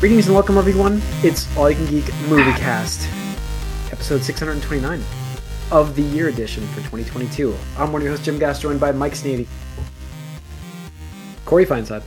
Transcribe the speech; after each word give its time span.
Greetings 0.00 0.26
and 0.26 0.34
welcome, 0.34 0.58
everyone. 0.58 1.00
It's 1.22 1.54
All 1.56 1.70
You 1.70 1.76
Can 1.76 1.86
Geek 1.86 2.04
Movie 2.28 2.52
Cast, 2.52 3.08
episode 3.90 4.22
629 4.22 5.02
of 5.72 5.96
the 5.96 6.02
year 6.02 6.28
edition 6.28 6.66
for 6.68 6.76
2022. 6.76 7.54
I'm 7.78 7.92
one 7.92 8.02
of 8.02 8.04
your 8.04 8.12
hosts, 8.12 8.24
Jim 8.26 8.38
Gass, 8.38 8.60
joined 8.60 8.78
by 8.78 8.92
Mike 8.92 9.14
Sneedy, 9.14 9.46
Corey 11.46 11.64
Feinsod, 11.64 12.02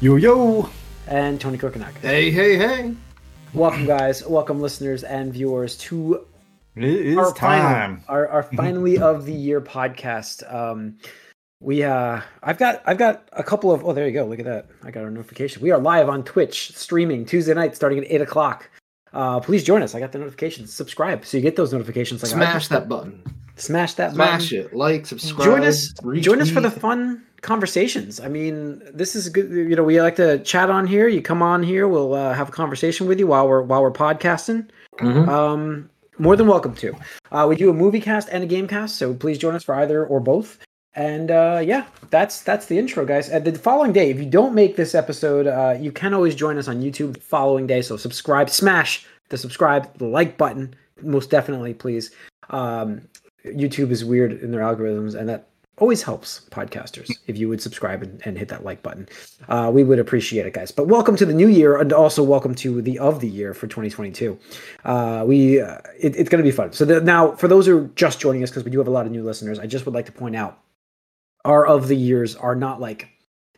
Yo 0.00 0.16
yo! 0.16 0.70
and 1.06 1.38
Tony 1.40 1.58
Kokonak. 1.58 1.94
Hey, 1.98 2.30
hey, 2.30 2.56
hey. 2.56 2.94
Welcome, 3.52 3.84
guys. 3.86 4.26
Welcome, 4.26 4.60
listeners 4.60 5.04
and 5.04 5.32
viewers, 5.32 5.76
to 5.78 6.26
It 6.76 6.84
is 6.84 7.16
our 7.18 7.34
time. 7.34 7.98
final, 8.00 8.04
our, 8.08 8.28
our 8.28 8.42
finally 8.44 8.98
of 8.98 9.26
the 9.26 9.34
year 9.34 9.60
podcast. 9.60 10.42
Um, 10.52 10.96
we 11.60 11.82
uh, 11.84 12.20
I've 12.42 12.58
got 12.58 12.82
I've 12.86 12.98
got 12.98 13.28
a 13.32 13.42
couple 13.42 13.70
of 13.70 13.84
oh 13.84 13.92
there 13.92 14.06
you 14.06 14.12
go 14.12 14.24
look 14.24 14.38
at 14.38 14.46
that 14.46 14.66
I 14.82 14.90
got 14.90 15.04
our 15.04 15.10
notification. 15.10 15.62
We 15.62 15.70
are 15.70 15.78
live 15.78 16.08
on 16.08 16.24
Twitch 16.24 16.74
streaming 16.76 17.24
Tuesday 17.26 17.54
night 17.54 17.76
starting 17.76 17.98
at 17.98 18.04
eight 18.10 18.20
o'clock. 18.22 18.68
Uh, 19.12 19.40
please 19.40 19.64
join 19.64 19.82
us. 19.82 19.94
I 19.94 20.00
got 20.00 20.12
the 20.12 20.18
notifications. 20.18 20.72
Subscribe 20.72 21.24
so 21.26 21.36
you 21.36 21.42
get 21.42 21.56
those 21.56 21.72
notifications. 21.72 22.22
Like 22.22 22.32
Smash 22.32 22.68
that 22.68 22.88
button. 22.88 23.22
Smash 23.56 23.94
that. 23.94 24.14
Smash 24.14 24.50
button. 24.50 24.66
it. 24.66 24.74
Like, 24.74 25.04
subscribe. 25.04 25.44
Join 25.44 25.64
us. 25.64 25.92
Join 26.20 26.40
us 26.40 26.48
for 26.50 26.60
the 26.60 26.70
fun 26.70 27.22
conversations. 27.42 28.20
I 28.20 28.28
mean, 28.28 28.80
this 28.94 29.14
is 29.14 29.28
good. 29.28 29.50
You 29.50 29.76
know, 29.76 29.82
we 29.82 30.00
like 30.00 30.16
to 30.16 30.38
chat 30.44 30.70
on 30.70 30.86
here. 30.86 31.08
You 31.08 31.20
come 31.20 31.42
on 31.42 31.62
here. 31.62 31.86
We'll 31.88 32.14
uh, 32.14 32.32
have 32.32 32.48
a 32.48 32.52
conversation 32.52 33.06
with 33.06 33.18
you 33.18 33.26
while 33.26 33.46
we're 33.48 33.62
while 33.62 33.82
we're 33.82 33.90
podcasting. 33.90 34.68
Mhm. 35.00 35.28
Um, 35.28 35.90
more 36.18 36.36
than 36.36 36.46
welcome 36.46 36.74
to. 36.76 36.94
Uh, 37.32 37.46
we 37.48 37.56
do 37.56 37.68
a 37.68 37.74
movie 37.74 38.00
cast 38.00 38.28
and 38.30 38.44
a 38.44 38.46
game 38.46 38.68
cast, 38.68 38.96
so 38.96 39.12
please 39.12 39.38
join 39.38 39.54
us 39.54 39.64
for 39.64 39.74
either 39.74 40.06
or 40.06 40.20
both. 40.20 40.58
And 40.94 41.30
uh, 41.30 41.62
yeah, 41.64 41.86
that's 42.10 42.42
that's 42.42 42.66
the 42.66 42.78
intro, 42.78 43.04
guys. 43.06 43.28
And 43.28 43.44
the 43.44 43.56
following 43.56 43.92
day, 43.92 44.10
if 44.10 44.18
you 44.18 44.26
don't 44.26 44.54
make 44.54 44.76
this 44.76 44.94
episode, 44.94 45.46
uh, 45.46 45.76
you 45.80 45.92
can 45.92 46.14
always 46.14 46.34
join 46.34 46.58
us 46.58 46.66
on 46.66 46.82
YouTube 46.82 47.14
the 47.14 47.20
following 47.20 47.66
day. 47.66 47.80
So 47.80 47.96
subscribe, 47.96 48.50
smash 48.50 49.06
the 49.28 49.38
subscribe, 49.38 49.96
the 49.98 50.06
like 50.06 50.36
button, 50.36 50.74
most 51.00 51.30
definitely, 51.30 51.74
please. 51.74 52.10
Um, 52.50 53.02
YouTube 53.46 53.90
is 53.90 54.04
weird 54.04 54.32
in 54.32 54.50
their 54.50 54.60
algorithms, 54.60 55.14
and 55.14 55.28
that 55.28 55.46
always 55.78 56.02
helps 56.02 56.42
podcasters 56.50 57.10
if 57.26 57.38
you 57.38 57.48
would 57.48 57.62
subscribe 57.62 58.02
and, 58.02 58.20
and 58.26 58.36
hit 58.36 58.48
that 58.48 58.64
like 58.64 58.82
button. 58.82 59.08
Uh, 59.48 59.70
we 59.72 59.82
would 59.82 59.98
appreciate 59.98 60.44
it, 60.44 60.52
guys. 60.52 60.70
But 60.70 60.88
welcome 60.88 61.16
to 61.16 61.24
the 61.24 61.32
new 61.32 61.48
year, 61.48 61.78
and 61.78 61.92
also 61.92 62.22
welcome 62.22 62.54
to 62.56 62.82
the 62.82 62.98
of 62.98 63.20
the 63.20 63.28
year 63.28 63.54
for 63.54 63.68
2022. 63.68 64.38
Uh, 64.84 65.24
we 65.26 65.60
uh, 65.60 65.78
it, 65.98 66.16
it's 66.16 66.28
going 66.28 66.42
to 66.42 66.48
be 66.48 66.54
fun. 66.54 66.72
So 66.72 66.84
the, 66.84 67.00
now, 67.00 67.32
for 67.32 67.46
those 67.48 67.66
who 67.66 67.78
are 67.78 67.90
just 67.94 68.20
joining 68.20 68.42
us, 68.42 68.50
because 68.50 68.64
we 68.64 68.72
do 68.72 68.78
have 68.78 68.88
a 68.88 68.92
lot 68.92 69.06
of 69.06 69.12
new 69.12 69.22
listeners, 69.22 69.60
I 69.60 69.66
just 69.66 69.86
would 69.86 69.94
like 69.94 70.06
to 70.06 70.12
point 70.12 70.34
out 70.34 70.58
our 71.44 71.66
of 71.66 71.88
the 71.88 71.96
years 71.96 72.36
are 72.36 72.54
not 72.54 72.80
like 72.80 73.08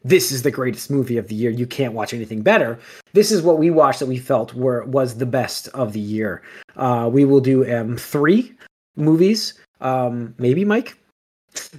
this 0.04 0.32
is 0.32 0.42
the 0.42 0.50
greatest 0.50 0.90
movie 0.90 1.16
of 1.16 1.28
the 1.28 1.34
year. 1.34 1.50
You 1.50 1.66
can't 1.66 1.94
watch 1.94 2.12
anything 2.12 2.42
better. 2.42 2.78
This 3.12 3.30
is 3.30 3.42
what 3.42 3.58
we 3.58 3.70
watched 3.70 4.00
that 4.00 4.06
we 4.06 4.18
felt 4.18 4.54
were 4.54 4.84
was 4.84 5.16
the 5.16 5.26
best 5.26 5.68
of 5.68 5.92
the 5.92 6.00
year. 6.00 6.42
Uh, 6.76 7.08
we 7.12 7.24
will 7.24 7.40
do 7.40 7.70
um, 7.72 7.96
three 7.96 8.52
movies, 8.96 9.54
um, 9.80 10.34
maybe 10.38 10.64
Mike, 10.64 10.96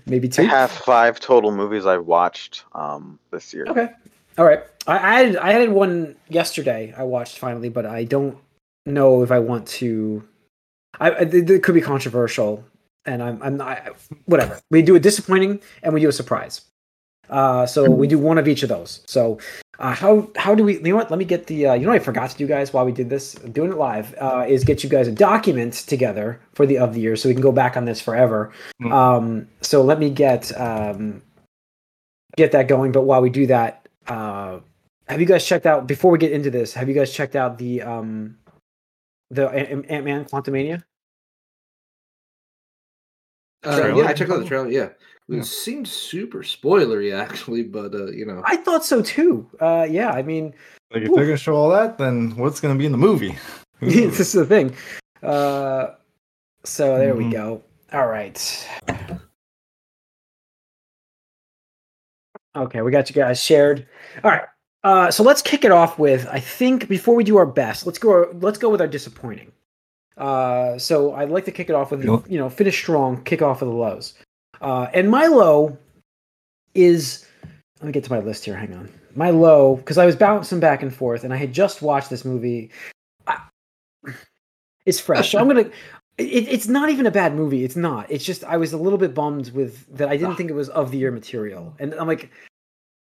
maybe 0.06 0.30
two. 0.30 0.44
I 0.44 0.46
have 0.46 0.72
five 0.72 1.20
total 1.20 1.52
movies 1.52 1.86
I've 1.86 2.06
watched 2.06 2.64
um, 2.74 3.20
this 3.32 3.54
year. 3.54 3.66
Okay. 3.68 3.90
All 4.38 4.46
right. 4.46 4.64
I, 4.88 4.98
I 4.98 5.24
had 5.24 5.36
I 5.38 5.52
had 5.52 5.70
one 5.70 6.16
yesterday. 6.30 6.94
I 6.98 7.04
watched 7.04 7.40
finally, 7.40 7.70
but 7.70 7.86
I 7.86 8.04
don't 8.04 8.38
know 8.86 9.24
if 9.24 9.32
I 9.32 9.40
want 9.40 9.68
to. 9.68 10.28
I, 11.00 11.10
it 11.10 11.64
could 11.64 11.74
be 11.74 11.82
controversial, 11.82 12.64
and 13.06 13.22
I'm 13.22 13.42
I'm 13.42 13.58
not. 13.58 13.96
Whatever. 14.26 14.60
We 14.70 14.82
do 14.82 14.96
a 14.96 15.00
disappointing 15.00 15.62
and 15.82 15.94
we 15.94 16.02
do 16.02 16.10
a 16.10 16.14
surprise. 16.14 16.62
Uh, 17.30 17.66
so 17.66 17.90
we 17.90 18.08
do 18.08 18.20
one 18.20 18.38
of 18.38 18.48
each 18.48 18.64
of 18.64 18.70
those. 18.70 19.02
So, 19.08 19.40
uh, 19.80 19.94
how 19.94 20.30
how 20.36 20.54
do 20.54 20.64
we? 20.64 20.76
You 20.76 20.84
know 20.84 20.96
what? 20.96 21.10
Let 21.10 21.18
me 21.18 21.26
get 21.26 21.48
the. 21.48 21.68
Uh, 21.68 21.74
you 21.74 21.84
know, 21.84 21.90
what 21.90 22.02
I 22.02 22.04
forgot 22.04 22.30
to 22.32 22.38
do, 22.38 22.46
guys, 22.46 22.74
while 22.74 22.86
we 22.86 22.92
did 22.92 23.10
this, 23.10 23.34
doing 23.34 23.72
it 23.72 23.78
live, 23.78 24.14
uh, 24.20 24.46
is 24.48 24.64
get 24.64 24.84
you 24.84 24.90
guys 24.90 25.08
a 25.08 25.12
document 25.12 25.74
together 25.74 26.40
for 26.54 26.66
the 26.66 26.78
of 26.78 26.94
the 26.94 27.00
year, 27.00 27.16
so 27.16 27.30
we 27.30 27.34
can 27.34 27.42
go 27.42 27.52
back 27.52 27.78
on 27.78 27.86
this 27.86 28.02
forever. 28.02 28.52
Mm. 28.82 28.92
Um, 28.92 29.48
so 29.62 29.82
let 29.82 30.00
me 30.00 30.10
get 30.10 30.52
um, 30.60 31.22
get 32.36 32.52
that 32.52 32.68
going. 32.68 32.92
But 32.92 33.04
while 33.04 33.22
we 33.22 33.30
do 33.30 33.48
that, 33.48 33.88
uh, 34.08 34.60
have 35.08 35.20
you 35.20 35.26
guys 35.26 35.46
checked 35.46 35.66
out 35.66 35.88
before 35.88 36.12
we 36.12 36.18
get 36.18 36.32
into 36.32 36.52
this? 36.52 36.74
Have 36.74 36.90
you 36.90 36.94
guys 36.94 37.12
checked 37.12 37.36
out 37.36 37.58
the 37.58 37.82
um, 37.82 38.38
the 39.32 39.50
Ant 39.50 40.06
Man 40.06 40.26
Quantumania? 40.26 40.84
Uh, 43.66 43.94
yeah, 43.96 44.06
I 44.06 44.14
checked 44.14 44.32
out 44.32 44.40
the 44.40 44.46
trailer. 44.46 44.70
Yeah. 44.70 44.90
It 45.30 45.36
Yeah. 45.38 45.42
seemed 45.42 45.88
super 45.88 46.40
spoilery, 46.40 47.14
actually, 47.18 47.64
but, 47.64 47.94
uh, 47.96 48.08
you 48.12 48.26
know. 48.26 48.42
I 48.46 48.58
thought 48.58 48.84
so 48.86 49.02
too. 49.02 49.50
Uh, 49.60 49.88
yeah, 49.90 50.12
I 50.12 50.22
mean, 50.22 50.54
Like 50.92 51.04
if 51.04 51.14
they're 51.16 51.26
gonna 51.26 51.38
show 51.38 51.56
all 51.56 51.70
that, 51.70 51.98
then 51.98 52.36
what's 52.36 52.60
gonna 52.60 52.76
be 52.78 52.86
in 52.86 52.92
the 52.92 52.98
movie? 52.98 53.36
this 53.80 54.20
is 54.20 54.34
the 54.34 54.46
thing. 54.46 54.76
Uh, 55.24 55.96
so 56.66 56.98
there 56.98 57.16
we 57.16 57.26
Mhm. 57.26 57.32
go. 57.32 57.64
All 57.94 58.08
right. 58.08 58.68
Okay, 62.56 62.82
we 62.82 62.92
got 62.92 63.10
you 63.10 63.16
guys 63.16 63.42
shared. 63.42 63.88
All 64.24 64.30
right. 64.32 64.44
Uh, 64.84 65.10
so 65.10 65.24
let's 65.24 65.42
kick 65.42 65.64
it 65.64 65.72
off 65.72 65.98
with 65.98 66.28
I 66.30 66.40
think 66.40 66.88
before 66.90 67.16
we 67.16 67.24
do 67.24 67.38
our 67.38 67.46
best, 67.46 67.86
let's 67.86 67.98
go. 67.98 68.30
Let's 68.42 68.58
go 68.58 68.70
with 68.70 68.82
our 68.82 68.88
disappointing. 68.88 69.52
Uh, 70.18 70.78
so 70.78 71.14
I'd 71.16 71.30
like 71.30 71.46
to 71.46 71.52
kick 71.52 71.70
it 71.70 71.76
off 71.76 71.92
with 71.92 72.04
you 72.04 72.38
know 72.38 72.50
finish 72.50 72.78
strong, 72.78 73.24
kick 73.24 73.42
off 73.42 73.62
with 73.62 73.70
the 73.70 73.76
lows. 73.76 74.14
Uh, 74.62 74.88
and 74.94 75.10
my 75.10 75.28
low 75.28 75.78
is 76.76 77.26
let 77.80 77.88
me 77.88 77.92
get 77.92 78.04
to 78.06 78.12
my 78.12 78.20
list 78.20 78.46
here. 78.46 78.56
Hang 78.56 78.74
on. 78.74 78.90
My 79.16 79.30
low 79.30 79.76
because 79.78 79.98
I 79.98 80.06
was 80.06 80.16
bouncing 80.16 80.60
back 80.60 80.82
and 80.82 80.94
forth, 80.94 81.24
and 81.24 81.34
I 81.34 81.38
had 81.38 81.54
just 81.54 81.82
watched 81.82 82.10
this 82.10 82.26
movie. 82.26 82.72
I, 83.28 83.38
it's 84.86 85.00
fresh, 85.00 85.32
so 85.32 85.40
I'm 85.40 85.48
gonna. 85.48 85.70
It, 86.20 86.48
it's 86.48 86.68
not 86.68 86.90
even 86.90 87.08
a 87.08 87.12
bad 87.12 87.36
movie. 87.36 87.64
It's 87.64 87.76
not. 87.76 88.10
It's 88.12 88.24
just 88.24 88.44
I 88.44 88.58
was 88.58 88.74
a 88.74 88.78
little 88.78 89.00
bit 89.00 89.14
bummed 89.16 89.52
with 89.52 89.86
that. 89.98 90.10
I 90.10 90.18
didn't 90.18 90.36
think 90.36 90.50
it 90.50 90.54
was 90.54 90.70
of 90.70 90.92
the 90.92 90.98
year 90.98 91.12
material, 91.12 91.76
and 91.80 91.94
I'm 91.96 92.08
like, 92.08 92.30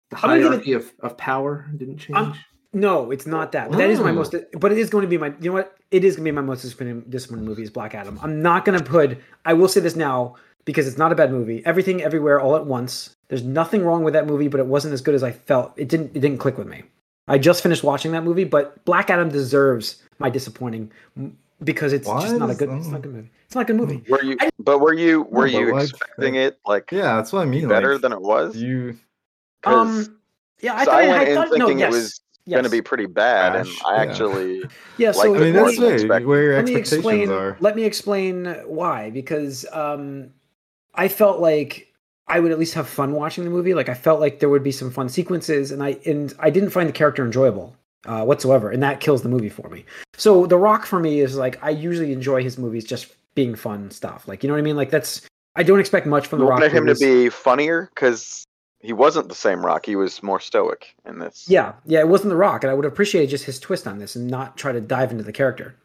The 0.10 0.16
gonna 0.18 0.36
it- 0.36 0.42
hierarchy 0.44 0.74
of, 0.74 0.92
of 1.02 1.16
power 1.18 1.68
didn't 1.78 1.98
change. 1.98 2.18
I'm- 2.18 2.36
no, 2.74 3.12
it's 3.12 3.26
not 3.28 3.52
that. 3.52 3.70
But 3.70 3.78
that 3.78 3.90
is 3.90 4.00
my 4.00 4.12
most. 4.12 4.36
But 4.54 4.72
it 4.72 4.78
is 4.78 4.90
going 4.90 5.04
to 5.04 5.08
be 5.08 5.18
my. 5.18 5.28
You 5.40 5.50
know 5.50 5.54
what? 5.54 5.78
It 5.92 6.04
is 6.04 6.16
going 6.16 6.26
to 6.26 6.32
be 6.32 6.36
my 6.36 6.42
most 6.42 6.64
disappointing, 6.64 7.02
disappointing 7.10 7.46
movie 7.46 7.64
is 7.64 7.70
Black 7.70 7.94
Adam. 7.94 8.20
I'm 8.22 8.42
not 8.42 8.66
going 8.66 8.78
to 8.78 8.84
put. 8.84 9.20
I 9.46 9.54
will 9.54 9.68
say 9.68 9.80
this 9.80 9.96
now 9.96 10.36
because 10.66 10.88
it's 10.88 10.98
not 10.98 11.12
a 11.12 11.16
bad 11.16 11.32
movie. 11.32 11.64
Everything, 11.66 12.02
everywhere, 12.02 12.40
all 12.40 12.56
at 12.56 12.66
once. 12.66 13.16
There's 13.28 13.44
nothing 13.44 13.84
wrong 13.84 14.04
with 14.04 14.14
that 14.14 14.26
movie, 14.26 14.48
but 14.48 14.60
it 14.60 14.66
wasn't 14.66 14.94
as 14.94 15.02
good 15.02 15.16
as 15.16 15.24
I 15.24 15.32
felt. 15.32 15.74
It 15.78 15.88
didn't. 15.88 16.16
It 16.16 16.20
didn't 16.20 16.40
click 16.40 16.58
with 16.58 16.68
me. 16.68 16.84
I 17.28 17.38
just 17.38 17.64
finished 17.64 17.84
watching 17.84 18.12
that 18.12 18.24
movie, 18.24 18.44
but 18.44 18.84
Black 18.86 19.10
Adam 19.10 19.30
deserves 19.30 20.02
my 20.20 20.30
disappointing 20.30 20.92
because 21.64 21.94
it's 21.94 22.08
just 22.08 22.36
not 22.38 22.50
a 22.50 22.56
good. 22.56 22.70
It's 22.70 22.88
not 22.88 22.98
a 22.98 23.02
good 23.02 23.14
movie. 23.14 23.30
It's 23.46 23.56
not 23.56 23.62
a 23.62 23.66
good 23.66 23.76
movie. 23.76 24.04
Were 24.10 24.24
you? 24.24 24.38
But 24.60 24.80
were 24.80 24.94
you? 24.94 25.24
Were 25.24 25.44
but 25.44 25.52
you 25.52 25.74
like, 25.74 25.90
expecting 25.90 26.36
it 26.36 26.60
like 26.66 26.92
yeah, 26.92 27.18
that's 27.18 27.32
what 27.32 27.42
I 27.42 27.46
mean. 27.46 27.68
better 27.68 27.94
like, 27.94 28.02
than 28.02 28.14
it 28.14 28.22
was? 28.22 28.56
You. 28.56 28.98
Um. 29.64 30.20
Yeah, 30.60 30.76
I 30.76 30.86
so 30.86 30.92
thought. 30.92 31.04
I 31.04 31.06
I, 31.06 31.10
went 31.10 31.30
in 31.30 31.36
thought 31.36 31.50
no. 31.52 31.68
thinking 31.68 31.80
Yes. 31.80 31.94
it 31.94 31.98
was 31.98 32.22
yes. 32.46 32.56
going 32.56 32.64
to 32.64 32.70
be 32.70 32.82
pretty 32.82 33.06
bad, 33.06 33.56
and 33.56 33.70
I 33.86 33.96
yeah. 33.96 34.02
actually 34.02 34.64
Yeah. 34.98 35.12
So 35.12 35.32
like 35.32 35.42
I 35.42 35.44
mean, 35.46 35.54
that's 35.54 35.78
than 35.78 36.28
Where 36.28 36.44
your 36.44 36.56
let 36.56 36.66
me 36.66 36.76
expectations 36.76 36.94
explain 36.94 37.32
are. 37.32 37.58
let 37.60 37.76
me 37.76 37.84
explain 37.84 38.46
why 38.66 39.10
because 39.10 39.66
um 39.72 40.30
i 40.96 41.08
felt 41.08 41.40
like 41.40 41.92
i 42.28 42.40
would 42.40 42.52
at 42.52 42.60
least 42.60 42.74
have 42.74 42.88
fun 42.88 43.14
watching 43.14 43.44
the 43.44 43.50
movie 43.50 43.74
like 43.74 43.90
i 43.90 43.94
felt 43.94 44.20
like 44.20 44.40
there 44.40 44.50
would 44.50 44.64
be 44.64 44.72
some 44.72 44.92
fun 44.92 45.10
sequences 45.10 45.72
and 45.72 45.84
i 45.84 45.98
and 46.06 46.34
i 46.40 46.50
didn't 46.50 46.70
find 46.70 46.88
the 46.88 46.94
character 46.94 47.26
enjoyable 47.26 47.76
uh, 48.06 48.24
whatsoever 48.24 48.70
and 48.70 48.84
that 48.84 49.00
kills 49.00 49.22
the 49.22 49.30
movie 49.30 49.50
for 49.50 49.70
me 49.70 49.86
so 50.16 50.46
the 50.46 50.58
rock 50.58 50.86
for 50.86 51.00
me 51.00 51.22
is 51.22 51.38
like 51.38 51.58
i 51.64 51.70
usually 51.70 52.12
enjoy 52.12 52.44
his 52.44 52.58
movies 52.58 52.84
just 52.84 53.16
being 53.34 53.56
fun 53.56 53.90
stuff 53.90 54.28
like 54.28 54.44
you 54.44 54.48
know 54.48 54.54
what 54.54 54.60
i 54.60 54.64
mean 54.64 54.76
like 54.76 54.90
that's 54.90 55.22
i 55.56 55.64
don't 55.64 55.80
expect 55.80 56.06
much 56.06 56.28
from 56.28 56.40
you 56.40 56.46
the 56.46 56.50
rock 56.50 56.60
wanted 56.60 56.74
him 56.74 56.86
to 56.86 56.96
be 56.96 57.30
funnier 57.30 57.90
because 57.96 58.46
he 58.84 58.94
wasn't 58.94 59.30
the 59.30 59.36
same 59.36 59.66
Rock. 59.66 59.86
He 59.86 59.96
was 59.96 60.22
more 60.22 60.40
stoic 60.40 60.94
in 61.06 61.18
this. 61.20 61.46
yeah 61.48 61.74
yeah 61.86 62.00
it 62.00 62.08
wasn't 62.08 62.30
the 62.30 62.36
rock 62.36 62.64
and 62.64 62.70
i 62.70 62.74
would 62.74 62.86
appreciate 62.86 63.28
just 63.28 63.46
his 63.46 63.60
twist 63.60 63.88
on 63.88 63.98
this 63.98 64.16
and 64.16 64.28
not 64.30 64.58
try 64.58 64.72
to 64.72 64.82
dive 64.82 65.12
into 65.12 65.24
the 65.24 65.32
character 65.34 65.76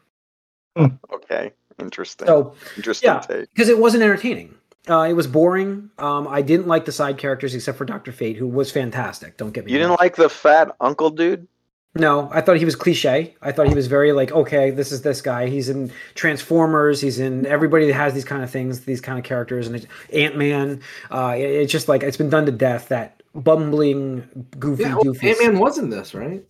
Okay. 0.77 1.53
Interesting. 1.81 2.27
so 2.29 2.55
Interesting 2.77 3.09
yeah. 3.09 3.19
take. 3.21 3.49
because 3.53 3.69
it 3.69 3.79
wasn't 3.79 4.03
entertaining. 4.03 4.55
Uh, 4.89 5.03
it 5.03 5.13
was 5.15 5.27
boring. 5.27 5.91
Um, 5.99 6.27
I 6.29 6.41
didn't 6.41 6.67
like 6.67 6.85
the 6.85 6.93
side 6.93 7.19
characters 7.19 7.55
except 7.55 7.77
for 7.79 7.85
Doctor 7.85 8.11
Fate, 8.13 8.37
who 8.37 8.47
was 8.47 8.71
fantastic. 8.71 9.37
Don't 9.37 9.51
get 9.53 9.65
me. 9.67 9.73
You 9.73 9.79
wrong. 9.81 9.89
didn't 9.91 10.01
like 10.01 10.17
the 10.17 10.29
fat 10.29 10.75
uncle 10.81 11.11
dude? 11.11 11.47
No, 11.95 12.29
I 12.33 12.41
thought 12.43 12.59
he 12.59 12.65
was 12.65 12.77
cliche. 12.77 13.35
I 13.43 13.51
thought 13.51 13.67
he 13.67 13.75
was 13.75 13.87
very 13.87 14.13
like, 14.13 14.31
okay, 14.31 14.71
this 14.71 14.93
is 14.93 15.03
this 15.03 15.21
guy. 15.21 15.49
He's 15.49 15.69
in 15.69 15.91
Transformers. 16.15 17.01
He's 17.01 17.19
in 17.19 17.45
everybody 17.47 17.87
that 17.87 17.95
has 17.95 18.15
these 18.15 18.25
kind 18.27 18.43
of 18.45 18.51
things, 18.51 18.81
these 18.81 19.01
kind 19.01 19.19
of 19.19 19.25
characters, 19.25 19.67
and 19.67 19.87
Ant 20.13 20.37
Man. 20.37 20.81
Uh, 21.11 21.35
it- 21.37 21.43
it's 21.43 21.73
just 21.73 21.89
like 21.89 22.03
it's 22.03 22.17
been 22.17 22.31
done 22.31 22.47
to 22.47 22.53
death. 22.53 22.89
That 22.89 23.23
bumbling, 23.35 24.47
goofy, 24.59 24.83
yeah, 24.85 24.97
goofy. 25.03 25.31
Ant 25.31 25.39
Man 25.41 25.59
was 25.59 25.79
in 25.79 25.91
this, 25.91 26.15
right? 26.15 26.45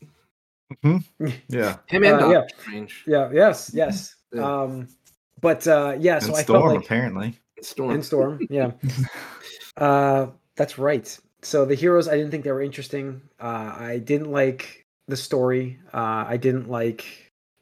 Yeah. 1.48 1.76
Him 1.86 2.04
and 2.04 2.20
Uh, 2.20 2.28
yeah. 2.28 2.34
Doctor 2.40 2.54
Strange. 2.60 3.04
Yeah. 3.06 3.30
Yes. 3.32 3.70
Yes. 3.72 4.16
Yeah. 4.34 4.42
Um, 4.62 4.88
but 5.40 5.66
uh, 5.66 5.96
yeah. 5.98 6.18
So 6.18 6.28
and 6.28 6.36
I 6.36 6.42
Storm 6.42 6.62
felt 6.62 6.74
like 6.76 6.84
apparently. 6.84 7.38
Storm. 7.62 7.90
and 7.92 8.04
Storm. 8.04 8.40
Yeah. 8.50 8.72
uh, 9.76 10.26
that's 10.56 10.78
right. 10.78 11.18
So 11.42 11.64
the 11.64 11.74
heroes, 11.74 12.08
I 12.08 12.16
didn't 12.16 12.30
think 12.32 12.44
they 12.44 12.52
were 12.52 12.60
interesting. 12.62 13.22
Uh, 13.40 13.74
I 13.78 13.98
didn't 14.04 14.30
like 14.30 14.84
the 15.08 15.16
story. 15.16 15.78
Uh, 15.92 16.24
I 16.28 16.36
didn't 16.36 16.68
like 16.70 17.04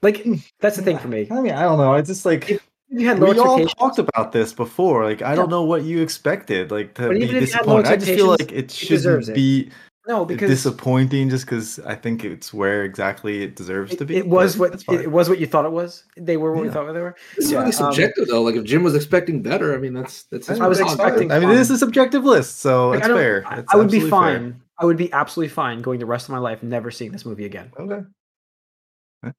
like 0.03 0.27
that's 0.61 0.77
the 0.77 0.83
thing 0.83 0.99
for 0.99 1.09
me. 1.09 1.27
I 1.31 1.41
mean, 1.41 1.53
I 1.53 1.63
don't 1.63 1.79
know. 1.79 1.93
I 1.95 2.03
just 2.03 2.27
like 2.27 2.49
You 2.89 3.07
had 3.09 3.19
low 3.19 3.33
we 3.33 3.39
all 3.39 3.67
talked 3.67 3.99
about 3.99 4.33
this 4.33 4.53
before. 4.53 5.05
Like, 5.05 5.23
I 5.23 5.31
Yeah. 5.31 5.37
don't 5.37 5.51
know 5.51 5.65
what 5.65 5.83
you 5.85 6.03
expected. 6.03 6.71
Like 6.71 6.95
to 6.95 7.09
But 7.09 7.19
be 7.19 7.25
even 7.25 7.37
if 7.37 7.49
you 7.49 7.55
had 7.55 7.67
low 7.67 7.83
disappointed. 7.83 7.93
I 7.93 7.97
just 7.97 8.13
feel 8.13 8.27
like 8.29 8.53
it 8.53 8.65
it 8.65 8.71
shouldn't 8.71 9.29
it. 9.29 9.35
be 9.35 9.71
No, 10.07 10.25
because 10.25 10.49
disappointing 10.49 11.29
just 11.31 11.47
because 11.47 11.81
I 11.81 11.97
think 11.97 12.25
it's 12.25 12.55
where 12.55 12.85
exactly 12.85 13.43
it 13.43 13.57
deserves 13.57 13.93
it, 13.93 13.99
to 13.99 14.05
be. 14.05 14.17
it 14.17 14.29
was 14.29 14.57
what 14.57 14.85
it, 14.89 15.11
was 15.11 15.29
what 15.29 15.41
you 15.41 15.47
thought 15.49 15.65
it 15.65 15.73
was. 15.73 16.05
They 16.17 16.37
were 16.37 16.53
what 16.53 16.63
we 16.63 16.71
thought 16.71 16.93
they 16.93 17.01
were. 17.01 17.17
This 17.35 17.47
is 17.47 17.51
Yeah, 17.53 17.59
really 17.59 17.73
um, 17.75 17.93
subjective 17.93 18.29
though. 18.29 18.43
Like 18.43 18.55
if 18.55 18.63
Jim 18.65 18.85
was 18.85 18.95
expecting 18.95 19.43
better, 19.43 19.75
I 19.75 19.79
mean 19.79 19.95
that's 19.95 20.23
that's. 20.31 20.47
his 20.47 20.61
I 20.61 20.69
was 20.69 20.79
prerogative. 20.79 21.01
expecting 21.01 21.33
I 21.33 21.41
mean, 21.41 21.49
this 21.49 21.71
is 21.71 21.77
a 21.77 21.79
subjective 21.79 22.25
list, 22.25 22.61
so 22.61 22.91
Like, 22.91 23.01
it's 23.01 23.09
I 23.09 23.15
fair. 23.15 23.45
I- 23.49 23.59
It's 23.59 23.75
I 23.75 23.77
would 23.77 23.91
be 23.91 23.99
fine. 23.99 24.53
fair. 24.53 24.61
Fine. 24.79 24.85
I 24.85 24.87
would 24.87 24.97
be 24.97 25.13
absolutely 25.13 25.51
fine 25.51 25.81
going 25.83 25.99
the 26.01 26.07
rest 26.07 26.27
of 26.29 26.33
my 26.33 26.39
life 26.39 26.63
never 26.63 26.91
seeing 26.91 27.13
this 27.13 27.25
movie 27.25 27.45
again. 27.47 27.73
Okay, 27.79 28.01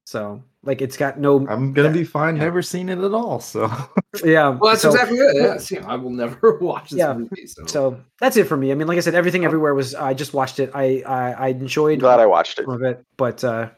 So 0.04 0.42
like 0.62 0.82
it's 0.82 0.96
got 0.96 1.18
no 1.18 1.46
I'm 1.48 1.72
gonna 1.72 1.88
Yeah. 1.88 1.94
be 1.94 2.04
fine. 2.04 2.36
Yeah. 2.36 2.44
Never 2.44 2.62
seen 2.62 2.88
it 2.88 2.98
at 2.98 3.14
all. 3.14 3.40
So 3.40 3.70
yeah. 4.24 4.50
Well, 4.50 4.70
that's 4.72 4.82
so, 4.82 4.90
exactly 4.90 5.16
it. 5.18 5.36
Yes, 5.36 5.70
yeah, 5.70 5.86
I 5.86 5.96
will 5.96 6.10
never 6.10 6.58
watch 6.60 6.90
this 6.90 6.98
Yeah. 6.98 7.14
movie. 7.14 7.46
So, 7.46 7.64
So 7.66 8.00
that's 8.20 8.36
it 8.36 8.44
for 8.44 8.56
me. 8.56 8.70
I 8.72 8.74
mean, 8.74 8.86
like 8.88 8.98
I 8.98 9.00
said, 9.00 9.14
everything 9.14 9.44
everywhere 9.44 9.74
was. 9.74 9.94
I 9.94 10.12
just 10.14 10.34
watched 10.34 10.58
it. 10.60 10.70
I 10.74 11.02
I, 11.06 11.32
I 11.32 11.48
enjoyed 11.48 12.00
Glad 12.00 12.20
I 12.20 12.26
watched 12.26 12.58
it. 12.58 12.64
some 12.66 12.74
of 12.74 12.82
it, 12.82 13.04
but 13.16 13.42
uh, 13.44 13.70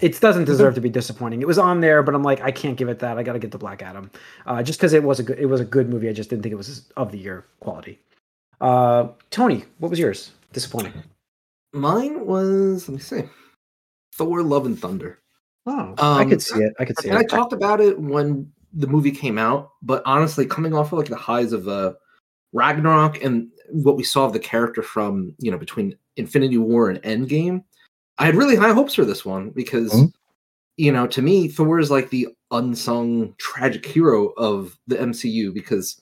it 0.00 0.18
doesn't 0.20 0.44
deserve 0.46 0.74
to 0.76 0.80
be 0.80 0.88
disappointing. 0.88 1.42
It 1.42 1.46
was 1.46 1.58
on 1.58 1.80
there, 1.80 2.02
but 2.02 2.14
I'm 2.14 2.22
like, 2.22 2.40
I 2.40 2.50
can't 2.50 2.76
give 2.78 2.88
it 2.88 3.00
that. 3.00 3.18
I 3.18 3.22
got 3.22 3.34
to 3.34 3.38
get 3.38 3.50
the 3.50 3.58
Black 3.58 3.82
Adam, 3.82 4.10
uh, 4.46 4.62
just 4.62 4.78
because 4.78 4.94
it 4.94 5.02
was 5.02 5.20
a 5.20 5.22
good. 5.22 5.38
It 5.38 5.46
was 5.46 5.60
a 5.60 5.66
good 5.66 5.90
movie. 5.90 6.08
I 6.08 6.12
just 6.14 6.30
didn't 6.30 6.42
think 6.44 6.52
it 6.54 6.56
was 6.56 6.90
of 6.96 7.12
the 7.12 7.18
year 7.18 7.44
quality. 7.60 8.00
Uh, 8.60 9.08
Tony, 9.30 9.64
what 9.78 9.90
was 9.90 9.98
yours? 9.98 10.32
Disappointing. 10.52 10.92
mine 11.72 12.24
was 12.26 12.88
let 12.88 12.94
me 12.94 13.00
see, 13.00 13.22
Thor: 14.14 14.42
Love 14.42 14.66
and 14.66 14.78
Thunder. 14.78 15.20
Oh, 15.66 15.94
I 15.98 16.22
Um, 16.22 16.30
could 16.30 16.42
see 16.42 16.60
it. 16.60 16.72
I 16.78 16.84
could 16.84 16.98
see 16.98 17.08
it. 17.08 17.10
And 17.10 17.18
I 17.18 17.24
talked 17.24 17.52
about 17.52 17.80
it 17.80 17.98
when 17.98 18.50
the 18.72 18.86
movie 18.86 19.10
came 19.10 19.38
out, 19.38 19.70
but 19.82 20.02
honestly, 20.06 20.46
coming 20.46 20.74
off 20.74 20.92
of 20.92 20.98
like 20.98 21.08
the 21.08 21.16
highs 21.16 21.52
of 21.52 21.68
uh, 21.68 21.94
Ragnarok 22.52 23.22
and 23.22 23.48
what 23.70 23.96
we 23.96 24.04
saw 24.04 24.24
of 24.24 24.32
the 24.32 24.38
character 24.38 24.82
from 24.82 25.34
you 25.38 25.50
know 25.50 25.58
between 25.58 25.96
Infinity 26.16 26.58
War 26.58 26.88
and 26.90 27.02
Endgame, 27.02 27.62
I 28.18 28.26
had 28.26 28.36
really 28.36 28.56
high 28.56 28.72
hopes 28.72 28.94
for 28.94 29.04
this 29.04 29.24
one 29.24 29.50
because 29.50 29.92
Mhm. 29.92 30.12
you 30.78 30.92
know 30.92 31.06
to 31.08 31.20
me 31.20 31.48
Thor 31.48 31.78
is 31.78 31.90
like 31.90 32.08
the 32.10 32.28
unsung 32.52 33.34
tragic 33.38 33.84
hero 33.84 34.28
of 34.38 34.78
the 34.86 34.96
MCU 34.96 35.52
because 35.52 36.00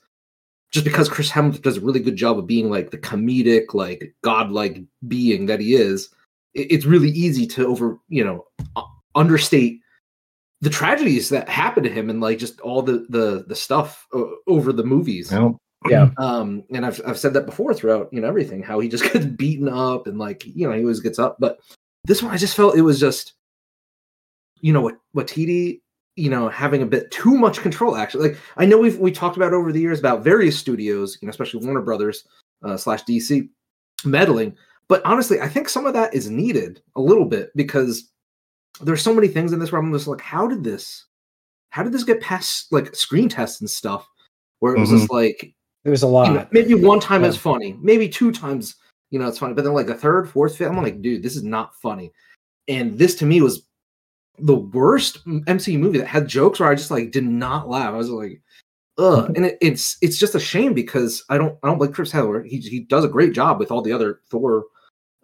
just 0.75 0.85
because 0.85 1.09
Chris 1.09 1.31
Hemsworth 1.31 1.63
does 1.63 1.77
a 1.77 1.81
really 1.81 2.01
good 2.01 2.17
job 2.17 2.37
of 2.37 2.49
being 2.49 2.69
like 2.69 2.91
the 2.91 2.99
comedic, 2.99 3.75
like 3.75 4.13
godlike 4.23 4.83
being 5.07 5.47
that 5.47 5.61
he 5.61 5.75
is, 5.75 6.09
it- 6.53 6.67
it's 6.73 6.85
really 6.85 7.11
easy 7.11 7.47
to 7.47 7.65
over 7.67 7.97
you 8.09 8.25
know 8.25 8.45
understate 9.15 9.81
the 10.61 10.71
tragedies 10.71 11.29
that 11.29 11.49
happened 11.49 11.85
to 11.85 11.93
him 11.93 12.11
and 12.11 12.21
like 12.21 12.39
just 12.39 12.59
all 12.61 12.83
the 12.83 13.07
the 13.09 13.45
the 13.47 13.55
stuff 13.55 14.05
o- 14.13 14.37
over 14.49 14.73
the 14.73 14.83
movies 14.83 15.31
you 15.31 15.39
know, 15.39 15.59
Yeah. 15.89 16.11
um 16.19 16.65
and 16.71 16.85
I've, 16.85 17.01
I've 17.07 17.19
said 17.19 17.35
that 17.35 17.47
before 17.47 17.73
throughout 17.75 18.09
you 18.13 18.21
know 18.21 18.27
everything 18.29 18.63
how 18.63 18.81
he 18.81 18.89
just 18.89 19.05
gets 19.13 19.27
beaten 19.27 19.69
up 19.69 20.07
and 20.09 20.19
like 20.19 20.45
you 20.45 20.67
know 20.67 20.75
he 20.75 20.81
always 20.81 21.01
gets 21.01 21.19
up 21.21 21.37
but 21.39 21.59
this 22.05 22.23
one 22.23 22.33
i 22.33 22.37
just 22.37 22.57
felt 22.57 22.77
it 22.77 22.83
was 22.83 22.99
just 22.99 23.35
you 24.61 24.73
know 24.73 24.81
what 24.81 24.97
what 25.13 25.27
td 25.29 25.81
you 26.17 26.31
know 26.31 26.49
having 26.49 26.83
a 26.83 26.87
bit 26.87 27.11
too 27.11 27.37
much 27.37 27.61
control 27.61 27.97
actually 27.97 28.29
like 28.31 28.39
i 28.57 28.65
know 28.65 28.79
we've 28.79 28.99
we 28.99 29.11
talked 29.11 29.37
about 29.37 29.53
over 29.53 29.73
the 29.73 29.81
years 29.81 29.99
about 29.99 30.23
various 30.23 30.57
studios 30.59 31.19
you 31.21 31.27
know 31.27 31.31
especially 31.31 31.65
warner 31.65 31.83
brothers 31.83 32.25
uh, 32.65 32.77
slash 32.77 33.03
dc 33.05 33.49
meddling 34.05 34.55
but 34.89 35.05
honestly 35.05 35.41
i 35.41 35.49
think 35.49 35.69
some 35.69 35.87
of 35.87 35.93
that 35.95 36.15
is 36.15 36.31
needed 36.31 36.81
a 36.97 37.01
little 37.01 37.25
bit 37.25 37.51
because 37.57 38.11
there's 38.81 39.03
so 39.03 39.15
many 39.15 39.29
things 39.29 39.53
in 39.53 39.59
this 39.59 39.73
where 39.73 39.81
i'm 39.81 39.93
just 39.93 40.07
like 40.07 40.21
how 40.21 40.47
did 40.47 40.63
this 40.63 41.07
how 41.71 41.83
did 41.83 41.93
this 41.93 42.05
get 42.05 42.21
past 42.21 42.73
like 42.73 42.95
screen 42.95 43.29
tests 43.29 43.61
and 43.61 43.69
stuff 43.69 44.09
where 44.61 44.75
it 44.77 44.81
was 44.81 44.91
just 44.91 45.11
like 45.11 45.53
It 45.85 45.91
was 45.91 46.03
a 46.05 46.07
you 46.07 46.13
know, 46.13 46.19
lot. 46.35 46.53
maybe 46.53 46.75
one 46.75 47.01
time 47.01 47.23
Yeah. 47.23 47.29
it's 47.29 47.37
funny, 47.37 47.77
maybe 47.83 48.09
two 48.09 48.31
times, 48.33 48.77
you 49.11 49.19
know, 49.19 49.27
it's 49.29 49.39
funny, 49.39 49.53
but 49.53 49.65
then 49.65 49.75
like 49.75 49.87
the 49.89 49.95
third, 49.95 50.29
fourth, 50.31 50.57
fifth, 50.57 50.71
I'm 50.71 50.77
like, 50.83 51.03
dude, 51.03 51.23
this 51.23 51.37
is 51.37 51.43
not 51.43 51.75
funny. 51.83 52.13
And 52.69 52.97
this 52.97 53.15
to 53.17 53.27
me 53.27 53.43
was 53.43 53.67
the 54.39 54.57
worst 54.57 55.25
MCU 55.27 55.79
movie 55.79 55.99
that 55.99 56.07
had 56.07 56.27
jokes 56.29 56.61
where 56.61 56.69
I 56.69 56.75
just 56.75 56.91
like 56.91 57.11
did 57.11 57.25
not 57.25 57.69
laugh. 57.69 57.95
I 57.95 57.97
was 57.97 58.11
like, 58.11 58.41
ugh. 58.99 59.33
And 59.37 59.47
it, 59.47 59.59
it's 59.61 59.97
it's 60.03 60.19
just 60.19 60.35
a 60.35 60.41
shame 60.41 60.75
because 60.75 61.25
I 61.29 61.39
don't 61.39 61.57
I 61.63 61.69
don't 61.69 61.81
like 61.81 61.93
Chris 61.93 62.13
Hemsworth. 62.13 62.47
He 62.47 62.59
he 62.59 62.81
does 62.81 63.05
a 63.05 63.09
great 63.09 63.33
job 63.33 63.59
with 63.59 63.71
all 63.71 63.83
the 63.83 63.93
other 63.93 64.21
Thor 64.29 64.65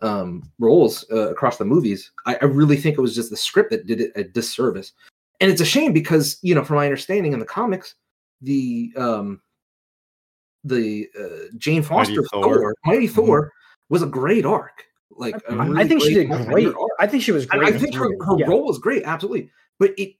um 0.02 0.50
roles 0.58 1.04
uh, 1.12 1.30
across 1.30 1.58
the 1.58 1.64
movies. 1.64 2.10
I, 2.26 2.38
I 2.40 2.44
really 2.46 2.76
think 2.76 2.96
it 2.96 3.02
was 3.02 3.14
just 3.14 3.30
the 3.30 3.36
script 3.36 3.70
that 3.70 3.86
did 3.86 4.00
it 4.00 4.12
a 4.16 4.24
disservice. 4.24 4.92
And 5.40 5.50
it's 5.50 5.60
a 5.60 5.66
shame 5.66 5.92
because, 5.92 6.38
you 6.42 6.54
know, 6.54 6.64
from 6.64 6.76
my 6.76 6.84
understanding 6.84 7.32
in 7.32 7.38
the 7.38 7.46
comics, 7.46 7.94
the 8.42 8.92
um 8.96 9.40
the 10.64 11.08
uh, 11.18 11.48
Jane 11.56 11.82
Foster 11.82 12.22
Thor. 12.24 12.44
Thor, 12.44 12.74
Mighty 12.84 13.08
Mhm. 13.08 13.14
Thor, 13.14 13.52
was 13.88 14.02
a 14.02 14.06
great 14.06 14.44
arc. 14.44 14.84
Like 15.10 15.36
a 15.48 15.52
I- 15.52 15.56
I 15.56 15.66
really 15.66 15.88
think 15.88 16.02
she 16.02 16.14
did 16.14 16.28
great. 16.28 16.66
arc. 16.68 16.76
I 16.98 17.06
think 17.06 17.22
she 17.22 17.32
was 17.32 17.46
I, 17.50 17.58
great. 17.58 17.68
I 17.68 17.76
in 17.76 17.80
think 17.80 17.94
her, 17.94 18.08
her 18.24 18.38
Yeah. 18.38 18.46
role 18.46 18.66
was 18.66 18.78
great, 18.78 19.02
absolutely. 19.04 19.50
But 19.78 19.92
it 19.98 20.14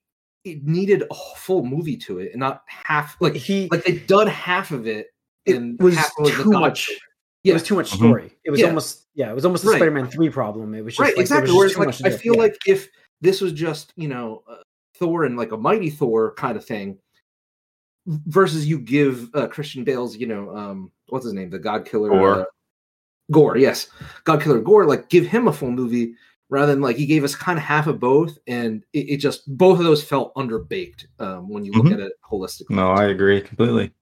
it 0.45 0.65
needed 0.65 1.03
a 1.11 1.15
full 1.37 1.65
movie 1.65 1.97
to 1.99 2.19
it, 2.19 2.31
and 2.33 2.41
not 2.41 2.63
half. 2.67 3.17
Like 3.21 3.35
he 3.35 3.69
like 3.71 3.85
they 3.85 3.99
done 3.99 4.27
half 4.27 4.71
of 4.71 4.87
it, 4.87 5.09
It 5.47 5.57
and 5.57 5.79
was 5.81 5.97
half 5.97 6.11
was 6.19 6.33
too 6.33 6.51
God 6.51 6.61
much. 6.61 6.85
story. 6.85 6.99
it 7.45 7.53
was 7.55 7.63
too 7.63 7.75
much 7.75 7.91
Mhm. 7.93 7.97
story. 7.97 8.33
It 8.45 8.51
was 8.51 8.61
Yeah. 8.61 8.67
almost 8.69 9.07
yeah, 9.15 9.31
it 9.31 9.35
was 9.35 9.45
almost 9.45 9.65
a 9.65 9.69
Right. 9.69 9.77
Spider-Man 9.77 10.07
three 10.09 10.31
problem. 10.31 10.75
It 10.75 10.83
was 10.85 10.95
just 10.95 11.01
right, 11.01 11.17
like, 11.17 11.21
exactly. 11.23 11.51
was 11.53 11.57
Whereas 11.57 11.73
just 11.73 11.99
too 11.99 12.05
like 12.05 12.13
I 12.15 12.17
feel 12.17 12.35
Yeah. 12.37 12.41
like 12.43 12.57
if 12.67 12.89
this 13.21 13.41
was 13.41 13.53
just 13.53 13.93
you 13.97 14.09
know 14.09 14.43
uh, 14.49 14.57
Thor 14.97 15.25
and 15.25 15.37
like 15.37 15.53
a 15.53 15.57
mighty 15.57 15.91
Thor 15.91 16.35
kind 16.35 16.57
of 16.57 16.65
thing, 16.65 16.99
versus 18.07 18.67
you 18.67 18.79
give 18.79 19.29
uh, 19.35 19.47
Christian 19.47 19.85
Bale's 19.85 20.17
you 20.17 20.27
know 20.27 20.55
um 20.57 20.91
what's 21.09 21.25
his 21.25 21.35
name 21.35 21.51
the 21.51 21.59
God 21.59 21.85
Killer 21.87 22.09
Gorr. 22.09 22.41
uh, 22.41 22.45
Gorr 23.31 23.57
yes 23.57 23.89
God 24.25 24.43
Killer 24.43 24.61
Gorr 24.61 24.87
like 24.87 25.09
give 25.09 25.27
him 25.27 25.49
a 25.49 25.53
full 25.53 25.71
movie 25.71 26.15
rather 26.49 26.73
than 26.73 26.83
like 26.83 26.97
he 26.97 27.07
gave 27.07 27.23
us 27.25 27.35
kind 27.35 27.59
of 27.59 27.65
half 27.65 27.87
of 27.87 28.01
both 28.01 28.37
and 28.47 28.85
it, 28.93 29.09
it 29.11 29.17
just 29.19 29.43
both 29.57 29.79
of 29.79 29.85
those 29.85 30.03
felt 30.03 30.35
underbaked 30.35 31.07
um, 31.21 31.49
when 31.49 31.65
you 31.65 31.73
look 31.73 31.87
Mhm. 31.87 31.95
at 31.95 32.01
it 32.01 32.13
holistically 32.29 32.71
no, 32.71 32.91
I 32.91 33.05
agree 33.07 33.41
completely. 33.41 33.93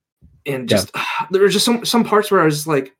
and 0.46 0.70
Yeah. 0.70 0.76
just 0.78 0.90
there 1.30 1.42
were 1.42 1.48
just 1.48 1.64
some 1.66 1.84
some 1.84 2.04
parts 2.04 2.30
where 2.30 2.40
I 2.40 2.44
was 2.46 2.54
just 2.56 2.66
like, 2.66 2.94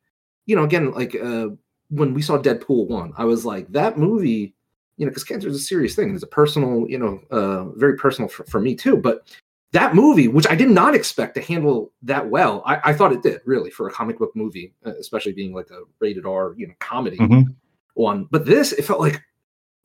you 0.45 0.55
know, 0.55 0.63
again, 0.63 0.91
like 0.91 1.15
uh 1.15 1.49
when 1.89 2.13
we 2.13 2.21
saw 2.21 2.37
Deadpool 2.37 2.87
one, 2.87 3.11
I 3.17 3.25
was 3.25 3.45
like, 3.45 3.67
that 3.71 3.97
movie, 3.97 4.53
you 4.97 5.05
know, 5.05 5.09
because 5.09 5.23
cancer 5.23 5.47
is 5.47 5.55
a 5.55 5.59
serious 5.59 5.95
thing. 5.95 6.13
It's 6.13 6.21
a 6.23 6.27
personal, 6.27 6.87
you 6.87 6.99
know, 6.99 7.19
uh 7.31 7.69
very 7.79 7.95
personal 7.97 8.29
for, 8.29 8.43
for 8.45 8.59
me 8.59 8.75
too. 8.75 8.95
But 8.97 9.27
that 9.71 9.93
movie, 9.93 10.27
which 10.27 10.47
I 10.49 10.55
did 10.55 10.69
not 10.71 10.95
expect 10.95 11.35
to 11.35 11.41
handle 11.41 11.91
that 12.03 12.29
well, 12.29 12.63
I, 12.65 12.79
I 12.85 12.93
thought 12.93 13.11
it 13.13 13.21
did 13.21 13.41
really 13.45 13.69
for 13.69 13.87
a 13.87 13.91
comic 13.91 14.17
book 14.17 14.35
movie, 14.35 14.73
uh, 14.85 14.93
especially 14.99 15.31
being 15.33 15.53
like 15.53 15.69
a 15.69 15.81
rated 15.99 16.25
R, 16.25 16.55
you 16.57 16.67
know, 16.67 16.73
comedy 16.79 17.17
Mhm. 17.17 17.55
one. 17.93 18.27
But 18.31 18.45
this, 18.45 18.73
it 18.73 18.83
felt 18.85 18.99
like 18.99 19.21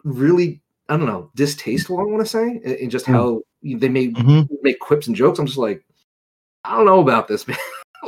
really, 0.05 0.63
I 0.89 0.97
don't 0.97 1.07
know, 1.07 1.31
distasteful. 1.35 1.99
I 2.01 2.05
want 2.05 2.21
to 2.23 2.27
say, 2.27 2.61
in 2.65 2.75
in 2.77 2.91
just 2.91 3.07
Hmm. 3.07 3.13
how 3.13 3.43
they 3.63 3.89
made 3.89 4.17
Mhm. 4.17 4.49
make 4.63 4.79
quips 4.81 5.07
and 5.07 5.17
jokes. 5.17 5.39
I'm 5.39 5.47
just 5.47 5.59
like, 5.59 5.85
I 6.65 6.77
don't 6.77 6.87
know 6.87 7.01
about 7.01 7.29
this, 7.29 7.47
man. 7.49 7.59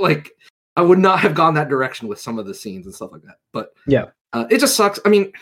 like, 0.01 0.31
I 0.77 0.83
would 0.83 0.99
not 0.99 1.21
have 1.21 1.35
gone 1.35 1.55
that 1.55 1.69
direction 1.69 2.09
with 2.09 2.21
some 2.21 2.39
of 2.39 2.47
the 2.47 2.55
scenes 2.55 2.87
and 2.87 2.95
stuff 2.95 3.13
like 3.13 3.23
that. 3.23 3.37
But 3.53 3.73
Yeah. 3.87 4.07
uh, 4.33 4.47
it 4.51 4.59
just 4.61 4.77
sucks. 4.77 4.99
I 5.05 5.09
mean, 5.09 5.33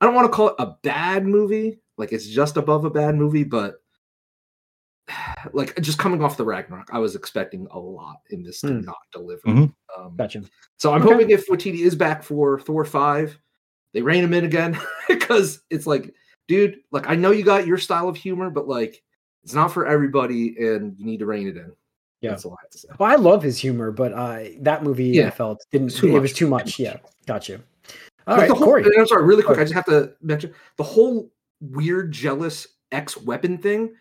I 0.00 0.06
don't 0.06 0.14
want 0.14 0.26
to 0.30 0.32
call 0.36 0.48
it 0.48 0.56
a 0.58 0.76
bad 0.82 1.24
movie. 1.26 1.78
Like, 1.98 2.12
it's 2.12 2.26
just 2.28 2.56
above 2.56 2.84
a 2.84 2.90
bad 2.90 3.14
movie, 3.14 3.44
but 3.44 3.82
like 5.52 5.80
just 5.80 5.98
coming 5.98 6.22
off 6.22 6.36
the 6.36 6.44
Ragnarok, 6.44 6.88
I 6.92 6.98
was 6.98 7.14
expecting 7.14 7.66
a 7.70 7.78
lot 7.78 8.16
in 8.30 8.42
this 8.42 8.60
to 8.62 8.68
Hmm. 8.68 8.80
not 8.80 8.96
deliver. 9.12 9.42
Mhm. 9.46 9.72
Um, 9.96 10.16
Gotcha. 10.16 10.42
so 10.78 10.92
I'm 10.92 11.02
Okay. 11.02 11.12
hoping 11.12 11.30
if 11.30 11.46
Waititi 11.48 11.80
is 11.80 11.94
back 11.94 12.22
for 12.22 12.58
Thor 12.60 12.84
five, 12.84 13.38
they 13.92 14.02
rein 14.02 14.24
him 14.24 14.34
in 14.34 14.44
again 14.44 14.78
because 15.08 15.60
it's 15.70 15.86
like, 15.86 16.12
dude, 16.48 16.78
like 16.90 17.08
I 17.08 17.14
know 17.14 17.30
you 17.30 17.44
got 17.44 17.66
your 17.66 17.78
style 17.78 18.08
of 18.08 18.16
humor, 18.16 18.50
but 18.50 18.68
like 18.68 19.02
it's 19.44 19.54
not 19.54 19.68
for 19.72 19.86
everybody, 19.86 20.56
and 20.58 20.98
you 20.98 21.06
need 21.06 21.18
to 21.20 21.26
rein 21.26 21.46
it 21.46 21.56
in. 21.56 21.72
Yeah. 22.20 22.30
That's 22.30 22.44
all 22.44 22.52
I 22.54 22.62
have 22.64 22.70
to 22.70 22.78
say. 22.78 22.88
Well, 22.98 23.10
I 23.10 23.14
love 23.14 23.42
his 23.44 23.58
humor, 23.58 23.92
but 23.92 24.12
uh, 24.12 24.40
that 24.60 24.82
movie 24.82 25.20
I 25.20 25.24
Yeah. 25.24 25.30
felt 25.30 25.64
didn't. 25.70 25.90
Too 25.90 26.08
it 26.08 26.12
much. 26.14 26.22
was 26.22 26.32
too 26.32 26.48
much. 26.48 26.78
Yeah, 26.80 26.96
got 27.26 27.48
you. 27.48 27.60
All 28.26 28.34
Like, 28.34 28.40
right, 28.40 28.48
the 28.48 28.54
whole, 28.56 28.64
Corey. 28.66 28.84
I'm 28.98 29.06
sorry, 29.06 29.24
really 29.24 29.44
quick. 29.44 29.54
Go 29.56 29.60
I 29.60 29.64
just 29.64 29.74
have 29.74 29.84
to 29.84 30.14
mention 30.20 30.52
the 30.78 30.82
whole 30.82 31.30
weird, 31.60 32.10
jealous 32.10 32.66
ex 32.90 33.16
weapon 33.16 33.56
thing 33.58 33.94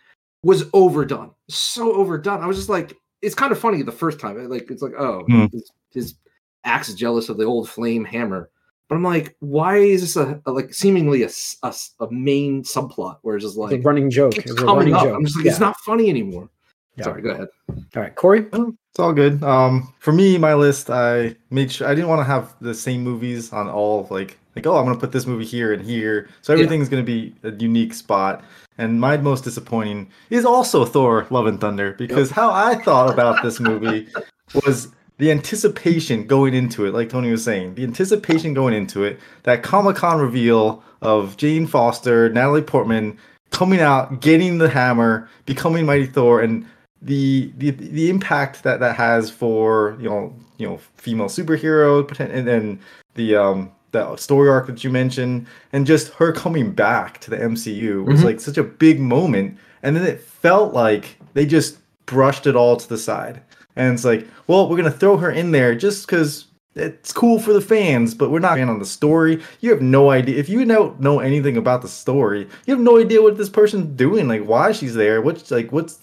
was 0.46 0.64
overdone. 0.74 1.32
So 1.50 1.94
overdone. 1.96 2.42
I 2.42 2.46
was 2.46 2.56
just 2.56 2.70
like, 2.70 2.96
it's 3.24 3.34
kind 3.34 3.52
of 3.52 3.58
funny 3.60 3.82
the 3.82 3.92
first 3.92 4.20
time. 4.20 4.38
Like, 4.48 4.70
it's 4.70 4.84
like, 4.84 4.94
oh, 4.98 5.24
Hmm. 5.28 5.48
his, 5.52 5.72
his 5.92 6.16
axe 6.64 6.88
is 6.90 6.96
jealous 6.96 7.30
of 7.30 7.38
the 7.38 7.46
old 7.46 7.68
flame 7.68 8.06
hammer. 8.06 8.50
But 8.88 8.96
I'm 8.96 9.04
like, 9.04 9.36
why 9.40 9.78
is 9.78 10.02
this 10.02 10.16
a, 10.16 10.40
a, 10.46 10.52
like 10.52 10.72
seemingly 10.72 11.24
a 11.24 11.30
a 11.64 12.12
main 12.12 12.62
subplot 12.62 13.18
where 13.24 13.36
it's 13.36 13.44
just 13.44 13.56
It's 13.56 13.60
like 13.60 13.80
a 13.80 13.82
running 13.82 14.12
joke. 14.12 14.38
it's 14.38 14.52
It 14.52 14.58
coming 14.58 14.76
running 14.78 14.94
up? 14.94 15.04
joke. 15.04 15.16
I'm 15.16 15.26
just 15.26 15.36
like, 15.36 15.46
yeah. 15.46 15.52
it's 15.52 15.60
not 15.60 15.76
funny 15.78 16.10
anymore. 16.12 16.50
Yeah. 16.98 17.04
Sorry, 17.06 17.22
go 17.22 17.30
ahead. 17.32 17.48
All 17.70 18.02
right, 18.02 18.16
Corey. 18.16 18.46
It's 18.52 19.00
all 19.00 19.12
good. 19.14 19.44
Um, 19.44 19.94
for 20.00 20.14
me, 20.14 20.38
my 20.38 20.54
list, 20.54 20.90
I 20.90 21.36
made 21.50 21.72
sure 21.72 21.88
I 21.88 21.94
didn't 21.96 22.10
want 22.10 22.20
to 22.22 22.24
have 22.26 22.56
the 22.62 22.74
same 22.74 23.02
movies 23.04 23.52
on 23.52 23.68
all 23.70 24.08
like 24.10 24.38
like 24.56 24.66
oh 24.66 24.78
I'm 24.78 24.86
gonna 24.86 24.98
put 24.98 25.12
this 25.12 25.26
movie 25.26 25.46
here 25.46 25.74
and 25.74 25.84
here, 25.84 26.30
so 26.42 26.54
Yeah. 26.54 26.64
everything's 26.64 26.88
gonna 26.88 27.04
be 27.04 27.34
a 27.44 27.52
unique 27.52 27.94
spot. 27.94 28.44
And 28.78 29.00
my 29.00 29.18
most 29.18 29.44
disappointing 29.44 30.10
is 30.30 30.46
also 30.46 30.86
Thor: 30.86 31.28
Love 31.30 31.48
and 31.48 31.60
Thunder 31.60 31.94
because 31.98 32.32
how 32.32 32.52
I 32.52 32.76
thought 32.76 33.14
about 33.14 33.44
this 33.44 33.60
movie 33.60 34.08
was 34.66 34.90
the 35.18 35.32
anticipation 35.32 36.28
going 36.28 36.54
into 36.54 36.86
it, 36.86 36.94
like 36.94 37.10
Tony 37.10 37.32
was 37.32 37.44
saying, 37.44 37.76
the 37.76 37.84
anticipation 37.84 38.54
going 38.54 38.74
into 38.74 39.04
it, 39.04 39.18
that 39.44 39.64
Comic 39.64 39.96
Con 39.96 40.20
reveal 40.20 40.84
of 41.02 41.38
Jane 41.38 41.68
Foster, 41.68 42.30
Natalie 42.30 42.62
Portman 42.62 43.18
coming 43.52 43.80
out, 43.80 44.20
getting 44.20 44.58
the 44.58 44.68
hammer, 44.68 45.30
becoming 45.46 45.86
Mighty 45.86 46.06
Thor, 46.06 46.42
and 46.42 46.66
the 47.06 47.52
the 47.58 47.70
the 47.72 48.10
impact 48.10 48.64
that 48.64 48.80
that 48.80 48.96
has 48.96 49.30
for 49.30 49.96
you 50.00 50.10
know 50.10 50.34
you 50.58 50.68
know 50.68 50.80
female 50.98 51.28
superhero 51.28 51.90
and 52.20 52.48
then 52.48 52.80
the 53.14 53.36
um 53.36 53.72
the 53.92 54.16
story 54.18 54.50
arc 54.50 54.68
that 54.68 54.84
you 54.84 54.90
mentioned 54.90 55.46
and 55.72 55.86
just 55.88 56.12
her 56.16 56.32
coming 56.34 56.72
back 56.72 57.20
to 57.22 57.30
the 57.30 57.38
MCU 57.38 58.04
was 58.06 58.20
Mhm. 58.22 58.26
like 58.26 58.40
such 58.42 58.58
a 58.58 58.64
big 58.64 59.00
moment. 59.00 59.58
And 59.84 59.96
then 59.96 60.04
it 60.06 60.20
felt 60.20 60.74
like 60.74 61.16
they 61.34 61.46
just 61.46 61.78
brushed 62.06 62.46
it 62.48 62.56
all 62.58 62.76
to 62.76 62.90
the 62.90 62.98
side. 62.98 63.40
And 63.78 63.94
it's 63.94 64.04
like 64.04 64.28
well 64.48 64.68
we're 64.68 64.76
gonna 64.78 64.92
throw 64.92 65.16
her 65.18 65.30
in 65.32 65.52
there 65.52 65.76
just 65.76 66.06
because 66.08 66.48
it's 66.76 67.14
cool 67.14 67.40
for 67.40 67.54
the 67.54 67.62
fans 67.62 68.14
but 68.14 68.32
we're 68.32 68.40
not 68.48 68.58
fan 68.58 68.68
on 68.68 68.80
the 68.80 68.86
story. 69.00 69.42
You 69.62 69.70
have 69.72 69.82
no 69.82 70.10
idea 70.10 70.38
if 70.38 70.50
you 70.50 70.66
don't 70.66 71.00
know 71.00 71.20
anything 71.20 71.56
about 71.56 71.82
the 71.82 71.88
story 71.88 72.50
you 72.66 72.74
have 72.74 72.84
no 72.84 72.98
idea 73.00 73.22
what 73.22 73.38
this 73.38 73.50
person's 73.50 73.96
doing. 73.96 74.28
Like 74.28 74.44
why 74.44 74.72
she's 74.74 74.96
there 74.96 75.22
what's 75.22 75.52
like 75.52 75.72
what's 75.72 76.00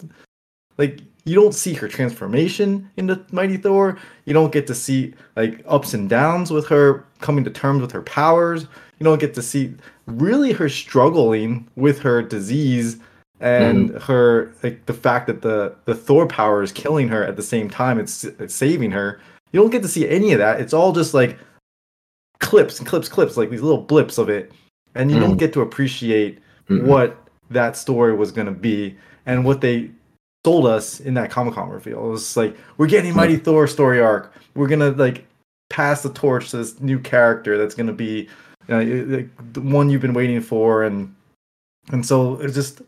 like 0.78 1.00
you 1.24 1.34
don't 1.36 1.54
see 1.54 1.72
her 1.74 1.86
transformation 1.86 2.90
into 2.96 3.24
Mighty 3.30 3.56
Thor. 3.56 3.96
You 4.24 4.32
don't 4.34 4.52
get 4.52 4.66
to 4.66 4.74
see 4.74 5.14
like 5.36 5.62
ups 5.66 5.94
and 5.94 6.08
downs 6.08 6.50
with 6.50 6.66
her 6.68 7.04
coming 7.20 7.44
to 7.44 7.50
terms 7.50 7.80
with 7.80 7.92
her 7.92 8.02
powers. 8.02 8.62
You 8.98 9.04
don't 9.04 9.20
get 9.20 9.34
to 9.34 9.42
see 9.42 9.74
really 10.06 10.52
her 10.52 10.68
struggling 10.68 11.68
with 11.76 12.00
her 12.00 12.22
disease 12.22 12.98
and 13.40 13.90
her 14.02 14.52
like 14.62 14.86
the 14.86 14.94
fact 14.94 15.26
that 15.26 15.42
the 15.42 15.74
the 15.84 15.94
Thor 15.94 16.26
power 16.26 16.62
is 16.62 16.72
killing 16.72 17.08
her 17.08 17.24
at 17.24 17.36
the 17.36 17.42
same 17.42 17.68
time 17.70 17.98
it's, 17.98 18.24
it's 18.24 18.54
saving 18.54 18.90
her. 18.92 19.20
You 19.52 19.60
don't 19.60 19.70
get 19.70 19.82
to 19.82 19.88
see 19.88 20.08
any 20.08 20.32
of 20.32 20.38
that. 20.38 20.60
It's 20.60 20.72
all 20.72 20.92
just 20.92 21.12
like 21.14 21.38
clips 22.40 22.78
and 22.78 22.88
clips, 22.88 23.08
clips, 23.08 23.36
like 23.36 23.50
these 23.50 23.60
little 23.62 23.82
blips 23.82 24.18
of 24.18 24.28
it, 24.28 24.52
and 24.94 25.10
you 25.10 25.20
don't 25.20 25.36
get 25.36 25.52
to 25.52 25.60
appreciate 25.60 26.38
Mhm. 26.68 26.84
what 26.84 27.16
that 27.50 27.76
story 27.76 28.14
was 28.14 28.32
going 28.32 28.46
to 28.46 28.52
be 28.52 28.96
and 29.26 29.44
what 29.44 29.60
they 29.60 29.90
sold 30.44 30.66
us 30.66 31.00
in 31.00 31.14
that 31.14 31.30
Comic 31.30 31.54
Con 31.54 31.68
reveal. 31.68 32.04
It 32.04 32.10
was 32.10 32.36
like 32.36 32.56
we're 32.76 32.86
getting 32.86 33.14
Mighty 33.14 33.36
Thor 33.36 33.66
story 33.66 34.00
arc. 34.00 34.32
We're 34.54 34.68
gonna 34.68 34.90
like 34.90 35.26
pass 35.70 36.02
the 36.02 36.12
torch 36.12 36.50
to 36.50 36.58
this 36.58 36.80
new 36.80 36.98
character 36.98 37.56
that's 37.56 37.74
gonna 37.74 37.92
be 37.92 38.28
uh, 38.68 38.76
like, 38.76 39.52
the 39.52 39.60
one 39.60 39.90
you've 39.90 40.02
been 40.02 40.14
waiting 40.14 40.40
for, 40.40 40.84
and 40.84 41.14
and 41.90 42.04
so 42.04 42.40
it's 42.40 42.54
just 42.54 42.82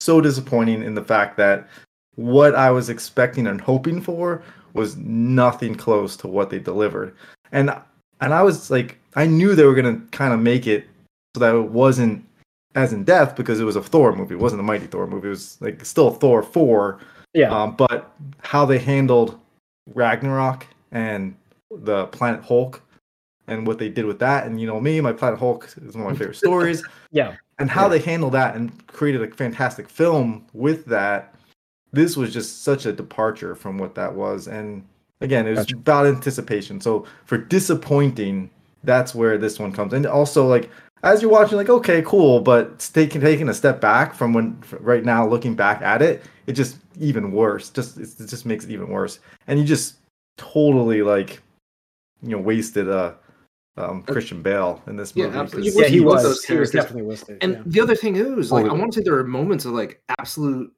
so 0.00 0.20
disappointing 0.20 0.82
in 0.82 0.94
the 0.94 1.04
fact 1.04 1.36
that 1.36 1.68
what 2.14 2.54
I 2.54 2.70
was 2.70 2.88
expecting 2.88 3.46
and 3.46 3.60
hoping 3.60 4.00
for 4.00 4.42
was 4.74 4.96
nothing 4.96 5.74
close 5.74 6.16
to 6.18 6.28
what 6.28 6.50
they 6.50 6.58
delivered, 6.58 7.14
and 7.52 7.70
and 8.20 8.34
I 8.34 8.42
was 8.42 8.70
like 8.70 8.98
I 9.14 9.26
knew 9.26 9.54
they 9.54 9.64
were 9.64 9.74
gonna 9.74 10.00
kind 10.12 10.32
of 10.32 10.40
make 10.40 10.66
it 10.66 10.86
so 11.34 11.40
that 11.40 11.54
it 11.54 11.70
wasn't 11.70 12.24
as 12.78 12.92
in 12.92 13.02
death 13.04 13.34
because 13.36 13.58
it 13.60 13.64
was 13.64 13.76
a 13.76 13.82
Thor 13.82 14.14
movie. 14.14 14.34
It 14.34 14.40
wasn't 14.40 14.60
a 14.60 14.62
Mighty 14.64 14.86
Thor 14.86 15.06
movie. 15.06 15.26
It 15.26 15.30
was 15.30 15.58
like 15.60 15.84
still 15.84 16.10
Thor 16.10 16.42
four. 16.42 16.98
Yeah. 17.34 17.50
Um, 17.54 17.74
but 17.76 18.12
how 18.40 18.64
they 18.64 18.78
handled 18.78 19.38
Ragnarok 19.94 20.66
and 20.92 21.34
the 21.70 22.06
Planet 22.06 22.42
Hulk 22.44 22.80
and 23.48 23.66
what 23.66 23.78
they 23.78 23.88
did 23.88 24.04
with 24.04 24.18
that, 24.20 24.46
and 24.46 24.60
you 24.60 24.66
know 24.66 24.80
me, 24.80 25.00
my 25.00 25.12
Planet 25.12 25.38
Hulk 25.38 25.64
is 25.84 25.94
one 25.96 26.06
of 26.06 26.12
my 26.12 26.16
favorite 26.18 26.36
stories, 26.46 26.82
yeah. 27.10 27.34
and 27.58 27.70
how 27.70 27.84
Yeah. 27.84 27.88
they 27.88 27.98
handled 28.00 28.32
that 28.34 28.54
and 28.56 28.86
created 28.88 29.22
a 29.22 29.30
fantastic 29.34 29.88
film 29.88 30.44
with 30.52 30.84
that. 30.86 31.34
This 31.92 32.14
was 32.16 32.32
just 32.32 32.62
such 32.62 32.84
a 32.86 32.92
departure 32.92 33.54
from 33.54 33.78
what 33.78 33.94
that 33.94 34.14
was, 34.14 34.48
and 34.48 34.84
again, 35.22 35.46
it 35.46 35.50
was 35.50 35.60
Gotcha. 35.60 35.76
about 35.76 36.06
anticipation. 36.06 36.80
So 36.80 37.06
for 37.24 37.38
disappointing, 37.38 38.50
that's 38.84 39.14
where 39.14 39.38
this 39.38 39.58
one 39.58 39.72
comes, 39.72 39.92
and 39.94 40.04
also 40.06 40.46
like 40.46 40.68
as 41.02 41.22
you're 41.22 41.30
watching, 41.30 41.56
like 41.56 41.68
okay, 41.70 42.02
cool, 42.02 42.40
but 42.40 42.78
taking 42.92 43.20
taking 43.20 43.48
a 43.48 43.54
step 43.54 43.80
back 43.80 44.14
from 44.14 44.32
when 44.32 44.60
right 44.80 45.04
now 45.04 45.26
looking 45.26 45.54
back 45.54 45.80
at 45.82 46.02
it, 46.02 46.22
it 46.46 46.52
just 46.52 46.78
even 46.98 47.32
worse. 47.32 47.70
Just 47.70 47.96
it's- 47.98 48.20
it 48.20 48.26
just 48.28 48.46
makes 48.46 48.64
it 48.64 48.70
even 48.70 48.88
worse, 48.88 49.20
and 49.46 49.58
you 49.58 49.64
just 49.64 49.96
totally 50.36 51.02
like 51.02 51.40
you 52.22 52.30
know 52.30 52.38
wasted 52.40 52.88
a. 52.88 53.16
um 53.76 54.02
Christian 54.02 54.42
Bale 54.42 54.82
in 54.88 54.96
this 54.96 55.12
Yeah, 55.14 55.26
movie. 55.26 55.38
absolutely. 55.38 55.70
'cause- 55.70 55.76
Yeah, 55.76 55.82
Once 55.82 55.90
he 55.90 55.96
you 55.96 56.04
was. 56.04 56.22
those 56.24 56.44
He 56.44 56.56
was 56.56 56.70
definitely 56.72 57.02
listed. 57.08 57.38
And 57.42 57.52
yeah. 57.52 57.62
the 57.64 57.80
other 57.80 57.94
thing 57.94 58.16
is, 58.16 58.50
like, 58.50 58.66
I 58.66 58.72
want 58.72 58.92
to 58.92 58.98
say 58.98 59.04
there 59.04 59.16
are 59.16 59.22
moments 59.24 59.64
of 59.66 59.72
like 59.72 60.02
absolute, 60.18 60.72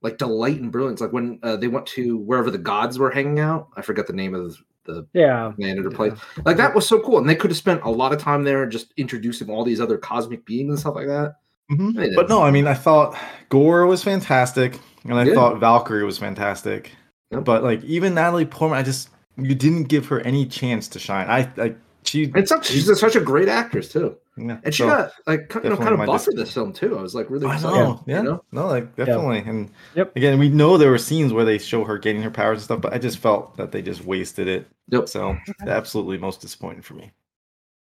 like, 0.00 0.16
delight 0.16 0.58
and 0.62 0.72
brilliance. 0.72 1.02
Like 1.02 1.12
when 1.12 1.38
uh, 1.42 1.56
they 1.56 1.68
went 1.68 1.84
to 1.88 2.16
wherever 2.16 2.50
the 2.50 2.56
gods 2.56 2.98
were 2.98 3.10
hanging 3.10 3.38
out. 3.38 3.68
I 3.76 3.82
forget 3.82 4.06
the 4.06 4.14
name 4.14 4.34
of 4.34 4.56
the 4.88 5.06
yeah. 5.12 5.52
planet 5.56 5.86
or 5.86 5.90
place. 5.90 6.12
Like 6.44 6.56
that 6.56 6.74
was 6.74 6.86
so 6.88 7.00
cool, 7.00 7.18
and 7.18 7.28
they 7.28 7.36
could 7.36 7.50
have 7.50 7.58
spent 7.58 7.82
a 7.82 7.90
lot 7.90 8.12
of 8.12 8.20
time 8.20 8.42
there 8.44 8.66
just 8.66 8.92
introducing 8.96 9.50
all 9.50 9.64
these 9.64 9.80
other 9.80 9.98
cosmic 9.98 10.44
beings 10.44 10.70
and 10.70 10.78
stuff 10.78 10.94
like 10.94 11.06
that. 11.06 11.36
Mhm. 11.70 11.98
I 11.98 12.00
mean, 12.00 12.14
But 12.14 12.28
no, 12.28 12.42
I 12.42 12.50
mean, 12.50 12.66
I 12.66 12.74
thought 12.74 13.16
Gorr 13.50 13.86
was 13.86 14.02
fantastic, 14.02 14.78
and 15.04 15.14
I 15.14 15.24
Yeah. 15.24 15.34
thought 15.34 15.60
Valkyrie 15.60 16.04
was 16.04 16.18
fantastic. 16.18 16.92
Yep. 17.30 17.44
But 17.44 17.62
like 17.62 17.84
even 17.84 18.14
Natalie 18.14 18.46
Portman, 18.46 18.78
I 18.78 18.82
just 18.82 19.10
you 19.36 19.54
didn't 19.54 19.84
give 19.84 20.06
her 20.06 20.20
any 20.20 20.46
chance 20.46 20.88
to 20.88 20.98
shine. 20.98 21.26
I 21.28 21.50
like 21.56 21.78
she. 22.08 22.32
It's 22.34 22.48
such 22.48 22.66
she's 22.66 22.88
a, 22.88 22.96
such 22.96 23.16
a 23.16 23.20
great 23.20 23.48
actress 23.48 23.92
too, 23.92 24.16
yeah, 24.36 24.58
and 24.64 24.74
she 24.74 24.82
so- 24.82 24.88
got 24.88 25.12
like 25.26 25.52
you 25.62 25.70
know 25.70 25.76
kind 25.76 25.92
of 25.92 25.98
my 25.98 26.06
buff 26.06 26.24
for 26.24 26.32
discipline. 26.32 26.36
this 26.44 26.52
film 26.52 26.72
too. 26.72 26.98
I 26.98 27.02
was 27.02 27.14
like 27.14 27.30
really 27.30 27.46
I 27.46 27.60
know, 27.60 28.02
yeah, 28.06 28.18
You 28.18 28.22
know? 28.24 28.44
no, 28.52 28.66
like 28.66 28.94
definitely, 28.96 29.38
and 29.40 29.70
Yep. 29.94 30.16
again, 30.16 30.38
we 30.38 30.48
know 30.48 30.76
there 30.78 30.90
were 30.90 30.98
scenes 30.98 31.32
where 31.32 31.44
they 31.44 31.58
show 31.58 31.84
her 31.84 31.98
getting 31.98 32.22
her 32.22 32.30
powers 32.30 32.58
and 32.58 32.64
stuff, 32.64 32.80
but 32.80 32.92
I 32.92 32.98
just 32.98 33.18
felt 33.18 33.56
that 33.56 33.72
they 33.72 33.82
just 33.82 34.04
wasted 34.04 34.48
it. 34.48 34.66
Yep. 34.90 35.08
So 35.08 35.36
absolutely 35.66 36.18
most 36.18 36.40
disappointing 36.40 36.82
for 36.82 36.94
me. 36.94 37.12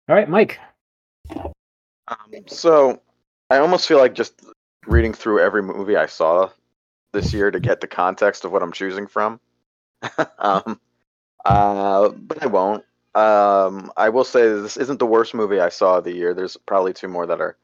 All 0.09 0.15
right, 0.15 0.29
Mike. 0.29 0.59
Um, 1.35 1.49
so 2.47 3.01
I 3.51 3.59
almost 3.59 3.89
feel 3.89 3.99
like 3.99 4.15
just 4.15 4.43
reading 4.87 5.13
through 5.15 5.41
every 5.41 5.63
movie 5.63 5.97
I 5.97 6.07
saw 6.07 6.51
this 7.13 7.33
year 7.33 7.51
to 7.51 7.61
get 7.61 7.81
the 7.81 7.87
context 7.87 8.45
of 8.45 8.53
what 8.53 8.63
I'm 8.63 8.73
choosing 8.73 9.07
from. 9.07 9.41
um, 10.39 10.79
uh, 11.45 12.09
but 12.11 12.43
I 12.43 12.47
won't. 12.47 12.85
Um, 13.15 13.93
I 13.97 14.09
will 14.09 14.25
say 14.25 14.49
this 14.49 14.77
isn't 14.77 14.99
the 14.99 15.07
worst 15.07 15.35
movie 15.35 15.61
I 15.61 15.69
saw 15.69 15.99
of 15.99 16.05
the 16.05 16.13
year. 16.13 16.35
There's 16.35 16.57
probably 16.57 16.93
two 16.93 17.07
more 17.09 17.27
that 17.27 17.41
are, 17.41 17.57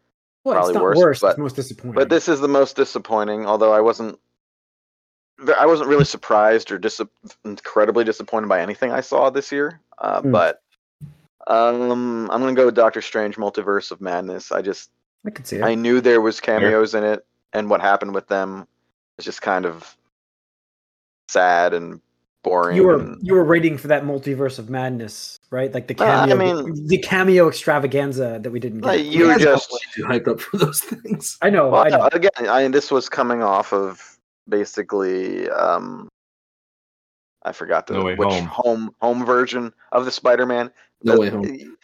Well, 0.45 0.55
Probably 0.55 0.71
it's 0.71 0.75
not 0.75 0.85
worse, 0.85 1.21
but- 1.21 1.31
it's 1.31 1.39
most 1.39 1.57
disappointing. 1.57 1.95
but 1.95 2.09
this 2.09 2.29
is 2.29 2.41
the 2.41 2.49
most 2.49 2.77
disappointing. 2.77 3.47
Although 3.47 3.73
I 3.73 3.81
wasn't, 3.81 4.19
I 5.59 5.67
wasn't 5.67 5.89
really 5.89 6.05
surprised 6.05 6.71
or 6.71 6.79
dis- 6.79 7.01
incredibly 7.45 8.05
disappointed 8.05 8.49
by 8.49 8.61
anything 8.61 8.93
I 8.93 9.01
saw 9.01 9.31
this 9.31 9.51
year. 9.51 9.81
Uh, 9.99 10.21
Hmm. 10.23 10.31
But 10.33 10.63
um, 11.47 12.31
I'm 12.31 12.41
gonna 12.41 12.55
go 12.55 12.67
with 12.67 12.75
Doctor 12.75 13.03
Strange: 13.03 13.37
Multiverse 13.37 13.91
of 13.91 14.01
Madness. 14.01 14.53
I 14.53 14.63
just 14.63 14.91
I 15.27 15.31
could 15.31 15.47
see 15.47 15.57
it. 15.57 15.63
I 15.65 15.75
knew 15.75 16.01
there 16.01 16.21
was 16.21 16.41
cameos 16.41 16.95
in 16.95 17.03
it, 17.05 17.25
and 17.53 17.69
what 17.71 17.81
happened 17.81 18.15
with 18.15 18.29
them 18.29 18.69
is 19.19 19.25
just 19.25 19.43
kind 19.43 19.67
of 19.67 19.97
sad 21.29 21.75
and 21.75 22.01
boring. 22.43 22.77
you 22.77 22.85
were 22.85 22.99
and- 22.99 23.19
you 23.21 23.35
were 23.35 23.45
waiting 23.45 23.77
for 23.79 23.89
that 23.89 24.05
multiverse 24.05 24.59
of 24.59 24.71
madness, 24.71 25.39
right? 25.51 25.73
Like 25.73 25.89
the 25.89 25.95
Uh, 25.99 26.05
I 26.25 26.29
cameo, 26.29 26.63
mean- 26.63 26.87
the 26.87 26.99
cameo 26.99 27.49
extravaganza 27.49 28.39
that 28.43 28.51
we 28.51 28.61
didn't 28.61 28.81
get. 28.81 28.87
Like, 28.87 29.05
you 29.07 29.27
were 29.27 29.39
just- 29.39 29.71
too 29.95 30.05
hyped 30.05 30.29
up 30.29 30.41
for 30.41 30.57
those 30.57 30.81
things. 30.81 31.37
I 31.43 31.51
know, 31.51 31.69
well, 31.69 31.85
I 31.87 31.89
know. 31.89 32.09
again, 32.13 32.31
I 32.49 32.67
this 32.69 32.91
was 32.91 33.09
coming 33.09 33.43
off 33.43 33.73
of 33.73 34.17
basically, 34.49 35.49
um, 35.51 36.09
I 37.43 37.53
forgot 37.53 37.87
the 37.87 37.95
No 37.95 38.05
Way 38.05 38.15
which 38.17 38.29
Home. 38.29 38.47
home 38.47 38.95
home 39.01 39.25
version 39.27 39.73
of 39.93 40.05
the 40.05 40.11
Spider-Man. 40.11 40.71
No 41.03 41.15
The- 41.15 41.21
way 41.21 41.29
home. 41.31 41.77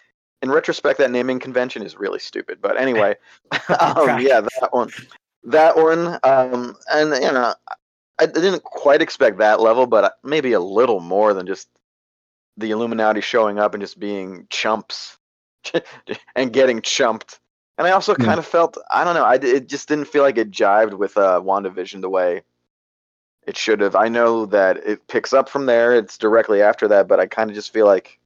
In 0.42 0.50
retrospect, 0.50 0.98
that 0.98 1.10
naming 1.10 1.38
convention 1.38 1.82
is 1.82 1.96
really 1.96 2.18
stupid. 2.18 2.58
But 2.60 2.78
anyway, 2.78 3.16
um, 3.80 4.20
yeah, 4.20 4.42
that 4.42 4.68
one, 4.70 4.90
that 5.44 5.74
one, 5.76 6.18
um, 6.24 6.76
and 6.92 7.10
you 7.22 7.32
know, 7.32 7.54
I 8.18 8.26
didn't 8.26 8.62
quite 8.64 9.02
expect 9.02 9.38
that 9.38 9.60
level, 9.60 9.86
but 9.86 10.18
maybe 10.24 10.52
a 10.52 10.60
little 10.60 11.00
more 11.00 11.34
than 11.34 11.46
just 11.46 11.68
the 12.56 12.70
Illuminati 12.70 13.20
showing 13.20 13.58
up 13.58 13.74
and 13.74 13.82
just 13.82 13.98
being 13.98 14.46
chumps 14.50 15.18
and 16.36 16.52
getting 16.52 16.80
chumped. 16.82 17.38
And 17.78 17.86
I 17.86 17.90
also 17.90 18.14
Hmm. 18.16 18.22
kind 18.24 18.38
of 18.38 18.46
felt, 18.46 18.78
I 18.90 19.04
don't 19.04 19.14
know, 19.14 19.24
I, 19.24 19.34
it 19.34 19.68
just 19.68 19.88
didn't 19.88 20.06
feel 20.06 20.22
like 20.22 20.38
it 20.38 20.50
jived 20.50 20.94
with 20.94 21.16
uh, 21.18 21.40
WandaVision 21.42 22.00
the 22.00 22.08
way 22.08 22.42
it 23.46 23.56
should 23.56 23.80
have. 23.80 23.94
I 23.94 24.08
know 24.08 24.46
that 24.46 24.78
it 24.78 25.06
picks 25.08 25.32
up 25.34 25.48
from 25.48 25.66
there, 25.66 25.94
it's 25.94 26.16
directly 26.18 26.62
after 26.62 26.88
that, 26.88 27.06
but 27.08 27.20
I 27.20 27.26
kind 27.26 27.50
of 27.50 27.54
just 27.54 27.72
feel 27.72 27.86
like 27.86 28.18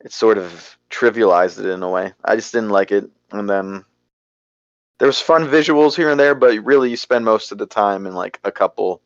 it 0.00 0.12
sort 0.12 0.38
of 0.38 0.76
trivialized 0.90 1.58
it 1.60 1.66
in 1.70 1.82
a 1.82 1.88
way. 1.88 2.12
I 2.24 2.34
just 2.36 2.52
didn't 2.52 2.70
like 2.70 2.90
it. 2.90 3.08
And 3.30 3.48
then 3.48 3.84
there 5.00 5.06
was 5.06 5.18
fun 5.18 5.46
visuals 5.46 5.96
here 5.96 6.10
and 6.10 6.20
there, 6.20 6.34
but 6.34 6.62
really 6.62 6.90
you 6.90 6.96
spend 6.96 7.24
most 7.24 7.52
of 7.52 7.58
the 7.58 7.66
time 7.66 8.06
in 8.06 8.14
like 8.14 8.38
a 8.44 8.52
couple 8.52 9.00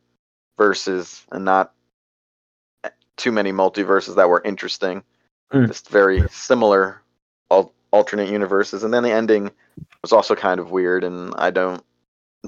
verses 0.57 1.25
and 1.31 1.45
not 1.45 1.71
too 3.15 3.31
many 3.31 3.53
multiverses 3.53 4.17
that 4.17 4.27
were 4.27 4.41
interesting. 4.43 5.03
Mm. 5.53 5.67
Just 5.67 5.87
very 5.89 6.27
similar 6.29 7.01
al- 7.49 7.71
alternate 7.91 8.29
universes, 8.29 8.83
and 8.83 8.93
then 8.93 9.03
the 9.03 9.11
ending 9.11 9.49
was 10.01 10.11
also 10.11 10.35
kind 10.35 10.59
of 10.59 10.69
weird. 10.69 11.05
And 11.05 11.33
I 11.37 11.49
don't 11.49 11.81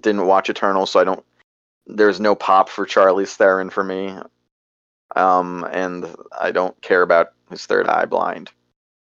didn't 0.01 0.27
watch 0.27 0.50
Eternal, 0.50 0.86
so 0.86 1.00
I 1.00 1.06
don't. 1.06 1.24
There's 1.86 2.20
no 2.20 2.36
pop 2.36 2.68
for 2.68 2.86
Charlize 2.86 3.34
Theron 3.34 3.70
for 3.70 3.84
me, 3.84 4.13
um, 5.16 5.66
and 5.72 6.13
I 6.38 6.51
don't 6.51 6.80
care 6.82 7.01
about 7.01 7.32
his 7.50 7.66
third 7.66 7.88
eye 7.88 8.06
blind. 8.06 8.51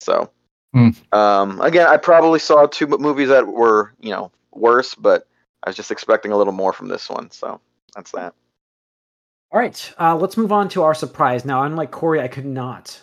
So, 0.00 0.30
Hmm. 0.72 0.90
um, 1.12 1.60
again, 1.60 1.88
I 1.88 1.96
probably 1.96 2.38
saw 2.38 2.66
two 2.66 2.86
m- 2.92 3.00
movies 3.00 3.28
that 3.28 3.46
were 3.46 3.92
you 4.00 4.10
know 4.10 4.30
worse, 4.52 4.94
but 4.94 5.26
I 5.64 5.70
was 5.70 5.76
just 5.76 5.90
expecting 5.90 6.32
a 6.32 6.36
little 6.36 6.52
more 6.52 6.72
from 6.72 6.88
this 6.88 7.08
one. 7.08 7.30
So 7.30 7.60
that's 7.94 8.12
that. 8.12 8.34
All 9.52 9.58
right, 9.60 9.94
uh, 9.98 10.16
let's 10.16 10.36
move 10.36 10.52
on 10.52 10.68
to 10.70 10.82
our 10.84 10.94
surprise. 10.94 11.44
Now, 11.44 11.64
unlike 11.64 11.90
Corey, 11.90 12.20
I 12.20 12.28
could 12.28 12.46
not 12.46 13.00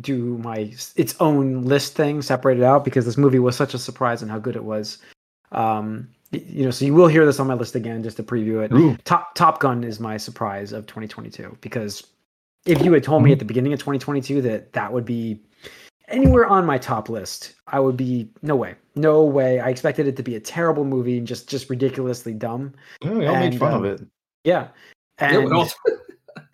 do 0.00 0.38
my 0.38 0.72
its 0.96 1.14
own 1.20 1.62
list 1.64 1.94
thing 1.94 2.22
separated 2.22 2.64
out 2.64 2.84
because 2.84 3.04
this 3.04 3.18
movie 3.18 3.38
was 3.38 3.56
such 3.56 3.74
a 3.74 3.78
surprise 3.78 4.22
and 4.22 4.30
how 4.30 4.38
good 4.38 4.56
it 4.56 4.64
was. 4.64 4.98
Um, 5.52 6.08
you 6.32 6.64
know, 6.64 6.70
so 6.70 6.84
you 6.84 6.94
will 6.94 7.08
hear 7.08 7.26
this 7.26 7.38
on 7.38 7.46
my 7.46 7.54
list 7.54 7.74
again 7.74 8.02
just 8.02 8.16
to 8.16 8.22
preview 8.22 8.64
it. 8.64 8.72
Ooh. 8.72 8.96
Top 9.04 9.34
Top 9.34 9.60
Gun 9.60 9.84
is 9.84 10.00
my 10.00 10.16
surprise 10.16 10.72
of 10.72 10.86
2022 10.86 11.58
because 11.60 12.06
if 12.64 12.82
you 12.82 12.92
had 12.92 13.04
told 13.04 13.22
me 13.22 13.32
at 13.32 13.38
the 13.38 13.44
beginning 13.44 13.72
of 13.72 13.78
2022 13.80 14.40
that 14.42 14.72
that 14.72 14.92
would 14.92 15.04
be 15.04 15.40
anywhere 16.12 16.46
on 16.46 16.64
my 16.66 16.78
top 16.78 17.08
list, 17.08 17.54
I 17.66 17.80
would 17.80 17.96
be 17.96 18.28
no 18.42 18.54
way, 18.56 18.74
no 18.94 19.24
way. 19.24 19.58
I 19.60 19.68
expected 19.70 20.06
it 20.06 20.16
to 20.16 20.22
be 20.22 20.36
a 20.36 20.40
terrible 20.40 20.84
movie 20.84 21.18
and 21.18 21.26
just 21.26 21.48
just 21.48 21.68
ridiculously 21.70 22.34
dumb. 22.34 22.74
Oh, 23.04 23.18
we 23.18 23.26
all 23.26 23.36
made 23.36 23.58
fun 23.58 23.72
um, 23.74 23.84
of 23.84 24.00
it. 24.00 24.06
Yeah, 24.44 24.68
Yeah, 25.20 25.38
and 25.38 25.44
we 25.46 25.52
all- 25.56 25.68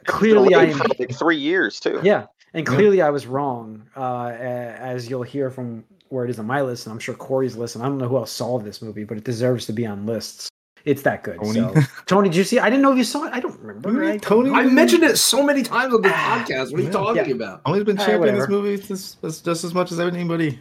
clearly 0.07 0.55
I 0.55 0.67
Delayed 0.67 0.81
am 0.83 0.87
like 0.99 1.15
three 1.19 1.37
years 1.37 1.81
too. 1.81 2.01
yeah, 2.03 2.27
and 2.55 2.67
Yeah. 2.67 2.75
clearly 2.75 3.03
I 3.03 3.11
was 3.11 3.27
wrong, 3.27 3.83
uh, 3.97 4.33
as 4.39 5.09
you'll 5.11 5.23
hear 5.23 5.51
from 5.51 5.85
where 6.09 6.25
it 6.25 6.31
is 6.31 6.39
on 6.39 6.47
my 6.47 6.63
list, 6.63 6.87
and 6.87 6.93
I'm 6.93 6.99
sure 6.99 7.15
Corey's 7.15 7.57
list. 7.57 7.75
And 7.77 7.85
I 7.85 7.89
don't 7.89 7.99
know 7.99 8.09
who 8.09 8.17
else 8.17 8.31
saw 8.33 8.59
this 8.59 8.81
movie, 8.81 9.05
but 9.05 9.19
it 9.19 9.25
deserves 9.25 9.67
to 9.67 9.73
be 9.73 9.85
on 9.87 10.07
lists. 10.07 10.49
It's 10.85 11.03
that 11.03 11.23
good. 11.23 11.37
Tony. 11.39 11.55
So, 11.61 11.75
Tony, 12.07 12.29
did 12.29 12.37
you 12.37 12.45
see? 12.45 12.57
it? 12.59 12.63
I 12.63 12.71
didn't 12.71 12.83
know 12.83 12.93
if 12.93 12.99
you 12.99 13.05
saw 13.05 13.25
it. 13.25 13.33
I 13.33 13.41
don't 13.41 13.59
remember. 13.61 13.91
Really? 13.91 14.13
I- 14.13 14.19
Tony? 14.19 14.51
I 14.51 14.65
mentioned 14.65 15.03
it 15.05 15.17
so 15.19 15.43
many 15.43 15.63
times 15.63 15.93
on 15.95 16.03
this 16.03 16.13
Ah, 16.15 16.45
podcast. 16.47 16.71
What 16.71 16.75
are 16.75 16.83
you 16.83 16.85
yeah. 16.85 16.91
talking 16.93 17.29
Yeah. 17.29 17.35
about? 17.35 17.65
Tony's 17.65 17.85
been 17.85 17.97
championing 17.97 18.39
this 18.41 18.49
movie 18.49 18.77
just, 18.79 19.21
just, 19.21 19.45
just 19.45 19.65
as 19.65 19.75
much 19.75 19.93
as 19.93 20.01
anybody. 20.01 20.61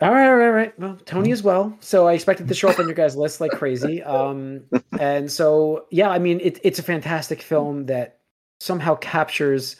All 0.00 0.10
right, 0.10 0.26
all 0.26 0.34
right, 0.36 0.46
all 0.46 0.52
right. 0.52 0.78
Well, 0.80 0.98
Tony 1.04 1.30
as 1.30 1.44
well. 1.44 1.76
So 1.80 2.08
I 2.08 2.14
expected 2.14 2.48
to 2.48 2.54
show 2.54 2.68
up 2.68 2.78
on 2.80 2.86
your 2.86 2.94
guys' 2.94 3.14
list 3.14 3.40
like 3.40 3.52
crazy. 3.52 4.02
Um, 4.02 4.62
and 4.98 5.30
so 5.30 5.86
yeah, 5.90 6.08
I 6.10 6.18
mean, 6.18 6.40
it, 6.40 6.58
it's 6.64 6.80
a 6.80 6.82
fantastic 6.82 7.40
film 7.40 7.86
that 7.86 8.18
somehow 8.58 8.96
captures, 8.96 9.76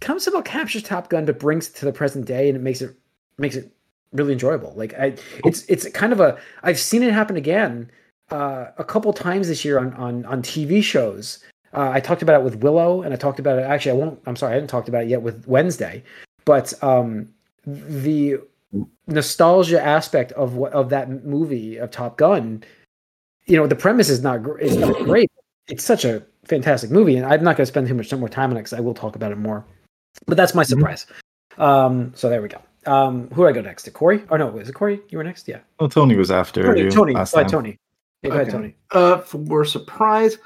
comes 0.00 0.26
about 0.26 0.46
captures 0.46 0.82
Top 0.82 1.10
Gun, 1.10 1.26
but 1.26 1.38
brings 1.38 1.68
it 1.68 1.74
to 1.76 1.84
the 1.84 1.92
present 1.92 2.24
day, 2.24 2.48
and 2.48 2.56
it 2.56 2.62
makes 2.62 2.80
it 2.80 2.96
makes 3.36 3.56
it 3.56 3.70
really 4.12 4.32
enjoyable. 4.32 4.72
Like 4.74 4.94
I, 4.94 5.14
it's 5.44 5.64
it's 5.66 5.86
kind 5.90 6.14
of 6.14 6.20
a 6.20 6.38
I've 6.62 6.78
seen 6.80 7.02
it 7.02 7.12
happen 7.12 7.36
again 7.36 7.90
uh, 8.30 8.66
a 8.78 8.84
couple 8.84 9.12
times 9.12 9.48
this 9.48 9.64
year 9.64 9.78
on 9.78 9.92
on 9.94 10.24
on 10.26 10.42
TV 10.42 10.82
shows. 10.82 11.38
Uh, 11.72 11.90
I 11.92 12.00
talked 12.00 12.22
about 12.22 12.40
it 12.40 12.44
with 12.44 12.56
Willow, 12.56 13.02
and 13.02 13.14
I 13.14 13.16
talked 13.16 13.38
about 13.38 13.58
it. 13.58 13.62
Actually, 13.62 13.92
I 13.92 13.94
won't. 14.04 14.20
I'm 14.26 14.36
sorry, 14.36 14.52
I 14.52 14.54
haven't 14.54 14.68
talked 14.68 14.88
about 14.88 15.04
it 15.04 15.08
yet 15.08 15.22
with 15.22 15.46
Wednesday. 15.46 16.02
But 16.44 16.72
um, 16.82 17.28
the 17.66 18.38
nostalgia 19.06 19.80
aspect 19.82 20.32
of 20.32 20.54
what 20.54 20.72
of 20.72 20.90
that 20.90 21.24
movie 21.24 21.76
of 21.76 21.90
Top 21.90 22.16
Gun, 22.16 22.64
you 23.46 23.56
know, 23.56 23.66
the 23.66 23.76
premise 23.76 24.08
is 24.08 24.22
not 24.22 24.40
is 24.60 24.76
not 24.76 24.94
great. 25.04 25.30
It's 25.68 25.84
such 25.84 26.04
a 26.04 26.22
fantastic 26.44 26.90
movie, 26.90 27.16
and 27.16 27.24
I'm 27.26 27.44
not 27.44 27.56
going 27.56 27.62
to 27.64 27.66
spend 27.66 27.86
too 27.86 27.94
much 27.94 28.12
more 28.12 28.28
time 28.28 28.50
on 28.50 28.56
it 28.56 28.60
because 28.60 28.72
I 28.72 28.80
will 28.80 28.94
talk 28.94 29.14
about 29.14 29.30
it 29.30 29.38
more. 29.38 29.64
But 30.26 30.36
that's 30.36 30.54
my 30.54 30.64
surprise. 30.64 31.06
Um, 31.58 32.12
so 32.16 32.28
there 32.28 32.42
we 32.42 32.48
go. 32.48 32.60
Um, 32.86 33.28
who 33.28 33.42
do 33.42 33.48
I 33.48 33.52
go 33.52 33.60
next 33.60 33.84
to? 33.84 33.90
Corey? 33.90 34.24
Or 34.30 34.38
no, 34.38 34.56
is 34.58 34.68
it 34.68 34.72
Corey? 34.72 35.00
You 35.10 35.18
were 35.18 35.24
next. 35.24 35.46
Yeah, 35.46 35.60
Oh, 35.78 35.86
Tony 35.86 36.16
was 36.16 36.30
after 36.30 36.62
Tony. 36.64 36.80
you 36.80 36.90
Tony. 36.90 37.12
Last. 37.12 37.34
Tony. 37.48 37.76
Yeah, 38.22 38.30
go 38.30 38.34
ahead, 38.36 38.48
Okay. 38.48 38.56
Tony. 38.56 38.76
Uh, 38.92 39.18
for 39.18 39.64
surprise, 39.64 40.38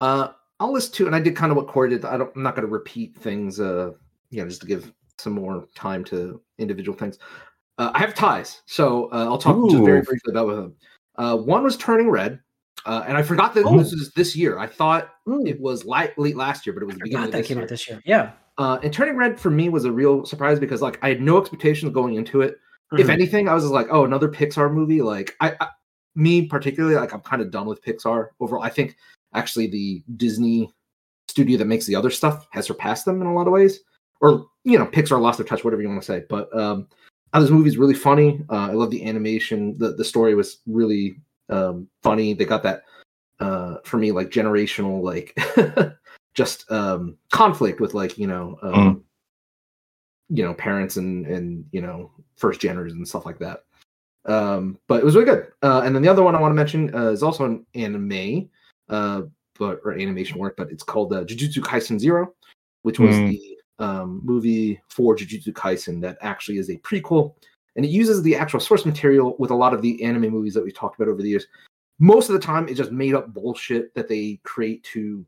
uh, 0.00 0.28
I'll 0.60 0.72
list 0.72 0.94
two, 0.94 1.06
and 1.06 1.14
I 1.16 1.20
did 1.20 1.34
kind 1.34 1.50
of 1.50 1.56
what 1.56 1.66
Corey 1.66 1.90
did. 1.90 2.04
I 2.04 2.16
don't, 2.16 2.30
I'm 2.36 2.42
not 2.42 2.54
going 2.54 2.66
to 2.66 2.72
repeat 2.72 3.16
things. 3.16 3.58
Uh, 3.60 3.92
you 4.30 4.42
know, 4.42 4.48
just 4.48 4.60
to 4.62 4.66
give 4.66 4.92
some 5.18 5.32
more 5.34 5.66
time 5.74 6.04
to 6.04 6.40
individual 6.58 6.96
things. 6.96 7.18
Uh, 7.78 7.90
I 7.94 7.98
have 8.00 8.14
ties, 8.14 8.62
so 8.66 9.10
uh, 9.12 9.24
I'll 9.24 9.38
talk 9.38 9.56
just 9.70 9.84
very 9.84 10.02
briefly 10.02 10.30
about 10.30 10.46
them. 10.54 10.74
Uh, 11.16 11.36
one 11.36 11.62
was 11.62 11.76
Turning 11.76 12.10
Red, 12.10 12.38
uh, 12.86 13.04
and 13.06 13.16
I 13.16 13.22
forgot 13.22 13.54
that 13.54 13.64
Oh. 13.66 13.78
this 13.78 13.92
is 13.92 14.12
this 14.14 14.36
year. 14.36 14.58
I 14.58 14.66
thought 14.66 15.10
Mm, 15.26 15.48
it 15.48 15.60
was 15.60 15.84
light, 15.84 16.16
late 16.18 16.36
last 16.36 16.66
year, 16.66 16.74
but 16.74 16.82
it 16.82 16.86
was 16.86 16.96
the 16.96 17.02
beginning 17.04 17.26
of 17.26 17.32
that 17.32 17.44
came 17.44 17.56
year. 17.58 17.62
out 17.64 17.68
this 17.68 17.88
year. 17.88 18.00
Yeah. 18.04 18.32
Uh, 18.58 18.78
and 18.82 18.92
Turning 18.92 19.16
Red 19.16 19.38
for 19.40 19.50
me 19.50 19.68
was 19.68 19.84
a 19.84 19.92
real 19.92 20.24
surprise 20.26 20.58
because 20.60 20.82
like 20.82 20.98
I 21.02 21.08
had 21.08 21.20
no 21.22 21.40
expectations 21.40 21.92
going 21.92 22.14
into 22.14 22.42
it. 22.42 22.56
If 22.98 23.06
Mhm. 23.06 23.10
anything, 23.10 23.48
I 23.48 23.54
was 23.54 23.62
just 23.64 23.72
like, 23.72 23.86
oh, 23.90 24.04
another 24.04 24.28
Pixar 24.28 24.72
movie. 24.72 25.00
Like 25.00 25.34
I, 25.40 25.54
I 25.60 25.68
me 26.14 26.46
particularly, 26.46 26.96
like 26.96 27.12
I'm 27.12 27.20
kind 27.20 27.42
of 27.42 27.50
done 27.50 27.66
with 27.66 27.82
Pixar 27.82 28.28
overall. 28.40 28.62
I 28.62 28.68
think 28.68 28.96
actually 29.34 29.66
the 29.66 30.02
Disney 30.16 30.72
studio 31.28 31.58
that 31.58 31.66
makes 31.66 31.86
the 31.86 31.96
other 31.96 32.10
stuff 32.10 32.46
has 32.50 32.66
surpassed 32.66 33.04
them 33.04 33.20
in 33.20 33.26
a 33.26 33.34
lot 33.34 33.46
of 33.46 33.52
ways. 33.52 33.80
Or 34.20 34.46
you 34.64 34.78
know, 34.78 34.86
Pixar 34.86 35.20
lost 35.20 35.38
their 35.38 35.46
touch, 35.46 35.64
whatever 35.64 35.82
you 35.82 35.88
want 35.88 36.00
to 36.00 36.06
say. 36.06 36.24
But 36.28 36.54
um, 36.56 36.86
this 37.34 37.50
movie 37.50 37.68
is 37.68 37.78
really 37.78 37.94
funny. 37.94 38.44
Uh, 38.50 38.68
I 38.68 38.72
love 38.72 38.90
the 38.90 39.04
animation. 39.04 39.76
the 39.78 39.94
The 39.94 40.04
story 40.04 40.34
was 40.34 40.58
really 40.66 41.16
um, 41.48 41.88
funny. 42.02 42.34
They 42.34 42.44
got 42.44 42.62
that 42.62 42.84
uh, 43.40 43.78
for 43.84 43.96
me 43.96 44.12
like 44.12 44.30
generational 44.30 45.02
like 45.02 45.36
just 46.34 46.70
um, 46.70 47.16
conflict 47.30 47.80
with 47.80 47.94
like 47.94 48.16
you 48.16 48.26
know 48.26 48.58
um, 48.62 49.04
you 50.28 50.44
know 50.44 50.54
parents 50.54 50.96
and 50.96 51.26
and 51.26 51.64
you 51.72 51.80
know 51.80 52.10
first 52.36 52.60
geners 52.60 52.92
and 52.92 53.06
stuff 53.06 53.26
like 53.26 53.38
that. 53.40 53.64
Um, 54.24 54.78
but 54.86 55.00
it 55.00 55.04
was 55.04 55.14
really 55.16 55.26
good. 55.26 55.48
Uh, 55.62 55.82
and 55.84 55.94
then 55.94 56.02
the 56.02 56.08
other 56.08 56.22
one 56.22 56.34
I 56.36 56.40
want 56.40 56.52
to 56.52 56.56
mention 56.56 56.94
uh, 56.94 57.10
is 57.10 57.22
also 57.22 57.44
an 57.44 57.66
anime, 57.74 58.48
uh, 58.88 59.22
but 59.58 59.80
or 59.84 59.92
animation 59.92 60.38
work, 60.38 60.56
but 60.56 60.70
it's 60.70 60.82
called 60.84 61.12
uh, 61.12 61.24
Jujutsu 61.24 61.58
Kaisen 61.58 61.98
Zero, 61.98 62.32
which 62.82 62.98
was 62.98 63.16
Hmm. 63.16 63.26
the 63.30 63.58
um, 63.78 64.20
movie 64.22 64.80
for 64.88 65.16
Jujutsu 65.16 65.52
Kaisen 65.52 66.00
that 66.02 66.18
actually 66.20 66.58
is 66.58 66.70
a 66.70 66.76
prequel, 66.78 67.34
and 67.74 67.84
it 67.84 67.88
uses 67.90 68.22
the 68.22 68.36
actual 68.36 68.60
source 68.60 68.86
material 68.86 69.34
with 69.38 69.50
a 69.50 69.54
lot 69.56 69.74
of 69.74 69.82
the 69.82 70.02
anime 70.04 70.30
movies 70.30 70.54
that 70.54 70.62
we've 70.62 70.74
talked 70.74 71.00
about 71.00 71.10
over 71.10 71.20
the 71.22 71.28
years. 71.28 71.46
Most 71.98 72.28
of 72.28 72.34
the 72.34 72.40
time, 72.40 72.68
it's 72.68 72.78
just 72.78 72.92
made 72.92 73.14
up 73.14 73.32
bullshit 73.34 73.92
that 73.94 74.08
they 74.08 74.38
create 74.44 74.84
to 74.84 75.24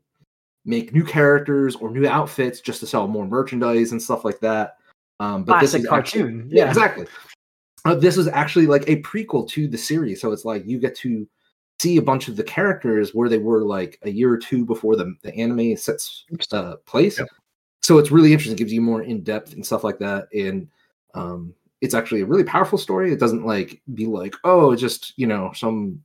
make 0.65 0.93
new 0.93 1.03
characters 1.03 1.75
or 1.75 1.91
new 1.91 2.07
outfits 2.07 2.59
just 2.61 2.79
to 2.79 2.87
sell 2.87 3.07
more 3.07 3.27
merchandise 3.27 3.91
and 3.91 4.01
stuff 4.01 4.23
like 4.25 4.39
that. 4.39 4.77
Um, 5.19 5.43
but 5.43 5.59
this 5.59 5.71
Classic 5.71 5.81
is 5.81 5.91
actually- 5.91 6.21
cartoon. 6.21 6.47
yeah, 6.49 6.63
Yeah. 6.63 6.69
exactly. 6.69 7.05
Uh, 7.85 7.95
this 7.95 8.17
was 8.17 8.27
actually 8.27 8.65
like 8.65 8.83
a 8.89 9.01
prequel 9.03 9.47
to 9.49 9.67
the 9.67 9.77
series, 9.77 10.19
so 10.19 10.31
it's 10.31 10.43
like 10.43 10.65
you 10.65 10.79
get 10.79 10.95
to 10.95 11.27
see 11.79 11.97
a 11.97 12.01
bunch 12.01 12.27
of 12.27 12.35
the 12.35 12.43
characters 12.43 13.13
where 13.13 13.29
they 13.29 13.37
were 13.37 13.63
like 13.63 13.99
a 14.03 14.09
year 14.09 14.31
or 14.31 14.37
two 14.37 14.65
before 14.65 14.95
the 14.95 15.15
the 15.21 15.33
anime 15.35 15.77
sets 15.77 16.25
uh, 16.51 16.75
place. 16.85 17.19
Yep. 17.19 17.27
So 17.83 17.99
it's 17.99 18.09
really 18.09 18.31
interesting. 18.31 18.55
It 18.55 18.57
gives 18.57 18.73
you 18.73 18.81
more 18.81 19.03
in 19.03 19.21
depth 19.21 19.53
and 19.53 19.63
stuff 19.63 19.83
like 19.83 19.99
that, 19.99 20.27
and 20.33 20.67
um, 21.13 21.53
it's 21.81 21.93
actually 21.93 22.21
a 22.21 22.25
really 22.25 22.43
powerful 22.43 22.79
story. 22.79 23.13
It 23.13 23.19
doesn't 23.19 23.45
like 23.45 23.81
be 23.93 24.07
like 24.07 24.33
oh, 24.43 24.75
just 24.75 25.13
you 25.17 25.27
know 25.27 25.51
some 25.53 26.01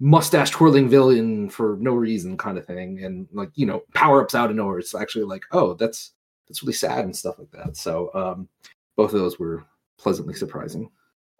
mustache 0.00 0.50
twirling 0.50 0.88
villain 0.88 1.48
for 1.48 1.76
no 1.80 1.94
reason 1.94 2.36
kind 2.36 2.58
of 2.58 2.66
thing, 2.66 3.02
and 3.02 3.26
like 3.32 3.50
you 3.54 3.64
know 3.64 3.82
power 3.94 4.22
ups 4.22 4.34
out 4.34 4.50
of 4.50 4.56
nowhere. 4.56 4.78
It's 4.78 4.94
actually 4.94 5.24
like 5.24 5.44
oh, 5.52 5.72
that's 5.74 6.12
that's 6.46 6.62
really 6.62 6.74
sad 6.74 7.06
and 7.06 7.16
stuff 7.16 7.38
like 7.38 7.50
that. 7.52 7.76
So 7.78 8.10
um, 8.12 8.48
both 8.96 9.14
of 9.14 9.20
those 9.20 9.38
were 9.38 9.64
pleasantly 10.00 10.34
surprising. 10.34 10.90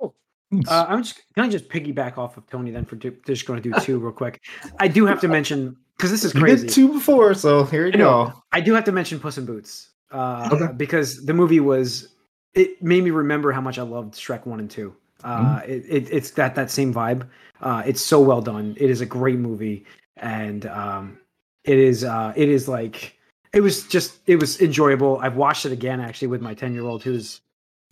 Uh, 0.03 0.85
I'm 0.89 1.03
just 1.05 1.21
can 1.35 1.45
I 1.45 1.49
just 1.49 1.69
piggyback 1.69 2.19
off 2.19 2.37
of 2.37 2.45
Tony 2.49 2.73
then 2.73 2.85
for 2.85 2.97
do, 2.97 3.17
just 3.25 3.47
going 3.47 3.63
to 3.63 3.71
do 3.71 3.79
two 3.81 4.01
real 4.01 4.11
quick. 4.13 4.41
I 4.81 4.89
do 4.89 5.07
have 5.07 5.21
to 5.21 5.29
mention 5.29 5.77
because 5.97 6.11
this 6.11 6.25
is 6.25 6.35
You 6.35 6.41
crazy. 6.41 6.67
did 6.67 6.73
two 6.75 6.93
before, 6.93 7.35
so 7.35 7.63
here 7.65 7.87
you 7.87 7.93
I 7.93 7.97
know. 7.97 8.25
go. 8.27 8.43
I 8.51 8.61
do 8.61 8.75
have 8.75 8.83
to 8.85 8.93
mention 8.93 9.21
Puss 9.21 9.39
in 9.39 9.47
Boots 9.47 9.91
uh, 10.11 10.49
Okay. 10.53 10.73
because 10.77 11.25
the 11.25 11.33
movie 11.35 11.61
was 11.61 12.09
it 12.55 12.83
made 12.83 13.05
me 13.05 13.11
remember 13.13 13.53
how 13.53 13.61
much 13.61 13.79
I 13.79 13.83
loved 13.83 14.15
Shrek 14.15 14.45
one 14.45 14.59
and 14.59 14.69
two. 14.69 14.93
Uh, 15.23 15.61
it, 15.65 15.85
it, 15.89 16.09
it's 16.11 16.31
that 16.33 16.57
that 16.57 16.69
same 16.71 16.93
vibe. 16.93 17.29
Uh, 17.61 17.85
it's 17.87 18.01
so 18.05 18.21
well 18.21 18.41
done. 18.43 18.75
It 18.77 18.91
is 18.91 19.01
a 19.01 19.07
great 19.07 19.39
movie, 19.39 19.85
and 20.17 20.67
um, 20.67 21.19
it 21.63 21.79
is 21.79 22.03
uh, 22.03 22.33
it 22.35 22.49
is 22.49 22.67
like 22.67 23.17
it 23.53 23.61
was 23.61 23.87
just 23.87 24.19
it 24.27 24.35
was 24.37 24.61
enjoyable. 24.61 25.19
I've 25.19 25.37
watched 25.37 25.65
it 25.65 25.71
again 25.71 26.01
actually 26.01 26.27
with 26.29 26.41
my 26.41 26.55
ten 26.55 26.75
year 26.75 26.83
old 26.87 27.05
who's 27.05 27.41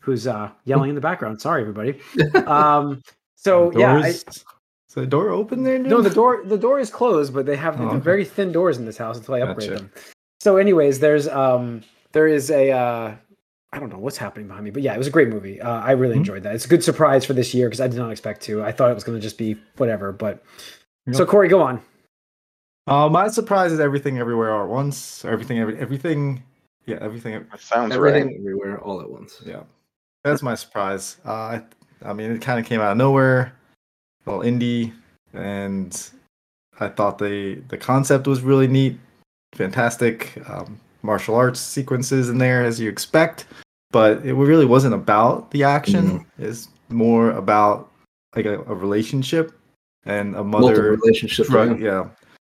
who's 0.08 0.26
uh, 0.26 0.50
yelling 0.64 0.88
in 0.88 0.94
the 0.94 1.00
background. 1.02 1.40
Sorry, 1.40 1.60
everybody. 1.60 2.00
Um, 2.46 3.02
so 3.36 3.70
The 3.70 3.80
yeah, 3.80 3.92
door 3.92 3.98
I, 4.04 4.08
is- 4.08 4.24
is 4.28 4.44
the 4.94 5.06
door 5.06 5.28
open 5.28 5.62
there? 5.64 5.78
no, 5.78 6.00
the 6.00 6.08
door 6.10 6.42
the 6.44 6.56
door 6.56 6.80
is 6.80 6.88
closed, 6.90 7.34
but 7.34 7.44
they 7.44 7.56
have 7.56 7.78
Oh, 7.78 7.84
the 7.84 7.96
okay. 7.96 7.98
very 7.98 8.24
thin 8.24 8.52
doors 8.52 8.78
in 8.78 8.86
this 8.86 8.96
house 8.96 9.18
until 9.18 9.34
I 9.34 9.40
upgrade 9.42 9.68
Gotcha. 9.70 9.82
them. 9.82 9.92
So, 10.40 10.56
anyways, 10.56 10.98
there's 11.00 11.28
um 11.28 11.82
there 12.12 12.26
is 12.26 12.50
a 12.50 12.70
uh 12.72 13.14
I 13.70 13.78
don't 13.78 13.90
know 13.90 13.98
what's 13.98 14.16
happening 14.16 14.48
behind 14.48 14.64
me, 14.64 14.70
but 14.70 14.82
yeah, 14.82 14.94
it 14.94 14.98
was 14.98 15.06
a 15.06 15.10
great 15.10 15.28
movie. 15.28 15.60
Uh, 15.60 15.80
I 15.82 15.90
really 15.92 16.14
Mhm. 16.14 16.24
enjoyed 16.24 16.42
that. 16.44 16.54
It's 16.54 16.64
a 16.64 16.68
good 16.68 16.82
surprise 16.82 17.26
for 17.26 17.34
this 17.34 17.52
year 17.52 17.68
because 17.68 17.82
I 17.82 17.88
did 17.88 17.98
not 17.98 18.10
expect 18.10 18.40
to. 18.44 18.62
I 18.64 18.72
thought 18.72 18.90
it 18.90 18.94
was 18.94 19.04
going 19.04 19.18
to 19.18 19.22
just 19.22 19.36
be 19.36 19.56
whatever. 19.76 20.10
But 20.10 20.42
so 21.12 21.26
Corey, 21.26 21.48
go 21.48 21.60
on. 21.60 21.82
Uh, 22.86 23.10
my 23.10 23.28
surprise 23.28 23.70
is 23.72 23.80
everything 23.80 24.18
everywhere 24.18 24.54
all 24.54 24.64
at 24.64 24.70
once. 24.70 25.22
Or 25.22 25.28
everything, 25.30 25.58
every, 25.58 25.76
everything, 25.78 26.42
yeah, 26.86 26.96
everything. 27.02 27.44
That 27.50 27.60
sounds 27.60 27.94
Everything 27.94 28.28
right. 28.28 28.36
everywhere 28.40 28.80
all 28.80 29.02
at 29.02 29.10
once. 29.10 29.42
Yeah, 29.44 29.64
that's 30.24 30.42
my 30.42 30.54
surprise. 30.54 31.18
Uh, 31.24 31.32
I, 31.32 31.62
I 32.04 32.12
mean, 32.12 32.30
it 32.30 32.42
kind 32.42 32.60
of 32.60 32.66
came 32.66 32.80
out 32.80 32.92
of 32.92 32.96
nowhere, 32.96 33.52
a 34.26 34.30
little 34.30 34.44
indie, 34.44 34.92
and 35.32 36.10
I 36.80 36.88
thought 36.88 37.18
the 37.18 37.62
the 37.68 37.78
concept 37.78 38.26
was 38.26 38.42
really 38.42 38.68
neat, 38.68 38.98
fantastic. 39.54 40.40
Um, 40.48 40.80
martial 41.02 41.34
arts 41.34 41.60
sequences 41.60 42.28
in 42.28 42.38
there 42.38 42.64
as 42.64 42.80
you 42.80 42.88
expect, 42.88 43.46
but 43.90 44.24
it 44.24 44.34
really 44.34 44.66
wasn't 44.66 44.94
about 44.94 45.50
the 45.50 45.64
action. 45.64 46.26
It's 46.38 46.68
more 46.88 47.30
about 47.32 47.90
like 48.34 48.46
a, 48.46 48.60
a 48.62 48.74
relationship 48.74 49.52
and 50.04 50.34
a 50.36 50.44
mother 50.44 50.92
relationships. 50.92 51.48
strugg- 51.48 51.80
yeah. 51.80 52.08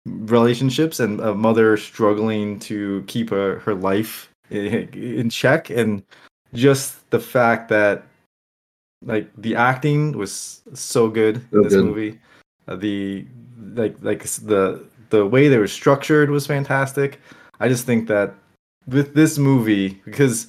relationships 0.06 1.00
and 1.00 1.20
a 1.20 1.34
mother 1.34 1.78
struggling 1.78 2.60
to 2.60 3.04
keep 3.08 3.30
her, 3.30 3.60
her 3.60 3.76
life 3.76 4.30
in 4.50 5.30
check 5.30 5.70
and 5.70 6.04
just 6.54 7.10
the 7.12 7.20
fact 7.20 7.70
that 7.70 8.04
like 9.04 9.30
the 9.38 9.56
acting 9.56 10.14
was 10.14 10.62
so 10.74 11.10
good 11.10 11.38
in 11.52 11.64
this 11.64 11.74
good. 11.74 11.86
movie. 11.86 12.20
Uh, 12.68 12.76
the 12.76 13.26
like 13.74 13.96
like 14.02 14.24
the 14.24 14.86
the 15.10 15.26
way 15.26 15.48
they 15.48 15.58
were 15.58 15.68
structured 15.68 16.30
was 16.30 16.46
fantastic. 16.46 17.20
I 17.60 17.68
just 17.68 17.86
think 17.86 18.08
that 18.08 18.36
with 18.88 19.14
this 19.14 19.38
movie 19.38 20.02
because 20.06 20.48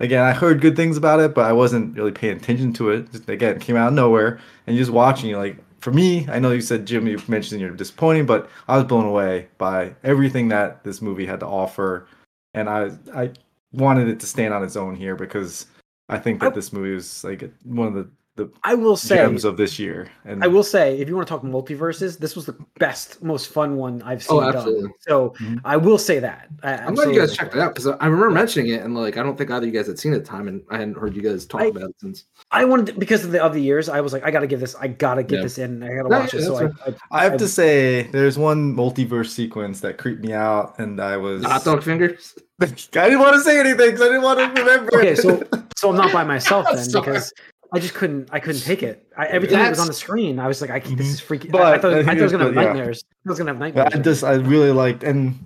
again 0.00 0.22
i 0.22 0.32
heard 0.32 0.60
good 0.60 0.76
things 0.76 0.96
about 0.96 1.20
it 1.20 1.34
but 1.34 1.46
i 1.46 1.52
wasn't 1.52 1.96
really 1.96 2.12
paying 2.12 2.36
attention 2.36 2.72
to 2.72 2.90
it. 2.90 3.10
Just, 3.12 3.28
again 3.28 3.56
it 3.56 3.62
came 3.62 3.76
out 3.76 3.88
of 3.88 3.94
nowhere 3.94 4.40
and 4.66 4.76
just 4.76 4.90
watching 4.90 5.30
it 5.30 5.36
like 5.36 5.56
for 5.80 5.92
me 5.92 6.28
i 6.28 6.38
know 6.38 6.50
you 6.50 6.60
said 6.60 6.86
jim 6.86 7.06
you 7.06 7.20
mentioned 7.28 7.60
you're 7.60 7.70
disappointing 7.70 8.26
but 8.26 8.50
i 8.68 8.76
was 8.76 8.84
blown 8.84 9.06
away 9.06 9.48
by 9.56 9.94
everything 10.04 10.48
that 10.48 10.84
this 10.84 11.00
movie 11.00 11.26
had 11.26 11.40
to 11.40 11.46
offer. 11.46 12.06
And 12.54 12.68
i 12.68 12.90
i 13.14 13.30
wanted 13.72 14.08
it 14.08 14.18
to 14.20 14.26
stand 14.26 14.52
on 14.54 14.62
its 14.64 14.76
own 14.76 14.94
here 14.96 15.14
because 15.16 15.66
i 16.08 16.18
think 16.18 16.40
that 16.40 16.52
I- 16.52 16.54
this 16.54 16.72
movie 16.72 16.94
was 16.94 17.22
like 17.24 17.50
one 17.64 17.88
of 17.88 17.94
the 17.94 18.08
the 18.36 18.48
I 18.62 18.74
will 18.76 18.96
say, 18.96 19.16
gems 19.16 19.44
of 19.44 19.56
this 19.56 19.76
year 19.78 20.06
and 20.24 20.42
I 20.44 20.46
will 20.46 20.62
say, 20.62 20.96
if 20.98 21.08
you 21.08 21.16
want 21.16 21.26
to 21.26 21.34
talk 21.34 21.42
multiverses, 21.42 22.16
this 22.16 22.36
was 22.36 22.46
the 22.46 22.54
best, 22.78 23.20
most 23.24 23.48
fun 23.48 23.74
one 23.76 24.00
I've 24.02 24.22
seen 24.22 24.38
Oh, 24.38 24.40
done. 24.40 24.56
absolutely. 24.56 24.90
So 25.00 25.30
Mhm. 25.40 25.60
I 25.64 25.76
will 25.76 25.98
say 25.98 26.20
that. 26.20 26.48
I, 26.62 26.74
I'm 26.76 26.94
glad 26.94 27.08
you 27.12 27.18
guys 27.20 27.30
absolutely. 27.30 27.36
checked 27.36 27.54
it 27.56 27.60
out 27.60 27.74
because 27.74 27.86
I 27.88 28.06
remember 28.06 28.30
mentioning 28.30 28.72
it 28.72 28.82
and 28.82 28.94
like 28.94 29.16
I 29.16 29.24
don't 29.24 29.36
think 29.36 29.50
either 29.50 29.66
of 29.66 29.74
you 29.74 29.78
guys 29.78 29.88
had 29.88 29.98
seen 29.98 30.12
it 30.12 30.18
at 30.18 30.24
the 30.24 30.30
time 30.30 30.46
and 30.46 30.62
I 30.70 30.78
hadn't 30.78 30.96
heard 30.96 31.16
you 31.16 31.22
guys 31.22 31.44
talk 31.44 31.60
I- 31.62 31.66
about 31.66 31.90
it 31.90 31.96
since. 32.00 32.24
I 32.52 32.64
wanted 32.64 32.86
to, 32.86 32.92
because 32.94 33.24
of 33.24 33.32
the 33.32 33.42
other 33.42 33.58
years. 33.58 33.88
I 33.88 34.00
was 34.00 34.12
like, 34.12 34.24
I 34.24 34.30
got 34.30 34.40
to 34.40 34.46
give 34.46 34.60
this. 34.60 34.76
I 34.76 34.86
got 34.86 35.14
to 35.16 35.24
get 35.24 35.36
Yeah. 35.38 35.42
this 35.42 35.58
in. 35.58 35.82
I 35.82 35.88
got 35.88 36.02
to 36.04 36.08
No, 36.08 36.18
watch 36.20 36.32
yeah, 36.32 36.40
it. 36.40 36.44
So 36.44 36.56
I, 36.56 36.62
that's 36.86 37.02
I, 37.10 37.18
I 37.18 37.24
have 37.24 37.34
I- 37.34 37.36
to 37.38 37.48
say, 37.48 38.02
there's 38.12 38.38
one 38.38 38.74
multiverse 38.74 39.30
sequence 39.30 39.80
that 39.80 39.98
creeped 39.98 40.24
me 40.24 40.32
out, 40.32 40.78
and 40.78 41.00
I 41.00 41.16
was. 41.16 41.44
Hot 41.44 41.64
dog 41.64 41.82
fingers. 41.82 42.38
I 42.62 42.66
didn't 42.66 43.20
want 43.20 43.34
to 43.34 43.40
say 43.40 43.58
anything 43.58 43.86
because 43.86 44.02
I 44.02 44.06
didn't 44.06 44.22
want 44.22 44.38
to 44.38 44.62
remember. 44.62 44.98
Okay, 44.98 45.14
so 45.14 45.42
so 45.76 45.90
I'm 45.90 45.96
not 45.96 46.12
by 46.12 46.24
myself 46.24 46.66
then 46.74 46.86
because 46.92 47.32
I 47.72 47.78
just 47.78 47.94
couldn't. 47.94 48.28
I 48.32 48.40
couldn't 48.40 48.62
take 48.62 48.82
it. 48.82 49.06
I, 49.16 49.26
every 49.26 49.48
time 49.48 49.66
it 49.66 49.70
was 49.70 49.78
on 49.78 49.86
the 49.86 49.92
screen, 49.92 50.38
I 50.38 50.46
was 50.46 50.60
like, 50.60 50.70
I 50.70 50.80
this 50.80 50.90
mm-hmm. 50.90 51.00
is 51.00 51.20
freaking. 51.20 51.52
But, 51.52 51.62
I, 51.62 51.74
I 51.74 51.78
thought, 51.78 51.94
I 51.94 52.04
thought 52.04 52.18
I 52.18 52.22
was 52.22 52.32
gonna 52.32 52.44
have 52.44 52.54
yeah. 52.54 52.62
nightmares. 52.64 53.04
I 53.26 53.30
was 53.30 53.38
gonna 53.38 53.50
have 53.52 53.60
nightmares. 53.60 53.94
I 53.94 53.98
just, 53.98 54.24
I 54.24 54.34
really 54.34 54.72
liked, 54.72 55.04
and 55.04 55.38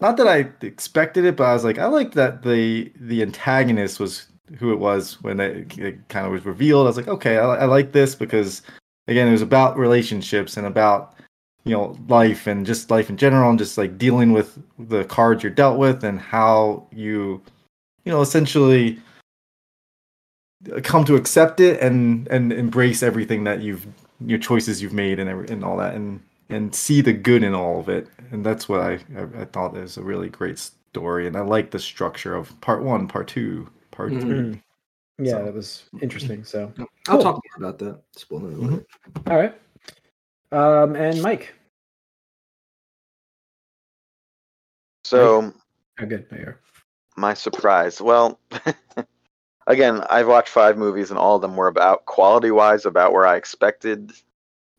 not 0.00 0.16
that 0.16 0.26
I 0.26 0.50
expected 0.64 1.24
it, 1.24 1.36
but 1.36 1.44
I 1.44 1.54
was 1.54 1.64
like, 1.64 1.78
I 1.78 1.86
liked 1.86 2.14
that 2.14 2.42
the 2.42 2.92
the 2.96 3.22
antagonist 3.22 4.00
was 4.00 4.26
who 4.58 4.72
it 4.72 4.78
was 4.78 5.22
when 5.22 5.38
it, 5.38 5.78
it 5.78 6.08
kind 6.08 6.26
of 6.26 6.32
was 6.32 6.44
revealed. 6.44 6.86
I 6.86 6.90
was 6.90 6.96
like, 6.96 7.08
okay, 7.08 7.38
I, 7.38 7.44
I 7.56 7.64
like 7.66 7.92
this 7.92 8.14
because 8.14 8.62
again, 9.06 9.28
it 9.28 9.32
was 9.32 9.42
about 9.42 9.78
relationships 9.78 10.56
and 10.56 10.66
about 10.66 11.14
you 11.64 11.72
know 11.72 11.96
life 12.08 12.46
and 12.46 12.64
just 12.66 12.90
life 12.90 13.10
in 13.10 13.16
general 13.16 13.50
and 13.50 13.58
just 13.58 13.76
like 13.76 13.98
dealing 13.98 14.32
with 14.32 14.58
the 14.78 15.04
cards 15.04 15.42
you're 15.42 15.52
dealt 15.52 15.78
with 15.78 16.02
and 16.04 16.18
how 16.20 16.86
you 16.92 17.40
you 18.04 18.12
know 18.12 18.20
essentially 18.22 18.98
come 20.82 21.04
to 21.04 21.16
accept 21.16 21.60
it 21.60 21.80
and 21.80 22.26
and 22.28 22.52
embrace 22.52 23.02
everything 23.02 23.44
that 23.44 23.60
you've 23.62 23.86
your 24.26 24.38
choices 24.38 24.82
you've 24.82 24.92
made 24.92 25.18
and 25.18 25.30
every, 25.30 25.48
and 25.48 25.64
all 25.64 25.76
that 25.76 25.94
and 25.94 26.20
and 26.50 26.74
see 26.74 27.00
the 27.00 27.12
good 27.12 27.42
in 27.42 27.54
all 27.54 27.80
of 27.80 27.88
it 27.88 28.06
and 28.32 28.44
that's 28.44 28.68
what 28.68 28.80
I 28.80 28.92
I, 29.16 29.42
I 29.42 29.44
thought 29.46 29.76
is 29.76 29.96
a 29.96 30.02
really 30.02 30.28
great 30.28 30.58
story 30.58 31.26
and 31.26 31.36
I 31.36 31.40
like 31.40 31.70
the 31.70 31.78
structure 31.78 32.34
of 32.34 32.58
part 32.60 32.82
one 32.82 33.06
part 33.08 33.28
two 33.28 33.68
part 33.90 34.12
Mhm. 34.12 34.20
three. 34.22 34.62
Yeah, 35.26 35.32
So- 35.38 35.44
that 35.44 35.54
was 35.54 35.82
interesting. 36.00 36.44
So, 36.44 36.72
I'll 37.08 37.16
Cool. 37.16 37.22
talk 37.22 37.34
more 37.58 37.68
about 37.68 37.78
that. 37.80 38.00
Spoiler 38.16 38.52
alert. 38.52 38.86
all 39.26 39.36
right. 39.36 39.54
Um, 40.52 40.96
and 40.96 41.22
Mike. 41.22 41.54
So 45.04 45.52
Oh, 46.00 46.06
good. 46.06 46.26
There 46.30 46.60
my 47.20 47.34
surprise. 47.34 48.00
Well, 48.00 48.40
again, 49.66 50.02
I've 50.10 50.26
watched 50.26 50.48
five 50.48 50.76
movies 50.76 51.10
and 51.10 51.18
all 51.18 51.36
of 51.36 51.42
them 51.42 51.56
were 51.56 51.68
about 51.68 52.06
quality 52.06 52.50
wise 52.50 52.86
about 52.86 53.12
where 53.12 53.26
I 53.26 53.36
expected. 53.36 54.12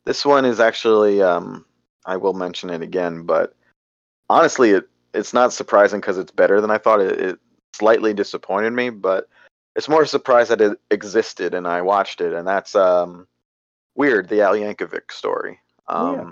This 0.06 0.26
one 0.26 0.44
is 0.44 0.60
actually 0.60 1.22
um 1.22 1.66
I 2.06 2.18
will 2.18 2.34
mention 2.34 2.70
it 2.72 2.82
again, 2.82 3.24
but 3.24 3.56
honestly 4.30 4.72
it 4.72 4.90
it's 5.14 5.34
not 5.34 5.54
surprising 5.54 6.00
because 6.00 6.18
it's 6.18 6.32
better 6.32 6.60
than 6.60 6.72
I 6.72 6.78
thought. 6.78 7.02
It, 7.02 7.20
it 7.20 7.40
slightly 7.74 8.14
disappointed 8.14 8.72
me, 8.72 8.90
but 8.90 9.30
it's 9.76 9.90
more 9.90 10.06
surprised 10.06 10.52
that 10.52 10.62
it 10.62 10.80
existed 10.90 11.54
and 11.54 11.68
I 11.68 11.82
watched 11.82 12.20
it, 12.22 12.34
and 12.34 12.48
that's 12.48 12.76
um 12.76 13.28
weird, 13.96 14.30
the 14.30 14.42
Al 14.42 14.54
Yankovic 14.54 15.12
story. 15.12 15.60
Um 15.88 16.06
Oh, 16.06 16.16
yeah. 16.16 16.32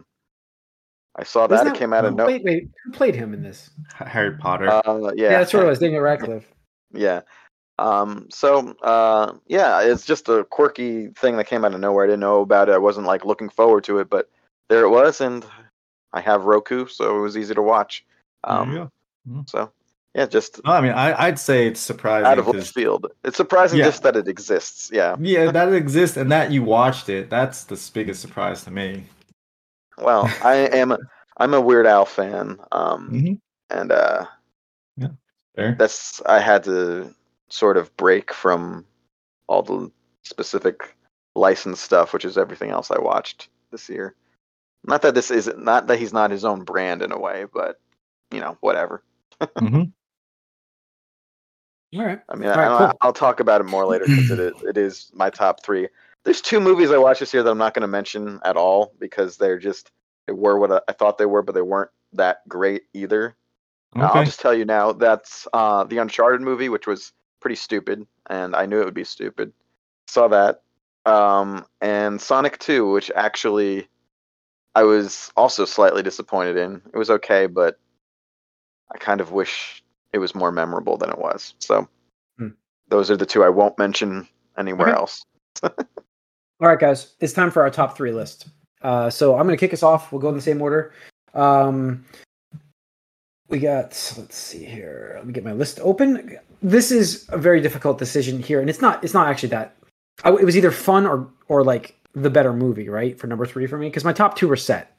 I 1.16 1.24
saw 1.24 1.48
Wasn't 1.48 1.68
that, 1.68 1.76
it 1.76 1.80
came 1.80 1.92
out 1.92 2.06
of 2.06 2.16
nowhere. 2.16 2.34
Wait, 2.36 2.44
wait. 2.46 2.70
Who 2.86 2.92
played 2.92 3.16
him 3.16 3.34
in 3.34 3.42
this? 3.44 3.72
Harry 3.94 4.38
Potter 4.38 4.70
uh, 4.70 5.12
Yeah, 5.16 5.30
that's 5.30 5.54
what 5.54 5.64
it 5.64 5.68
was. 5.68 5.80
Daniel 5.80 6.02
Radcliffe. 6.02 6.48
Yeah. 6.94 7.22
Um, 7.78 8.28
so 8.30 8.76
uh, 8.84 9.34
yeah, 9.48 9.82
it's 9.82 10.06
just 10.06 10.30
a 10.30 10.44
quirky 10.46 11.08
thing 11.10 11.38
that 11.38 11.48
came 11.48 11.66
out 11.66 11.74
of 11.74 11.80
nowhere. 11.80 12.04
I 12.06 12.08
didn't 12.08 12.20
know 12.22 12.42
about 12.42 12.70
it. 12.70 12.74
I 12.74 12.78
wasn't 12.78 13.08
like 13.08 13.26
looking 13.26 13.50
forward 13.50 13.84
to 13.86 14.00
it, 14.00 14.10
but 14.10 14.30
there 14.70 14.84
it 14.84 14.90
was, 14.90 15.20
and 15.22 15.46
I 16.14 16.22
have 16.22 16.44
Roku, 16.44 16.88
so 16.88 17.18
it 17.18 17.22
was 17.22 17.38
easy 17.38 17.56
to 17.56 17.62
watch. 17.62 18.06
There 18.48 18.56
you 18.56 18.62
Um, 18.62 18.92
go. 19.28 19.44
so 19.48 19.72
yeah, 20.20 20.26
just 20.26 20.60
No, 20.66 20.72
I 20.74 20.82
mean 20.82 20.92
I, 20.92 21.28
I'd 21.28 21.40
say 21.40 21.66
it's 21.68 21.80
surprising 21.80 22.26
out 22.28 22.40
of 22.40 22.48
left 22.48 22.74
field. 22.74 23.08
It's 23.24 23.38
surprising 23.38 23.80
Yeah. 23.80 23.86
just 23.86 24.04
that 24.04 24.16
it 24.18 24.28
exists. 24.28 24.90
Yeah. 24.94 25.16
yeah 25.20 25.50
that 25.58 25.70
it 25.70 25.76
exists 25.76 26.18
and 26.18 26.30
that 26.32 26.52
you 26.52 26.62
watched 26.64 27.08
it 27.10 27.30
that's 27.30 27.64
the 27.64 27.80
biggest 27.94 28.22
surprise 28.22 28.64
to 28.66 28.72
me 28.72 29.06
Well, 29.98 30.30
I 30.44 30.56
am. 30.74 30.96
I'm 31.38 31.54
a 31.54 31.62
Weird 31.62 31.88
Al 31.88 32.06
fan. 32.06 32.60
Um, 32.72 33.10
Mhm. 33.12 33.40
and 33.70 33.92
uh, 33.92 34.26
Fair. 35.56 35.76
that's 35.80 36.22
I 36.26 36.40
had 36.40 36.64
to 36.66 37.14
sort 37.50 37.78
of 37.78 37.96
break 37.98 38.34
from 38.34 38.86
all 39.48 39.62
the 39.64 39.90
specific 40.24 40.96
licensed 41.36 41.84
stuff, 41.84 42.14
which 42.14 42.26
is 42.26 42.38
everything 42.38 42.70
else 42.72 42.92
I 42.92 43.00
watched 43.00 43.50
this 43.72 43.90
year. 43.90 44.16
Not 44.84 45.02
that 45.02 45.16
this 45.16 45.32
is 45.32 45.50
not 45.58 45.88
that 45.88 46.00
he's 46.00 46.14
not 46.14 46.32
his 46.32 46.46
own 46.46 46.64
brand 46.64 47.02
in 47.02 47.12
a 47.12 47.20
way, 47.20 47.46
but 47.54 47.80
you 48.32 48.40
know, 48.42 48.58
whatever. 48.62 49.02
Mhm. 49.42 49.92
All 51.96 52.06
right. 52.06 52.20
I 52.30 52.36
mean, 52.36 52.50
All 52.50 52.56
I, 52.56 52.68
right, 52.68 52.72
I, 52.72 52.86
cool. 52.88 52.98
I'll 53.02 53.14
talk 53.14 53.40
about 53.40 53.62
it 53.62 53.66
more 53.66 53.86
later 53.86 54.06
because 54.06 54.30
it, 54.30 54.40
is- 54.40 54.64
it 54.64 54.78
is 54.78 55.12
my 55.14 55.30
top 55.30 55.64
three. 55.64 55.88
There's 56.24 56.42
two 56.42 56.60
movies 56.60 56.92
I 56.92 56.98
watched 56.98 57.22
this 57.22 57.34
year 57.34 57.44
that 57.44 57.50
I'm 57.50 57.58
not 57.58 57.74
going 57.74 57.82
to 57.82 57.88
mention 57.88 58.40
at 58.44 58.58
all 58.58 58.94
because 59.00 59.38
they're 59.38 59.58
just 59.58 59.92
they 60.28 60.34
were 60.34 60.60
what 60.60 60.84
I, 60.88 60.92
thought 60.92 61.18
they 61.18 61.26
were, 61.26 61.42
but 61.42 61.56
they 61.56 61.62
weren't 61.62 61.90
that 62.14 62.48
great 62.48 62.84
either. 62.94 63.36
Uh, 63.96 64.02
I'll 64.14 64.26
just 64.26 64.40
tell 64.40 64.54
you 64.54 64.66
now 64.66 64.92
that's 64.92 65.48
uh, 65.54 65.86
the 65.86 65.98
Uncharted 65.98 66.42
movie, 66.42 66.70
which 66.70 66.86
was 66.86 67.14
pretty 67.40 67.56
stupid, 67.56 68.06
and 68.28 68.56
I 68.56 68.68
knew 68.68 68.82
it 68.82 68.86
would 68.86 68.94
be 68.94 69.04
stupid. 69.04 69.52
Saw 70.08 70.28
that, 70.28 70.62
um, 71.06 71.66
and 71.82 72.22
Sonic 72.22 72.60
Two, 72.60 72.92
which 72.92 73.10
actually 73.16 73.88
I 74.76 74.84
was 74.84 75.32
also 75.36 75.66
slightly 75.66 76.04
disappointed 76.04 76.58
in. 76.58 76.82
It 76.94 76.98
was 76.98 77.10
okay, 77.10 77.48
but 77.48 77.80
I 78.94 79.00
kind 79.00 79.22
of 79.22 79.32
wish 79.32 79.84
it 80.14 80.18
was 80.20 80.34
more 80.36 80.52
memorable 80.52 80.98
than 80.98 81.10
it 81.10 81.18
was. 81.20 81.54
So 81.60 81.88
Hmm. 82.38 82.50
those 82.88 83.10
are 83.12 83.18
the 83.18 83.26
two 83.26 83.44
I 83.44 83.50
won't 83.50 83.78
mention 83.78 84.28
anywhere 84.58 84.90
Okay. 84.90 84.98
else. 84.98 85.24
All 85.64 86.68
right, 86.68 86.80
guys, 86.80 87.14
it's 87.20 87.34
time 87.34 87.52
for 87.52 87.62
our 87.62 87.70
top 87.70 87.96
three 87.96 88.12
list. 88.12 88.48
Uh, 88.82 89.10
so 89.10 89.36
I'm 89.36 89.46
going 89.46 89.58
to 89.58 89.60
kick 89.60 89.74
us 89.74 89.84
off. 89.84 90.12
We'll 90.12 90.22
go 90.22 90.30
in 90.30 90.36
the 90.36 90.42
same 90.42 90.62
order. 90.62 90.94
Um, 91.34 92.06
we 93.50 93.60
got, 93.60 94.14
let's 94.18 94.36
see 94.38 94.64
here. 94.66 95.14
Let 95.18 95.26
me 95.28 95.34
get 95.34 95.44
my 95.44 95.54
list 95.54 95.80
open. 95.82 96.38
This 96.62 96.92
is 96.92 97.26
a 97.30 97.38
very 97.38 97.62
difficult 97.62 97.98
decision 97.98 98.42
here, 98.42 98.60
and 98.62 98.70
it's 98.70 98.82
not. 98.82 99.04
It's 99.04 99.14
not 99.14 99.28
actually 99.28 99.50
that. 99.50 99.76
I, 100.24 100.30
it 100.32 100.44
was 100.44 100.58
either 100.58 100.72
fun 100.72 101.06
or 101.08 101.28
or 101.48 101.64
like 101.64 101.96
the 102.14 102.30
better 102.30 102.52
movie, 102.54 102.90
right? 102.90 103.18
For 103.18 103.28
number 103.28 103.46
three 103.46 103.66
for 103.66 103.78
me, 103.78 103.88
because 103.88 104.04
my 104.04 104.14
top 104.14 104.36
two 104.36 104.48
were 104.48 104.58
set. 104.58 104.98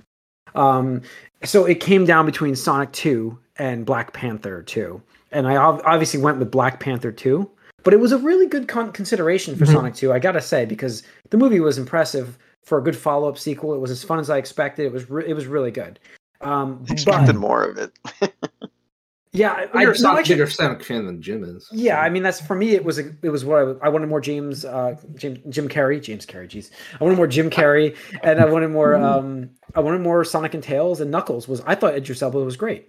Um, 0.55 1.03
so 1.44 1.64
it 1.66 1.81
came 1.81 2.07
down 2.07 2.25
between 2.27 2.57
Sonic 2.57 2.90
Two 2.92 3.38
and 3.61 3.85
Black 3.85 4.12
Panther 4.14 4.62
Two, 4.62 5.03
and 5.33 5.46
I 5.46 5.57
ob- 5.57 5.83
obviously 5.85 6.18
went 6.20 6.38
with 6.38 6.51
Black 6.51 6.81
Panther 6.81 7.12
Two. 7.12 7.49
But 7.83 7.94
it 7.94 7.99
was 8.01 8.12
a 8.12 8.18
really 8.18 8.46
good 8.46 8.68
con- 8.68 8.92
consideration 8.92 9.57
for 9.57 9.64
Mhm. 9.64 9.73
Sonic 9.73 9.94
2, 9.94 10.12
I 10.12 10.18
gotta 10.18 10.42
say, 10.42 10.66
because 10.66 11.03
the 11.31 11.38
movie 11.38 11.61
was 11.61 11.79
impressive 11.79 12.37
for 12.62 12.77
a 12.77 12.83
good 12.83 12.94
follow-up 12.96 13.38
sequel. 13.38 13.73
It 13.75 13.79
was 13.81 13.90
as 13.90 14.05
fun 14.05 14.18
as 14.18 14.29
I 14.29 14.37
expected. 14.37 14.85
It 14.85 14.92
was 14.92 15.09
re- 15.09 15.25
it 15.27 15.33
was 15.35 15.46
really 15.46 15.70
good. 15.70 15.99
Um, 16.42 16.85
Expected 16.90 17.27
but 17.35 17.37
more 17.37 17.62
of 17.64 17.79
it. 17.79 17.92
yeah, 19.33 19.66
I, 19.73 19.81
You're 19.83 19.90
I 19.90 19.92
a 19.92 19.94
Sonic, 19.94 20.03
no, 20.14 20.18
actually- 20.20 20.35
bigger 20.35 20.51
Sonic 20.51 20.83
fan 20.85 21.07
than 21.07 21.23
Jim 21.23 21.42
is. 21.44 21.68
Yeah, 21.73 22.01
I 22.01 22.11
mean 22.11 22.23
that's 22.23 22.40
for 22.40 22.55
me. 22.55 22.73
It 22.75 22.85
was 22.85 22.99
a, 22.99 23.11
it 23.23 23.31
was 23.31 23.44
what 23.46 23.79
I, 23.83 23.87
I 23.87 23.88
wanted 23.88 24.09
more 24.09 24.20
James 24.20 24.64
uh 24.66 24.96
Jim, 25.16 25.40
Jim 25.49 25.68
Carrey 25.68 26.03
James 26.03 26.27
Carrey. 26.27 26.49
Jeez, 26.49 26.70
I 27.01 27.05
wanted 27.05 27.16
more 27.16 27.27
Jim 27.29 27.49
Carrey, 27.49 27.96
and 28.23 28.40
I 28.40 28.44
wanted 28.44 28.70
more 28.73 28.94
um 29.09 29.49
I 29.75 29.81
wanted 29.81 30.01
more 30.03 30.25
Sonic 30.25 30.53
and 30.55 30.62
Tails 30.62 31.01
and 31.01 31.11
Knuckles. 31.11 31.46
Was 31.49 31.62
I 31.66 31.75
thought 31.77 31.94
Idris 31.94 32.20
Elba 32.23 32.40
was 32.40 32.57
great. 32.57 32.88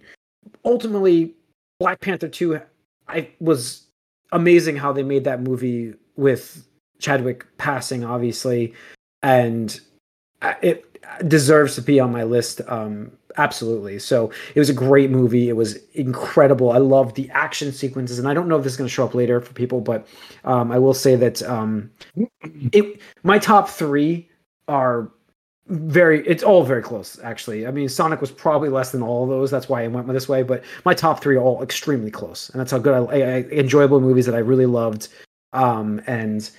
Ultimately, 0.64 1.34
Black 1.78 2.00
Panther 2.00 2.28
two, 2.28 2.60
I 3.08 3.28
was 3.40 3.86
amazing 4.30 4.76
how 4.76 4.92
they 4.92 5.02
made 5.02 5.24
that 5.24 5.40
movie 5.40 5.94
with 6.16 6.66
Chadwick 6.98 7.44
passing, 7.58 8.04
obviously, 8.04 8.74
and 9.22 9.80
uh, 10.40 10.54
it 10.62 10.86
deserves 11.28 11.74
to 11.74 11.82
be 11.82 11.98
on 11.98 12.12
my 12.12 12.22
list. 12.22 12.60
Um, 12.68 13.12
absolutely. 13.36 13.98
So 13.98 14.30
it 14.54 14.58
was 14.58 14.70
a 14.70 14.74
great 14.74 15.10
movie. 15.10 15.48
It 15.48 15.56
was 15.56 15.76
incredible. 15.94 16.70
I 16.70 16.78
loved 16.78 17.16
the 17.16 17.28
action 17.30 17.72
sequences, 17.72 18.18
and 18.18 18.28
I 18.28 18.34
don't 18.34 18.48
know 18.48 18.56
if 18.56 18.62
this 18.62 18.74
is 18.74 18.78
going 18.78 18.88
to 18.88 18.94
show 18.94 19.04
up 19.04 19.14
later 19.14 19.40
for 19.40 19.52
people, 19.52 19.80
but 19.80 20.06
um, 20.44 20.70
I 20.70 20.78
will 20.78 20.94
say 20.94 21.16
that 21.16 21.42
um, 21.42 21.90
it 22.72 23.00
my 23.22 23.38
top 23.38 23.68
three 23.68 24.28
are 24.68 25.10
very. 25.68 26.26
It's 26.26 26.42
all 26.42 26.64
very 26.64 26.82
close, 26.82 27.18
actually. 27.20 27.66
I 27.66 27.70
mean, 27.70 27.88
Sonic 27.88 28.20
was 28.20 28.30
probably 28.30 28.68
less 28.68 28.92
than 28.92 29.02
all 29.02 29.24
of 29.24 29.28
those. 29.28 29.50
That's 29.50 29.68
why 29.68 29.82
I 29.82 29.88
went 29.88 30.06
this 30.08 30.28
way. 30.28 30.42
But 30.42 30.62
my 30.84 30.94
top 30.94 31.22
three 31.22 31.36
are 31.36 31.42
all 31.42 31.62
extremely 31.62 32.10
close, 32.10 32.50
and 32.50 32.60
that's 32.60 32.70
how 32.70 32.78
good 32.78 32.94
I, 33.10 33.16
I 33.16 33.42
enjoyable 33.50 34.00
movies 34.00 34.26
that 34.26 34.34
I 34.34 34.38
really 34.38 34.66
loved. 34.66 35.08
Um, 35.52 36.02
and 36.06 36.50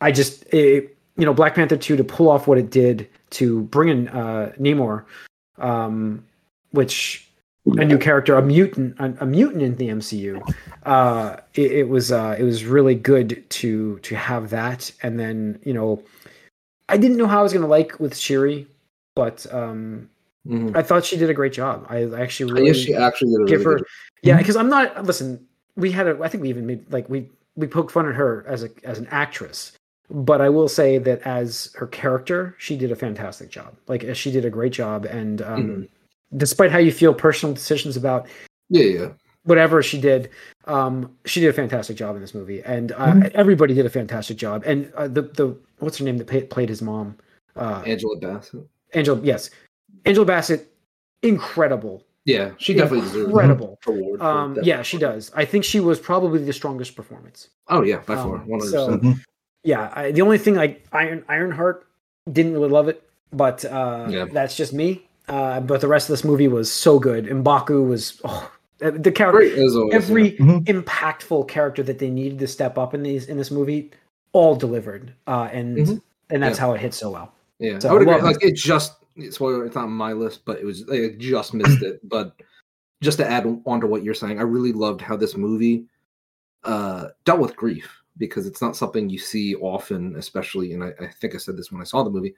I 0.00 0.12
just 0.12 0.44
it, 0.52 0.96
you 1.16 1.24
know 1.24 1.34
Black 1.34 1.54
Panther 1.54 1.76
two 1.76 1.96
to 1.96 2.04
pull 2.04 2.28
off 2.28 2.46
what 2.46 2.58
it 2.58 2.70
did 2.70 3.08
to 3.30 3.62
bring 3.62 3.88
in 3.88 4.08
uh, 4.08 4.52
Namor, 4.58 5.04
um, 5.58 6.24
which 6.72 7.28
a 7.66 7.84
new 7.84 7.98
character, 7.98 8.36
a 8.36 8.42
mutant, 8.42 8.98
a, 8.98 9.14
a 9.20 9.26
mutant 9.26 9.62
in 9.62 9.76
the 9.76 9.88
MCU. 9.88 10.42
Uh, 10.84 11.36
it, 11.54 11.72
it 11.72 11.88
was 11.88 12.10
uh, 12.10 12.34
it 12.38 12.42
was 12.42 12.64
really 12.64 12.94
good 12.94 13.48
to 13.50 13.98
to 14.00 14.16
have 14.16 14.50
that, 14.50 14.90
and 15.02 15.18
then 15.18 15.60
you 15.64 15.72
know, 15.72 16.02
I 16.92 16.96
didn't 16.98 17.16
know 17.16 17.26
how 17.26 17.40
I 17.40 17.42
was 17.42 17.52
gonna 17.52 17.66
like 17.66 17.98
with 17.98 18.16
Shuri, 18.16 18.66
but 19.16 19.46
um, 19.52 20.08
Mhm. 20.46 20.76
I 20.76 20.82
thought 20.82 21.04
she 21.04 21.16
did 21.16 21.30
a 21.30 21.34
great 21.34 21.52
job. 21.52 21.86
I 21.88 22.02
actually 22.20 22.52
I 22.52 22.54
really 22.54 22.66
guess 22.72 22.76
she 22.82 22.94
actually 22.94 23.30
did 23.32 23.42
a 23.42 23.44
give 23.46 23.64
really 23.64 23.80
her 23.80 23.86
yeah 24.24 24.36
because 24.38 24.56
i'm 24.56 24.68
not 24.68 25.04
listen 25.04 25.44
we 25.76 25.90
had 25.90 26.06
a 26.06 26.16
i 26.22 26.28
think 26.28 26.42
we 26.42 26.48
even 26.48 26.66
made 26.66 26.84
like 26.92 27.08
we 27.08 27.28
we 27.56 27.66
poked 27.66 27.90
fun 27.92 28.06
at 28.08 28.14
her 28.14 28.44
as 28.46 28.62
a 28.62 28.68
as 28.84 28.98
an 28.98 29.06
actress 29.10 29.72
but 30.10 30.40
i 30.40 30.48
will 30.48 30.68
say 30.68 30.98
that 30.98 31.20
as 31.22 31.72
her 31.74 31.86
character 31.88 32.54
she 32.58 32.76
did 32.76 32.92
a 32.92 32.96
fantastic 32.96 33.50
job 33.50 33.74
like 33.88 34.04
she 34.14 34.30
did 34.30 34.44
a 34.44 34.50
great 34.50 34.72
job 34.72 35.04
and 35.06 35.42
um 35.42 35.62
Mhm. 35.62 35.88
despite 36.36 36.70
how 36.70 36.78
you 36.78 36.92
feel 36.92 37.12
personal 37.14 37.52
decisions 37.54 37.96
about 37.96 38.26
Yeah, 38.68 38.84
yeah. 38.84 39.08
whatever 39.44 39.82
she 39.82 40.00
did 40.00 40.30
um 40.66 41.10
she 41.24 41.40
did 41.40 41.48
a 41.50 41.52
fantastic 41.52 41.96
job 41.96 42.14
in 42.16 42.20
this 42.22 42.34
movie 42.34 42.62
and 42.62 42.92
uh, 42.92 43.06
Mm-hmm. 43.06 43.28
everybody 43.34 43.74
did 43.74 43.86
a 43.86 43.90
fantastic 43.90 44.36
job 44.36 44.62
and 44.66 44.92
uh, 44.94 45.08
the 45.08 45.22
the 45.22 45.56
what's 45.78 45.98
her 45.98 46.04
name 46.04 46.18
that 46.18 46.26
played, 46.28 46.50
played 46.50 46.68
his 46.68 46.80
mom 46.82 47.16
uh 47.56 47.82
Angela 47.86 48.16
Bassett. 48.18 48.66
angela 48.94 49.20
yes 49.22 49.50
angela 50.04 50.24
bassett 50.26 50.72
incredible 51.22 52.04
Yeah, 52.24 52.52
she 52.58 52.74
definitely 52.74 53.02
deserves 53.08 53.26
incredible 53.26 53.78
an 53.86 53.94
award. 53.98 54.20
for 54.20 54.24
um, 54.26 54.58
yeah, 54.62 54.82
she 54.82 54.98
does. 54.98 55.30
I 55.34 55.44
think 55.44 55.64
she 55.64 55.80
was 55.80 55.98
probably 55.98 56.38
the 56.44 56.52
strongest 56.52 56.94
performance. 56.96 57.48
Oh 57.68 57.82
yeah, 57.82 58.00
by 58.06 58.14
Um, 58.14 58.22
far, 58.30 58.38
one 58.46 58.60
hundred 58.60 58.70
so- 58.70 58.98
percent. 58.98 59.16
Yeah, 59.64 59.92
I, 59.94 60.10
the 60.12 60.22
only 60.22 60.38
thing 60.38 60.54
like 60.54 60.84
Iron 60.92 61.24
Ironheart 61.28 61.86
didn't 62.30 62.52
really 62.54 62.68
love 62.68 62.88
it, 62.88 63.02
but 63.32 63.64
uh, 63.64 64.06
Yeah. 64.10 64.24
that's 64.32 64.56
just 64.56 64.72
me. 64.72 65.06
Uh, 65.28 65.60
but 65.60 65.80
the 65.80 65.86
rest 65.88 66.08
of 66.08 66.12
this 66.12 66.24
movie 66.24 66.48
was 66.48 66.70
so 66.70 66.98
good. 66.98 67.26
And 67.28 67.42
Baku 67.44 67.82
was 67.82 68.20
oh, 68.24 68.50
the 68.90 69.12
character. 69.12 69.62
Always. 69.62 69.94
Every 69.94 70.32
Mhm. 70.32 70.64
impactful 70.66 71.48
character 71.48 71.82
that 71.84 71.98
they 71.98 72.10
needed 72.10 72.38
to 72.40 72.46
step 72.46 72.76
up 72.78 72.94
in 72.94 73.02
these 73.02 73.28
in 73.28 73.36
this 73.36 73.50
movie, 73.50 73.90
all 74.32 74.56
delivered, 74.56 75.12
uh, 75.26 75.48
and 75.52 75.76
Mhm. 75.78 76.02
and 76.30 76.42
that's 76.42 76.58
Yeah. 76.58 76.64
how 76.66 76.72
it 76.74 76.80
hit 76.80 76.94
so 76.94 77.10
well. 77.10 77.32
Yeah, 77.58 77.78
So 77.78 77.88
I 77.88 77.92
would 77.92 78.00
I 78.00 78.02
agree. 78.02 78.14
love 78.14 78.24
Like 78.24 78.44
it 78.44 78.56
just 78.56 78.94
it's 79.16 79.38
it's 79.40 79.74
not 79.74 79.84
on 79.84 79.92
my 79.92 80.12
list, 80.12 80.44
but 80.44 80.58
it 80.58 80.64
was 80.64 80.88
I 80.90 81.14
just 81.18 81.54
missed 81.54 81.82
it. 81.82 82.00
But 82.08 82.34
just 83.02 83.18
to 83.18 83.28
add 83.28 83.46
on 83.66 83.80
to 83.80 83.86
what 83.86 84.02
you're 84.02 84.14
saying, 84.14 84.38
I 84.38 84.42
really 84.42 84.72
loved 84.72 85.00
how 85.00 85.16
this 85.16 85.36
movie 85.36 85.86
uh 86.64 87.08
dealt 87.24 87.40
with 87.40 87.56
grief 87.56 88.00
because 88.18 88.46
it's 88.46 88.62
not 88.62 88.76
something 88.76 89.08
you 89.08 89.18
see 89.18 89.54
often, 89.56 90.16
especially. 90.16 90.72
And 90.74 90.84
I, 90.84 90.92
I 91.00 91.06
think 91.08 91.34
I 91.34 91.38
said 91.38 91.56
this 91.56 91.72
when 91.72 91.80
I 91.80 91.84
saw 91.84 92.02
the 92.02 92.10
movie. 92.10 92.34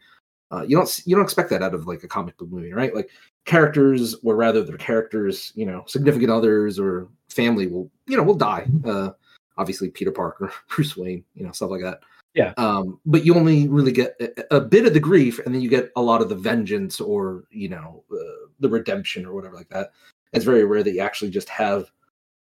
Uh, 0.51 0.63
you 0.63 0.77
don't 0.77 1.01
you 1.05 1.17
don't 1.17 1.25
expect 1.25 1.51
that 1.51 1.63
out 1.63 1.75
of 1.75 1.87
like 1.87 2.05
a 2.05 2.09
comic 2.09 2.37
book 2.37 2.49
movie, 2.49 2.73
right? 2.73 2.95
Like 2.95 3.11
characters, 3.45 4.15
or 4.23 4.37
rather, 4.37 4.63
their 4.63 4.77
characters, 4.77 5.53
you 5.55 5.67
know, 5.67 5.85
significant 5.87 6.31
others 6.31 6.79
or 6.79 7.09
family 7.29 7.67
will, 7.67 7.91
you 8.07 8.17
know, 8.17 8.23
will 8.23 8.35
die. 8.35 8.67
Uh, 8.85 9.11
obviously, 9.57 9.91
Peter 9.91 10.13
Parker, 10.13 10.53
Bruce 10.69 10.97
Wayne, 10.97 11.25
you 11.35 11.45
know, 11.45 11.53
stuff 11.53 11.71
like 11.71 11.83
that. 11.83 12.01
Yeah. 12.35 12.53
Um, 12.57 13.01
but 13.07 13.25
you 13.25 13.35
only 13.35 13.69
really 13.69 13.93
get 13.93 14.17
a, 14.21 14.57
a 14.57 14.61
bit 14.61 14.87
of 14.87 14.93
the 14.93 15.01
grief, 15.01 15.39
and 15.45 15.55
then 15.55 15.63
you 15.63 15.69
get 15.69 15.91
a 15.97 16.03
lot 16.03 16.21
of 16.21 16.29
the 16.29 16.35
vengeance, 16.35 17.01
or 17.01 17.45
you 17.51 17.69
know, 17.69 18.05
uh, 18.13 18.47
the 18.61 18.69
redemption, 18.69 19.25
or 19.27 19.35
whatever 19.35 19.55
like 19.55 19.69
that. 19.71 19.91
It's 20.33 20.45
very 20.45 20.65
rare 20.65 20.83
that 20.83 20.93
you 20.93 21.01
actually 21.01 21.31
just 21.31 21.49
have 21.49 21.91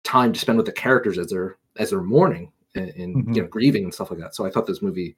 time 0.05 0.33
to 0.33 0.41
spend 0.41 0.57
with 0.59 0.67
the 0.67 0.73
characters 0.73 1.19
as 1.19 1.29
they're 1.31 1.59
as 1.77 1.91
they're 1.91 2.03
mourning 2.03 2.51
and, 2.75 2.91
and 2.91 3.17
Mhm. 3.17 3.37
you 3.37 3.43
know 3.43 3.49
grieving 3.49 3.85
and 3.85 3.93
stuff 3.95 4.11
like 4.11 4.21
that. 4.21 4.35
So 4.35 4.47
I 4.47 4.51
thought 4.51 4.67
this 4.67 4.83
movie 4.83 5.17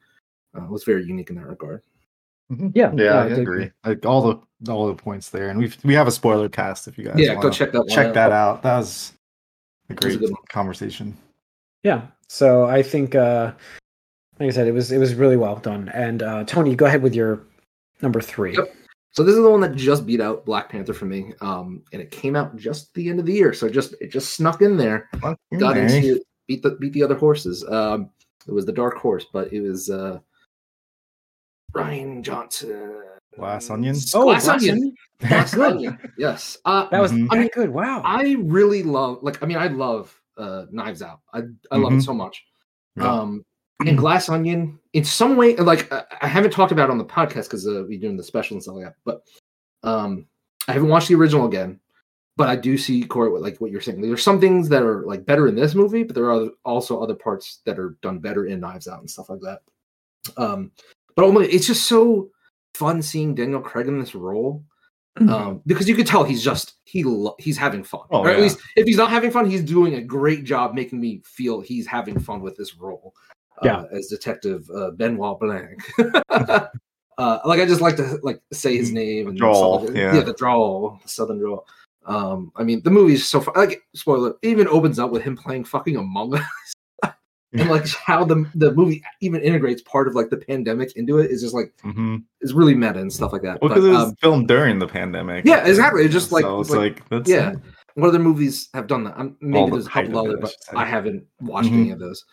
uh, 0.54 0.66
was 0.66 0.84
very 0.84 1.04
unique 1.04 1.30
in 1.30 1.36
that 1.36 1.46
regard. 1.46 1.82
Yeah, 2.74 2.92
Yeah, 2.94 3.22
I 3.22 3.28
did 3.28 3.38
agree. 3.40 3.70
Like 3.84 4.06
all 4.06 4.22
the 4.22 4.70
all 4.72 4.86
the 4.86 4.94
points 4.94 5.30
there, 5.30 5.48
and 5.48 5.58
we've 5.58 5.76
we 5.84 5.94
have 5.94 6.06
a 6.06 6.12
spoiler 6.12 6.48
cast 6.48 6.88
if 6.88 6.96
you 6.96 7.04
guys 7.04 7.16
yeah, 7.18 7.34
go 7.34 7.50
check 7.50 7.72
that. 7.72 7.80
one 7.80 7.88
check 7.88 8.08
out. 8.08 8.14
that 8.14 8.32
out. 8.32 8.62
That 8.62 8.78
was 8.78 9.12
a 9.90 9.94
was 9.94 9.98
a 9.98 10.18
great 10.18 10.20
good 10.20 10.48
conversation. 10.48 11.16
Yeah. 11.82 12.02
So 12.28 12.64
I 12.64 12.82
think, 12.82 13.14
uh, 13.14 13.52
like 14.40 14.48
I 14.48 14.50
said, 14.50 14.66
it 14.66 14.72
was 14.72 14.92
it 14.92 14.98
was 14.98 15.14
really 15.14 15.36
well 15.36 15.56
done. 15.56 15.88
And 15.90 16.22
uh, 16.22 16.44
Tony, 16.44 16.74
go 16.74 16.86
ahead 16.86 17.02
with 17.02 17.14
your 17.14 17.42
number 18.02 18.20
three. 18.20 18.56
Yep. 18.56 18.74
So 19.12 19.22
this 19.22 19.34
is 19.34 19.42
the 19.42 19.50
one 19.50 19.60
that 19.62 19.74
just 19.74 20.04
beat 20.04 20.20
out 20.20 20.44
Black 20.44 20.68
Panther 20.68 20.92
for 20.92 21.06
me, 21.06 21.32
um, 21.40 21.82
and 21.92 22.02
it 22.02 22.10
came 22.10 22.36
out 22.36 22.54
just 22.56 22.92
the 22.94 23.08
end 23.08 23.18
of 23.18 23.24
the 23.24 23.32
year. 23.32 23.54
So 23.54 23.66
it 23.66 23.72
just 23.72 23.94
it 24.00 24.08
just 24.08 24.34
snuck 24.34 24.60
in 24.60 24.76
there, 24.76 25.08
Fuck 25.20 25.38
got 25.58 25.78
into 25.78 26.20
beat 26.46 26.62
the 26.62 26.72
beat 26.72 26.92
the 26.92 27.02
other 27.02 27.14
horses. 27.14 27.66
Um, 27.68 28.10
it 28.46 28.52
was 28.52 28.66
the 28.66 28.72
dark 28.72 28.98
horse, 28.98 29.24
but 29.32 29.52
it 29.52 29.60
was 29.60 29.90
uh, 29.90 30.18
Rian 31.74 32.22
Johnson. 32.22 33.02
Glass 33.36 33.68
Onion? 33.70 33.96
Oh, 34.14 34.24
Glass, 34.24 34.44
Glass 34.44 34.62
Onion. 34.62 34.74
Onion? 34.76 34.94
Glass 35.20 35.54
Good. 35.54 35.72
Onion. 35.72 35.98
Yes. 36.16 36.56
Uh, 36.64 36.88
That 36.90 37.00
was 37.00 37.12
Mhm. 37.12 37.26
I 37.30 37.34
I 37.34 37.34
mean, 37.34 37.40
mean, 37.40 37.50
good. 37.54 37.70
Wow. 37.70 38.02
I 38.04 38.36
really 38.40 38.82
love 38.82 39.18
like 39.22 39.42
I 39.42 39.46
mean 39.46 39.58
I 39.58 39.66
love 39.68 40.18
uh 40.38 40.64
Knives 40.70 41.02
Out. 41.02 41.20
I 41.34 41.42
I 41.70 41.76
love 41.76 41.92
Mhm. 41.92 41.98
it 41.98 42.02
so 42.02 42.14
much. 42.14 42.44
Yeah. 42.96 43.12
Um 43.12 43.44
and 43.84 43.98
Glass 43.98 44.30
Onion 44.30 44.78
in 44.94 45.04
some 45.04 45.36
way 45.36 45.54
like 45.56 45.92
I, 45.92 46.04
I 46.22 46.26
haven't 46.28 46.52
talked 46.52 46.72
about 46.72 46.88
it 46.88 46.92
on 46.92 46.98
the 46.98 47.04
podcast 47.04 47.44
because 47.44 47.66
uh, 47.66 47.84
we're 47.86 48.00
doing 48.00 48.16
the 48.16 48.22
special 48.22 48.54
and 48.54 48.62
stuff 48.62 48.76
like 48.76 48.84
that. 48.86 48.94
But 49.04 49.22
um 49.82 50.26
I 50.68 50.72
haven't 50.72 50.88
watched 50.88 51.08
the 51.08 51.14
original 51.14 51.46
again. 51.46 51.78
But 52.38 52.48
I 52.48 52.56
do 52.56 52.76
see 52.76 53.02
Corey 53.02 53.30
what 53.30 53.42
like 53.42 53.58
what 53.60 53.70
you're 53.70 53.80
saying. 53.82 54.00
There's 54.00 54.22
some 54.22 54.40
things 54.40 54.68
that 54.70 54.82
are 54.82 55.02
like 55.06 55.24
better 55.26 55.48
in 55.48 55.54
this 55.54 55.74
movie, 55.74 56.04
but 56.04 56.14
there 56.14 56.30
are 56.30 56.48
also 56.64 57.00
other 57.02 57.14
parts 57.14 57.60
that 57.66 57.78
are 57.78 57.96
done 58.02 58.18
better 58.18 58.46
in 58.46 58.60
Knives 58.60 58.88
Out 58.88 59.00
and 59.00 59.10
stuff 59.10 59.28
like 59.30 59.40
that. 59.40 59.60
Um 60.38 60.70
but 61.16 61.24
ultimately, 61.24 61.52
it's 61.52 61.66
just 61.66 61.86
so 61.86 62.30
fun 62.74 63.02
seeing 63.02 63.34
Daniel 63.34 63.60
Craig 63.60 63.88
in 63.88 63.98
this 63.98 64.14
role 64.14 64.62
um, 65.20 65.62
because 65.66 65.88
you 65.88 65.94
could 65.94 66.06
tell 66.06 66.24
he's 66.24 66.44
just 66.44 66.74
he 66.84 67.02
lo- 67.02 67.36
he's 67.38 67.56
having 67.56 67.82
fun. 67.82 68.02
Oh, 68.10 68.20
or 68.20 68.28
at 68.28 68.36
yeah. 68.36 68.42
least 68.42 68.58
if 68.76 68.86
he's 68.86 68.96
not 68.96 69.10
having 69.10 69.30
fun, 69.30 69.48
he's 69.48 69.62
doing 69.62 69.94
a 69.94 70.02
great 70.02 70.44
job 70.44 70.74
making 70.74 71.00
me 71.00 71.22
feel 71.24 71.60
he's 71.60 71.86
having 71.86 72.18
fun 72.18 72.40
with 72.40 72.56
this 72.56 72.76
role. 72.76 73.14
Yeah. 73.62 73.78
uh, 73.78 73.86
as 73.92 74.08
Detective 74.08 74.68
uh, 74.74 74.90
Benoit 74.90 75.40
Blanc. 75.40 75.82
uh, 76.28 76.68
like 77.46 77.60
I 77.60 77.64
just 77.64 77.80
like 77.80 77.96
to 77.96 78.18
like 78.22 78.42
say 78.52 78.76
his 78.76 78.92
name 78.92 79.28
and 79.28 79.38
drawl, 79.38 79.78
stuff 79.78 79.86
like 79.86 79.94
that. 79.94 80.00
yeah. 80.00 80.14
yeah, 80.16 80.24
the 80.24 80.34
drawl, 80.34 81.00
the 81.02 81.08
southern 81.08 81.38
drawl. 81.38 81.66
Um, 82.04 82.52
I 82.54 82.62
mean, 82.62 82.82
the 82.82 82.90
movie's 82.90 83.26
so 83.26 83.40
fun. 83.40 83.54
Like, 83.56 83.82
spoiler, 83.94 84.34
it 84.42 84.48
even 84.48 84.68
opens 84.68 84.98
up 84.98 85.10
with 85.10 85.22
him 85.22 85.36
playing 85.36 85.64
fucking 85.64 85.96
Among 85.96 86.34
Us. 86.34 86.42
And 87.60 87.70
like 87.70 87.86
how 87.88 88.24
the 88.24 88.48
the 88.54 88.72
movie 88.74 89.02
even 89.20 89.40
integrates 89.40 89.82
part 89.82 90.08
of 90.08 90.14
like 90.14 90.30
the 90.30 90.36
pandemic 90.36 90.96
into 90.96 91.18
it 91.18 91.30
is 91.30 91.40
just 91.42 91.54
like 91.54 91.72
Mhm. 91.84 92.22
is 92.40 92.52
really 92.54 92.74
meta 92.74 92.98
and 93.00 93.12
stuff 93.12 93.32
like 93.32 93.42
that. 93.42 93.60
Well, 93.62 93.68
because 93.68 93.84
it 93.84 93.90
was 93.90 94.02
um, 94.08 94.16
filmed 94.20 94.48
during 94.48 94.78
the 94.78 94.86
pandemic. 94.88 95.44
Yeah, 95.44 95.66
exactly. 95.66 96.04
It's 96.04 96.12
just 96.12 96.32
like- 96.32 96.44
so 96.44 96.60
it's 96.60 96.70
like- 96.70 97.00
like, 97.00 97.08
that's 97.08 97.28
yeah. 97.30 97.54
What 97.94 98.08
other 98.08 98.18
movies 98.18 98.68
have 98.74 98.86
done 98.88 99.04
that? 99.04 99.18
Um, 99.18 99.36
maybe 99.40 99.58
All 99.58 99.66
the 99.68 99.72
there's 99.76 99.86
a 99.86 99.90
couple 99.90 100.18
other, 100.18 100.36
I 100.36 100.40
but. 100.40 100.54
I 100.76 100.84
haven't 100.84 101.24
watched 101.40 101.70
Mhm. 101.70 101.80
any 101.80 101.90
of 101.92 101.98
those. 101.98 102.24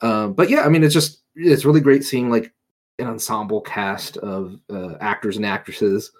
Um, 0.00 0.32
but 0.34 0.48
yeah, 0.48 0.60
I 0.64 0.68
mean, 0.68 0.84
it's 0.84 0.94
just 0.94 1.22
it's 1.34 1.64
really 1.64 1.80
great 1.80 2.04
seeing 2.04 2.30
like 2.30 2.52
an 3.00 3.06
ensemble 3.08 3.60
cast 3.60 4.16
of 4.18 4.58
uh, 4.70 4.94
actors 5.00 5.36
and 5.36 5.44
actresses 5.46 6.12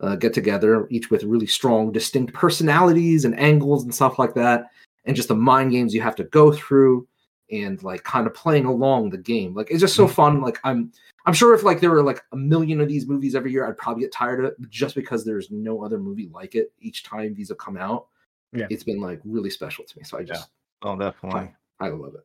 uh, 0.00 0.16
get 0.16 0.32
together, 0.34 0.86
each 0.90 1.10
with 1.10 1.22
really 1.24 1.46
strong, 1.46 1.90
distinct 1.92 2.32
personalities 2.34 3.24
and 3.24 3.38
angles 3.38 3.84
and 3.84 3.94
stuff 3.94 4.18
like 4.18 4.34
that, 4.34 4.66
and 5.04 5.16
just 5.16 5.28
the 5.28 5.34
mind 5.34 5.70
games 5.70 5.94
you 5.94 6.00
have 6.00 6.16
to 6.16 6.24
go 6.24 6.52
through 6.52 7.06
and 7.50 7.82
like 7.82 8.02
kind 8.04 8.26
of 8.26 8.34
playing 8.34 8.64
along 8.64 9.10
the 9.10 9.18
game. 9.18 9.54
Like 9.54 9.70
it's 9.70 9.80
just 9.80 9.94
so 9.94 10.04
mm-hmm. 10.06 10.14
fun. 10.14 10.40
Like 10.40 10.58
I'm 10.64 10.92
I'm 11.26 11.34
sure 11.34 11.54
if 11.54 11.62
like 11.62 11.80
there 11.80 11.90
were 11.90 12.02
like 12.02 12.22
a 12.32 12.36
million 12.36 12.80
of 12.80 12.88
these 12.88 13.06
movies 13.06 13.34
every 13.34 13.52
year, 13.52 13.66
I'd 13.66 13.78
probably 13.78 14.02
get 14.02 14.12
tired 14.12 14.40
of 14.44 14.46
it 14.46 14.56
just 14.68 14.94
because 14.94 15.24
there's 15.24 15.50
no 15.50 15.84
other 15.84 15.98
movie 15.98 16.30
like 16.32 16.54
it 16.54 16.72
each 16.80 17.04
time 17.04 17.34
these 17.34 17.48
have 17.48 17.58
come 17.58 17.76
out. 17.76 18.06
Yeah. 18.52 18.66
It's 18.70 18.84
been 18.84 19.00
like 19.00 19.20
really 19.24 19.50
special 19.50 19.84
to 19.84 19.98
me. 19.98 20.04
So 20.04 20.18
I 20.18 20.22
just 20.22 20.48
Oh, 20.82 20.96
definitely. 20.96 21.50
I 21.80 21.88
love 21.88 22.14
it. 22.14 22.24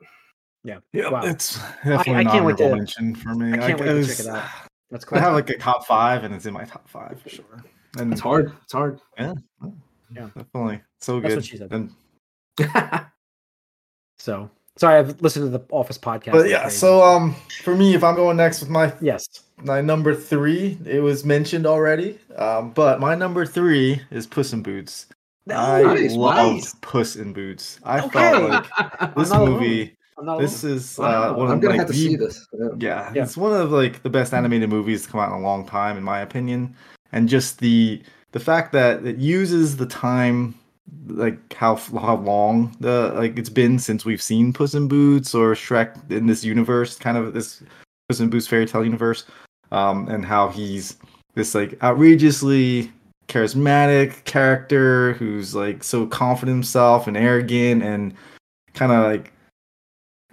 Yeah, 0.64 1.10
Wow. 1.10 1.22
it's 1.24 1.58
definitely 1.84 2.16
I 2.16 2.22
an 2.22 2.28
can't 2.28 2.46
wait 2.46 2.54
honorable 2.62 2.70
to- 2.70 2.76
mention 2.76 3.16
for 3.16 3.34
me. 3.34 3.54
I 3.54 3.58
can't 3.58 3.80
wait 3.80 3.86
to 3.88 4.06
check 4.06 4.20
it 4.20 4.28
out. 4.28 4.50
That's 4.92 5.06
cool. 5.06 5.18
I 5.18 5.22
have 5.22 5.34
like 5.34 5.50
a 5.50 5.58
top 5.58 5.86
five, 5.86 6.24
and 6.24 6.34
it's 6.34 6.46
in 6.48 6.54
my 6.54 6.66
top 6.66 6.90
five 6.90 7.22
for 7.22 7.30
sure. 7.30 7.64
And 7.98 8.12
It's 8.12 8.22
hard. 8.22 8.52
It's 8.64 8.74
hard. 8.74 9.00
Yeah, 9.18 9.34
Yeah. 10.12 10.30
definitely 10.36 10.82
so 11.00 11.20
That's 11.20 11.34
good. 11.34 11.38
what 11.38 11.46
she 11.46 11.58
said. 11.58 11.72
And, 11.72 11.96
so 14.18 14.50
sorry, 14.80 15.00
I've 15.00 15.22
listened 15.22 15.52
to 15.52 15.58
the 15.58 15.64
Office 15.72 15.98
podcast. 15.98 16.32
but 16.32 16.50
yeah, 16.50 16.68
so 16.70 17.02
um, 17.04 17.36
for 17.64 17.76
me, 17.76 17.94
if 17.96 18.04
I'm 18.04 18.16
going 18.16 18.38
next 18.38 18.62
with 18.62 18.70
my 18.70 18.94
yes, 19.02 19.28
my 19.64 19.82
number 19.82 20.16
three, 20.16 20.78
it 20.86 21.02
was 21.02 21.26
mentioned 21.26 21.66
already. 21.68 22.18
Um, 22.38 22.72
but 22.72 23.00
my 23.00 23.14
number 23.16 23.46
three 23.46 24.02
is 24.12 24.26
Puss 24.26 24.54
in 24.54 24.64
Boots. 24.64 25.08
I 25.52 25.82
Nice, 25.82 26.14
loved 26.14 26.54
nice. 26.56 26.76
Puss 26.82 27.16
in 27.16 27.34
Boots. 27.34 27.80
I 27.84 28.00
Okay. 28.02 28.10
felt 28.20 28.50
like 28.50 29.16
this 29.16 29.32
movie. 29.34 29.96
This 30.38 30.64
is 30.66 31.00
uh, 31.00 31.04
Wow, 31.04 31.38
one 31.38 31.48
I'm 31.48 31.54
of 31.54 31.62
gonna 31.62 31.72
like 31.72 31.80
have 31.80 31.88
to 31.88 31.94
the 31.94 32.00
see 32.00 32.16
this. 32.18 32.46
Yeah. 32.54 32.68
Yeah, 32.78 33.12
Yeah. 33.16 33.24
it's 33.24 33.38
one 33.38 33.54
of 33.54 33.72
like 33.72 34.04
the 34.04 34.10
best 34.10 34.34
animated 34.34 34.70
movies 34.70 35.04
to 35.06 35.10
come 35.10 35.22
out 35.22 35.30
in 35.30 35.36
a 35.36 35.40
long 35.42 35.66
time, 35.66 35.98
in 35.98 36.04
my 36.04 36.20
opinion. 36.20 36.76
And 37.14 37.28
just 37.30 37.60
the 37.60 38.02
the 38.34 38.40
fact 38.40 38.72
that 38.74 39.06
it 39.06 39.18
uses 39.18 39.78
the 39.78 39.86
time, 39.86 40.56
like 41.08 41.54
how 41.54 41.76
how 41.76 42.18
long 42.18 42.76
the 42.80 43.12
like 43.16 43.38
it's 43.38 43.50
been 43.50 43.80
since 43.80 44.06
we've 44.06 44.22
seen 44.22 44.54
Puss 44.54 44.74
in 44.74 44.88
Boots 44.88 45.34
or 45.34 45.54
Shrek 45.54 46.12
in 46.12 46.28
this 46.28 46.44
universe, 46.44 46.98
kind 46.98 47.18
of 47.18 47.34
this 47.34 47.64
Puss 48.08 48.20
in 48.20 48.30
Boots 48.30 48.48
fairy 48.48 48.66
tale 48.66 48.84
universe, 48.84 49.26
um, 49.72 50.08
and 50.10 50.26
how 50.26 50.50
he's 50.50 50.98
this 51.36 51.56
like 51.56 51.82
outrageously 51.84 52.92
charismatic 53.28 54.24
character 54.26 55.14
who's 55.14 55.54
like 55.54 55.84
so 55.84 56.08
confident 56.08 56.56
himself 56.56 57.08
and 57.08 57.16
arrogant 57.16 57.84
and 57.84 58.14
kind 58.74 58.92
of 58.92 59.04
like 59.04 59.32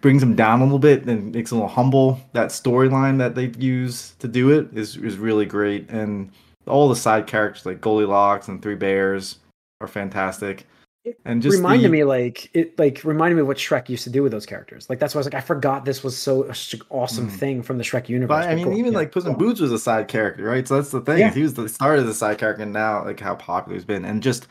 brings 0.00 0.22
him 0.22 0.34
down 0.34 0.60
a 0.60 0.64
little 0.64 0.78
bit 0.78 1.04
and 1.06 1.34
makes 1.34 1.52
him 1.52 1.58
a 1.58 1.60
little 1.62 1.74
humble. 1.74 2.20
That 2.32 2.48
storyline 2.48 3.18
that 3.18 3.34
they 3.34 3.46
use 3.58 4.14
to 4.18 4.28
do 4.28 4.50
it 4.50 4.76
is 4.76 4.96
is 4.96 5.18
really 5.18 5.46
great, 5.46 5.88
and 5.90 6.30
all 6.66 6.88
the 6.88 6.96
side 6.96 7.26
characters 7.26 7.66
like 7.66 7.80
Goldilocks 7.80 8.48
and 8.48 8.60
Three 8.62 8.74
Bears 8.74 9.38
are 9.80 9.88
fantastic. 9.88 10.66
It 11.04 11.18
And 11.24 11.40
just 11.40 11.56
reminded 11.58 11.84
the- 11.86 11.92
me 11.92 12.04
like 12.04 12.50
it 12.52 12.76
like 12.78 13.04
reminded 13.04 13.36
me 13.36 13.42
of 13.42 13.46
what 13.46 13.58
Shrek 13.58 13.88
used 13.88 14.02
to 14.04 14.10
do 14.10 14.22
with 14.24 14.32
those 14.32 14.44
characters. 14.46 14.90
Like 14.90 14.98
that's 14.98 15.14
why 15.14 15.18
I 15.18 15.20
was 15.20 15.26
like, 15.26 15.34
I 15.34 15.40
forgot 15.40 15.84
this 15.84 16.02
was 16.02 16.16
so 16.16 16.42
an 16.44 16.54
awesome 16.90 17.28
Mm. 17.28 17.32
thing 17.32 17.62
from 17.62 17.78
the 17.78 17.84
Shrek 17.84 18.08
universe. 18.08 18.28
But 18.44 18.48
I 18.48 18.56
mean, 18.56 18.64
Cool. 18.64 18.78
even 18.78 18.92
Yeah. 18.92 18.98
like 18.98 19.12
Puss 19.12 19.24
in 19.24 19.34
Boots 19.34 19.60
was 19.60 19.70
a 19.70 19.78
side 19.78 20.08
character, 20.08 20.42
right? 20.44 20.66
So 20.66 20.74
that's 20.76 20.90
the 20.90 21.00
thing. 21.00 21.18
Yeah. 21.18 21.30
He 21.32 21.42
was 21.42 21.54
the 21.54 21.68
start 21.68 22.00
of 22.00 22.06
the 22.06 22.14
side 22.14 22.38
character, 22.38 22.64
and 22.64 22.72
now 22.72 23.04
like 23.04 23.20
how 23.20 23.36
popular 23.36 23.76
he's 23.76 23.84
been, 23.84 24.04
and 24.04 24.20
just 24.22 24.48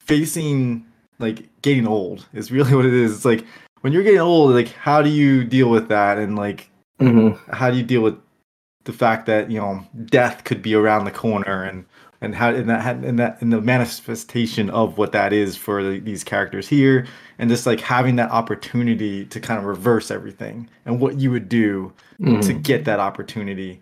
facing 0.00 0.86
like 1.18 1.48
getting 1.62 1.86
old 1.86 2.26
is 2.32 2.50
really 2.50 2.74
what 2.74 2.86
it 2.86 2.94
is. 2.94 3.14
It's 3.14 3.24
like 3.26 3.44
when 3.82 3.92
you're 3.92 4.02
getting 4.02 4.20
old, 4.20 4.52
like 4.54 4.68
how 4.68 5.02
do 5.02 5.10
you 5.10 5.44
deal 5.44 5.68
with 5.68 5.88
that, 5.88 6.16
and 6.18 6.36
like 6.36 6.70
Mhm. 7.02 7.38
how 7.52 7.70
do 7.70 7.76
you 7.76 7.82
deal 7.84 8.00
with 8.02 8.16
the 8.84 8.92
fact 8.94 9.26
that 9.26 9.50
you 9.50 9.58
know 9.60 9.84
death 10.06 10.44
could 10.44 10.62
be 10.62 10.74
around 10.74 11.04
the 11.04 11.10
corner 11.10 11.64
and 11.64 11.84
and 12.20 12.34
how 12.34 12.50
in 12.52 12.66
that 12.66 13.04
in 13.04 13.16
that 13.16 13.40
in 13.40 13.50
the 13.50 13.60
manifestation 13.60 14.70
of 14.70 14.98
what 14.98 15.12
that 15.12 15.32
is 15.32 15.56
for 15.56 15.82
the, 15.82 16.00
these 16.00 16.24
characters 16.24 16.66
here 16.68 17.06
and 17.38 17.48
just 17.48 17.66
like 17.66 17.80
having 17.80 18.16
that 18.16 18.30
opportunity 18.30 19.24
to 19.26 19.40
kind 19.40 19.58
of 19.58 19.64
reverse 19.64 20.10
everything 20.10 20.68
and 20.86 21.00
what 21.00 21.18
you 21.18 21.30
would 21.30 21.48
do 21.48 21.92
to 22.18 22.24
Mhm. 22.24 22.62
get 22.62 22.84
that 22.84 22.98
opportunity 23.00 23.80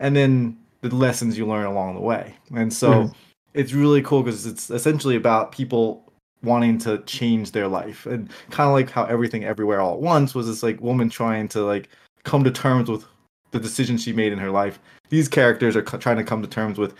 and 0.00 0.16
then 0.16 0.56
the 0.80 0.94
lessons 0.94 1.38
you 1.38 1.46
learn 1.46 1.66
along 1.66 1.94
the 1.94 2.00
way 2.00 2.34
and 2.54 2.72
so 2.72 3.04
Mhm. 3.04 3.14
it's 3.54 3.72
really 3.72 4.02
cool 4.02 4.22
because 4.22 4.46
it's 4.46 4.70
essentially 4.70 5.16
about 5.16 5.52
people 5.52 6.02
wanting 6.42 6.78
to 6.78 6.98
change 7.06 7.52
their 7.52 7.66
life 7.68 8.04
and 8.06 8.28
kind 8.50 8.68
of 8.68 8.74
like 8.74 8.90
how 8.90 9.04
everything 9.04 9.44
everywhere 9.44 9.80
all 9.80 9.94
at 9.94 10.00
once 10.00 10.34
was 10.34 10.46
this 10.46 10.62
like 10.62 10.80
woman 10.80 11.08
trying 11.08 11.48
to 11.48 11.60
like 11.64 11.88
come 12.24 12.42
to 12.44 12.50
terms 12.50 12.90
with 12.90 13.04
the 13.52 13.60
decision 13.60 13.96
she 13.96 14.12
made 14.12 14.32
in 14.32 14.38
her 14.38 14.50
life 14.50 14.78
these 15.08 15.28
characters 15.28 15.76
are 15.76 15.82
co- 15.82 15.96
trying 15.98 16.16
to 16.16 16.24
come 16.24 16.42
to 16.42 16.48
terms 16.48 16.78
with 16.78 16.94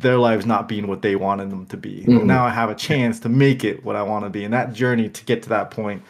their 0.00 0.16
lives 0.18 0.46
not 0.46 0.68
being 0.68 0.86
what 0.86 1.02
they 1.02 1.16
wanted 1.16 1.50
them 1.50 1.66
to 1.66 1.76
be. 1.76 2.04
Mhm. 2.06 2.24
now 2.24 2.44
i 2.44 2.50
have 2.50 2.70
a 2.70 2.74
chance 2.74 3.20
to 3.20 3.28
make 3.28 3.64
it 3.64 3.84
what 3.84 3.96
i 3.96 4.02
want 4.02 4.24
to 4.24 4.30
be 4.30 4.44
and 4.44 4.52
that 4.54 4.72
journey 4.72 5.08
to 5.08 5.24
get 5.24 5.42
to 5.42 5.48
that 5.48 5.70
point 5.70 6.02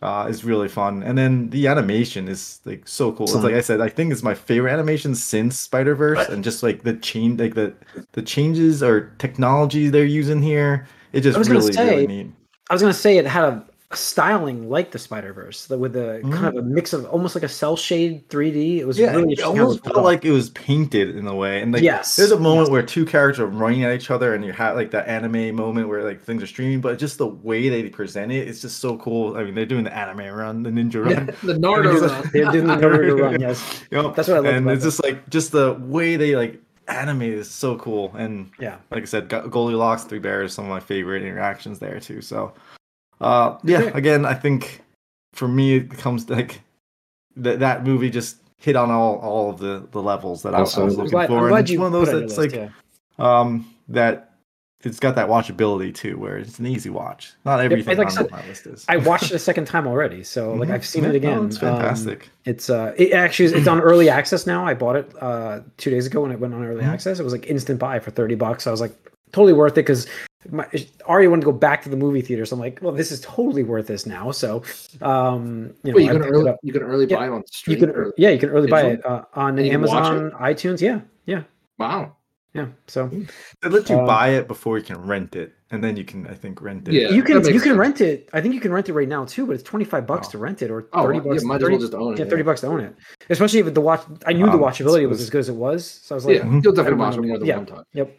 uh, 0.00 0.26
is 0.30 0.44
really 0.44 0.68
fun. 0.68 1.02
And 1.02 1.18
then 1.18 1.50
the 1.50 1.66
animation 1.66 2.28
is 2.28 2.60
like 2.64 2.86
so 2.86 3.10
cool. 3.10 3.24
It's 3.26 3.34
like 3.34 3.54
i 3.54 3.60
said 3.60 3.80
i 3.80 3.88
think 3.88 4.12
it's 4.12 4.22
my 4.22 4.34
favorite 4.34 4.72
animation 4.72 5.14
since 5.14 5.58
spider-verse 5.58 6.28
and 6.28 6.44
just 6.44 6.62
like 6.62 6.84
the 6.84 6.94
change 6.94 7.40
like 7.40 7.54
the 7.54 7.72
the 8.12 8.22
changes 8.22 8.80
or 8.82 9.12
technology 9.18 9.88
they're 9.88 10.04
using 10.04 10.40
here 10.40 10.86
it 11.12 11.22
just 11.22 11.34
I 11.34 11.38
was 11.40 11.48
gonna 11.48 11.60
really 11.60 11.72
say, 11.72 11.90
really 11.90 12.06
neat. 12.06 12.30
I 12.70 12.74
was 12.74 12.82
gonna 12.82 12.94
say 12.94 13.18
it 13.18 13.26
had 13.26 13.44
a, 13.44 13.48
a 13.48 13.64
styling 13.94 14.68
like 14.68 14.90
the 14.90 14.98
Spider 14.98 15.32
Verse, 15.32 15.66
with 15.70 15.96
a 15.96 16.20
Mhm. 16.22 16.32
kind 16.32 16.46
of 16.46 16.56
a 16.56 16.62
mix 16.62 16.92
of 16.92 17.06
almost 17.06 17.34
like 17.34 17.42
a 17.42 17.48
cel 17.48 17.74
shade 17.74 18.22
3D. 18.28 18.80
It 18.80 18.86
was 18.86 18.98
yeah, 18.98 19.14
really 19.16 19.32
it 19.32 19.40
almost 19.40 19.82
felt 19.82 19.94
done. 19.96 20.04
like 20.04 20.26
it 20.26 20.30
was 20.30 20.50
painted 20.50 21.16
in 21.16 21.26
a 21.26 21.34
way. 21.34 21.62
And 21.62 21.72
like, 21.72 21.82
Yes, 21.82 22.14
there's 22.16 22.30
a 22.30 22.38
moment 22.38 22.66
yes. 22.66 22.70
where 22.70 22.82
two 22.82 23.06
characters 23.06 23.40
are 23.40 23.46
running 23.46 23.84
at 23.84 23.94
each 23.94 24.10
other, 24.10 24.34
and 24.34 24.44
you 24.44 24.52
have 24.52 24.76
like 24.76 24.90
that 24.90 25.08
anime 25.08 25.54
moment 25.56 25.88
where 25.88 26.04
like 26.04 26.20
things 26.22 26.42
are 26.42 26.46
streaming. 26.46 26.82
But 26.82 26.98
just 26.98 27.16
the 27.16 27.28
way 27.28 27.70
they 27.70 27.88
present 27.88 28.30
it, 28.30 28.46
it's 28.46 28.60
just 28.60 28.78
so 28.80 28.98
cool. 28.98 29.36
I 29.38 29.44
mean, 29.44 29.54
they're 29.54 29.64
doing 29.64 29.84
the 29.84 29.96
anime 29.96 30.34
run, 30.34 30.62
the 30.64 30.70
ninja 30.70 31.02
run. 31.04 31.26
the 31.42 31.54
Naruto 31.54 31.92
He's 31.92 32.02
run. 32.02 32.30
They're 32.32 32.52
doing 32.52 32.66
the 32.66 32.76
Naruto 32.82 33.20
run, 33.22 33.40
yes. 33.40 33.84
Yep. 33.90 34.14
That's 34.16 34.28
what 34.28 34.34
I 34.36 34.40
love 34.40 34.46
And 34.54 34.66
about 34.66 34.74
it's 34.74 34.84
just 34.84 35.02
like 35.02 35.30
just 35.30 35.52
the 35.52 35.72
way 35.80 36.16
they 36.16 36.36
like 36.36 36.60
anime 36.88 37.22
is 37.22 37.50
so 37.50 37.76
cool. 37.76 38.12
And 38.18 38.50
Yeah. 38.60 38.76
like 38.90 39.02
I 39.02 39.06
said, 39.06 39.28
Goldilocks, 39.50 40.04
Three 40.04 40.18
Bears, 40.18 40.52
some 40.52 40.64
of 40.66 40.70
my 40.70 40.80
favorite 40.80 41.22
interactions 41.22 41.78
there 41.78 42.00
too. 42.00 42.20
So, 42.20 42.52
uh, 43.20 43.58
yeah, 43.64 43.82
again, 43.94 44.24
I 44.24 44.34
think 44.34 44.82
for 45.32 45.48
me 45.48 45.76
it 45.76 45.90
comes 45.90 46.28
like 46.30 46.60
that 47.36 47.60
that 47.60 47.84
movie 47.84 48.10
just 48.10 48.36
hit 48.56 48.74
on 48.76 48.90
all 48.90 49.16
all 49.18 49.50
of 49.50 49.58
the 49.58 49.86
the 49.92 50.02
levels 50.02 50.42
that 50.42 50.54
I, 50.54 50.60
was- 50.60 50.76
I 50.76 50.82
was 50.82 50.96
looking 50.96 51.10
glad, 51.12 51.28
for. 51.28 51.34
I'm 51.38 51.44
and 51.44 51.48
glad 51.50 51.60
it's 51.60 51.70
you 51.70 51.78
one 51.78 51.86
of 51.86 51.92
those 51.92 52.08
it 52.08 52.14
on 52.14 52.18
your 52.20 52.28
that's 52.28 52.38
list, 52.38 52.54
like 52.54 52.70
yeah. 53.18 53.42
um 53.42 53.72
that 53.88 54.24
it's 54.84 55.00
got 55.00 55.16
that 55.16 55.28
watchability 55.28 55.92
too, 55.92 56.16
where 56.18 56.38
it's 56.38 56.60
an 56.60 56.66
easy 56.66 56.88
watch. 56.88 57.32
Not 57.44 57.60
everything 57.60 57.96
like 57.98 58.06
I 58.06 58.10
on 58.10 58.16
said, 58.16 58.30
my 58.30 58.46
list 58.46 58.64
is. 58.68 58.84
I 58.88 58.96
watched 58.98 59.24
it 59.24 59.32
a 59.32 59.38
second 59.40 59.64
time 59.64 59.88
already, 59.88 60.22
so 60.22 60.52
like 60.54 60.68
Mhm. 60.68 60.72
I've 60.74 60.86
seen 60.86 61.02
Yeah, 61.02 61.10
it 61.10 61.14
again. 61.16 61.36
No, 61.40 61.46
it's 61.46 61.56
Um, 61.56 61.60
fantastic. 61.76 62.28
It's 62.44 62.70
uh, 62.70 62.94
it 62.96 63.12
actually 63.12 63.52
it's 63.58 63.66
on 63.66 63.80
early 63.80 64.08
access 64.08 64.46
now. 64.46 64.64
I 64.64 64.74
bought 64.74 64.94
it 64.94 65.10
uh 65.20 65.60
two 65.78 65.90
days 65.90 66.06
ago 66.06 66.20
when 66.22 66.30
it 66.30 66.38
went 66.38 66.54
on 66.54 66.64
early 66.64 66.84
Mhm. 66.84 66.88
access. 66.92 67.18
It 67.18 67.24
was 67.24 67.32
like 67.32 67.46
instant 67.48 67.80
buy 67.80 67.98
for 67.98 68.12
thirty 68.12 68.36
bucks. 68.36 68.68
I 68.68 68.70
was 68.70 68.80
like 68.80 68.92
totally 69.32 69.52
worth 69.52 69.72
it 69.72 69.82
because 69.86 70.06
my 70.50 70.66
Ari 71.06 71.26
wanted 71.28 71.40
to 71.42 71.46
go 71.46 71.52
back 71.52 71.82
to 71.82 71.88
the 71.88 71.96
movie 71.96 72.20
theater, 72.22 72.46
so 72.46 72.54
I'm 72.54 72.60
like, 72.60 72.78
well, 72.80 72.92
this 72.92 73.10
is 73.10 73.20
totally 73.20 73.64
worth 73.64 73.88
this 73.88 74.06
now. 74.06 74.30
So, 74.30 74.62
um, 75.02 75.74
you 75.82 75.90
know, 75.92 75.96
Wait, 75.96 76.04
you 76.04 76.12
can 76.12 76.22
early 76.24 76.52
you 76.62 76.72
can 76.72 76.82
early 76.82 77.06
Yeah, 77.06 77.16
buy 77.16 77.26
it 77.26 77.30
on 77.30 77.38
You 77.40 77.44
stream. 77.48 77.78
can, 77.80 77.90
or- 77.90 78.14
yeah, 78.16 78.30
you 78.30 78.38
can 78.38 78.50
early 78.50 78.68
buy 78.68 78.82
it 78.82 79.04
uh, 79.04 79.24
on 79.34 79.58
And 79.58 79.66
you 79.66 79.72
can 79.72 79.82
watch 79.82 79.90
Amazon, 80.06 80.30
iTunes. 80.40 80.80
Yeah, 80.80 81.00
yeah, 81.26 81.42
Wow. 81.78 82.14
yeah. 82.54 82.66
So 82.86 83.08
They 83.62 83.68
let 83.68 83.88
you 83.90 83.98
um, 83.98 84.06
buy 84.06 84.28
it 84.28 84.46
before 84.46 84.78
you 84.78 84.84
can 84.84 85.04
rent 85.04 85.34
it, 85.34 85.54
and 85.72 85.82
then 85.82 85.96
you 85.96 86.04
can, 86.04 86.24
I 86.28 86.34
think, 86.34 86.62
rent 86.62 86.86
it. 86.86 86.94
Yeah, 86.94 87.08
you 87.10 87.24
can 87.24 87.34
that 87.34 87.40
makes 87.46 87.54
you 87.54 87.60
can 87.60 87.70
sense. 87.70 87.78
rent 87.78 88.00
it. 88.00 88.28
I 88.32 88.40
think 88.40 88.54
you 88.54 88.60
can 88.60 88.72
rent 88.72 88.88
it 88.88 88.92
right 88.92 89.08
now 89.08 89.24
too, 89.24 89.44
but 89.44 89.54
it's 89.54 89.64
twenty 89.64 89.84
five 89.84 90.06
bucks 90.06 90.28
Oh. 90.28 90.30
to 90.32 90.38
rent 90.38 90.62
it 90.62 90.70
or 90.70 90.86
Oh, 90.92 91.02
thirty 91.02 91.18
yeah, 91.18 91.24
bucks. 91.24 91.42
might 91.42 91.56
as 91.56 91.62
30, 91.62 91.72
well 91.74 91.80
just 91.80 91.94
own 91.94 92.12
it. 92.12 92.18
yeah, 92.20 92.24
yeah. 92.26 92.30
thirty 92.30 92.42
bucks 92.44 92.60
to 92.60 92.68
own 92.68 92.78
it. 92.80 92.94
Especially 93.28 93.58
if 93.58 93.74
the 93.74 93.80
watch. 93.80 94.02
I 94.24 94.34
knew 94.34 94.46
the 94.46 94.52
Um, 94.52 94.60
watchability 94.60 95.02
so 95.02 95.08
was 95.08 95.20
as 95.20 95.30
good 95.30 95.40
as 95.40 95.48
it 95.48 95.56
was, 95.56 95.84
so 95.84 96.14
I 96.14 96.16
was 96.16 96.26
like, 96.26 96.36
Yeah, 96.36 96.44
you'll 96.62 96.72
definitely 96.72 96.94
watch 97.00 97.14
it 97.16 97.22
know. 97.22 97.26
more 97.26 97.38
than 97.38 97.48
Yeah. 97.48 97.56
one 97.56 97.66
time. 97.66 97.82
Yep. 97.92 98.16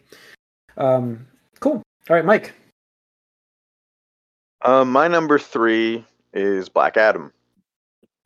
Um, 0.76 1.06
cool. 1.16 1.26
All 2.10 2.16
right, 2.16 2.24
Mike. 2.24 2.52
Um, 4.62 4.90
my 4.90 5.06
number 5.06 5.38
three 5.38 6.04
is 6.34 6.68
Black 6.68 6.96
Adam. 6.96 7.32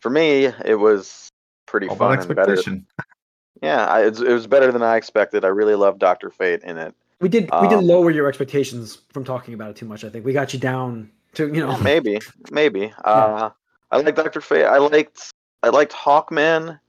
For 0.01 0.09
me, 0.09 0.47
it 0.65 0.77
was 0.81 1.29
pretty 1.67 1.89
All 1.89 1.97
fun 1.97 2.19
and 2.19 2.29
better. 2.29 2.53
expectation. 2.55 2.87
Yeah, 3.63 3.85
I, 3.85 4.07
it's, 4.07 4.21
it 4.21 4.33
was 4.33 4.47
better 4.47 4.73
than 4.73 4.83
I 4.83 4.97
expected. 4.97 5.45
I 5.45 5.49
really 5.49 5.75
loved 5.75 5.99
Doctor 5.99 6.31
Fate 6.31 6.63
in 6.63 6.79
it. 6.79 6.95
We 7.21 7.29
did 7.29 7.51
we 7.61 7.69
did 7.69 7.77
Um, 7.79 7.87
lower 7.87 8.11
your 8.11 8.27
expectations 8.27 9.03
from 9.13 9.23
talking 9.23 9.53
about 9.53 9.69
it 9.69 9.77
too 9.77 9.87
much. 9.87 10.03
I 10.03 10.09
think 10.09 10.25
we 10.25 10.33
got 10.33 10.55
you 10.55 10.59
down 10.59 11.11
to 11.35 11.49
you 11.49 11.61
know. 11.61 11.73
Yeah, 11.73 11.83
maybe, 11.83 12.21
maybe. 12.51 12.91
Uh, 13.05 13.51
I 13.91 13.99
like 13.99 14.17
Doctor 14.17 14.41
Fate. 14.41 14.65
I 14.65 14.79
liked 14.79 15.31
I 15.63 15.69
liked 15.69 15.93
Hawkman 15.93 16.81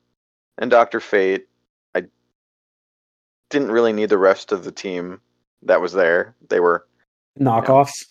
and 0.60 0.72
Doctor 0.72 1.02
Fate. 1.02 1.48
I 1.94 2.04
didn't 3.50 3.72
really 3.72 3.92
need 3.92 4.08
the 4.08 4.18
rest 4.18 4.54
of 4.54 4.64
the 4.64 4.72
team 4.72 5.20
that 5.66 5.82
was 5.82 5.94
there. 5.94 6.36
They 6.50 6.60
were 6.60 6.86
knockoffs. 7.40 8.06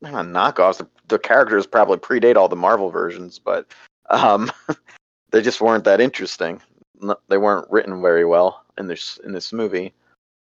not 0.00 0.26
knockoffs. 0.26 0.78
The, 0.78 0.88
the 1.08 1.18
characters 1.18 1.66
probably 1.66 1.98
predate 1.98 2.36
all 2.36 2.48
the 2.48 2.56
Marvel 2.56 2.90
versions, 2.90 3.38
but 3.38 3.66
um, 4.10 4.50
they 5.30 5.42
just 5.42 5.60
weren't 5.60 5.84
that 5.84 6.00
interesting. 6.00 6.60
No- 7.00 7.18
They 7.28 7.38
weren't 7.38 7.70
written 7.70 8.00
very 8.00 8.24
well 8.24 8.64
in 8.78 8.86
this 8.86 9.18
in 9.24 9.32
this 9.32 9.52
movie. 9.52 9.92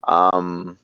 Um, 0.06 0.78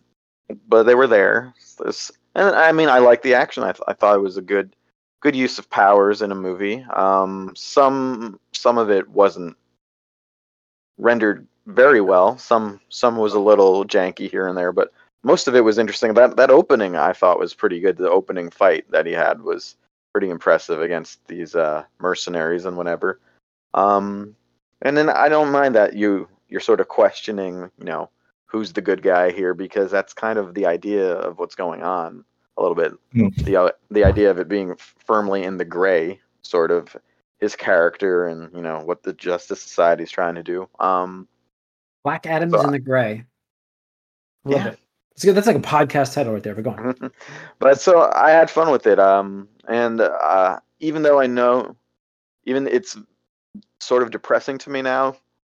but 0.68 0.84
they 0.84 0.94
were 0.94 1.06
there. 1.06 1.54
This, 1.78 2.10
and 2.34 2.54
I 2.56 2.72
mean, 2.72 2.88
I 2.88 2.98
like 2.98 3.22
the 3.22 3.34
action. 3.34 3.62
I, 3.62 3.72
th- 3.72 3.82
I 3.86 3.92
thought 3.92 4.16
it 4.16 4.22
was 4.22 4.36
a 4.36 4.42
good 4.42 4.74
good 5.20 5.36
use 5.36 5.58
of 5.58 5.68
powers 5.68 6.22
in 6.22 6.32
a 6.32 6.34
movie. 6.34 6.82
Um, 6.94 7.52
some 7.54 8.40
some 8.52 8.78
of 8.78 8.90
it 8.90 9.08
wasn't 9.10 9.56
rendered 10.98 11.46
very 11.66 12.00
well. 12.00 12.38
Some 12.38 12.80
some 12.88 13.16
was 13.16 13.34
a 13.34 13.38
little 13.40 13.84
janky 13.84 14.30
here 14.30 14.48
and 14.48 14.56
there, 14.56 14.72
but 14.72 14.92
most 15.22 15.48
of 15.48 15.54
it 15.54 15.60
was 15.60 15.78
interesting. 15.78 16.14
That 16.14 16.36
that 16.36 16.50
opening 16.50 16.96
I 16.96 17.12
thought 17.12 17.38
was 17.38 17.54
pretty 17.54 17.80
good. 17.80 17.96
The 17.96 18.10
opening 18.10 18.50
fight 18.50 18.90
that 18.90 19.06
he 19.06 19.12
had 19.12 19.42
was 19.42 19.76
pretty 20.12 20.30
impressive 20.30 20.80
against 20.82 21.24
these 21.28 21.54
uh, 21.54 21.84
mercenaries 22.00 22.64
and 22.64 22.76
whatever. 22.76 23.20
Um, 23.74 24.34
and 24.82 24.96
then 24.96 25.08
I 25.08 25.28
don't 25.28 25.52
mind 25.52 25.74
that 25.74 25.94
you 25.94 26.28
you're 26.48 26.60
sort 26.60 26.80
of 26.80 26.88
questioning, 26.88 27.70
you 27.78 27.84
know, 27.84 28.10
who's 28.46 28.72
the 28.72 28.80
good 28.80 29.02
guy 29.02 29.30
here 29.30 29.54
because 29.54 29.90
that's 29.90 30.12
kind 30.12 30.38
of 30.38 30.54
the 30.54 30.66
idea 30.66 31.12
of 31.12 31.38
what's 31.38 31.54
going 31.54 31.82
on 31.82 32.24
a 32.56 32.62
little 32.62 32.74
bit. 32.74 32.92
Mm. 33.14 33.44
The 33.44 33.56
uh, 33.56 33.70
the 33.90 34.04
idea 34.04 34.30
of 34.30 34.38
it 34.38 34.48
being 34.48 34.76
firmly 35.06 35.44
in 35.44 35.58
the 35.58 35.64
gray, 35.64 36.20
sort 36.42 36.70
of 36.70 36.96
his 37.38 37.54
character 37.56 38.26
and 38.26 38.54
you 38.54 38.62
know 38.62 38.80
what 38.80 39.02
the 39.02 39.12
Justice 39.12 39.62
Society 39.62 40.02
is 40.02 40.10
trying 40.10 40.34
to 40.34 40.42
do. 40.42 40.68
Um, 40.78 41.28
Black 42.04 42.26
Adam's 42.26 42.54
So- 42.54 42.62
in 42.62 42.72
the 42.72 42.78
gray. 42.78 43.24
Love 44.44 44.56
Yeah. 44.64 44.68
it. 44.72 44.78
It's 45.20 45.26
good. 45.26 45.34
That's 45.34 45.46
like 45.46 45.56
a 45.56 45.60
podcast 45.60 46.14
title 46.14 46.32
right 46.32 46.42
there. 46.42 46.54
But 46.54 46.64
go 46.64 46.70
on. 46.70 47.12
but 47.58 47.78
so 47.78 48.10
I 48.14 48.30
had 48.30 48.48
fun 48.50 48.70
with 48.72 48.86
it. 48.86 48.98
Um, 48.98 49.48
and 49.68 50.00
uh, 50.00 50.60
even 50.78 51.02
though 51.02 51.20
I 51.20 51.26
know, 51.26 51.76
even 52.46 52.66
it's 52.66 52.96
sort 53.80 54.02
of 54.02 54.10
depressing 54.12 54.56
to 54.56 54.70
me 54.70 54.80
now. 54.80 55.14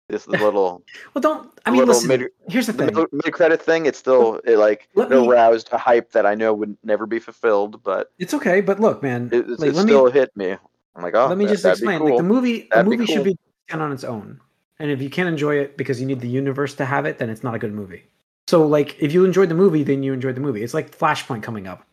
This 0.10 0.28
little, 0.28 0.84
Well, 1.14 1.22
don't. 1.22 1.50
I 1.66 1.72
mean, 1.72 1.86
listen. 1.86 2.10
mid, 2.10 2.28
here's 2.50 2.68
the 2.68 2.74
thing. 2.74 2.94
mid 3.14 3.34
credit 3.34 3.62
thing. 3.62 3.86
It's 3.86 3.98
still 3.98 4.42
it 4.44 4.58
like 4.58 4.90
Let 4.96 5.10
it 5.10 5.16
me- 5.22 5.30
aroused 5.30 5.70
a 5.72 5.78
hype 5.78 6.12
that 6.12 6.26
I 6.26 6.36
know 6.36 6.54
would 6.54 6.76
never 6.84 7.06
be 7.06 7.20
fulfilled, 7.20 7.82
but 7.84 8.12
It's 8.20 8.34
okay, 8.34 8.60
but 8.60 8.82
look, 8.82 9.02
man. 9.02 9.30
it, 9.32 9.48
like, 9.48 9.70
it 9.70 9.76
let 9.76 9.88
still 9.88 10.06
me 10.08 10.12
hit 10.12 10.36
me. 10.36 10.52
I'm 10.98 11.04
like, 11.04 11.16
oh, 11.16 11.28
let 11.28 11.38
me 11.38 11.46
that- 11.46 11.54
just 11.54 11.66
explain. 11.66 12.00
cool. 12.00 12.10
Like 12.10 12.18
the 12.18 12.24
movie, 12.24 12.68
That'd 12.70 12.92
be 12.92 12.98
movie 12.98 13.06
should 13.06 13.24
cool. 13.24 13.34
be 13.34 13.38
on 13.72 13.94
its 13.94 14.04
own. 14.04 14.42
And 14.78 14.92
if 14.92 15.02
you 15.02 15.10
can't 15.10 15.30
enjoy 15.30 15.56
it 15.56 15.78
because 15.78 16.02
you 16.02 16.06
need 16.06 16.20
the 16.20 16.28
universe 16.28 16.76
to 16.76 16.84
have 16.86 17.06
it, 17.06 17.18
then 17.18 17.30
it's 17.30 17.42
not 17.42 17.56
a 17.56 17.60
good 17.60 17.72
movie. 17.74 18.04
So, 18.48 18.66
like, 18.66 18.98
if 19.00 19.14
you 19.14 19.26
enjoyed 19.26 19.50
the 19.50 19.56
movie, 19.56 19.84
then 19.84 20.04
you 20.04 20.14
enjoyed 20.14 20.36
the 20.36 20.42
movie. 20.42 20.64
It's 20.64 20.74
like 20.74 20.98
Flashpoint 20.98 21.44
coming 21.44 21.68
up. 21.68 21.84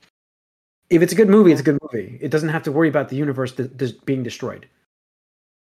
If 0.89 1.03
it's 1.03 1.13
a 1.13 1.17
good 1.17 1.29
movie, 1.29 1.53
it's 1.53 1.61
a 1.61 1.65
good 1.65 1.79
movie. 1.83 2.19
It 2.21 2.31
doesn't 2.31 2.49
have 2.49 2.65
to 2.65 2.73
worry 2.73 2.89
about 2.89 3.09
the 3.09 3.17
universe 3.17 3.53
de- 3.53 3.69
des- 3.69 3.99
being 4.05 4.23
destroyed. 4.23 4.67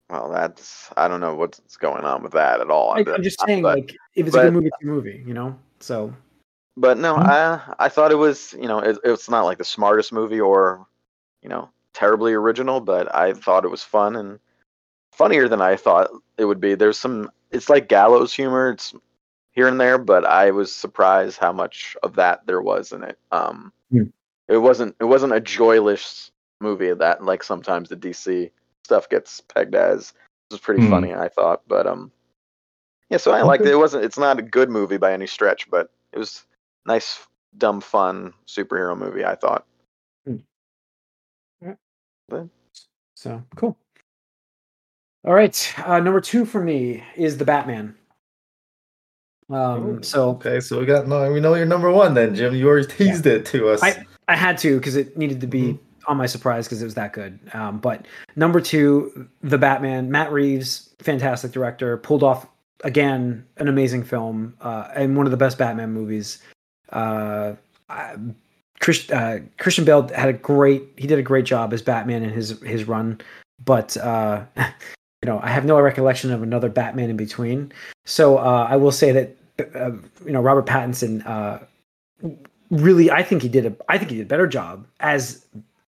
Well, 0.09 0.31
that's 0.31 0.91
I 0.97 1.09
don't 1.09 1.21
know 1.21 1.35
what's 1.35 1.77
going 1.77 2.05
on 2.05 2.23
with 2.23 2.33
that 2.33 2.61
at 2.61 2.71
all. 2.71 2.91
Like, 2.91 3.09
I'm 3.09 3.23
just 3.23 3.41
saying, 3.47 3.63
but, 3.63 3.77
like, 3.77 3.97
if 4.15 4.27
it's 4.27 4.37
a 4.37 4.41
good 4.41 4.53
movie, 4.55 4.67
it's 4.69 4.77
a 4.83 4.87
movie. 4.87 5.23
You 5.27 5.35
know. 5.35 5.59
So 5.81 6.15
but 6.77 6.99
no, 6.99 7.17
Hmm? 7.17 7.27
I 7.27 7.61
I 7.79 7.89
thought 7.89 8.13
it 8.13 8.17
was 8.17 8.55
you 8.55 8.69
know 8.69 8.79
it, 8.79 8.99
it's 9.05 9.29
not 9.29 9.45
like 9.45 9.59
the 9.59 9.65
smartest 9.65 10.13
movie 10.13 10.41
or 10.41 10.87
you 11.43 11.49
know 11.49 11.69
terribly 11.93 12.33
original, 12.33 12.81
but 12.81 13.15
I 13.15 13.35
thought 13.35 13.65
it 13.65 13.71
was 13.71 13.83
fun 13.83 14.17
and 14.17 14.39
funnier 15.13 15.49
than 15.49 15.61
I 15.61 15.77
thought 15.77 16.11
it 16.39 16.47
would 16.47 16.61
be. 16.61 16.75
There's 16.75 16.99
some 16.99 17.31
it's 17.51 17.69
like 17.69 17.89
gallows 17.89 18.33
humor. 18.33 18.71
It's 18.71 18.95
here 19.53 19.69
and 19.69 19.81
there, 19.81 19.99
but 19.99 20.25
I 20.25 20.51
was 20.51 20.75
surprised 20.75 21.39
how 21.39 21.53
much 21.53 21.97
of 22.03 22.15
that 22.17 22.47
there 22.47 22.61
was 22.63 22.93
in 22.93 23.03
it. 23.05 23.19
Um, 23.31 23.73
Hmm. 23.91 24.05
it 24.49 24.57
wasn't 24.59 24.97
it 25.01 25.05
wasn't 25.05 25.35
a 25.35 25.41
joyless 25.41 26.31
movie 26.61 26.93
that 26.93 27.23
like 27.23 27.43
sometimes 27.43 27.89
the 27.89 27.97
DC 27.97 28.51
stuff 28.85 29.09
gets 29.09 29.41
pegged 29.41 29.75
as. 29.75 30.13
It 30.51 30.55
was 30.55 30.61
pretty 30.61 30.83
Hmm. 30.85 30.91
funny, 30.91 31.15
I 31.15 31.29
thought, 31.29 31.63
but 31.69 31.87
um, 31.87 32.11
yeah. 33.11 33.19
So 33.19 33.33
I 33.33 33.43
liked 33.43 33.65
it. 33.65 33.73
It 33.73 33.77
wasn't. 33.77 34.05
It's 34.05 34.19
not 34.19 34.39
a 34.39 34.43
good 34.43 34.71
movie 34.71 34.97
by 34.99 35.13
any 35.13 35.27
stretch, 35.27 35.71
but 35.71 35.91
it 36.13 36.19
was 36.19 36.45
nice, 36.87 37.27
dumb, 37.59 37.81
fun 37.81 38.33
superhero 38.47 38.97
movie. 38.97 39.25
I 39.25 39.35
thought. 39.35 39.67
Yeah. 41.61 41.75
so 43.15 43.43
cool. 43.57 43.77
All 45.25 45.35
right, 45.35 45.75
uh, 45.87 46.01
number 46.01 46.21
two 46.21 46.45
for 46.45 46.61
me 46.61 47.05
is 47.15 47.37
the 47.39 47.45
Batman. 47.45 47.95
Um, 49.51 49.99
Oh, 49.99 49.99
so 50.03 50.31
Okay, 50.31 50.61
so 50.61 50.79
we 50.79 50.87
got 50.87 51.07
no, 51.07 51.31
we 51.33 51.41
know 51.41 51.55
you're 51.55 51.67
number 51.67 51.91
one 51.91 52.15
then, 52.15 52.35
Jim. 52.35 52.55
You 52.55 52.69
already 52.69 52.87
teased 52.87 53.27
it 53.27 53.45
to 53.47 53.69
us. 53.69 53.83
I 53.83 54.05
I 54.29 54.37
had 54.37 54.59
to 54.59 54.79
because 54.79 54.97
it 54.97 55.17
needed 55.17 55.41
to 55.41 55.47
be 55.47 55.79
on 56.07 56.17
my 56.17 56.27
surprise 56.27 56.67
because 56.67 56.83
it 56.83 56.85
was 56.85 56.95
that 56.95 57.13
good. 57.13 57.39
Um, 57.53 57.79
but 57.79 58.07
number 58.37 58.61
two, 58.61 59.29
the 59.43 59.59
Batman, 59.59 60.11
Matt 60.11 60.33
Reeves, 60.33 60.95
fantastic 60.99 61.53
director, 61.53 61.97
pulled 61.97 62.23
off 62.23 62.47
again 62.85 63.45
an 63.59 63.69
amazing 63.69 64.03
film 64.03 64.55
uh, 64.61 64.89
and 64.95 65.17
one 65.17 65.27
of 65.27 65.31
the 65.31 65.37
best 65.37 65.59
Batman 65.59 65.93
movies. 65.93 66.43
Uh, 66.91 67.55
I, 67.89 68.17
Chris, 68.81 69.09
uh, 69.11 69.39
Christian 69.59 69.85
Bale 69.85 70.09
had 70.09 70.29
a 70.29 70.33
great, 70.33 70.83
he 70.97 71.07
did 71.07 71.19
a 71.19 71.23
great 71.23 71.45
job 71.45 71.73
as 71.73 71.83
Batman 71.83 72.23
in 72.23 72.31
his 72.31 72.61
his 72.63 72.85
run, 72.89 73.21
but 73.65 73.97
uh, 73.97 74.45
you 75.23 75.31
know 75.31 75.41
I 75.43 75.49
have 75.49 75.65
no 75.65 75.81
recollection 75.81 76.33
of 76.33 76.43
another 76.43 76.69
Batman 76.69 77.11
in 77.11 77.17
between. 77.17 77.73
So 78.05 78.39
uh, 78.39 78.67
I 78.69 78.77
will 78.77 78.93
say 78.93 79.13
that 79.13 79.37
uh, 79.75 79.93
you 80.25 80.33
know 80.33 80.41
Robert 80.41 80.67
Pattinson. 80.67 81.27
Uh, 81.27 81.61
really 82.73 83.11
i 83.11 83.23
think 83.23 83.43
he 83.43 83.49
did 83.49 83.67
a 83.67 83.77
i 83.89 83.99
think 83.99 84.11
he 84.11 84.17
did 84.17 84.23
a 84.25 84.29
better 84.29 84.47
job 84.47 84.87
as 85.01 85.45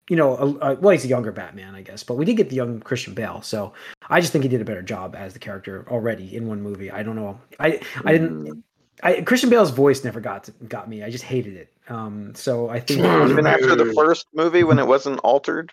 you 0.09 0.15
know 0.15 0.35
a, 0.35 0.71
a, 0.71 0.75
well 0.75 0.91
he's 0.91 1.05
a 1.05 1.07
younger 1.07 1.31
batman 1.31 1.75
i 1.75 1.83
guess 1.83 2.03
but 2.03 2.15
we 2.15 2.25
did 2.25 2.35
get 2.35 2.49
the 2.49 2.55
young 2.55 2.79
christian 2.79 3.13
bale 3.13 3.41
so 3.43 3.71
i 4.09 4.19
just 4.19 4.33
think 4.33 4.43
he 4.43 4.49
did 4.49 4.59
a 4.59 4.65
better 4.65 4.81
job 4.81 5.15
as 5.15 5.33
the 5.33 5.39
character 5.39 5.85
already 5.89 6.35
in 6.35 6.47
one 6.47 6.61
movie 6.61 6.89
i 6.89 7.03
don't 7.03 7.15
know 7.15 7.39
i 7.59 7.79
i 8.05 8.11
didn't 8.13 8.63
I, 9.03 9.21
christian 9.21 9.51
bale's 9.51 9.69
voice 9.69 10.03
never 10.03 10.19
got 10.19 10.45
to, 10.45 10.51
got 10.67 10.89
me 10.89 11.03
i 11.03 11.11
just 11.11 11.23
hated 11.23 11.55
it 11.55 11.71
um 11.89 12.33
so 12.33 12.69
i 12.69 12.79
think 12.79 13.01
Even 13.01 13.45
after 13.45 13.75
the 13.75 13.93
first 13.93 14.25
movie, 14.33 14.63
when 14.63 14.79
it 14.79 14.87
wasn't 14.87 15.19
altered. 15.19 15.71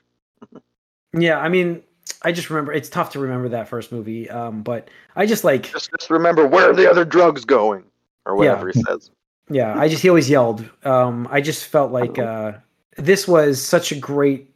yeah 1.15 1.39
i 1.39 1.49
mean 1.49 1.83
i 2.23 2.33
just 2.33 2.51
remember 2.51 2.73
it's 2.73 2.89
tough 2.89 3.11
to 3.11 3.19
remember 3.19 3.49
that 3.49 3.69
first 3.69 3.93
movie 3.93 4.29
um 4.31 4.63
but 4.63 4.89
i 5.17 5.27
just 5.27 5.45
like 5.45 5.71
Just, 5.71 5.91
just 5.99 6.11
remember 6.11 6.47
where 6.47 6.71
are 6.71 6.75
the 6.75 6.91
other 6.91 7.05
drugs 7.05 7.45
going, 7.45 7.85
or 8.27 8.37
whatever 8.37 8.71
he 8.73 8.83
says. 8.83 9.11
Yeah, 9.53 9.77
I 9.77 9.89
just 9.89 10.03
he 10.03 10.09
always 10.09 10.31
yelled. 10.31 10.65
Um, 10.85 11.27
I 11.29 11.41
just 11.41 11.65
felt 11.65 11.91
like 11.91 12.21
uh, 12.21 12.53
this 12.97 13.27
was 13.27 13.61
such 13.61 13.91
a 13.91 13.97
great 13.97 14.49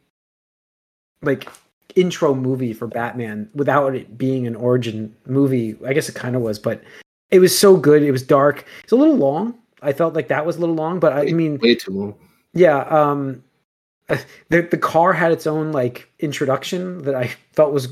like 1.21 1.49
intro 1.95 2.33
movie 2.33 2.71
for 2.71 2.87
Batman 2.87 3.49
without 3.55 3.93
it 3.93 4.17
being 4.17 4.47
an 4.47 4.55
origin 4.55 5.13
movie. 5.25 5.75
I 5.85 5.91
guess 5.91 6.07
it 6.07 6.15
kind 6.15 6.33
of 6.33 6.41
was, 6.41 6.59
but 6.59 6.81
it 7.29 7.39
was 7.39 7.57
so 7.57 7.75
good. 7.75 8.03
It 8.03 8.11
was 8.11 8.23
dark. 8.23 8.65
It's 8.83 8.93
a 8.93 8.95
little 8.95 9.17
long. 9.17 9.55
I 9.81 9.91
felt 9.91 10.13
like 10.13 10.29
that 10.29 10.45
was 10.45 10.55
a 10.55 10.59
little 10.59 10.75
long, 10.75 11.01
but 11.01 11.11
I 11.11 11.25
mean, 11.25 11.59
way 11.59 11.75
too 11.75 11.91
long. 11.91 12.15
yeah. 12.53 12.79
Um, 12.83 13.43
the 14.49 14.61
the 14.61 14.77
car 14.77 15.13
had 15.13 15.31
its 15.31 15.47
own 15.47 15.71
like 15.71 16.11
introduction 16.19 16.99
that 17.03 17.15
I 17.15 17.33
felt 17.53 17.73
was 17.73 17.89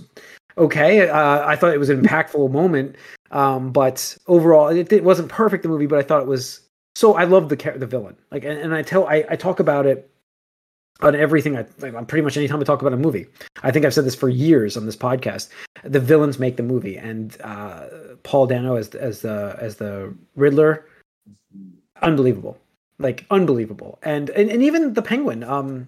okay. 0.57 1.09
Uh, 1.09 1.45
I 1.45 1.55
thought 1.55 1.73
it 1.73 1.79
was 1.79 1.89
an 1.89 2.01
impactful 2.01 2.51
moment. 2.51 2.95
Um, 3.31 3.71
but 3.71 4.15
overall, 4.27 4.67
it, 4.67 4.93
it 4.93 5.03
wasn't 5.03 5.29
perfect 5.29 5.63
the 5.63 5.69
movie, 5.69 5.87
but 5.87 5.97
I 5.97 6.03
thought 6.03 6.21
it 6.21 6.27
was 6.27 6.61
so. 6.95 7.15
I 7.15 7.23
love 7.23 7.49
the 7.49 7.55
the 7.77 7.87
villain. 7.87 8.15
Like, 8.31 8.43
and, 8.43 8.59
and 8.59 8.75
I 8.75 8.83
tell 8.83 9.07
I, 9.07 9.25
I 9.29 9.35
talk 9.35 9.59
about 9.59 9.85
it 9.85 10.09
on 11.01 11.15
everything. 11.15 11.57
I 11.57 11.65
like 11.79 11.95
on 11.95 12.05
pretty 12.05 12.23
much 12.23 12.37
anytime 12.37 12.59
I 12.59 12.63
talk 12.63 12.81
about 12.81 12.93
a 12.93 12.97
movie. 12.97 13.25
I 13.63 13.71
think 13.71 13.85
I've 13.85 13.93
said 13.93 14.05
this 14.05 14.15
for 14.15 14.29
years 14.29 14.77
on 14.77 14.85
this 14.85 14.95
podcast. 14.95 15.49
The 15.83 15.99
villains 15.99 16.37
make 16.37 16.57
the 16.57 16.63
movie, 16.63 16.95
and 16.95 17.35
uh, 17.41 17.87
Paul 18.21 18.45
Dano 18.45 18.75
as 18.75 18.89
as 18.89 19.21
the 19.21 19.57
as 19.59 19.77
the 19.77 20.13
Riddler, 20.35 20.85
unbelievable, 22.03 22.59
like 22.99 23.25
unbelievable, 23.31 23.97
and 24.03 24.29
and, 24.29 24.51
and 24.51 24.61
even 24.61 24.93
the 24.93 25.01
Penguin. 25.01 25.43
Um, 25.43 25.87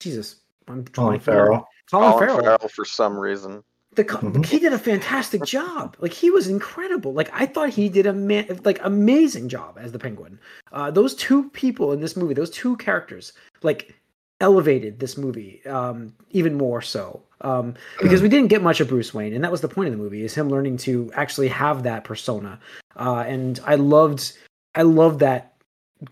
Jesus, 0.00 0.36
I'm 0.68 0.84
Colin 0.86 1.18
drawing 1.18 1.20
Farrell. 1.20 1.68
Colin, 1.90 2.10
Colin 2.12 2.18
Farrell. 2.28 2.42
Farrell 2.42 2.68
for 2.68 2.84
some 2.84 3.16
reason. 3.18 3.62
The, 3.94 4.04
co- 4.04 4.18
Mhm. 4.18 4.44
he 4.44 4.58
did 4.58 4.72
a 4.72 4.78
fantastic 4.78 5.42
job. 5.44 5.96
Like 5.98 6.12
he 6.12 6.30
was 6.30 6.46
incredible. 6.48 7.14
Like 7.14 7.30
I 7.32 7.46
thought 7.46 7.70
he 7.70 7.88
did 7.88 8.06
a 8.06 8.12
man, 8.12 8.60
like 8.64 8.78
amazing 8.84 9.48
job 9.48 9.78
as 9.80 9.90
the 9.92 9.98
Penguin. 9.98 10.38
Uh, 10.72 10.90
those 10.90 11.14
two 11.14 11.48
people 11.50 11.92
in 11.92 12.00
this 12.00 12.16
movie, 12.16 12.34
those 12.34 12.50
two 12.50 12.76
characters, 12.76 13.32
like 13.62 13.94
elevated 14.40 15.00
this 15.00 15.16
movie 15.18 15.64
um, 15.66 16.14
even 16.30 16.54
more 16.54 16.80
so 16.80 17.20
um, 17.40 17.74
because 18.00 18.22
we 18.22 18.28
didn't 18.28 18.48
get 18.48 18.62
much 18.62 18.78
of 18.78 18.86
Bruce 18.88 19.12
Wayne, 19.12 19.32
and 19.32 19.42
that 19.42 19.50
was 19.50 19.62
the 19.62 19.68
point 19.68 19.88
of 19.88 19.92
the 19.92 19.98
movie 20.02 20.22
is 20.22 20.32
him 20.34 20.48
learning 20.48 20.76
to 20.76 21.10
actually 21.14 21.48
have 21.48 21.82
that 21.82 22.04
persona. 22.04 22.60
Uh, 22.94 23.24
and 23.26 23.58
I 23.64 23.74
loved, 23.74 24.38
I 24.76 24.82
loved 24.82 25.18
that 25.20 25.54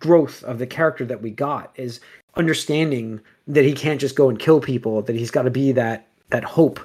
growth 0.00 0.42
of 0.42 0.58
the 0.58 0.66
character 0.66 1.04
that 1.04 1.22
we 1.22 1.30
got 1.30 1.72
is 1.76 2.00
understanding 2.34 3.20
that 3.46 3.64
he 3.64 3.72
can't 3.72 4.00
just 4.00 4.16
go 4.16 4.28
and 4.28 4.38
kill 4.38 4.60
people. 4.60 5.02
That 5.02 5.16
he's 5.16 5.30
got 5.30 5.42
to 5.42 5.50
be 5.50 5.72
that 5.72 6.08
that 6.30 6.44
hope 6.44 6.80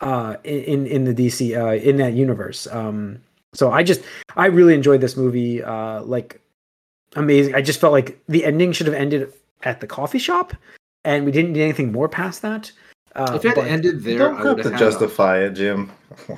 uh 0.00 0.36
in 0.44 0.86
in 0.86 1.02
the 1.02 1.12
dc 1.12 1.60
uh 1.60 1.74
in 1.74 1.96
that 1.96 2.12
universe 2.12 2.68
um 2.68 3.20
so 3.52 3.72
i 3.72 3.82
just 3.82 4.00
i 4.36 4.46
really 4.46 4.72
enjoyed 4.72 5.00
this 5.00 5.16
movie 5.16 5.60
uh 5.60 6.00
like 6.02 6.40
amazing 7.16 7.52
i 7.56 7.60
just 7.60 7.80
felt 7.80 7.92
like 7.92 8.16
the 8.28 8.44
ending 8.44 8.70
should 8.70 8.86
have 8.86 8.94
ended 8.94 9.32
at 9.64 9.80
the 9.80 9.88
coffee 9.88 10.20
shop 10.20 10.54
and 11.04 11.24
we 11.24 11.32
didn't 11.32 11.52
need 11.52 11.62
anything 11.62 11.90
more 11.90 12.08
past 12.08 12.42
that 12.42 12.70
uh 13.16 13.32
if 13.34 13.44
it 13.44 13.56
had 13.56 13.66
ended 13.66 13.94
You 13.96 14.00
there, 14.02 14.18
don't 14.18 14.36
I 14.36 14.48
have 14.50 14.56
to 14.62 14.70
have 14.70 14.78
justify 14.78 15.38
it, 15.38 15.54
Jim. 15.54 15.90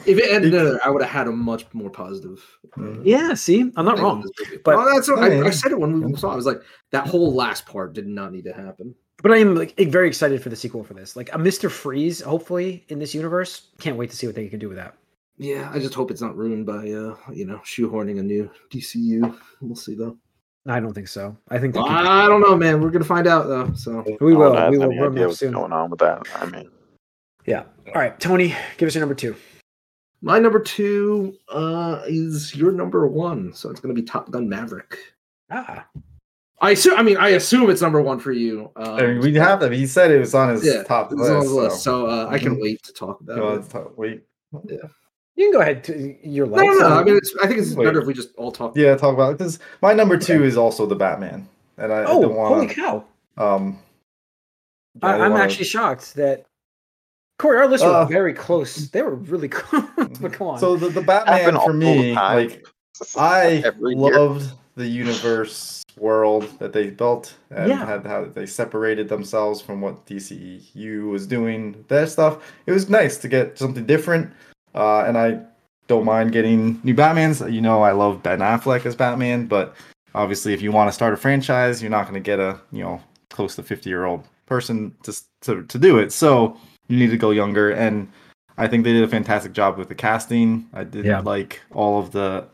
If 0.07 0.17
it 0.17 0.31
ended 0.31 0.53
there, 0.55 0.81
I 0.83 0.89
would 0.89 1.03
have 1.03 1.11
had 1.11 1.27
a 1.29 1.33
much 1.33 1.67
more 1.75 1.91
positive. 1.91 2.43
Mm. 2.79 3.03
yeah 3.05 3.35
see 3.35 3.71
i'm 3.77 3.85
not 3.85 3.99
wrong 3.99 4.25
but- 4.65 4.77
Well, 4.79 4.95
that's 4.95 5.07
what 5.11 5.19
I, 5.19 5.43
I 5.49 5.51
said 5.51 5.73
it 5.73 5.79
when 5.79 6.01
we 6.01 6.17
saw. 6.17 6.31
it. 6.31 6.33
I 6.33 6.37
was 6.37 6.47
like, 6.47 6.63
that 6.93 7.07
whole 7.09 7.35
last 7.35 7.67
part 7.67 7.93
did 7.93 8.07
not 8.07 8.33
need 8.33 8.45
to 8.45 8.55
happen. 8.55 8.95
But 9.23 9.33
I 9.33 9.37
am 9.39 9.55
like 9.55 9.77
very 9.79 10.09
excited 10.09 10.43
for 10.43 10.49
the 10.49 10.57
sequel 10.57 10.83
for 10.85 10.95
this. 10.95 11.15
Like 11.17 11.33
a 11.35 11.39
Mister 11.39 11.69
Freeze, 11.69 12.21
hopefully 12.21 12.85
in 12.89 12.99
this 12.99 13.15
universe. 13.15 13.69
Can't 13.79 13.97
wait 13.97 14.11
to 14.11 14.17
see 14.17 14.27
what 14.27 14.35
they 14.37 14.49
can 14.49 14.59
do 14.59 14.69
with 14.69 14.77
that. 14.79 14.95
Yeah, 15.37 15.71
I 15.73 15.79
just 15.79 15.95
hope 15.95 16.11
it's 16.11 16.21
not 16.21 16.37
ruined 16.37 16.67
by 16.67 16.91
uh, 16.91 17.17
you 17.33 17.47
know, 17.47 17.59
shoehorning 17.65 18.19
a 18.19 18.23
new 18.23 18.51
DCU. 18.71 19.37
We'll 19.61 19.77
see 19.77 19.95
though. 19.95 20.17
I 20.67 20.79
don't 20.81 20.93
think 20.93 21.09
so. 21.09 21.37
I 21.49 21.59
think 21.59 21.73
they 21.75 21.81
keep- 21.81 21.91
I 21.91 22.27
don't 22.27 22.43
know, 22.43 22.55
man. 22.57 22.81
We're 22.83 22.91
gonna 22.91 23.05
find 23.05 23.27
out 23.27 23.47
though. 23.49 23.73
So 23.75 24.05
we 24.21 24.35
will. 24.35 24.55
I 24.57 24.71
don't 24.71 24.71
We 24.73 24.79
have 24.81 24.89
will 24.89 24.93
any 24.93 25.01
run 25.01 25.13
idea 25.13 25.21
that 25.23 25.27
what's 25.29 25.39
soon. 25.39 25.53
going 25.53 25.73
on 25.73 25.91
with 25.91 26.01
that. 26.01 26.23
I 26.37 26.47
mean, 26.47 26.71
Yeah. 27.47 27.65
All 27.89 27.95
right, 27.95 28.19
Tony, 28.21 28.55
give 28.77 28.87
us 28.87 28.95
your 28.95 29.01
number 29.01 29.15
two. 29.15 29.35
my 30.23 30.39
number 30.39 30.61
two 30.61 31.35
uh 31.49 32.03
is 32.07 32.55
your 32.55 32.73
number 32.73 33.07
one. 33.07 33.53
So 33.55 33.71
it's 33.71 33.81
gonna 33.81 33.95
be 33.95 34.03
Top 34.03 34.31
Gun 34.31 34.49
Maverick. 34.49 34.99
Ah, 35.51 35.87
I 36.63 36.73
assume 36.73 36.95
I 36.99 37.03
mean 37.03 37.17
I 37.17 37.31
assume 37.31 37.71
it's 37.71 37.81
number 37.81 38.01
one 38.03 38.19
for 38.19 38.33
you. 38.33 38.71
Um, 38.77 38.89
I 38.95 39.03
mean, 39.07 39.21
we 39.21 39.35
have 39.37 39.61
that. 39.61 39.73
He 39.73 39.87
said 39.87 40.11
it 40.11 40.19
was 40.19 40.35
on 40.35 40.51
his 40.51 40.65
yeah, 40.65 40.83
top 40.83 41.11
it's 41.13 41.21
list. 41.21 41.31
on 41.33 41.45
the 41.47 41.51
list, 41.53 41.83
so- 41.83 42.07
so 42.07 42.07
uh, 42.07 42.27
I 42.31 42.39
can 42.39 42.57
Mhm. 42.57 42.63
wait 42.63 42.83
to 42.85 42.93
talk 42.93 43.21
about 43.21 43.37
Go 43.37 43.49
it. 43.49 43.57
on, 43.59 43.69
talk- 43.69 43.99
wait. 43.99 44.23
you 44.53 44.79
can 45.37 45.53
go 45.53 45.61
ahead 45.61 45.83
to 45.85 46.17
your 46.29 46.47
No, 46.47 46.57
no, 46.57 46.73
no. 46.81 46.87
I 46.89 47.05
mean, 47.05 47.17
it's, 47.17 47.35
I 47.43 47.47
think 47.47 47.61
it's 47.61 47.73
Wait. 47.75 47.85
better 47.87 48.01
if 48.01 48.07
we 48.07 48.13
just 48.15 48.35
all 48.37 48.53
talk. 48.53 48.77
Yeah, 48.77 48.95
talk 48.97 49.15
about 49.15 49.31
it 49.33 49.39
because 49.39 49.59
my 49.81 49.93
number 49.95 50.19
two 50.19 50.45
is 50.45 50.57
also 50.59 50.85
the 50.87 50.97
Batman, 50.97 51.49
and 51.79 51.93
I, 51.93 51.99
I 52.01 52.05
oh, 52.05 52.21
don't 52.23 52.33
holy 52.35 52.37
want 52.37 52.69
to. 52.69 52.75
cow! 52.75 53.05
Um, 53.39 53.79
yeah, 55.03 55.09
I, 55.09 55.13
don't 55.13 55.21
I'm 55.23 55.31
wanna- 55.33 55.45
actually 55.45 55.65
shocked 55.65 56.15
that 56.17 56.45
Corey, 57.39 57.57
our 57.59 57.69
lists 57.69 57.87
Uh, 57.87 58.05
were 58.07 58.13
very 58.13 58.35
close. 58.35 58.91
They 58.91 59.01
were 59.01 59.15
really 59.15 59.49
close. 59.59 59.85
but 60.21 60.33
come 60.35 60.49
on. 60.49 60.59
So 60.59 60.77
the, 60.77 60.91
the 60.91 61.01
Batman 61.01 61.55
for 61.59 61.73
me, 61.73 62.13
like 62.13 62.67
I 63.17 63.63
Every 63.65 63.95
year. 63.95 64.11
loved 64.19 64.53
the 64.77 64.87
universe 64.87 65.80
world 65.97 66.49
that 66.59 66.73
they 66.73 66.91
built 66.91 67.35
and 67.51 67.69
Yeah. 67.69 67.85
had 67.87 68.07
how 68.07 68.25
they 68.25 68.47
separated 68.47 69.09
themselves 69.09 69.61
from 69.61 69.81
what 69.81 70.05
DCU 70.07 71.09
was 71.11 71.27
doing. 71.27 71.85
That 71.89 72.09
stuff. 72.09 72.39
It 72.67 72.73
was 72.73 72.89
nice 72.89 73.19
to 73.19 73.29
get 73.29 73.59
something 73.59 73.85
different. 73.87 74.31
Uh, 74.75 75.05
and 75.07 75.17
I 75.19 75.41
don't 75.89 76.05
mind 76.05 76.33
getting 76.33 76.81
new 76.85 76.95
Batmans. 76.95 77.53
You 77.53 77.61
know, 77.61 77.83
I 77.83 77.93
love 77.93 78.23
Ben 78.23 78.39
Affleck 78.41 78.87
as 78.87 78.95
Batman, 78.95 79.47
but 79.47 79.75
obviously, 80.15 80.55
if 80.55 80.63
you 80.63 80.73
want 80.73 80.89
to 80.89 80.93
start 80.93 81.13
a 81.15 81.17
franchise, 81.17 81.83
you're 81.83 81.91
not 81.91 82.03
going 82.05 82.15
to 82.15 82.21
get 82.21 82.39
a 82.39 82.59
you 82.73 82.83
know 82.83 83.01
close 83.31 83.57
to 83.57 83.63
50 83.63 83.91
year 83.91 84.05
old 84.05 84.25
person 84.47 84.95
to, 85.05 85.13
to 85.43 85.63
to 85.65 85.79
do 85.79 85.99
it. 85.99 86.13
So 86.13 86.57
you 86.89 86.97
need 86.99 87.11
to 87.11 87.17
go 87.19 87.31
younger 87.31 87.71
and. 87.71 88.09
I 88.59 88.69
think 88.69 88.85
they 88.85 88.93
did 88.93 89.03
a 89.05 89.09
fantastic 89.09 89.55
job 89.55 89.79
with 89.79 89.89
the 89.89 89.95
casting. 89.95 90.69
I 90.75 90.85
did 90.85 91.07
Yeah. 91.07 91.21
like 91.21 91.63
all 91.71 91.99
of 91.99 92.11
the 92.11 92.45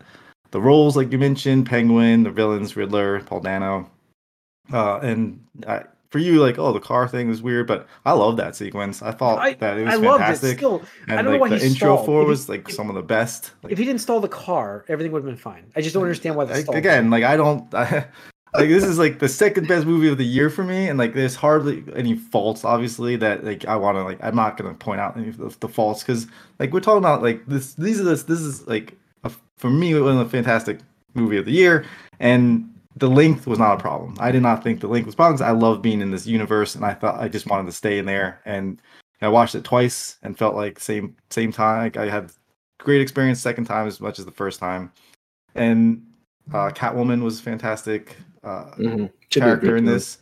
the 0.51 0.61
roles, 0.61 0.97
like 0.97 1.12
you 1.12 1.18
mentioned, 1.18 1.66
Penguin, 1.66 2.22
the 2.22 2.30
villains, 2.30 2.76
Riddler, 2.76 3.20
Paul 3.20 3.40
Dano, 3.40 3.90
uh, 4.72 4.99
and 4.99 5.44
I, 5.66 5.84
for 6.11 6.18
you, 6.18 6.40
like, 6.40 6.59
oh, 6.59 6.72
the 6.72 6.80
car 6.80 7.09
thing 7.09 7.28
was 7.28 7.42
weird, 7.42 7.66
but 7.66 7.86
I 8.05 8.12
love 8.12 8.36
that 8.38 8.55
sequence. 8.57 9.03
I 9.03 9.11
thought 9.12 9.38
I, 9.38 9.55
that 9.55 9.76
it 9.78 9.84
was 9.84 9.94
I 9.94 9.97
loved 9.97 10.20
it. 10.20 10.24
fantastic, 10.24 10.59
Still, 10.59 10.82
and 11.09 11.18
I 11.18 11.22
don't 11.22 11.24
know 11.26 11.30
like 11.32 11.40
why 11.40 11.49
the 11.51 11.59
he 11.59 11.66
intro 11.66 11.94
stalled. 11.97 12.07
for 12.07 12.20
If 12.22 12.26
he- 12.26 12.30
was 12.30 12.49
like 12.49 12.68
if- 12.68 12.74
some 12.74 12.88
of 12.88 12.94
the 12.94 13.03
best. 13.03 13.53
Like, 13.62 13.72
if 13.72 13.78
he 13.78 13.84
didn't 13.84 14.01
stall 14.01 14.20
the 14.20 14.28
car, 14.28 14.84
everything 14.88 15.12
would 15.12 15.20
have 15.22 15.26
been 15.26 15.36
fine. 15.36 15.64
I 15.74 15.80
just 15.80 15.94
don't 15.94 16.03
understand 16.05 16.36
why 16.36 16.44
the 16.44 16.55
like, 16.55 16.62
stall. 16.64 16.76
again, 16.76 17.11
like 17.11 17.24
I 17.24 17.36
don't. 17.36 17.72
I, 17.74 18.07
like 18.55 18.68
this 18.68 18.84
is 18.84 18.99
like 18.99 19.18
the 19.18 19.28
second 19.28 19.66
best 19.68 19.84
movie 19.84 20.09
of 20.09 20.16
the 20.16 20.24
year 20.24 20.49
for 20.49 20.62
me, 20.64 20.88
and 20.88 20.99
like 20.99 21.12
there's 21.12 21.34
hardly 21.34 21.84
any 21.94 22.14
faults, 22.14 22.64
obviously, 22.64 23.16
that 23.16 23.44
like 23.44 23.64
I 23.66 23.76
want 23.76 23.97
to 23.97 24.03
like. 24.05 24.18
I'm 24.22 24.36
not 24.36 24.57
gonna 24.57 24.74
point 24.74 25.01
out 25.01 25.16
any 25.16 25.28
of 25.28 25.36
the, 25.36 25.55
the 25.61 25.68
faults 25.68 26.03
because 26.03 26.28
like 26.61 26.72
we're 26.72 26.80
talking 26.80 26.99
about 26.99 27.20
like 27.22 27.44
this. 27.47 27.74
These 27.74 28.01
are 28.01 28.05
this. 28.05 28.22
This 28.22 28.40
is 28.40 28.66
like 28.66 28.97
for 29.57 29.70
me 29.70 29.92
it 29.92 30.00
was 30.00 30.16
a 30.16 30.28
fantastic 30.28 30.80
movie 31.14 31.38
of 31.38 31.44
the 31.46 31.52
year, 31.52 31.84
and 32.20 32.72
the 32.96 33.09
length 33.11 33.46
was 33.46 33.59
not 33.59 33.78
a 33.78 33.80
problem. 33.80 34.14
I 34.20 34.30
did 34.32 34.42
not 34.42 34.62
think 34.62 34.80
the 34.80 34.86
length 34.88 35.07
was 35.07 35.14
a 35.14 35.16
problem. 35.16 35.34
'cause 35.38 35.42
I 35.46 35.50
love 35.50 35.82
being 35.82 36.00
in 36.00 36.11
this 36.11 36.26
universe, 36.26 36.74
and 36.74 36.84
I 36.84 36.94
thought 36.94 37.20
I 37.20 37.28
just 37.28 37.46
wanted 37.46 37.66
to 37.66 37.72
stay 37.72 37.98
in 37.98 38.07
there. 38.07 38.40
And 38.46 38.80
I 39.22 39.28
watched 39.28 39.54
it 39.54 39.64
twice 39.64 40.16
and 40.22 40.36
felt 40.36 40.54
like 40.54 40.78
same 40.80 41.16
same 41.30 41.52
time. 41.52 41.92
I 41.96 42.07
had 42.07 42.30
great 42.78 43.00
experience 43.00 43.40
second 43.40 43.64
time 43.64 43.86
as 43.86 44.00
much 44.00 44.18
as 44.18 44.24
the 44.24 44.30
first 44.30 44.61
time, 44.61 44.92
and 45.54 46.02
uh, 46.52 46.70
Catwoman 46.70 47.22
was 47.22 47.40
a 47.40 47.42
fantastic. 47.42 48.16
Uh, 48.44 48.66
Mhm. 48.78 49.11
A 49.11 49.40
character 49.40 49.76
in 49.76 49.84
this, 49.84 50.18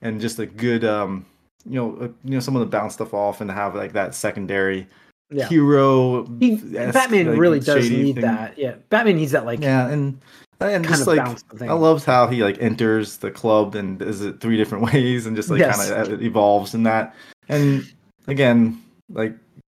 and 0.00 0.20
just 0.20 0.38
a 0.38 0.46
good, 0.46 0.84
um, 0.84 1.26
you 1.66 1.74
know, 1.74 1.96
uh, 2.00 2.08
you 2.24 2.34
know, 2.34 2.40
someone 2.40 2.62
to 2.62 2.70
bounce 2.70 2.94
stuff 2.94 3.12
off 3.12 3.40
and 3.40 3.50
have 3.50 3.74
like 3.74 3.92
that 3.94 4.14
secondary 4.14 4.86
yeah. 5.34 5.48
hero. 5.48 6.26
He, 6.38 6.56
Batman 6.56 7.28
like, 7.30 7.38
really 7.38 7.60
does 7.60 7.90
need 7.90 8.14
thing. 8.16 8.22
that. 8.22 8.56
Yeah, 8.58 8.76
Batman 8.90 9.16
needs 9.16 9.32
that 9.32 9.44
like 9.44 9.60
Yeah, 9.60 9.88
and 9.88 10.20
and 10.60 10.84
just 10.84 11.06
like. 11.06 11.20
I 11.60 11.72
loved 11.72 12.04
how 12.04 12.26
he 12.26 12.42
like 12.42 12.60
enters 12.60 13.18
the 13.18 13.30
club 13.30 13.74
and 13.74 13.98
does 13.98 14.20
it 14.22 14.40
three 14.40 14.56
different 14.56 14.84
ways 14.92 15.26
and 15.26 15.36
just 15.36 15.50
like 15.50 15.60
Yes. 15.60 15.90
kind 15.90 16.12
of 16.12 16.22
evolves 16.22 16.74
in 16.74 16.84
that. 16.84 17.14
And 17.48 17.86
again, 18.26 18.82
like 19.10 19.34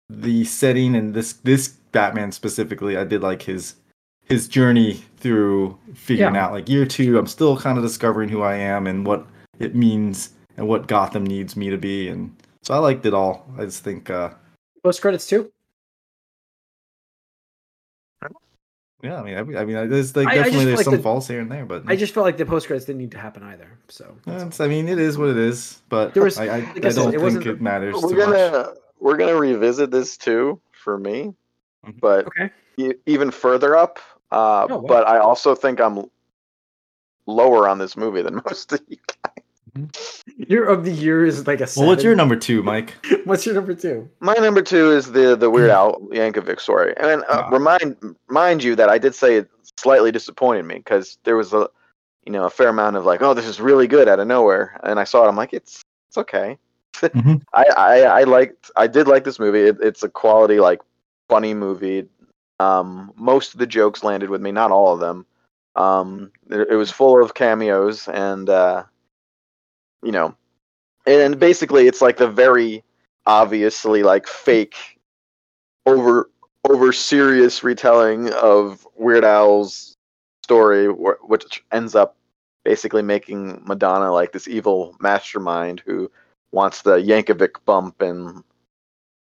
the 0.09 0.43
setting 0.45 0.95
and 0.95 1.13
this 1.13 1.33
this 1.33 1.69
Batman 1.91 2.31
specifically, 2.31 2.97
I 2.97 3.03
did 3.05 3.21
like 3.21 3.41
his 3.41 3.75
his 4.25 4.47
journey 4.47 5.03
through 5.17 5.77
figuring 5.93 6.35
Yeah. 6.35 6.45
out 6.45 6.51
like 6.51 6.67
year 6.69 6.85
two. 6.85 7.17
I'm 7.17 7.27
still 7.27 7.57
kind 7.57 7.77
of 7.77 7.83
discovering 7.83 8.29
who 8.29 8.41
I 8.41 8.55
am 8.55 8.87
and 8.87 9.05
what 9.05 9.25
it 9.59 9.75
means 9.75 10.29
and 10.57 10.67
what 10.67 10.87
Gotham 10.87 11.25
needs 11.25 11.55
me 11.55 11.69
to 11.69 11.77
be. 11.77 12.09
And 12.09 12.35
so 12.63 12.73
I 12.73 12.77
liked 12.79 13.05
it 13.05 13.13
all. 13.13 13.45
I 13.57 13.65
just 13.65 13.83
think, 13.83 14.09
uh, 14.09 14.31
post 14.85 15.01
credits 15.01 15.25
too. 15.25 15.51
yeah, 19.01 19.19
I 19.19 19.23
mean, 19.23 19.35
I, 19.35 19.39
I 19.61 19.65
mean, 19.65 19.89
there's 19.89 20.15
like 20.15 20.27
I- 20.27 20.31
I 20.31 20.35
definitely 20.35 20.59
feel 20.59 20.65
there's 20.67 20.77
like 20.77 20.83
some 20.85 20.95
the- 20.97 21.01
faults 21.03 21.27
here 21.27 21.39
and 21.39 21.51
there, 21.51 21.65
but 21.65 21.83
I 21.87 21.95
just 21.95 22.13
felt 22.13 22.23
like 22.25 22.37
the 22.37 22.45
post 22.45 22.67
credits 22.67 22.85
didn't 22.85 22.99
need 22.99 23.11
to 23.11 23.17
happen 23.19 23.41
either. 23.43 23.67
So 23.89 24.15
It's, 24.27 24.59
I 24.59 24.67
mean, 24.67 24.87
it 24.87 24.99
is 24.99 25.17
what 25.17 25.29
it 25.29 25.37
is, 25.37 25.81
but 25.89 26.13
There 26.13 26.23
was- 26.23 26.37
I, 26.37 26.43
I, 26.45 26.47
like 26.59 26.85
I 26.85 26.89
I 26.89 26.91
don't 26.91 27.07
it 27.09 27.11
think 27.11 27.23
wasn't- 27.23 27.45
it 27.47 27.61
matters 27.61 27.95
we're 28.01 28.09
too 28.09 28.15
gonna 28.17 28.73
we're 28.99 29.17
gonna 29.17 29.35
revisit 29.35 29.89
this 29.91 30.17
too 30.17 30.59
for 30.71 30.97
me, 30.99 31.33
Mhm. 31.85 31.99
but 31.99 32.27
okay, 32.27 32.49
e- 32.77 32.93
even 33.07 33.31
further 33.31 33.75
up. 33.75 33.99
Uh, 34.31 34.67
Oh, 34.69 34.77
wow. 34.77 34.81
But 34.87 35.07
I 35.07 35.17
also 35.19 35.53
think 35.55 35.79
I'm 35.81 36.09
lower 37.27 37.67
on 37.69 37.77
this 37.79 37.95
movie 37.97 38.21
than 38.21 38.35
most 38.45 38.71
of 38.73 38.81
you. 38.87 38.97
year 40.37 40.65
of 40.65 40.85
the 40.85 40.91
year 40.91 41.25
is 41.25 41.47
like 41.47 41.61
a. 41.61 41.67
Well, 41.75 41.87
what's 41.87 42.03
your 42.03 42.15
number 42.15 42.35
two, 42.35 42.63
Mike? 42.63 42.93
What's 43.25 43.45
your 43.45 43.55
number 43.55 43.73
two? 43.73 44.09
My 44.19 44.33
number 44.35 44.61
two 44.61 44.91
is 44.91 45.11
the 45.11 45.35
the 45.35 45.49
Weird 45.49 45.71
Al 45.71 45.99
Yankovic 46.11 46.59
story, 46.59 46.93
and 46.97 47.23
uh, 47.23 47.43
Ah. 47.45 47.49
remind 47.49 48.15
mind 48.29 48.63
you 48.63 48.75
that 48.75 48.89
I 48.89 48.97
did 48.97 49.15
say 49.15 49.37
it 49.37 49.49
slightly 49.77 50.11
disappointed 50.11 50.63
me 50.63 50.75
because 50.75 51.17
there 51.23 51.35
was 51.35 51.53
a 51.53 51.67
you 52.25 52.31
know 52.31 52.45
a 52.45 52.49
fair 52.49 52.69
amount 52.69 52.95
of 52.95 53.05
like, 53.05 53.21
oh, 53.21 53.33
this 53.33 53.45
is 53.45 53.59
really 53.59 53.87
good 53.87 54.07
out 54.07 54.19
of 54.19 54.27
nowhere, 54.27 54.79
and 54.83 54.99
I 54.99 55.03
saw 55.03 55.25
it, 55.25 55.27
I'm 55.27 55.35
like, 55.35 55.53
it's 55.53 55.81
it's 56.09 56.17
okay. 56.17 56.57
Mhm. 57.01 57.41
I, 57.53 57.65
I 57.77 58.01
I 58.21 58.23
liked 58.23 58.71
I 58.77 58.87
did 58.87 59.07
like 59.07 59.23
this 59.25 59.39
movie. 59.39 59.63
It, 59.63 59.77
it's 59.81 60.03
a 60.03 60.09
quality 60.09 60.59
like 60.59 60.79
funny 61.27 61.53
movie. 61.53 62.07
Um, 62.59 63.11
most 63.17 63.53
of 63.53 63.59
the 63.59 63.67
jokes 63.67 64.01
landed 64.03 64.29
with 64.29 64.41
me, 64.41 64.51
not 64.53 64.71
all 64.71 64.93
of 64.93 65.01
them. 65.01 65.25
Um, 65.75 66.31
it, 66.49 66.69
it 66.71 66.75
was 66.75 66.91
full 66.91 67.21
of 67.21 67.33
cameos, 67.33 68.07
and 68.07 68.49
uh, 68.49 68.83
you 70.05 70.11
know, 70.11 70.35
and 71.05 71.39
basically 71.39 71.87
it's 71.87 72.01
like 72.01 72.17
the 72.17 72.27
very 72.27 72.83
obviously 73.25 74.03
like 74.03 74.27
fake, 74.27 74.99
over 75.85 76.29
over 76.69 76.91
serious 76.93 77.63
retelling 77.63 78.31
of 78.33 78.87
Weird 78.95 79.23
Al's 79.23 79.97
story, 80.43 80.87
which 80.87 81.63
ends 81.71 81.95
up 81.95 82.15
basically 82.63 83.01
making 83.01 83.61
Madonna 83.65 84.11
like 84.11 84.31
this 84.31 84.47
evil 84.47 84.95
mastermind 84.99 85.81
who 85.85 86.11
wants 86.51 86.81
the 86.81 86.97
Yankovic 86.97 87.55
bump, 87.65 88.01
and 88.01 88.43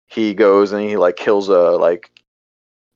he 0.07 0.33
goes 0.33 0.71
and 0.71 0.81
he 0.81 0.97
like 0.97 1.15
kills 1.15 1.49
a 1.49 1.71
like 1.71 2.11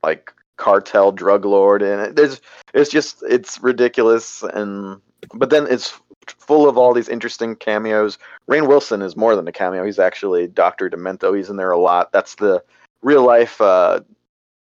like 0.03 0.33
cartel 0.57 1.11
drug 1.11 1.45
lord, 1.45 1.81
and 1.81 2.01
it, 2.01 2.15
there's 2.15 2.41
it's 2.73 2.89
just 2.89 3.23
it's 3.23 3.61
ridiculous, 3.61 4.43
and 4.43 5.01
but 5.33 5.49
then 5.49 5.67
it's 5.69 5.99
full 6.27 6.67
of 6.67 6.77
all 6.77 6.93
these 6.93 7.09
interesting 7.09 7.55
cameos. 7.55 8.17
Rainn 8.49 8.67
Wilson 8.67 9.01
is 9.01 9.15
more 9.15 9.35
than 9.35 9.47
a 9.47 9.51
cameo; 9.51 9.85
he's 9.85 9.99
actually 9.99 10.47
Doctor 10.47 10.89
Demento. 10.89 11.35
He's 11.35 11.49
in 11.49 11.57
there 11.57 11.71
a 11.71 11.79
lot. 11.79 12.11
That's 12.11 12.35
the 12.35 12.63
real 13.01 13.23
life 13.23 13.59
uh, 13.61 14.01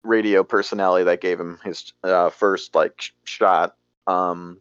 radio 0.03 0.43
personality 0.43 1.03
that 1.05 1.21
gave 1.21 1.39
him 1.39 1.59
his 1.63 1.93
uh, 2.03 2.29
first 2.29 2.75
like 2.75 2.99
sh- 3.01 3.11
shot. 3.25 3.75
Um, 4.07 4.59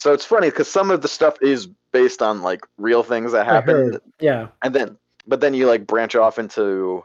so 0.00 0.12
it's 0.12 0.24
funny 0.24 0.48
because 0.50 0.68
some 0.68 0.90
of 0.90 1.02
the 1.02 1.08
stuff 1.08 1.36
is 1.42 1.68
based 1.92 2.22
on 2.22 2.42
like 2.42 2.60
real 2.76 3.02
things 3.02 3.32
that 3.32 3.46
happened. 3.46 4.00
Yeah, 4.20 4.48
and 4.62 4.74
then 4.74 4.96
but 5.26 5.40
then 5.40 5.54
you 5.54 5.66
like 5.66 5.86
branch 5.86 6.14
off 6.14 6.38
into 6.38 7.04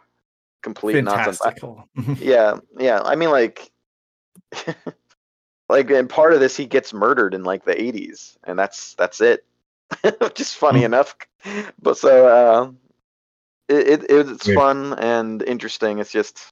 complete 0.61 0.93
nonsense. 1.05 1.41
I- 1.41 1.49
yeah, 2.19 2.57
yeah. 2.77 3.01
I 3.03 3.15
mean, 3.15 3.31
like, 3.31 3.71
like, 5.69 5.89
and 5.91 6.09
part 6.09 6.33
of 6.33 6.39
this, 6.39 6.55
he 6.57 6.65
gets 6.65 6.93
murdered 6.93 7.33
in 7.33 7.43
like 7.43 7.65
the 7.65 7.75
'80s, 7.75 8.37
and 8.43 8.57
that's 8.57 8.93
that's 8.95 9.21
it. 9.21 9.45
just 10.33 10.57
funny 10.57 10.79
Hmm. 10.79 10.85
enough, 10.85 11.15
but 11.81 11.97
so 11.97 12.27
uh, 12.27 12.71
it, 13.69 14.03
it 14.03 14.05
it's 14.09 14.45
Weird. 14.47 14.57
fun 14.57 14.93
and 14.99 15.41
interesting. 15.43 15.99
It's 15.99 16.11
just 16.11 16.49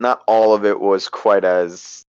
not 0.00 0.22
all 0.26 0.54
of 0.54 0.64
it 0.64 0.78
was 0.78 1.08
quite 1.08 1.44
as 1.44 2.04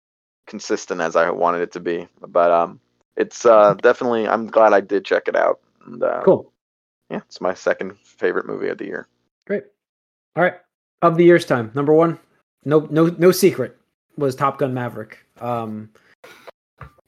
consistent 0.48 1.02
as 1.02 1.16
I 1.16 1.30
wanted 1.30 1.62
it 1.62 1.72
to 1.74 1.80
be, 1.80 2.08
but 2.28 2.52
um, 2.52 2.80
it's 3.16 3.46
uh 3.46 3.76
definitely. 3.76 4.28
I'm 4.28 4.48
glad 4.48 4.74
I 4.74 4.82
did 4.82 5.06
check 5.06 5.28
it 5.28 5.36
out. 5.36 5.60
And, 5.86 6.02
uh, 6.04 6.22
cool. 6.24 6.52
yeah, 7.10 7.22
it's 7.28 7.42
my 7.42 7.54
second 7.54 7.98
favorite 8.00 8.46
movie 8.46 8.70
of 8.70 8.78
the 8.78 8.86
year. 8.86 9.08
Great. 9.46 9.66
All 10.36 10.44
right. 10.44 10.56
Of 11.02 11.18
the 11.18 11.26
year's 11.26 11.46
time, 11.46 11.70
number 11.76 11.94
one, 11.94 12.18
no 12.66 12.88
no 12.90 13.08
no 13.18 13.32
secret 13.32 13.78
was 14.18 14.36
Top 14.36 14.58
Gun 14.58 14.74
Maverick. 14.74 15.20
Um 15.42 15.90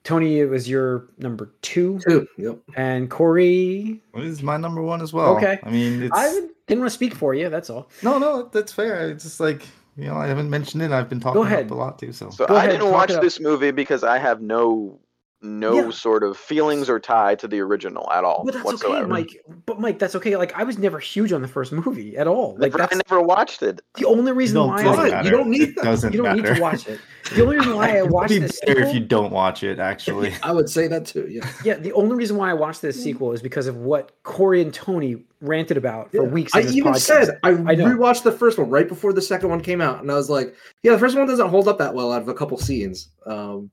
Tony, 0.04 0.40
it 0.40 0.46
was 0.50 0.70
your 0.70 1.08
number 1.18 1.52
two, 1.64 2.00
Two. 2.08 2.28
Yep. 2.38 2.60
and 2.76 3.10
Corey. 3.10 4.04
This 4.14 4.26
is 4.26 4.44
my 4.44 4.56
number 4.56 4.84
one 4.84 5.02
as 5.02 5.12
well. 5.14 5.36
Okay. 5.38 5.58
I 5.64 5.70
mean, 5.72 6.04
it's 6.04 6.12
I 6.16 6.30
didn't 6.68 6.82
want 6.82 6.92
to 6.92 6.96
speak 6.96 7.16
for 7.16 7.34
you. 7.34 7.50
That's 7.50 7.72
all. 7.72 7.90
no, 8.04 8.20
no, 8.20 8.44
that's 8.52 8.72
fair. 8.72 9.10
It's 9.10 9.24
just 9.24 9.40
like 9.40 9.64
you 9.98 10.06
know, 10.06 10.16
I 10.18 10.28
haven't 10.28 10.50
mentioned 10.50 10.84
it. 10.84 10.92
I've 10.92 11.10
been 11.10 11.20
talking 11.22 11.42
ahead. 11.42 11.66
up 11.68 11.72
a 11.72 11.76
lot 11.76 11.98
too. 11.98 12.12
So, 12.12 12.30
So 12.30 12.46
Go 12.46 12.54
I 12.56 12.66
ahead, 12.66 12.72
didn't 12.80 12.92
watch 12.92 13.14
this 13.22 13.40
movie 13.40 13.72
because 13.72 14.04
I 14.04 14.18
have 14.20 14.42
no 14.42 15.00
no 15.42 15.74
Yeah. 15.76 15.90
sort 15.92 16.24
of 16.24 16.38
feelings 16.38 16.90
or 16.90 17.00
tie 17.00 17.36
to 17.36 17.48
the 17.48 17.60
original 17.60 18.10
at 18.12 18.24
all 18.24 18.44
But 18.46 18.56
that's 18.56 18.66
whatsoever. 18.66 19.04
okay, 19.04 19.08
Mike. 19.08 19.42
But 19.66 19.80
Mike, 19.80 20.00
that's 20.00 20.16
okay. 20.16 20.36
Like 20.38 20.58
I 20.58 20.64
was 20.64 20.78
never 20.80 20.98
huge 21.00 21.32
on 21.32 21.42
the 21.42 21.48
first 21.48 21.72
movie 21.72 22.18
at 22.18 22.28
all. 22.28 22.54
Like 22.54 22.72
Never- 22.72 22.78
that's 22.80 22.96
I 22.96 23.02
never 23.08 23.22
watched 23.22 23.62
it. 23.62 23.82
the 23.96 24.06
only 24.06 24.32
reason 24.32 24.56
don't 24.56 24.70
why 24.70 24.84
I, 24.84 24.96
Why? 25.12 25.22
You 25.22 25.30
don't 25.30 25.50
need 25.50 25.62
it 25.70 25.76
doesn't 25.76 26.14
you 26.14 26.24
don't 26.24 26.36
matter. 26.38 26.50
need 26.50 26.56
to 26.56 26.62
watch 26.62 26.88
it. 26.88 27.00
The 27.36 27.42
only 27.44 27.58
reason 27.58 27.76
why 27.76 27.90
I 27.98 28.02
watched 28.04 28.32
It'd 28.32 28.42
be 28.44 28.48
this 28.48 28.60
better 28.66 28.80
sequel, 28.82 28.90
if 28.90 28.96
you 28.96 29.06
don't 29.06 29.32
watch 29.32 29.64
it. 29.64 29.78
Actually, 29.80 30.34
I 30.44 30.52
would 30.52 30.70
say 30.70 30.88
that 30.88 31.06
too. 31.06 31.28
Yeah. 31.30 31.48
yeah, 31.64 31.76
the 31.76 31.92
only 31.94 32.16
reason 32.16 32.38
why 32.38 32.50
I 32.50 32.54
watched 32.54 32.82
this 32.82 33.02
sequel 33.02 33.32
is 33.34 33.42
because 33.42 33.68
of 33.68 33.78
what 33.78 34.12
Corey 34.24 34.62
and 34.62 34.74
Tony 34.74 35.26
ranted 35.42 35.78
about 35.78 36.12
for 36.12 36.24
Yeah. 36.24 36.30
weeks. 36.30 36.56
I 36.56 36.62
even 36.62 36.94
podcast. 36.94 37.00
said 37.00 37.40
I, 37.44 37.50
I 37.50 37.54
know. 37.76 37.86
rewatched 37.86 38.24
the 38.24 38.32
first 38.32 38.58
one 38.58 38.70
right 38.70 38.88
before 38.88 39.14
the 39.14 39.22
second 39.22 39.50
one 39.50 39.62
came 39.62 39.82
out, 39.82 40.02
and 40.02 40.10
I 40.12 40.16
was 40.16 40.30
like, 40.30 40.56
"Yeah, 40.82 40.94
the 40.94 41.00
first 41.00 41.16
one 41.16 41.28
doesn't 41.28 41.50
hold 41.50 41.68
up 41.68 41.78
that 41.80 41.94
well 41.94 42.12
out 42.12 42.22
of 42.24 42.30
a 42.30 42.34
couple 42.34 42.58
scenes." 42.58 43.10
Um, 43.28 43.70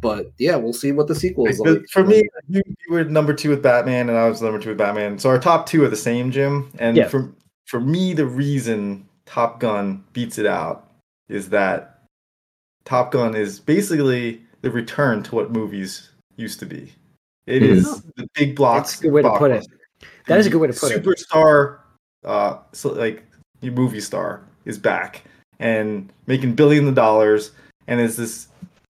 but 0.00 0.32
yeah, 0.38 0.56
we'll 0.56 0.72
see 0.72 0.92
what 0.92 1.08
the 1.08 1.14
sequel 1.14 1.46
is 1.46 1.58
Like, 1.60 1.78
like. 1.78 1.88
for 1.90 2.04
me, 2.04 2.22
you, 2.48 2.62
you 2.66 2.94
were 2.94 3.04
number 3.04 3.32
two 3.34 3.50
with 3.50 3.62
Batman, 3.62 4.08
and 4.08 4.18
I 4.18 4.28
was 4.28 4.42
number 4.42 4.58
two 4.58 4.70
with 4.70 4.78
Batman. 4.78 5.18
So 5.18 5.28
our 5.30 5.38
top 5.38 5.66
two 5.66 5.84
are 5.84 5.88
the 5.88 5.96
same, 5.96 6.30
Jim. 6.30 6.70
And 6.78 6.96
Yeah. 6.96 7.08
for 7.08 7.32
for 7.66 7.80
me, 7.80 8.12
the 8.14 8.26
reason 8.26 9.08
Top 9.26 9.58
Gun 9.58 10.04
beats 10.12 10.38
it 10.38 10.46
out 10.46 10.88
is 11.28 11.48
that 11.50 12.04
Top 12.84 13.10
Gun 13.10 13.34
is 13.34 13.58
basically 13.58 14.40
the 14.62 14.70
return 14.70 15.22
to 15.24 15.34
what 15.34 15.50
movies 15.50 16.10
used 16.36 16.60
to 16.60 16.66
be. 16.66 16.92
It 17.46 17.62
Mhm. 17.62 17.68
is 17.68 18.02
the 18.16 18.28
big 18.34 18.54
blocks. 18.54 18.90
That's 18.92 19.00
a 19.00 19.02
good 19.04 19.12
way 19.12 19.22
to 19.22 19.38
put 19.38 19.50
it. 19.50 19.66
That 20.28 20.38
is 20.38 20.46
a 20.46 20.50
good 20.50 20.60
way 20.60 20.68
to 20.68 20.72
put 20.72 20.92
it. 20.92 21.02
Superstar, 21.04 21.78
uh, 22.24 22.58
so 22.72 22.92
like 22.92 23.24
your 23.60 23.72
movie 23.72 24.00
star 24.00 24.42
is 24.64 24.78
back 24.78 25.22
and 25.58 26.12
making 26.26 26.54
billions 26.54 26.88
of 26.88 26.94
dollars, 26.94 27.52
and 27.88 28.00
is 28.00 28.16
this 28.16 28.48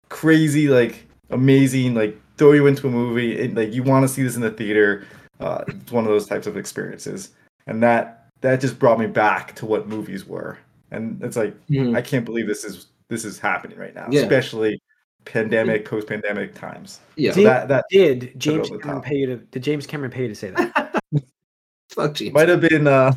crazy, 0.10 0.68
like 0.68 1.08
amazing, 1.30 1.94
like 1.96 2.18
throw 2.38 2.52
you 2.54 2.68
into 2.68 2.88
a 2.88 2.92
movie. 2.92 3.38
It, 3.38 3.56
like 3.56 3.74
you 3.74 3.84
want 3.84 4.04
to 4.04 4.08
see 4.08 4.24
this 4.24 4.36
in 4.36 4.42
the 4.42 4.52
theater. 4.52 5.06
Uh, 5.40 5.64
it's 5.68 5.92
one 5.92 6.04
of 6.04 6.10
those 6.10 6.28
types 6.28 6.48
of 6.48 6.58
experiences, 6.58 7.32
and 7.68 7.82
that 7.84 8.28
that 8.42 8.60
just 8.62 8.80
brought 8.80 9.00
me 9.00 9.08
back 9.08 9.56
to 9.56 9.66
what 9.66 9.88
movies 9.88 10.26
were. 10.26 10.58
And 10.92 11.22
it's 11.24 11.38
like 11.38 11.56
Mhm. 11.68 11.96
I 11.96 12.02
can't 12.02 12.26
believe 12.26 12.48
this 12.48 12.64
is 12.64 12.88
this 13.10 13.26
is 13.26 13.40
happening 13.40 13.78
right 13.78 13.94
now, 13.96 14.08
Yeah. 14.10 14.22
especially 14.22 14.82
pandemic, 15.26 15.86
post 15.86 16.08
pandemic 16.08 16.56
times. 16.56 17.00
yeah, 17.16 17.32
So 17.34 17.44
that 17.44 17.68
that 17.68 17.86
Did 17.90 18.34
James 18.40 18.68
over 18.70 18.78
the 18.78 18.84
Cameron 18.84 19.02
top. 19.02 19.06
pay 19.06 19.16
you 19.16 19.26
to? 19.28 19.38
Did 19.38 19.64
James 19.64 19.86
Cameron 19.88 20.12
pay 20.12 20.24
you 20.24 20.28
to 20.30 20.36
say 20.36 20.50
that? 20.52 21.02
fuck 21.90 22.14
James. 22.14 22.34
might 22.34 22.50
have 22.50 22.62
been 22.62 22.88
uh 22.88 23.14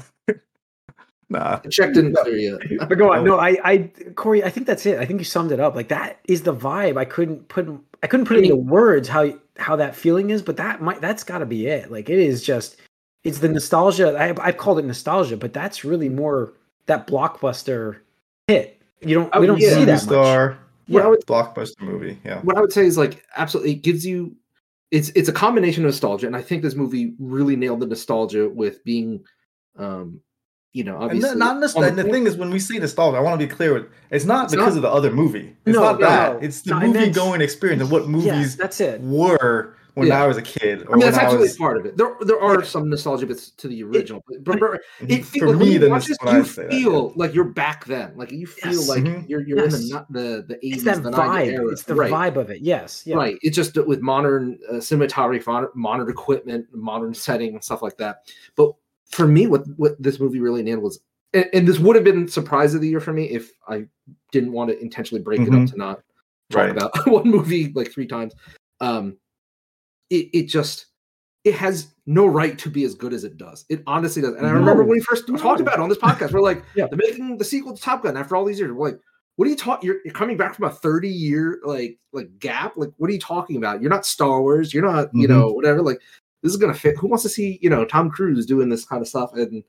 nah. 1.33 1.59
Check 1.71 1.95
didn't 1.95 2.15
clear 2.15 2.37
yet. 2.37 2.61
But 2.89 2.97
go 2.99 3.13
on. 3.13 3.25
No, 3.25 3.39
I, 3.39 3.59
I, 3.65 3.79
Corey, 4.15 4.45
I 4.45 4.51
think 4.51 4.67
that's 4.67 4.87
it. 4.87 4.99
I 4.99 5.05
think 5.07 5.19
you 5.21 5.25
summed 5.25 5.53
it 5.53 5.61
up. 5.61 5.75
Like 5.75 5.89
that 5.89 6.21
is 6.29 6.43
the 6.43 6.55
vibe. 6.55 6.97
I 6.97 7.05
couldn't 7.05 7.49
put, 7.49 7.69
I 8.03 8.07
couldn't 8.07 8.27
put 8.27 8.37
I 8.39 8.41
into 8.41 8.57
words 8.57 9.09
how 9.09 9.33
how 9.59 9.77
that 9.77 9.95
feeling 9.97 10.31
is. 10.31 10.43
But 10.43 10.57
that 10.59 10.81
might, 10.81 11.01
that's 11.01 11.25
got 11.25 11.39
to 11.39 11.47
be 11.47 11.67
it. 11.67 11.91
Like 11.91 12.09
it 12.09 12.19
is 12.19 12.43
just, 12.43 12.77
it's 13.25 13.39
the 13.39 13.49
nostalgia. 13.49 14.17
I, 14.17 14.35
I've 14.47 14.57
called 14.57 14.79
it 14.79 14.85
nostalgia, 14.85 15.37
but 15.37 15.53
that's 15.53 15.85
really 15.85 16.09
more 16.09 16.55
that 16.87 17.07
blockbuster 17.07 17.99
hit. 18.49 18.81
You 19.01 19.15
don't, 19.15 19.31
Oh, 19.33 19.41
we 19.41 19.47
don't 19.47 19.59
yeah. 19.61 19.71
see 19.75 19.85
that 19.85 19.93
much. 19.93 20.03
star 20.03 20.59
What 20.89 21.03
I 21.03 21.09
would 21.09 21.25
blockbuster 21.27 21.81
movie. 21.81 22.19
Yeah. 22.25 22.41
what 22.43 22.57
I 22.57 22.61
would 22.61 22.73
say 22.73 22.85
is 22.87 22.99
like 22.99 23.25
absolutely 23.37 23.73
it 23.73 23.83
gives 23.83 24.05
you 24.05 24.35
it's 24.91 25.09
it's 25.15 25.29
a 25.29 25.33
combination 25.33 25.85
of 25.85 25.89
nostalgia, 25.89 26.27
and 26.27 26.37
I 26.37 26.43
think 26.43 26.63
this 26.63 26.75
movie 26.75 27.15
really 27.19 27.57
nailed 27.57 27.81
the 27.81 27.87
nostalgia 27.87 28.49
with 28.49 28.85
being 28.85 29.25
um 29.79 30.21
you 30.73 30.85
know 30.85 30.97
obviously 30.99 31.29
then, 31.31 31.39
not 31.39 31.77
on 31.77 31.85
And 31.85 31.99
the 31.99 32.05
thing 32.05 32.27
is, 32.27 32.37
when 32.37 32.51
we 32.51 32.59
say 32.59 32.79
nostalgia, 32.79 33.17
I 33.19 33.21
want 33.21 33.39
to 33.41 33.47
be 33.47 33.53
clear 33.53 33.75
with 33.75 33.87
it's 34.11 34.25
not 34.25 34.45
It's 34.45 34.55
because 34.55 34.75
not- 34.75 34.77
of 34.77 34.83
the 34.83 34.91
other 34.91 35.11
movie. 35.11 35.55
It's 35.67 35.75
No, 35.77 35.83
not 35.83 36.01
that. 36.01 36.33
no. 36.35 36.39
It's 36.47 36.63
the 36.63 36.71
No, 36.79 36.87
movie 36.87 37.11
going 37.11 37.41
experience 37.41 37.83
and 37.83 37.91
what 37.91 38.03
Yeah, 38.03 38.09
movies 38.09 38.57
that's 38.57 38.81
it. 38.81 39.01
were 39.03 39.75
when 39.95 40.07
Yeah. 40.09 40.25
I 40.25 40.27
was 40.27 40.39
a 40.39 40.43
kid. 40.43 40.85
Or 40.89 40.93
I 40.95 40.97
mean 40.97 41.01
that's 41.01 41.19
absolutely 41.19 41.49
was, 41.49 41.57
part 41.59 41.77
of 41.77 41.85
it. 41.85 41.99
There 41.99 42.17
there 42.23 42.41
are 42.41 42.65
some 42.65 42.89
nostalgia 42.89 43.27
bits 43.27 43.51
to 43.51 43.69
the 43.69 43.83
original, 43.85 44.25
but, 44.27 44.43
but, 44.45 44.59
but 44.61 44.81
it 45.07 45.27
feels 45.27 45.51
for 45.51 45.57
like 45.57 45.59
me, 45.59 45.73
you 45.79 45.91
watch 45.91 46.07
this 46.07 46.17
this, 46.17 46.19
is 46.19 46.25
when 46.25 46.35
I 46.35 46.39
you 46.39 46.45
say 46.45 46.63
that, 46.63 46.71
feel 46.73 47.13
like 47.17 47.35
you're 47.35 47.45
back 47.45 47.85
then. 47.85 48.13
Like 48.17 48.33
you 48.33 48.47
feel 48.47 48.73
Yes. 48.73 48.89
like 48.89 49.03
Mhm. 49.05 49.29
you're 49.29 49.43
you're 49.43 49.65
in 49.65 49.71
Yes. 49.71 49.91
the 49.91 50.07
the 50.11 50.45
the 50.49 50.55
It's 50.55 50.65
eighties, 50.65 50.85
that 50.85 51.03
the 51.03 51.11
90s 51.11 51.59
vibe. 51.59 51.73
It's 51.73 51.83
the 51.83 51.95
right. 51.95 52.11
vibe 52.11 52.37
of 52.37 52.49
it. 52.49 52.63
Yes. 52.63 53.03
Yeah. 53.05 53.17
Right. 53.17 53.37
It's 53.43 53.55
just 53.55 53.77
with 53.87 54.01
modern 54.01 54.59
uh, 54.71 54.75
cinematography, 54.77 55.69
modern 55.75 56.09
equipment, 56.09 56.65
modern 56.73 57.13
setting, 57.13 57.53
and 57.53 57.63
stuff 57.63 57.83
like 57.83 57.99
that. 57.99 58.23
But 58.57 58.73
for 59.13 59.27
me, 59.27 59.47
what 59.47 59.63
what 59.77 60.01
this 60.03 60.19
movie 60.19 60.41
really 60.41 60.63
nailed 60.63 60.83
was, 60.83 61.01
and, 61.33 61.47
and 61.53 61.69
this 61.69 61.79
would 61.79 61.97
have 61.97 62.05
been 62.05 62.29
surprise 62.29 62.75
of 62.75 62.81
the 62.81 62.89
year 62.89 63.01
for 63.01 63.13
me 63.13 63.25
if 63.31 63.53
I 63.69 63.87
didn't 64.33 64.53
want 64.53 64.71
to 64.71 64.81
intentionally 64.81 65.23
break 65.23 65.41
it 65.41 65.49
Mhm. 65.49 65.65
up 65.65 65.71
to 65.73 65.77
not 65.79 66.03
talk 66.51 66.61
Right. 66.61 66.71
about 66.71 66.93
one 67.07 67.29
movie 67.29 67.73
like 67.75 67.91
three 67.93 68.07
times. 68.07 68.35
Um, 68.81 69.17
it 70.11 70.29
it 70.33 70.43
just 70.45 70.87
it 71.45 71.55
has 71.55 71.93
no 72.07 72.25
right 72.27 72.57
to 72.59 72.71
be 72.71 72.85
as 72.85 72.95
good 72.95 73.13
as 73.13 73.25
it 73.25 73.37
does. 73.37 73.65
It 73.69 73.83
honestly 73.87 74.23
does. 74.23 74.35
And 74.37 74.47
I 74.47 74.51
remember 74.51 74.83
No. 74.83 74.89
when 74.89 74.99
we 74.99 75.01
first 75.01 75.29
No. 75.29 75.37
talked 75.37 75.61
about 75.61 75.75
it 75.75 75.81
on 75.81 75.89
this 75.89 75.99
podcast, 75.99 76.33
we're 76.33 76.41
like, 76.41 76.63
Yeah. 76.77 76.87
the 76.89 76.97
making 76.97 77.37
the 77.37 77.45
sequel 77.45 77.75
to 77.77 77.83
Top 77.83 78.03
Gun 78.05 78.17
after 78.17 78.37
all 78.37 78.45
these 78.45 78.61
years. 78.61 78.71
We're 78.71 78.91
like, 78.91 79.01
what 79.37 79.47
are 79.47 79.51
you 79.51 79.57
talking? 79.57 79.87
You're, 79.89 79.97
you're 80.05 80.15
coming 80.15 80.37
back 80.37 80.55
from 80.55 80.67
a 80.67 80.71
30 80.71 81.09
year 81.09 81.59
like 81.65 81.99
like 82.13 82.39
gap. 82.39 82.77
Like, 82.77 82.91
what 82.99 83.11
are 83.11 83.13
you 83.13 83.19
talking 83.19 83.57
about? 83.57 83.81
You're 83.81 83.91
not 83.91 84.07
Star 84.07 84.41
Wars. 84.41 84.73
You're 84.73 84.85
not, 84.85 85.09
you 85.15 85.27
Mhm. 85.27 85.31
know, 85.31 85.53
whatever. 85.53 85.83
Like, 85.83 86.01
this 86.43 86.51
is 86.53 86.59
gonna 86.59 86.75
fit. 86.75 86.97
Who 86.99 87.07
wants 87.07 87.23
to 87.23 87.29
see, 87.29 87.59
you 87.63 87.71
know, 87.71 87.85
Tom 87.85 88.11
Cruise 88.11 88.47
doing 88.47 88.69
this 88.69 88.85
kind 88.85 89.01
of 89.03 89.09
stuff? 89.09 89.33
And 89.35 89.63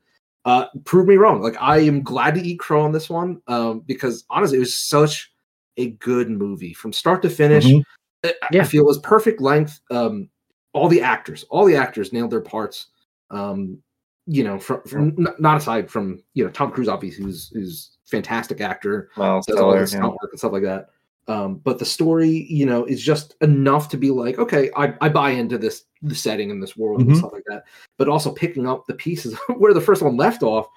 uh 0.46 0.66
prove 0.86 1.08
me 1.08 1.16
wrong. 1.16 1.42
Like, 1.42 1.56
I 1.60 1.80
am 1.80 2.04
glad 2.04 2.36
to 2.36 2.42
eat 2.42 2.60
crow 2.60 2.82
on 2.84 2.92
this 2.92 3.10
one. 3.10 3.42
Um, 3.48 3.82
because 3.82 4.26
honestly, 4.30 4.58
it 4.58 4.62
was 4.62 4.76
such 4.76 5.32
a 5.78 5.92
good 5.92 6.30
movie 6.30 6.74
from 6.74 6.94
start 6.94 7.22
to 7.24 7.30
finish. 7.30 7.66
Mhm. 7.66 7.84
I, 8.26 8.34
I 8.42 8.48
Yeah. 8.52 8.64
feel 8.64 8.84
it 8.84 8.88
was 8.88 9.00
perfect 9.00 9.42
length. 9.42 9.80
Um, 9.92 10.30
all 10.74 10.88
the 10.88 11.02
actors, 11.02 11.46
all 11.50 11.66
the 11.66 11.76
actors 11.76 12.12
nailed 12.14 12.32
their 12.32 12.42
parts. 12.42 12.88
Um, 13.32 13.78
you 14.26 14.44
know, 14.44 14.58
from, 14.58 14.82
from 14.84 15.08
n- 15.20 15.36
not 15.40 15.58
aside 15.58 15.90
from 15.90 16.24
you 16.34 16.44
know 16.44 16.50
Tom 16.52 16.72
Cruise, 16.72 16.88
obviously, 16.88 17.26
who's 17.26 17.50
who's 17.50 17.98
fantastic 18.06 18.62
actor, 18.62 19.10
Miles 19.18 19.46
does 19.46 19.58
all 19.58 19.72
Teller, 19.72 19.82
his 19.82 19.94
yeah. 19.94 20.06
work 20.06 20.18
and 20.32 20.40
stuff 20.40 20.52
like 20.54 20.64
that. 20.64 20.90
Um, 21.28 21.56
but 21.56 21.80
the 21.80 21.86
story, 21.86 22.46
you 22.50 22.66
know, 22.66 22.86
is 22.86 23.02
just 23.02 23.36
enough 23.42 23.88
to 23.90 23.98
be 23.98 24.12
like, 24.12 24.40
okay, 24.40 24.70
I, 24.76 24.94
I 25.02 25.10
buy 25.10 25.32
into 25.32 25.58
this 25.58 25.86
the 26.04 26.16
setting 26.16 26.52
and 26.52 26.62
this 26.62 26.78
world 26.78 27.02
and 27.02 27.12
Mhm. 27.12 27.18
stuff 27.18 27.34
like 27.34 27.46
that. 27.48 27.64
But 27.98 28.10
also 28.10 28.32
picking 28.32 28.68
up 28.68 28.86
the 28.88 28.94
pieces 28.94 29.36
where 29.58 29.74
the 29.74 29.82
first 29.82 30.02
one 30.02 30.18
left 30.18 30.44
off, 30.44 30.68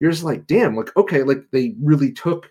you're 0.00 0.10
just 0.12 0.24
like, 0.24 0.46
damn, 0.46 0.76
like 0.76 0.96
okay, 0.96 1.22
like 1.22 1.44
they 1.50 1.74
really 1.82 2.12
took 2.12 2.50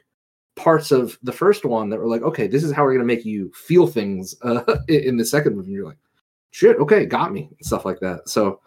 parts 0.55 0.91
of 0.91 1.17
the 1.23 1.31
first 1.33 1.65
one 1.65 1.89
that 1.89 1.99
were 1.99 2.07
like, 2.07 2.21
okay, 2.21 2.47
this 2.47 2.63
is 2.63 2.71
how 2.71 2.83
we're 2.83 2.93
gonna 2.93 3.05
make 3.05 3.25
you 3.25 3.51
feel 3.55 3.87
things 3.87 4.35
uh, 4.43 4.63
in 4.87 5.01
in 5.01 5.17
the 5.17 5.25
second 5.25 5.55
movie. 5.55 5.71
You're 5.71 5.85
like, 5.87 5.97
shit, 6.51 6.77
okay, 6.77 7.05
got 7.05 7.31
me, 7.33 7.49
and 7.49 7.65
stuff 7.65 7.85
like 7.85 7.99
that. 8.01 8.27
So 8.29 8.59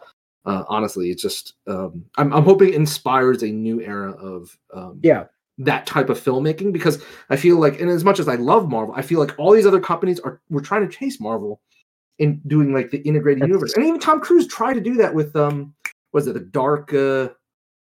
uh, 0.45 0.63
honestly, 0.67 1.11
it's 1.11 1.21
just 1.21 1.53
um, 1.67 2.05
I'm 2.17 2.31
I'm 2.33 2.43
hoping 2.43 2.69
it 2.69 2.75
inspires 2.75 3.43
a 3.43 3.47
new 3.47 3.81
era 3.81 4.11
of 4.13 4.57
um, 4.73 4.99
Yeah. 5.03 5.25
that 5.59 5.85
type 5.85 6.09
of 6.09 6.19
filmmaking 6.19 6.71
because 6.71 7.03
I 7.29 7.35
feel 7.35 7.57
like, 7.57 7.81
and 7.81 7.89
as 7.89 8.05
much 8.05 8.19
as 8.19 8.27
I 8.29 8.35
love 8.35 8.69
Marvel, 8.69 8.95
I 8.95 9.01
feel 9.01 9.19
like 9.19 9.37
all 9.37 9.51
these 9.51 9.65
other 9.65 9.81
companies 9.81 10.19
are 10.21 10.39
we're 10.49 10.61
trying 10.61 10.87
to 10.87 10.95
chase 10.95 11.19
Marvel 11.19 11.59
in 12.19 12.41
doing 12.47 12.73
like 12.73 12.91
the 12.91 12.99
integrated 12.99 13.41
That's- 13.41 13.49
universe, 13.49 13.73
and 13.75 13.85
even 13.85 13.99
Tom 13.99 14.19
Cruise 14.19 14.47
tried 14.47 14.75
to 14.75 14.81
do 14.81 14.95
that 14.95 15.13
with 15.13 15.35
um, 15.35 15.73
was 16.13 16.27
it 16.27 16.33
the 16.33 16.39
dark 16.41 16.93
uh, 16.93 17.29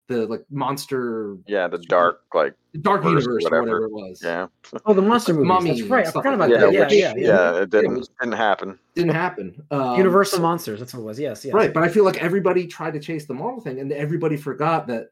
the 0.09 0.25
like 0.27 0.43
monster 0.49 1.37
Yeah, 1.47 1.67
the 1.69 1.77
dark 1.77 2.21
like 2.33 2.55
the 2.73 2.79
dark 2.79 3.03
Verse, 3.03 3.23
universe 3.23 3.45
or 3.45 3.49
whatever. 3.61 3.61
whatever 3.61 3.83
it 3.85 3.91
was. 3.91 4.21
yeah 4.23 4.47
Oh, 4.85 4.93
the 4.93 5.01
monster 5.01 5.33
movies. 5.33 5.47
Mummy 5.47 5.69
That's 5.69 5.81
right. 5.83 5.99
I 5.99 6.03
and 6.05 6.13
forgot 6.13 6.33
about 6.33 6.49
that. 6.49 6.59
that. 6.59 6.73
Yeah. 6.73 6.79
which- 6.81 6.93
Yeah. 6.93 7.13
yeah, 7.15 7.27
Yeah. 7.55 7.61
it 7.61 7.69
didn't 7.69 7.93
it 7.93 7.97
was- 7.99 8.09
didn't 8.19 8.33
happen. 8.33 8.77
Didn't 8.95 9.13
happen. 9.13 9.63
Um, 9.71 9.95
Universal 9.97 10.37
so- 10.37 10.41
monsters. 10.41 10.79
That's 10.79 10.93
what 10.93 11.01
it 11.01 11.05
was. 11.05 11.19
Yes. 11.19 11.45
Yes. 11.45 11.53
Right, 11.53 11.73
but 11.73 11.83
I 11.83 11.87
feel 11.87 12.03
like 12.03 12.21
everybody 12.21 12.67
tried 12.67 12.93
to 12.95 12.99
chase 12.99 13.25
the 13.27 13.33
Marvel 13.33 13.61
thing, 13.61 13.79
and 13.79 13.91
everybody 13.93 14.35
forgot 14.35 14.87
that 14.87 15.07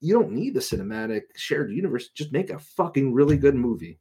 you 0.00 0.12
don't 0.14 0.32
need 0.32 0.52
the 0.54 0.60
cinematic 0.60 1.22
shared 1.36 1.70
universe. 1.72 2.08
Just 2.10 2.32
make 2.32 2.50
a 2.50 2.58
fucking 2.58 3.14
really 3.14 3.36
good 3.38 3.54
movie. 3.54 3.98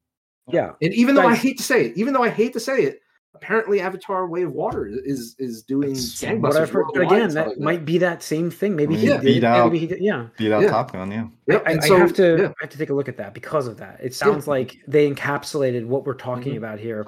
Yeah. 0.49 0.71
And 0.81 0.93
even 0.93 1.15
though 1.15 1.21
I 1.21 1.27
Right. 1.27 1.37
hate 1.37 1.57
to 1.57 1.63
say 1.63 1.85
it, 1.85 1.97
even 1.97 2.13
though 2.13 2.23
I 2.23 2.29
hate 2.29 2.51
to 2.53 2.59
say 2.59 2.83
it, 2.83 2.99
apparently 3.33 3.79
Avatar: 3.81 4.27
Way 4.27 4.43
of 4.43 4.53
Water 4.53 4.87
is 4.87 5.35
is 5.39 5.63
doing 5.63 5.89
That's 5.93 6.21
gangbusters. 6.21 6.41
What 6.41 6.55
I've 6.57 6.69
heard, 6.69 6.85
again, 6.95 7.29
that 7.33 7.47
like 7.49 7.59
might 7.59 7.85
be 7.85 7.97
that 7.99 8.21
same 8.23 8.51
thing. 8.51 8.75
Maybe 8.75 8.95
he 8.95 9.07
mean, 9.07 9.15
did. 9.17 9.25
beat 9.25 9.43
out- 9.43 9.65
Maybe 9.65 9.79
he 9.79 9.87
did. 9.87 10.01
Yeah. 10.01 10.27
Beat 10.37 10.51
out 10.51 10.61
Yeah. 10.63 10.69
Top 10.69 10.91
Gun, 10.93 11.11
yeah. 11.11 11.27
Yep, 11.47 11.63
I, 11.65 11.71
and 11.71 11.81
I 11.81 11.87
so- 11.87 11.97
have 11.97 12.13
to. 12.13 12.37
yeah. 12.37 12.47
I 12.47 12.53
have 12.61 12.69
to 12.69 12.77
take 12.77 12.89
a 12.89 12.93
look 12.93 13.09
at 13.09 13.17
that 13.17 13.33
because 13.33 13.67
of 13.67 13.77
that. 13.77 13.99
It 14.01 14.13
sounds 14.13 14.47
like 14.47 14.77
they 14.87 15.09
encapsulated 15.09 15.85
what 15.85 16.05
we're 16.05 16.13
talking 16.13 16.53
Mhm. 16.53 16.57
about 16.57 16.79
here. 16.79 17.05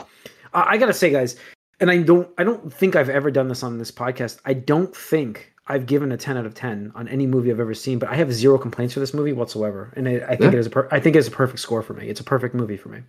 I, 0.54 0.72
I 0.74 0.78
gotta 0.78 0.94
say, 0.94 1.10
guys, 1.12 1.36
and 1.80 1.90
I 1.92 2.02
don't. 2.02 2.30
I 2.38 2.44
don't 2.44 2.72
think 2.74 2.96
I've 2.96 3.10
ever 3.10 3.32
done 3.32 3.48
this 3.48 3.64
on 3.64 3.78
this 3.78 3.92
podcast. 3.92 4.40
I 4.46 4.54
don't 4.54 4.96
think 4.96 5.52
I've 5.68 5.86
given 5.86 6.12
a 6.12 6.18
10 6.18 6.36
out 6.38 6.46
of 6.46 6.54
10 6.54 6.92
on 6.94 7.08
any 7.08 7.26
movie 7.26 7.50
I've 7.50 7.60
ever 7.60 7.74
seen, 7.74 7.98
but 7.98 8.10
I 8.10 8.16
have 8.16 8.34
zero 8.34 8.58
complaints 8.58 8.94
for 8.94 9.00
this 9.00 9.14
movie 9.14 9.32
whatsoever. 9.34 9.94
And 9.96 10.08
I, 10.10 10.16
I 10.16 10.28
think 10.36 10.42
Yeah. 10.42 10.48
it 10.50 10.56
is 10.56 10.68
a 10.68 10.70
per- 10.70 10.90
I 10.92 11.00
think 11.00 11.16
it's 11.16 11.28
a 11.30 11.32
perfect 11.32 11.60
score 11.60 11.82
for 11.82 11.94
me. 11.94 12.08
It's 12.10 12.20
a 12.20 12.24
perfect 12.24 12.54
movie 12.54 12.76
for 12.78 12.90
me. 12.90 13.00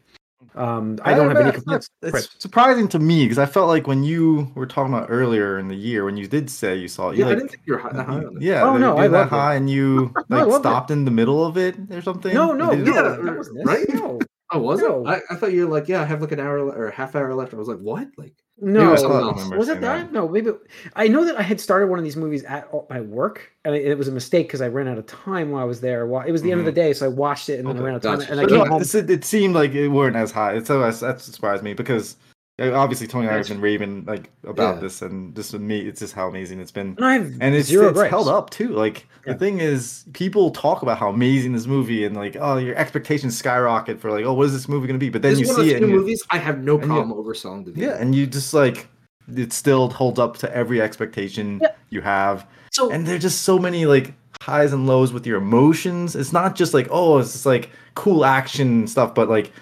Um, 0.55 0.99
I 1.03 1.15
don't 1.15 1.29
have 1.29 1.37
any 1.41 1.51
complaints. 1.53 1.89
It's 2.03 2.13
Right. 2.13 2.29
surprising 2.39 2.87
to 2.89 2.99
me 2.99 3.25
because 3.25 3.39
I 3.39 3.47
felt 3.47 3.67
like 3.69 3.87
when 3.87 4.05
you 4.05 4.53
were 4.55 4.67
talking 4.67 4.95
about 4.95 5.09
earlier 5.11 5.59
in 5.59 5.67
the 5.69 5.75
year 5.75 6.05
when 6.05 6.17
you 6.17 6.27
did 6.29 6.49
say 6.49 6.77
you 6.77 6.87
saw 6.89 7.11
it, 7.11 7.17
you 7.17 7.25
Yeah, 7.25 7.31
I 7.33 7.35
didn't 7.35 7.49
think 7.49 7.63
you 7.67 7.73
were 7.75 7.81
high, 7.81 7.93
that 7.93 8.07
high 8.07 8.15
on 8.19 8.37
it. 8.37 8.43
yeah, 8.43 8.63
Oh, 8.63 8.77
no, 8.79 8.95
were 8.95 9.01
I 9.01 9.09
doing 9.09 9.13
that 9.13 9.19
loved 9.19 9.33
it. 9.33 9.37
high 9.37 9.55
and 9.57 9.69
you 9.69 10.13
No, 10.29 10.39
I 10.39 10.43
like 10.45 10.55
it. 10.55 10.59
stopped 10.61 10.91
in 10.93 11.05
the 11.05 11.11
middle 11.11 11.45
of 11.45 11.57
it 11.57 11.77
or 11.91 12.03
something. 12.03 12.33
No, 12.35 12.53
no, 12.53 12.71
Yeah, 12.73 12.85
no, 12.93 13.23
that 13.25 13.37
wasn't 13.37 13.67
right? 13.67 13.85
No, 13.89 14.21
Oh, 14.53 14.59
was 14.61 14.81
No. 14.81 15.05
it? 15.07 15.09
I, 15.09 15.35
I 15.35 15.37
thought 15.37 15.53
you 15.53 15.67
were 15.67 15.73
like, 15.73 15.89
yeah, 15.89 16.03
I 16.03 16.05
have 16.05 16.21
like 16.21 16.31
an 16.33 16.39
hour 16.39 16.63
le- 16.63 16.73
or 16.77 16.87
a 16.87 16.95
half 16.95 17.17
hour 17.17 17.35
left. 17.35 17.53
I 17.55 17.57
was 17.57 17.67
like, 17.67 17.79
what? 17.79 18.09
Like, 18.17 18.35
no. 18.61 18.91
was 18.91 19.01
I 19.01 19.03
something 19.03 19.21
thought- 19.21 19.27
else. 19.29 19.37
remember 19.37 19.59
Was 19.59 19.69
it 19.69 19.73
seeing 19.73 19.81
that? 19.83 20.13
No, 20.13 20.29
maybe. 20.29 20.51
I 20.95 21.09
know 21.09 21.25
that 21.25 21.37
I 21.39 21.43
had 21.43 21.61
started 21.61 21.89
one 21.89 21.99
of 21.99 22.05
these 22.05 22.17
movies 22.17 22.45
at 22.45 22.69
my 22.89 23.01
work, 23.01 23.53
and 23.65 23.75
it, 23.75 23.85
it 23.87 23.99
was 23.99 24.09
a 24.09 24.13
mistake 24.13 24.47
because 24.49 24.61
I 24.61 24.69
ran 24.69 24.89
out 24.89 24.99
of 24.99 25.07
time 25.07 25.51
while 25.51 25.63
I 25.63 25.67
was 25.67 25.81
there. 25.81 26.07
Wa- 26.07 26.25
It 26.27 26.33
was 26.33 26.43
the 26.43 26.51
end 26.53 26.61
of 26.61 26.67
the 26.67 26.73
mm-hmm. 26.73 26.89
day, 26.89 26.93
so 26.93 27.07
I 27.07 27.09
watched 27.09 27.49
it 27.49 27.59
and 27.59 27.69
then 27.69 27.77
I 27.77 27.81
ran 27.81 27.95
out 27.95 27.97
of 27.97 28.03
time, 28.03 28.19
gotcha. 28.21 28.31
and 28.31 28.41
I 28.41 28.47
came 28.47 28.59
no, 28.59 28.65
home. 28.67 28.83
it, 28.83 28.95
it 29.11 29.25
seemed 29.25 29.55
like 29.55 29.73
it 29.73 29.89
weren't 29.89 30.17
as 30.17 30.31
high. 30.31 30.55
It's 30.55 30.69
so 30.69 30.81
that 30.81 31.21
surprised 31.21 31.63
me 31.63 31.75
because 31.75 32.17
obviously 32.61 33.07
Tony 33.07 33.27
and 33.27 33.35
I 33.35 33.39
have 33.39 33.49
been 33.49 33.61
raving 33.61 34.05
like 34.07 34.31
about 34.47 34.77
Yeah. 34.77 34.81
this, 34.81 35.03
and 35.03 35.35
just 35.35 35.53
with 35.53 35.63
me, 35.63 35.81
it's 35.81 36.01
just 36.01 36.15
how 36.15 36.29
amazing 36.29 36.61
it's 36.61 36.71
been. 36.71 36.95
And 36.97 37.05
I 37.05 37.15
have 37.15 37.33
and 37.41 37.55
it's, 37.55 37.69
zero 37.69 37.89
it's 37.89 38.03
held 38.11 38.29
up 38.29 38.51
too. 38.51 38.69
Like 38.69 39.07
Yeah. 39.27 39.33
the 39.33 39.39
thing 39.39 39.59
is, 39.61 40.05
people 40.13 40.51
talk 40.51 40.83
about 40.83 40.99
how 40.99 41.09
amazing 41.09 41.53
this 41.53 41.67
movie 41.67 42.05
and 42.05 42.15
like, 42.17 42.37
oh, 42.41 42.57
your 42.59 42.77
expectations 42.77 43.37
skyrocket 43.37 44.01
for 44.01 44.11
like, 44.11 44.25
oh, 44.25 44.33
what 44.35 44.47
is 44.47 44.53
this 44.53 44.69
movie 44.69 44.87
going 44.87 44.99
to 44.99 45.05
be? 45.05 45.11
But 45.11 45.23
then 45.23 45.33
this 45.33 45.41
you 45.41 45.47
one 45.49 45.57
see 45.57 45.69
the 45.71 45.75
it, 45.77 45.79
few 45.79 45.87
movies 45.89 46.23
I 46.31 46.39
have 46.39 46.63
no 46.63 46.75
and 46.75 46.83
you- 46.85 46.89
problem 46.89 47.13
overselling 47.25 47.65
the 47.65 47.73
video. 47.73 47.91
yeah, 47.91 47.97
and 48.01 48.15
you 48.15 48.27
just 48.27 48.55
like, 48.55 48.87
it 49.35 49.53
still 49.53 49.89
holds 49.91 50.19
up 50.21 50.37
to 50.39 50.55
every 50.57 50.81
expectation 50.83 51.59
Yeah. 51.63 51.71
you 51.91 52.03
have, 52.03 52.47
So 52.73 52.91
and 52.91 53.07
there's 53.07 53.23
just 53.23 53.43
so 53.43 53.59
many 53.59 53.87
like 53.87 54.13
highs 54.43 54.73
and 54.73 54.87
lows 54.87 55.13
with 55.13 55.27
your 55.27 55.39
emotions. 55.39 56.15
It's 56.15 56.33
not 56.33 56.55
just 56.55 56.75
like, 56.75 56.87
oh, 56.91 57.19
it's 57.19 57.33
just 57.33 57.47
like 57.47 57.71
cool 57.95 58.25
action 58.25 58.87
stuff, 58.87 59.15
but 59.15 59.29
like 59.31 59.45
th- 59.47 59.55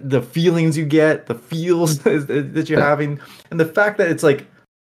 the 0.00 0.22
feelings 0.22 0.76
you 0.76 0.84
get, 0.84 1.26
the 1.26 1.34
feels 1.34 1.98
that 2.00 2.66
you're 2.68 2.80
having, 2.80 3.20
and 3.50 3.58
the 3.60 3.64
fact 3.66 3.98
that 3.98 4.10
it's 4.10 4.22
like 4.22 4.46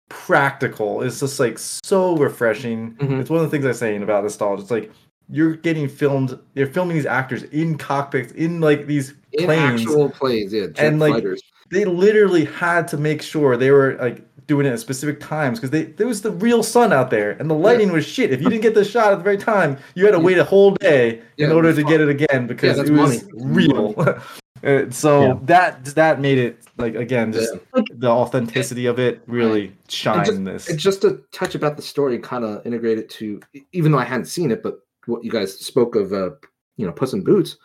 practical 0.09 1.01
is 1.01 1.19
just 1.19 1.39
like 1.39 1.57
so 1.59 2.15
refreshing. 2.17 2.93
Mhm. 2.95 3.19
It's 3.19 3.29
one 3.29 3.43
of 3.43 3.45
the 3.45 3.51
things 3.55 3.65
I'm 3.65 3.73
saying 3.73 4.03
about 4.03 4.23
nostalgia. 4.23 4.61
It's 4.61 4.71
like 4.71 4.91
you're 5.29 5.55
getting 5.57 5.89
filmed, 5.89 6.39
you're 6.55 6.67
filming 6.67 6.95
these 6.95 7.05
actors 7.05 7.43
in 7.43 7.77
cockpits, 7.77 8.31
in 8.33 8.61
like 8.61 8.87
these 8.87 9.13
in 9.33 9.45
planes. 9.45 9.81
actual 9.81 10.09
plays, 10.09 10.53
yeah, 10.53 10.67
And, 10.77 10.99
like, 10.99 11.13
fighters. 11.13 11.41
They 11.69 11.83
literally 11.83 12.45
had 12.45 12.87
to 12.89 12.97
make 12.97 13.21
sure 13.21 13.57
they 13.57 13.71
were 13.71 13.97
like 13.99 14.23
doing 14.47 14.65
it 14.65 14.69
at 14.69 14.79
specific 14.79 15.19
times 15.19 15.59
because 15.59 15.71
they 15.71 15.83
there 15.83 16.07
was 16.07 16.21
the 16.21 16.31
real 16.31 16.63
sun 16.63 16.93
out 16.93 17.09
there 17.09 17.31
and 17.31 17.49
the 17.49 17.53
lighting 17.55 17.91
was 17.91 18.05
shit. 18.05 18.31
If 18.31 18.41
you 18.41 18.49
didn't 18.49 18.61
get 18.61 18.73
the 18.73 18.85
shot 18.85 19.11
at 19.11 19.17
the 19.17 19.23
very 19.25 19.35
time, 19.37 19.77
you 19.93 20.05
had 20.05 20.11
to 20.13 20.17
Yeah. 20.19 20.23
wait 20.23 20.37
a 20.37 20.45
whole 20.45 20.71
day 20.75 21.21
Yeah, 21.35 21.47
in 21.47 21.51
order 21.51 21.73
to 21.73 21.81
fun. 21.81 21.91
get 21.91 21.99
it 21.99 22.07
again 22.07 22.47
because 22.47 22.77
it 22.79 22.89
was 22.89 23.25
money. 23.29 23.33
real. 23.67 23.93
Uh, 24.63 24.89
so 24.89 25.21
Yeah. 25.21 25.33
that 25.43 25.85
that 25.95 26.19
made 26.21 26.37
it 26.37 26.59
like 26.77 26.95
again 26.95 27.31
just 27.31 27.53
Yeah. 27.75 27.81
the 27.95 28.07
authenticity 28.09 28.85
of 28.85 28.99
it 28.99 29.21
really 29.27 29.75
shine 29.87 30.25
just- 30.25 30.43
this. 30.43 30.69
And 30.69 30.79
just 30.79 31.01
to 31.03 31.21
touch 31.31 31.55
about 31.55 31.75
the 31.75 31.83
story 31.83 32.15
and 32.15 32.23
kind 32.23 32.43
of 32.43 32.65
integrate 32.65 32.97
it 32.97 33.09
to, 33.11 33.39
even 33.73 33.91
though 33.91 33.99
I 33.99 34.03
hadn't 34.05 34.25
seen 34.25 34.51
it, 34.51 34.63
but 34.63 34.79
what 35.05 35.23
you 35.23 35.31
guys 35.31 35.53
spoke 35.53 35.95
of, 35.95 36.13
uh, 36.13 36.31
you 36.77 36.85
know, 36.85 36.91
Puss 36.91 37.13
in 37.13 37.23
Boots, 37.23 37.57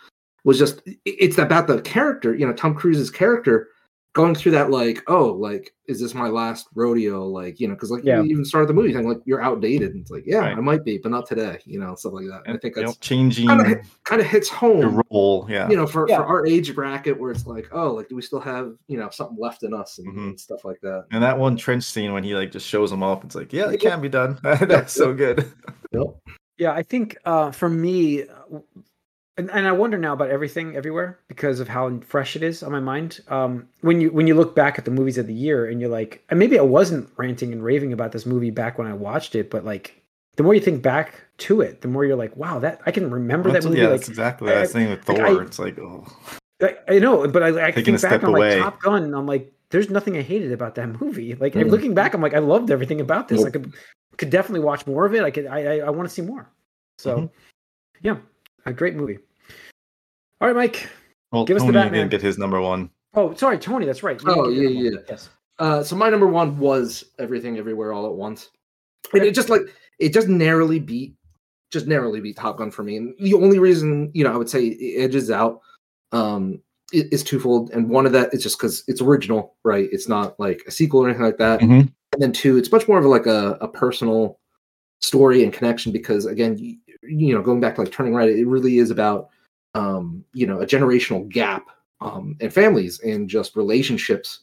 was 0.45 0.59
just 0.59 0.83
it's 1.05 1.39
about 1.39 1.67
the 1.67 1.81
character, 1.83 2.35
you 2.35 2.47
know, 2.47 2.53
Tom 2.53 2.75
Cruise's 2.75 3.11
character 3.11 3.69
going 4.15 4.35
through 4.35 4.53
that 4.53 4.71
like, 4.71 5.03
oh, 5.07 5.27
like, 5.33 5.73
is 5.87 5.99
this 6.01 6.15
my 6.15 6.29
last 6.29 6.69
rodeo? 6.75 7.27
Like, 7.27 7.59
you 7.59 7.67
know, 7.67 7.75
because 7.75 7.91
like 7.91 8.05
Yeah. 8.05 8.21
you 8.21 8.31
even 8.31 8.45
started 8.45 8.69
the 8.69 8.75
movie 8.75 8.93
saying 8.93 9.09
like 9.09 9.21
you're 9.25 9.41
outdated. 9.43 9.93
And 9.93 10.03
it's 10.03 10.11
like, 10.11 10.25
yeah, 10.27 10.39
Right. 10.39 10.57
I 10.57 10.61
might 10.61 10.85
be, 10.85 10.99
but 10.99 11.11
not 11.11 11.27
today, 11.27 11.59
you 11.65 11.81
know, 11.81 11.95
stuff 11.95 12.13
like 12.13 12.27
that. 12.27 12.43
And 12.47 12.55
I 12.55 12.59
think 12.61 12.77
you 12.77 12.83
know, 12.83 12.89
that's 12.89 12.99
changing 12.99 13.49
kind 13.49 14.21
of 14.21 14.27
hits 14.27 14.49
home 14.51 14.81
your 14.81 15.03
role. 15.11 15.47
Yeah. 15.49 15.69
you 15.71 15.77
know, 15.77 15.87
for, 15.87 16.07
Yeah. 16.09 16.19
for 16.19 16.25
our 16.27 16.47
age 16.47 16.75
bracket 16.75 17.19
where 17.19 17.31
it's 17.31 17.47
like, 17.47 17.69
oh, 17.73 17.93
like 17.95 18.09
do 18.09 18.17
we 18.17 18.23
still 18.23 18.41
have, 18.41 18.75
you 18.87 18.99
know, 18.99 19.09
something 19.11 19.39
left 19.39 19.63
in 19.63 19.73
us 19.73 19.99
and, 19.99 20.15
Mhm. 20.15 20.19
and 20.29 20.41
stuff 20.41 20.65
like 20.65 20.81
that. 20.83 21.07
and 21.11 21.23
that 21.23 21.39
one 21.39 21.57
trench 21.57 21.85
scene 21.85 22.13
when 22.13 22.23
he 22.23 22.35
like 22.35 22.53
just 22.53 22.67
shows 22.69 22.91
them 22.91 23.03
up, 23.03 23.25
it's 23.25 23.35
like, 23.35 23.53
yeah, 23.53 23.71
it 23.71 23.81
can 23.81 24.01
be 24.03 24.09
done. 24.11 24.39
That's 24.43 24.93
so 24.93 25.15
good. 25.15 25.51
Yep. 25.93 26.07
Yeah, 26.59 26.73
I 26.73 26.83
think 26.83 27.17
uh, 27.25 27.51
for 27.51 27.69
me, 27.71 28.23
uh, 28.25 28.59
and, 29.39 29.51
and 29.51 29.67
I 29.67 29.73
wonder 29.73 29.97
now 29.99 30.13
about 30.13 30.31
everything 30.31 30.77
everywhere 30.77 31.19
because 31.29 31.61
of 31.61 31.69
how 31.69 31.99
fresh 32.01 32.37
it 32.37 32.43
is 32.43 32.63
on 32.63 32.73
my 32.73 32.81
mind. 32.81 33.21
Um, 33.29 33.69
when 33.81 34.01
you 34.01 34.11
when 34.13 34.27
you 34.27 34.35
look 34.35 34.55
back 34.55 34.79
at 34.79 34.85
the 34.85 34.91
movies 34.91 35.19
of 35.19 35.27
the 35.27 35.35
year 35.35 35.67
and 35.67 35.81
you're 35.81 35.91
like, 35.91 36.25
and 36.31 36.39
maybe 36.39 36.59
I 36.59 36.63
wasn't 36.63 37.09
ranting 37.17 37.53
and 37.53 37.63
raving 37.65 37.93
about 37.93 38.13
this 38.13 38.27
movie 38.27 38.51
back 38.51 38.79
when 38.79 38.87
I 38.87 38.93
watched 38.95 39.35
it, 39.35 39.51
but 39.51 39.65
like 39.65 40.03
the 40.37 40.43
more 40.43 40.55
you 40.55 40.61
think 40.61 40.83
back 40.83 41.15
to 41.39 41.61
it, 41.61 41.81
the 41.83 41.89
more 41.89 42.05
you're 42.05 42.17
like, 42.17 42.37
wow, 42.37 42.59
that 42.59 42.81
I 42.87 42.91
can 42.91 43.11
remember 43.11 43.51
that 43.53 43.65
movie. 43.65 43.79
yeah, 43.79 43.89
like 43.89 44.01
that's 44.01 44.09
exactly 44.09 44.47
what 44.49 44.57
I 44.57 44.61
was 44.61 44.71
I- 44.71 44.73
saying 44.73 44.91
with 44.91 45.09
like, 45.09 45.17
Thor. 45.19 45.27
I- 45.27 45.43
it's 45.45 45.59
like, 45.59 45.79
oh, 45.79 46.07
I, 46.63 46.77
I 46.89 46.99
know, 47.01 47.27
but 47.29 47.43
I, 47.43 47.49
I 47.49 47.71
Taking 47.73 47.85
think 47.97 48.03
back 48.03 48.11
step 48.13 48.25
on 48.25 48.31
away. 48.31 48.55
like 48.57 48.63
Top 48.63 48.81
Gun. 48.81 49.15
I'm 49.15 49.27
like, 49.27 49.53
there's 49.71 49.91
nothing 49.91 50.17
I 50.17 50.23
hated 50.23 50.53
about 50.53 50.75
that 50.77 51.01
movie. 51.01 51.35
Like 51.35 51.55
Mhm. 51.55 51.71
looking 51.71 51.95
back, 51.95 52.15
I'm 52.15 52.21
like, 52.23 52.35
I 52.35 52.39
loved 52.39 52.71
everything 52.71 53.01
about 53.01 53.29
this. 53.29 53.45
I 53.45 53.51
could 53.51 53.73
could 54.19 54.31
definitely 54.31 54.61
watch 54.61 54.87
more 54.87 55.05
of 55.07 55.15
it. 55.15 55.23
I 55.25 55.31
could. 55.31 55.47
I 55.47 55.65
I, 55.65 55.79
I 55.87 55.91
want 55.91 56.07
to 56.09 56.15
see 56.15 56.23
more. 56.23 56.49
So, 56.99 57.17
Mhm. 57.17 57.31
yeah, 58.03 58.17
a 58.67 58.73
great 58.73 58.95
movie. 58.95 59.19
All 60.41 60.49
right, 60.49 60.57
Mike. 60.57 60.89
well, 61.31 61.45
Give 61.45 61.57
us 61.57 61.63
the 61.63 61.67
Tony 61.67 61.79
Batman. 61.85 62.01
didn't 62.01 62.11
get 62.11 62.23
his 62.23 62.39
number 62.39 62.61
one. 62.61 62.91
Oh, 63.15 63.35
sorry, 63.35 63.59
Tony. 63.59 63.87
That's 63.87 64.03
right. 64.03 64.21
You 64.23 64.31
Oh, 64.31 64.49
yeah, 64.49 64.69
yeah. 64.69 64.99
Yes. 65.09 65.29
Uh, 65.59 65.83
so 65.83 65.95
my 65.97 66.09
number 66.11 66.27
one 66.27 66.59
was 66.59 67.05
Everything 67.19 67.59
Everywhere 67.59 67.93
All 67.93 68.07
at 68.07 68.13
Once, 68.13 68.51
and 69.13 69.23
it 69.23 69.35
just 69.35 69.49
like 69.51 69.63
it 70.01 70.13
just 70.13 70.27
narrowly 70.29 70.81
beat, 70.81 71.15
just 71.71 71.87
narrowly 71.87 72.21
beat 72.21 72.37
Top 72.37 72.57
Gun 72.59 72.71
for 72.71 72.83
me. 72.83 72.97
And 72.97 73.15
the 73.21 73.35
only 73.35 73.59
reason 73.59 74.11
you 74.15 74.25
know 74.25 74.33
I 74.33 74.37
would 74.37 74.49
say 74.49 74.65
it 74.67 75.05
edges 75.05 75.31
out 75.31 75.61
um, 76.11 76.61
i- 76.95 77.05
is 77.13 77.23
twofold, 77.23 77.71
and 77.71 77.89
one 77.89 78.07
of 78.07 78.13
that 78.13 78.33
is 78.35 78.43
just 78.43 78.59
because 78.59 78.83
it's 78.89 79.03
original, 79.03 79.55
right? 79.63 79.89
It's 79.93 80.09
not 80.09 80.41
like 80.41 80.63
a 80.67 80.71
sequel 80.71 81.01
or 81.05 81.09
anything 81.09 81.27
like 81.27 81.39
that. 81.39 81.61
Mhm. 81.61 81.93
And 82.15 82.23
then 82.23 82.33
two, 82.33 82.57
it's 82.57 82.73
much 82.73 82.89
more 82.89 82.99
of 82.99 83.05
like 83.05 83.27
a, 83.27 83.57
a 83.61 83.69
personal 83.69 84.39
story 85.01 85.45
and 85.45 85.53
connection 85.53 85.93
because 85.93 86.27
again, 86.27 86.57
you, 87.03 87.35
know, 87.35 87.43
going 87.43 87.61
back 87.61 87.75
to 87.77 87.83
like 87.83 87.93
Turning 87.93 88.15
Right, 88.15 88.31
it 88.31 88.47
really 88.47 88.79
is 88.79 88.91
about 88.91 89.31
um, 89.75 90.25
you 90.33 90.47
know 90.47 90.61
a 90.61 90.67
generational 90.67 91.29
gap 91.29 91.69
um, 92.01 92.37
and 92.41 92.53
families 92.53 93.01
and 93.01 93.29
just 93.29 93.57
relationships 93.57 94.41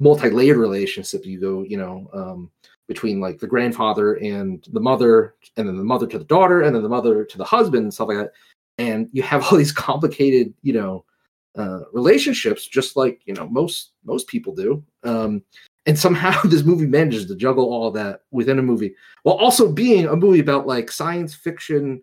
multi-layered 0.00 0.58
relationship 0.58 1.26
you 1.26 1.40
go 1.40 1.64
you 1.64 1.76
know 1.76 2.08
um, 2.12 2.50
between 2.88 3.20
like 3.20 3.38
the 3.38 3.46
grandfather 3.46 4.14
and 4.14 4.66
the 4.72 4.80
mother 4.80 5.34
and 5.56 5.68
then 5.68 5.76
the 5.76 5.84
mother 5.84 6.06
to 6.06 6.18
the 6.18 6.24
daughter 6.24 6.62
and 6.62 6.74
then 6.74 6.82
the 6.82 6.88
mother 6.88 7.24
to 7.24 7.38
the 7.38 7.44
husband 7.44 7.84
and 7.84 7.94
stuff 7.94 8.08
like 8.08 8.16
that. 8.16 8.32
And 8.78 9.08
you 9.12 9.22
have 9.22 9.44
all 9.44 9.58
these 9.58 9.72
complicated 9.88 10.52
you 10.62 10.72
know 10.72 11.04
uh, 11.56 11.80
relationships 11.92 12.66
just 12.66 12.96
like 12.96 13.20
you 13.26 13.34
know 13.34 13.46
most 13.48 13.92
most 14.04 14.26
people 14.26 14.54
do. 14.54 14.82
Um, 15.04 15.42
and 15.88 15.98
somehow 15.98 16.40
this 16.44 16.62
movie 16.62 16.86
manages 16.86 17.26
to 17.26 17.34
juggle 17.34 17.64
all 17.72 17.90
that 17.90 18.20
within 18.30 18.58
a 18.60 18.62
movie 18.62 18.94
while 19.24 19.34
also 19.36 19.72
being 19.72 20.06
a 20.06 20.14
movie 20.14 20.38
about 20.40 20.66
like 20.68 20.92
science 20.92 21.34
fiction 21.34 22.00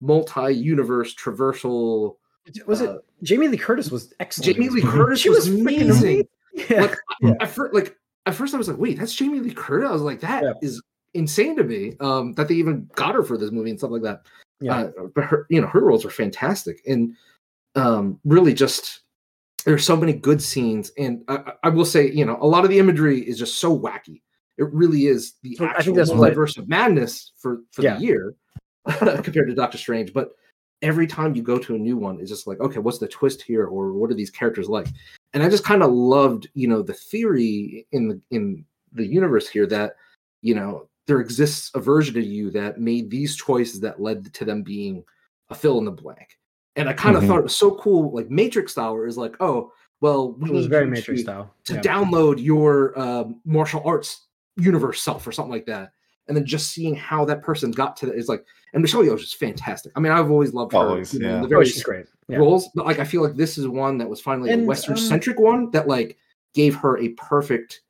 multi-universe 0.00 1.14
traversal 1.14 2.16
Was 2.66 2.80
it 2.80 2.88
uh, 2.90 2.98
Jamie 3.22 3.48
Lee 3.48 3.56
Curtis 3.56 3.90
was 3.90 4.12
excellent. 4.20 4.56
jamie 4.56 4.68
lee 4.68 4.82
curtis 4.82 5.20
She 5.20 5.28
was 5.30 5.48
freaking 5.48 5.82
amazing 5.90 6.28
Yeah. 6.54 6.82
like 6.82 6.96
Yeah. 7.20 7.32
at 7.40 7.48
first 7.50 7.74
like 7.74 7.96
at 8.26 8.34
first 8.34 8.54
i 8.54 8.58
was 8.58 8.68
like 8.68 8.78
wait 8.78 8.98
that's 8.98 9.14
jamie 9.14 9.40
lee 9.40 9.52
curtis 9.54 9.88
i 9.88 9.92
was 9.92 10.02
like 10.02 10.20
that 10.20 10.44
is 10.62 10.74
Yeah. 11.14 11.20
insane 11.20 11.56
to 11.56 11.64
me 11.64 11.94
um 12.00 12.34
that 12.34 12.48
they 12.48 12.54
even 12.54 12.88
got 12.94 13.14
her 13.14 13.22
for 13.22 13.36
this 13.38 13.50
movie 13.50 13.70
and 13.70 13.78
stuff 13.78 13.90
like 13.90 14.02
that 14.02 14.22
yeah. 14.60 14.82
uh, 14.82 14.90
but 15.14 15.24
her 15.24 15.46
you 15.50 15.60
know 15.60 15.66
her 15.66 15.80
roles 15.80 16.04
were 16.04 16.10
fantastic 16.10 16.80
and 16.86 17.14
um 17.74 18.18
really 18.24 18.54
just 18.54 19.00
there's 19.68 19.84
so 19.84 19.96
many 19.96 20.12
good 20.14 20.42
scenes 20.42 20.90
and 20.98 21.22
I, 21.28 21.52
I- 21.64 21.68
will 21.68 21.84
say 21.84 22.10
you 22.10 22.24
know 22.24 22.38
a 22.40 22.46
lot 22.46 22.64
of 22.64 22.70
the 22.70 22.78
imagery 22.78 23.20
is 23.20 23.38
just 23.38 23.58
so 23.58 23.78
wacky. 23.78 24.22
It 24.56 24.72
really 24.72 25.06
is 25.06 25.34
the 25.42 25.54
So 25.56 25.64
I 25.64 25.68
think 25.68 25.78
actual 25.78 25.94
that's 25.94 26.10
what- 26.10 26.58
of 26.58 26.68
madness 26.68 27.32
for 27.38 27.58
for 27.72 27.82
Yeah. 27.82 27.96
the 27.96 28.02
year 28.04 28.34
compared 28.88 29.48
to 29.48 29.54
doctor 29.54 29.78
strange 29.78 30.12
but 30.14 30.30
every 30.80 31.06
time 31.06 31.34
you 31.34 31.42
go 31.42 31.58
to 31.58 31.74
a 31.74 31.78
new 31.78 31.96
one 31.96 32.18
it's 32.20 32.30
just 32.30 32.46
like 32.46 32.60
okay 32.60 32.78
what's 32.78 32.98
the 32.98 33.08
twist 33.08 33.42
here 33.42 33.66
or 33.66 33.92
what 33.92 34.10
are 34.10 34.14
these 34.14 34.30
characters 34.30 34.68
like? 34.68 34.86
And 35.34 35.42
i 35.42 35.48
just 35.48 35.64
kind 35.64 35.82
of 35.82 35.90
loved 35.92 36.48
you 36.54 36.68
know 36.68 36.80
the 36.82 36.94
theory 36.94 37.86
in 37.92 38.08
the 38.08 38.20
in 38.30 38.64
the 38.92 39.04
universe 39.06 39.46
here 39.48 39.66
that 39.66 39.96
you 40.40 40.54
know 40.54 40.88
there 41.06 41.20
exists 41.20 41.70
a 41.74 41.80
version 41.80 42.16
of 42.16 42.24
you 42.24 42.50
that 42.52 42.80
made 42.80 43.10
these 43.10 43.36
choices 43.36 43.80
that 43.80 44.00
led 44.00 44.32
to 44.32 44.44
them 44.44 44.62
being 44.62 45.04
a 45.50 45.54
fill 45.54 45.78
in 45.78 45.84
the 45.84 45.90
blank 45.90 46.37
and 46.78 46.88
i 46.88 46.92
kind 46.94 47.16
of 47.16 47.22
Mhm. 47.22 47.26
thought 47.28 47.38
it 47.40 47.42
was 47.44 47.56
so 47.56 47.74
cool 47.76 48.10
like 48.14 48.30
matrix 48.30 48.72
style 48.72 48.94
where 48.94 49.06
it's 49.06 49.16
like 49.18 49.36
oh 49.40 49.70
well 50.00 50.32
we 50.32 50.48
It 50.48 50.52
was 50.54 50.62
need 50.64 50.70
very 50.70 50.86
Matrix 50.86 51.20
to, 51.20 51.24
style. 51.24 51.54
to 51.64 51.74
Yeah. 51.74 51.80
download 51.80 52.42
your 52.42 52.98
um, 52.98 53.40
martial 53.44 53.82
arts 53.84 54.28
universe 54.56 55.02
self 55.02 55.26
or 55.26 55.32
something 55.32 55.52
like 55.52 55.66
that 55.66 55.92
and 56.28 56.36
then 56.36 56.44
just 56.46 56.70
seeing 56.70 56.94
how 56.94 57.24
that 57.26 57.42
person 57.42 57.70
got 57.70 57.96
to 57.98 58.06
that 58.06 58.14
is 58.16 58.28
like 58.28 58.44
and 58.72 58.80
michelle 58.82 59.02
yeoh 59.02 59.14
is 59.16 59.22
just 59.22 59.36
fantastic 59.36 59.92
i 59.96 60.00
mean 60.00 60.12
i've 60.12 60.30
always 60.30 60.52
loved 60.54 60.72
her 60.72 60.78
Always, 60.78 61.12
you 61.14 61.20
know, 61.20 61.28
yeah. 61.34 61.40
the 61.40 61.46
Oh, 61.46 61.48
very 61.48 61.66
she's 61.66 61.82
great. 61.82 62.06
Yeah. 62.28 62.36
roles, 62.38 62.68
but 62.74 62.84
like 62.86 62.98
I 62.98 63.04
feel 63.04 63.22
like 63.22 63.36
this 63.36 63.56
is 63.56 63.66
one 63.66 63.96
that 63.98 64.08
was 64.08 64.20
finally 64.20 64.50
And, 64.50 64.60
a 64.60 64.62
um, 64.64 64.68
Western 64.68 64.96
centric 64.98 65.38
one 65.40 65.70
that 65.70 65.88
like 65.88 66.18
gave 66.54 66.74
her 66.76 66.98
a 66.98 67.08
perfect 67.10 67.80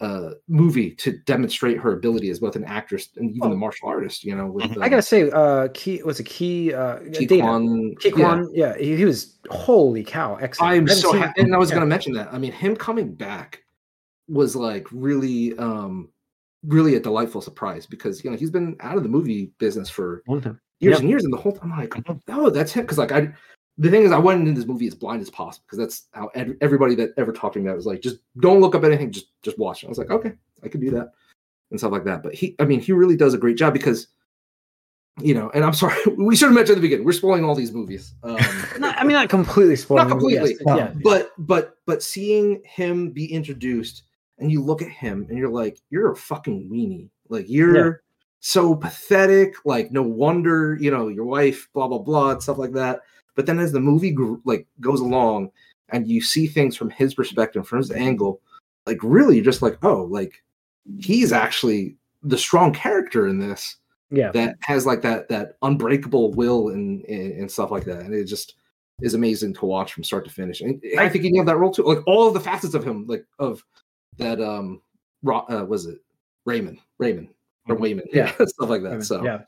uh, 0.00 0.30
movie 0.48 0.94
to 0.94 1.18
demonstrate 1.26 1.78
her 1.78 1.92
ability 1.92 2.30
as 2.30 2.38
both 2.40 2.56
an 2.56 2.64
actress 2.64 3.10
and 3.16 3.30
even 3.30 3.40
Well- 3.40 3.50
the 3.50 3.56
martial 3.56 3.88
artist. 3.88 4.24
You 4.24 4.34
know, 4.34 4.46
with 4.46 4.76
uh, 4.76 4.80
I 4.80 4.88
gotta 4.88 5.02
say, 5.02 5.30
uh, 5.30 5.68
Key 5.74 6.02
was 6.02 6.20
a 6.20 6.24
Key. 6.24 6.72
Uh, 6.72 6.98
Ki. 7.12 7.26
Quan- 7.26 7.94
Key 8.00 8.08
yeah. 8.08 8.14
Quan, 8.14 8.48
yeah, 8.52 8.76
he, 8.76 8.96
he 8.96 9.04
was 9.04 9.38
holy 9.50 10.02
cow, 10.02 10.36
excellent. 10.36 10.72
I'm 10.72 10.88
so 10.88 11.12
happy, 11.12 11.42
and 11.42 11.54
I 11.54 11.58
was 11.58 11.70
yeah. 11.70 11.80
to 11.80 11.86
mention 11.86 12.12
that. 12.14 12.32
I 12.32 12.38
mean, 12.38 12.52
him 12.52 12.76
coming 12.76 13.14
back 13.14 13.62
was 14.28 14.56
like 14.56 14.86
really, 14.90 15.56
um, 15.58 16.08
really 16.64 16.94
a 16.94 17.00
delightful 17.00 17.40
surprise 17.40 17.86
because 17.86 18.24
you 18.24 18.30
know 18.30 18.36
he's 18.36 18.50
been 18.50 18.76
out 18.80 18.96
of 18.96 19.02
the 19.02 19.08
movie 19.08 19.52
business 19.58 19.88
for 19.88 20.22
years 20.28 20.44
Yep. 20.80 21.00
and 21.00 21.08
years, 21.10 21.24
and 21.24 21.32
the 21.32 21.36
whole 21.36 21.52
time 21.52 21.72
I'm 21.72 21.78
like, 21.78 21.94
oh, 22.28 22.48
that's 22.48 22.72
him. 22.72 22.84
Because 22.84 22.96
like 22.98 23.12
I, 23.12 23.32
the 23.78 23.90
thing 23.90 24.02
is, 24.02 24.12
I 24.12 24.18
went 24.18 24.40
into 24.40 24.58
this 24.58 24.68
movie 24.68 24.86
as 24.86 24.94
blind 24.94 25.22
as 25.22 25.30
possible 25.30 25.64
because 25.66 25.78
that's 25.78 26.08
how 26.12 26.28
ed- 26.34 26.56
everybody 26.60 26.94
that 26.96 27.10
ever 27.16 27.32
talked 27.32 27.54
to 27.54 27.60
me 27.60 27.66
about 27.66 27.74
it 27.74 27.76
was 27.76 27.86
like, 27.86 28.00
just 28.02 28.18
don't 28.40 28.60
look 28.60 28.74
up 28.74 28.84
anything, 28.84 29.10
just 29.10 29.28
just 29.42 29.58
watch. 29.58 29.82
it. 29.82 29.86
I 29.86 29.88
was 29.88 29.98
like, 29.98 30.10
okay, 30.10 30.32
I 30.62 30.68
could 30.68 30.80
do 30.80 30.90
that 30.90 31.12
and 31.70 31.78
stuff 31.80 31.92
like 31.92 32.04
that. 32.04 32.22
But 32.22 32.34
he, 32.34 32.56
I 32.58 32.64
mean, 32.64 32.80
he 32.80 32.92
really 32.92 33.16
does 33.16 33.34
a 33.34 33.38
great 33.38 33.56
job 33.56 33.72
because. 33.72 34.08
You 35.20 35.34
know, 35.34 35.50
and 35.52 35.64
I'm 35.64 35.74
sorry, 35.74 35.96
we 36.16 36.34
should 36.34 36.46
have 36.46 36.54
mentioned 36.54 36.76
at 36.76 36.80
the 36.80 36.86
beginning. 36.86 37.04
We're 37.04 37.12
spoiling 37.12 37.44
all 37.44 37.54
these 37.54 37.72
movies. 37.72 38.14
Um, 38.22 38.38
Not, 38.78 38.96
I 38.96 39.02
mean, 39.04 39.14
not 39.14 39.28
completely 39.28 39.76
spoiling. 39.76 40.04
Not 40.04 40.10
completely. 40.12 40.56
Yes, 40.64 40.76
yeah. 40.78 40.92
but 41.02 41.32
but 41.36 41.74
but 41.84 42.02
seeing 42.02 42.62
him 42.64 43.10
be 43.10 43.30
introduced 43.30 44.04
and 44.38 44.50
you 44.50 44.62
look 44.62 44.80
at 44.80 44.88
him 44.88 45.26
and 45.28 45.36
you're 45.36 45.50
like 45.50 45.78
you're 45.90 46.12
a 46.12 46.16
fucking 46.16 46.70
weenie 46.72 47.10
like 47.28 47.44
you're 47.50 47.76
Yeah. 47.86 47.92
so 48.38 48.74
pathetic 48.74 49.54
like 49.66 49.90
no 49.92 50.00
wonder 50.02 50.78
you 50.80 50.90
know 50.90 51.08
your 51.08 51.26
wife 51.26 51.68
blah 51.74 51.88
blah 51.88 51.98
blah 51.98 52.30
and 52.30 52.42
stuff 52.42 52.56
like 52.56 52.72
that 52.72 53.00
but 53.36 53.46
then 53.46 53.58
as 53.58 53.72
the 53.72 53.80
movie 53.80 54.14
like 54.44 54.66
goes 54.80 55.00
along 55.00 55.50
and 55.90 56.06
you 56.08 56.20
see 56.22 56.46
things 56.46 56.76
from 56.76 56.90
his 56.90 57.14
perspective 57.14 57.66
from 57.66 57.78
his 57.78 57.90
angle 57.90 58.40
like 58.86 58.98
really 59.02 59.36
you're 59.36 59.44
just 59.44 59.62
like 59.62 59.78
oh 59.84 60.04
like 60.04 60.42
he's 60.98 61.32
actually 61.32 61.96
the 62.22 62.38
strong 62.38 62.72
character 62.72 63.26
in 63.26 63.38
this 63.38 63.76
Yeah. 64.10 64.30
that 64.32 64.56
has 64.62 64.86
like 64.86 65.02
that 65.02 65.28
that 65.28 65.56
unbreakable 65.62 66.32
will 66.34 66.68
and 66.70 67.04
and, 67.06 67.32
and 67.32 67.50
stuff 67.50 67.70
like 67.70 67.84
that 67.84 68.00
and 68.00 68.14
it 68.14 68.24
just 68.24 68.54
is 69.02 69.14
amazing 69.14 69.54
to 69.54 69.64
watch 69.66 69.92
from 69.94 70.04
start 70.04 70.24
to 70.26 70.30
finish 70.30 70.60
and 70.60 70.80
i, 70.98 71.08
think 71.08 71.24
he 71.24 71.30
nailed 71.30 71.48
that 71.48 71.56
role 71.56 71.72
too 71.72 71.82
like 71.84 72.06
all 72.06 72.26
of 72.28 72.34
the 72.34 72.40
facets 72.40 72.74
of 72.74 72.84
him 72.84 73.06
like 73.06 73.24
of 73.38 73.64
that 74.18 74.40
um 74.40 74.80
uh, 75.26 75.64
was 75.66 75.86
it 75.86 75.98
raymond 76.46 76.78
raymond 76.98 77.28
or 77.68 77.76
Mhm. 77.76 77.80
wayman 77.80 78.04
Yeah. 78.12 78.32
stuff 78.44 78.68
like 78.68 78.82
that 78.82 79.02
so 79.04 79.24
yeah. 79.24 79.42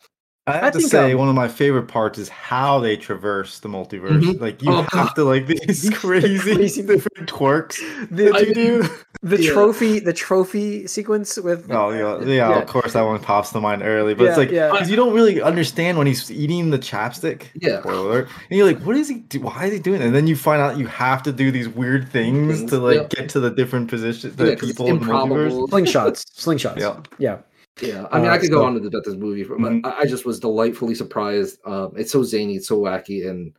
I 0.49 0.55
have 0.55 0.65
I 0.65 0.71
to 0.71 0.81
say, 0.81 1.13
um, 1.13 1.19
one 1.21 1.29
of 1.29 1.37
my 1.37 1.47
favorite 1.47 1.87
parts 1.87 2.19
is 2.19 2.29
how 2.29 2.81
they 2.81 2.97
traverse 2.97 3.61
the 3.61 3.69
multiverse. 3.69 4.21
Mhm. 4.21 4.41
Like 4.41 4.61
you 4.61 4.73
Oh, 4.73 4.83
have 4.91 5.15
to 5.15 5.23
like 5.23 5.47
these 5.47 5.89
crazy, 5.95 6.39
crazy- 6.57 6.83
different 6.83 7.29
twerks 7.31 7.77
The, 8.11 8.25
that 8.33 8.49
you 8.49 8.53
do. 8.55 8.85
the 9.23 9.41
Yeah. 9.41 9.53
trophy, 9.53 10.01
the 10.01 10.13
trophy 10.13 10.89
sequence 10.89 11.39
with. 11.39 11.71
Oh 11.71 11.91
yeah, 11.91 12.27
yeah, 12.27 12.59
Of 12.59 12.67
course, 12.67 12.95
that 12.95 13.03
one 13.03 13.21
pops 13.21 13.51
to 13.51 13.61
mind 13.61 13.83
early, 13.85 14.15
but 14.15 14.25
Yeah, 14.25 14.29
it's 14.31 14.39
like 14.39 14.51
yeah. 14.51 14.73
because 14.73 14.91
you 14.91 14.97
don't 14.97 15.15
really 15.15 15.41
understand 15.41 15.97
when 15.97 16.09
he's 16.09 16.29
eating 16.29 16.71
the 16.71 16.79
chapstick. 16.79 17.43
Yeah. 17.55 17.79
Spoiler. 17.79 18.23
And 18.51 18.59
you're 18.59 18.67
like, 18.67 18.81
what 18.81 18.97
is 18.97 19.09
he? 19.09 19.19
Do- 19.21 19.43
why 19.43 19.67
is 19.67 19.73
he 19.75 19.79
doing? 19.79 20.01
It? 20.03 20.07
And 20.07 20.15
then 20.15 20.27
you 20.27 20.35
find 20.35 20.61
out 20.61 20.77
you 20.77 20.89
have 20.89 21.23
to 21.23 21.33
do 21.33 21.53
these 21.53 21.69
weird 21.69 22.09
things 22.09 22.59
Things, 22.59 22.71
to 22.73 22.79
like 22.79 22.97
yeah. 22.97 23.07
get 23.21 23.29
to 23.31 23.39
the 23.39 23.51
different 23.51 23.89
positions, 23.89 24.35
the 24.35 24.51
Yeah, 24.51 24.55
people 24.57 24.89
in 24.89 24.99
the 24.99 25.07
multiverse. 25.07 25.69
Slingshots. 25.71 26.25
Slingshots. 26.37 26.81
Yeah. 26.81 26.97
Yeah. 27.19 27.39
Yeah, 27.81 28.07
I 28.13 28.19
mean, 28.19 28.29
Uh, 28.29 28.33
I 28.33 28.39
could 28.39 28.51
go 28.51 28.65
on 28.65 28.75
to 28.75 28.81
the 28.81 28.89
about 28.89 29.05
this 29.05 29.15
movie, 29.15 29.45
but 29.45 29.59
Mhm. 29.59 29.81
I, 29.85 30.01
I 30.01 30.07
just 30.07 30.27
was 30.27 30.39
delightfully 30.39 30.95
surprised. 30.95 31.59
Um, 31.65 31.93
it's 31.97 32.13
so 32.13 32.23
zany, 32.23 32.57
it's 32.57 32.69
so 32.69 32.79
wacky, 32.81 33.29
and 33.29 33.55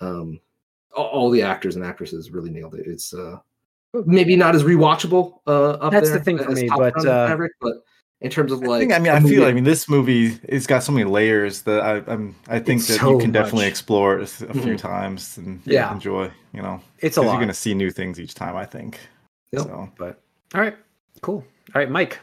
um, 0.00 0.40
all, 0.96 1.30
the 1.30 1.42
actors 1.42 1.76
and 1.76 1.84
actresses 1.84 2.30
really 2.30 2.50
nailed 2.50 2.74
it. 2.74 2.86
It's 2.86 3.14
uh, 3.14 3.38
maybe 4.06 4.36
not 4.36 4.54
as 4.54 4.64
rewatchable. 4.64 5.40
Uh, 5.46 5.90
That's 5.90 6.10
the 6.10 6.20
thing 6.20 6.38
for 6.38 6.50
me, 6.50 6.68
but, 6.74 6.96
uh, 6.98 7.28
Maverick, 7.28 7.52
but 7.60 7.74
in 8.20 8.30
terms 8.30 8.52
of 8.52 8.62
I 8.62 8.66
like, 8.66 8.80
think, 8.80 8.92
I 8.92 8.98
mean, 8.98 9.12
I 9.12 9.20
feel. 9.20 9.44
I 9.44 9.52
mean, 9.52 9.64
this 9.64 9.88
movie 9.88 10.38
it's 10.44 10.66
got 10.66 10.82
so 10.82 10.92
many 10.92 11.04
layers 11.08 11.62
that 11.62 11.80
I, 11.80 12.02
I'm. 12.10 12.34
I 12.48 12.58
think 12.58 12.82
that 12.86 13.00
so 13.00 13.10
you 13.10 13.18
can 13.18 13.32
definitely 13.32 13.66
explore 13.66 14.18
it 14.18 14.22
a 14.42 14.54
few 14.54 14.74
Mhm. 14.74 14.78
times 14.78 15.38
and 15.38 15.60
Yeah. 15.64 15.92
enjoy. 15.92 16.30
You 16.52 16.62
know, 16.62 16.80
It's 17.00 17.16
a 17.16 17.22
lot. 17.22 17.32
you're 17.32 17.40
gonna 17.40 17.54
see 17.54 17.74
new 17.74 17.90
things 17.90 18.18
each 18.18 18.34
time. 18.34 18.56
I 18.56 18.64
think. 18.64 18.98
Yep. 19.52 19.62
So 19.62 19.92
But 19.98 20.20
all 20.54 20.60
right, 20.60 20.76
cool. 21.20 21.44
All 21.74 21.80
right, 21.80 21.90
Mike. 21.90 22.18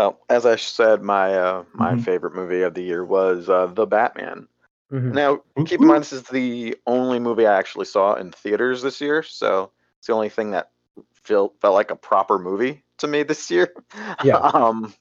Well, 0.00 0.18
as 0.30 0.46
I 0.46 0.56
said, 0.56 1.02
my 1.02 1.34
uh, 1.34 1.64
my 1.74 1.92
Mhm. 1.92 2.04
favorite 2.04 2.34
movie 2.34 2.62
of 2.62 2.72
the 2.72 2.82
year 2.82 3.04
was 3.04 3.50
uh, 3.50 3.66
The 3.66 3.84
Batman. 3.84 4.48
Mhm. 4.90 5.12
Now, 5.12 5.42
keep 5.66 5.78
in 5.78 5.88
mind 5.88 6.00
this 6.00 6.14
is 6.14 6.22
the 6.22 6.74
only 6.86 7.18
movie 7.18 7.46
I 7.46 7.58
actually 7.58 7.84
saw 7.84 8.14
in 8.14 8.32
theaters 8.32 8.80
this 8.80 9.02
year, 9.02 9.22
so 9.22 9.70
it's 9.98 10.06
the 10.06 10.14
only 10.14 10.30
thing 10.30 10.52
that 10.52 10.70
felt 11.12 11.60
felt 11.60 11.74
like 11.74 11.90
a 11.90 11.96
proper 11.96 12.38
movie 12.38 12.82
to 12.96 13.06
me 13.08 13.24
this 13.24 13.50
year. 13.50 13.74
Yeah. 14.24 14.36
um, 14.38 14.94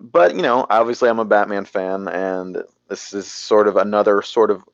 but 0.00 0.34
you 0.34 0.40
know, 0.40 0.66
obviously, 0.70 1.10
I'm 1.10 1.18
a 1.18 1.26
Batman 1.26 1.66
fan, 1.66 2.08
and 2.08 2.64
this 2.88 3.12
is 3.12 3.30
sort 3.30 3.68
of 3.68 3.76
another 3.76 4.22
sort 4.22 4.50
of 4.50 4.64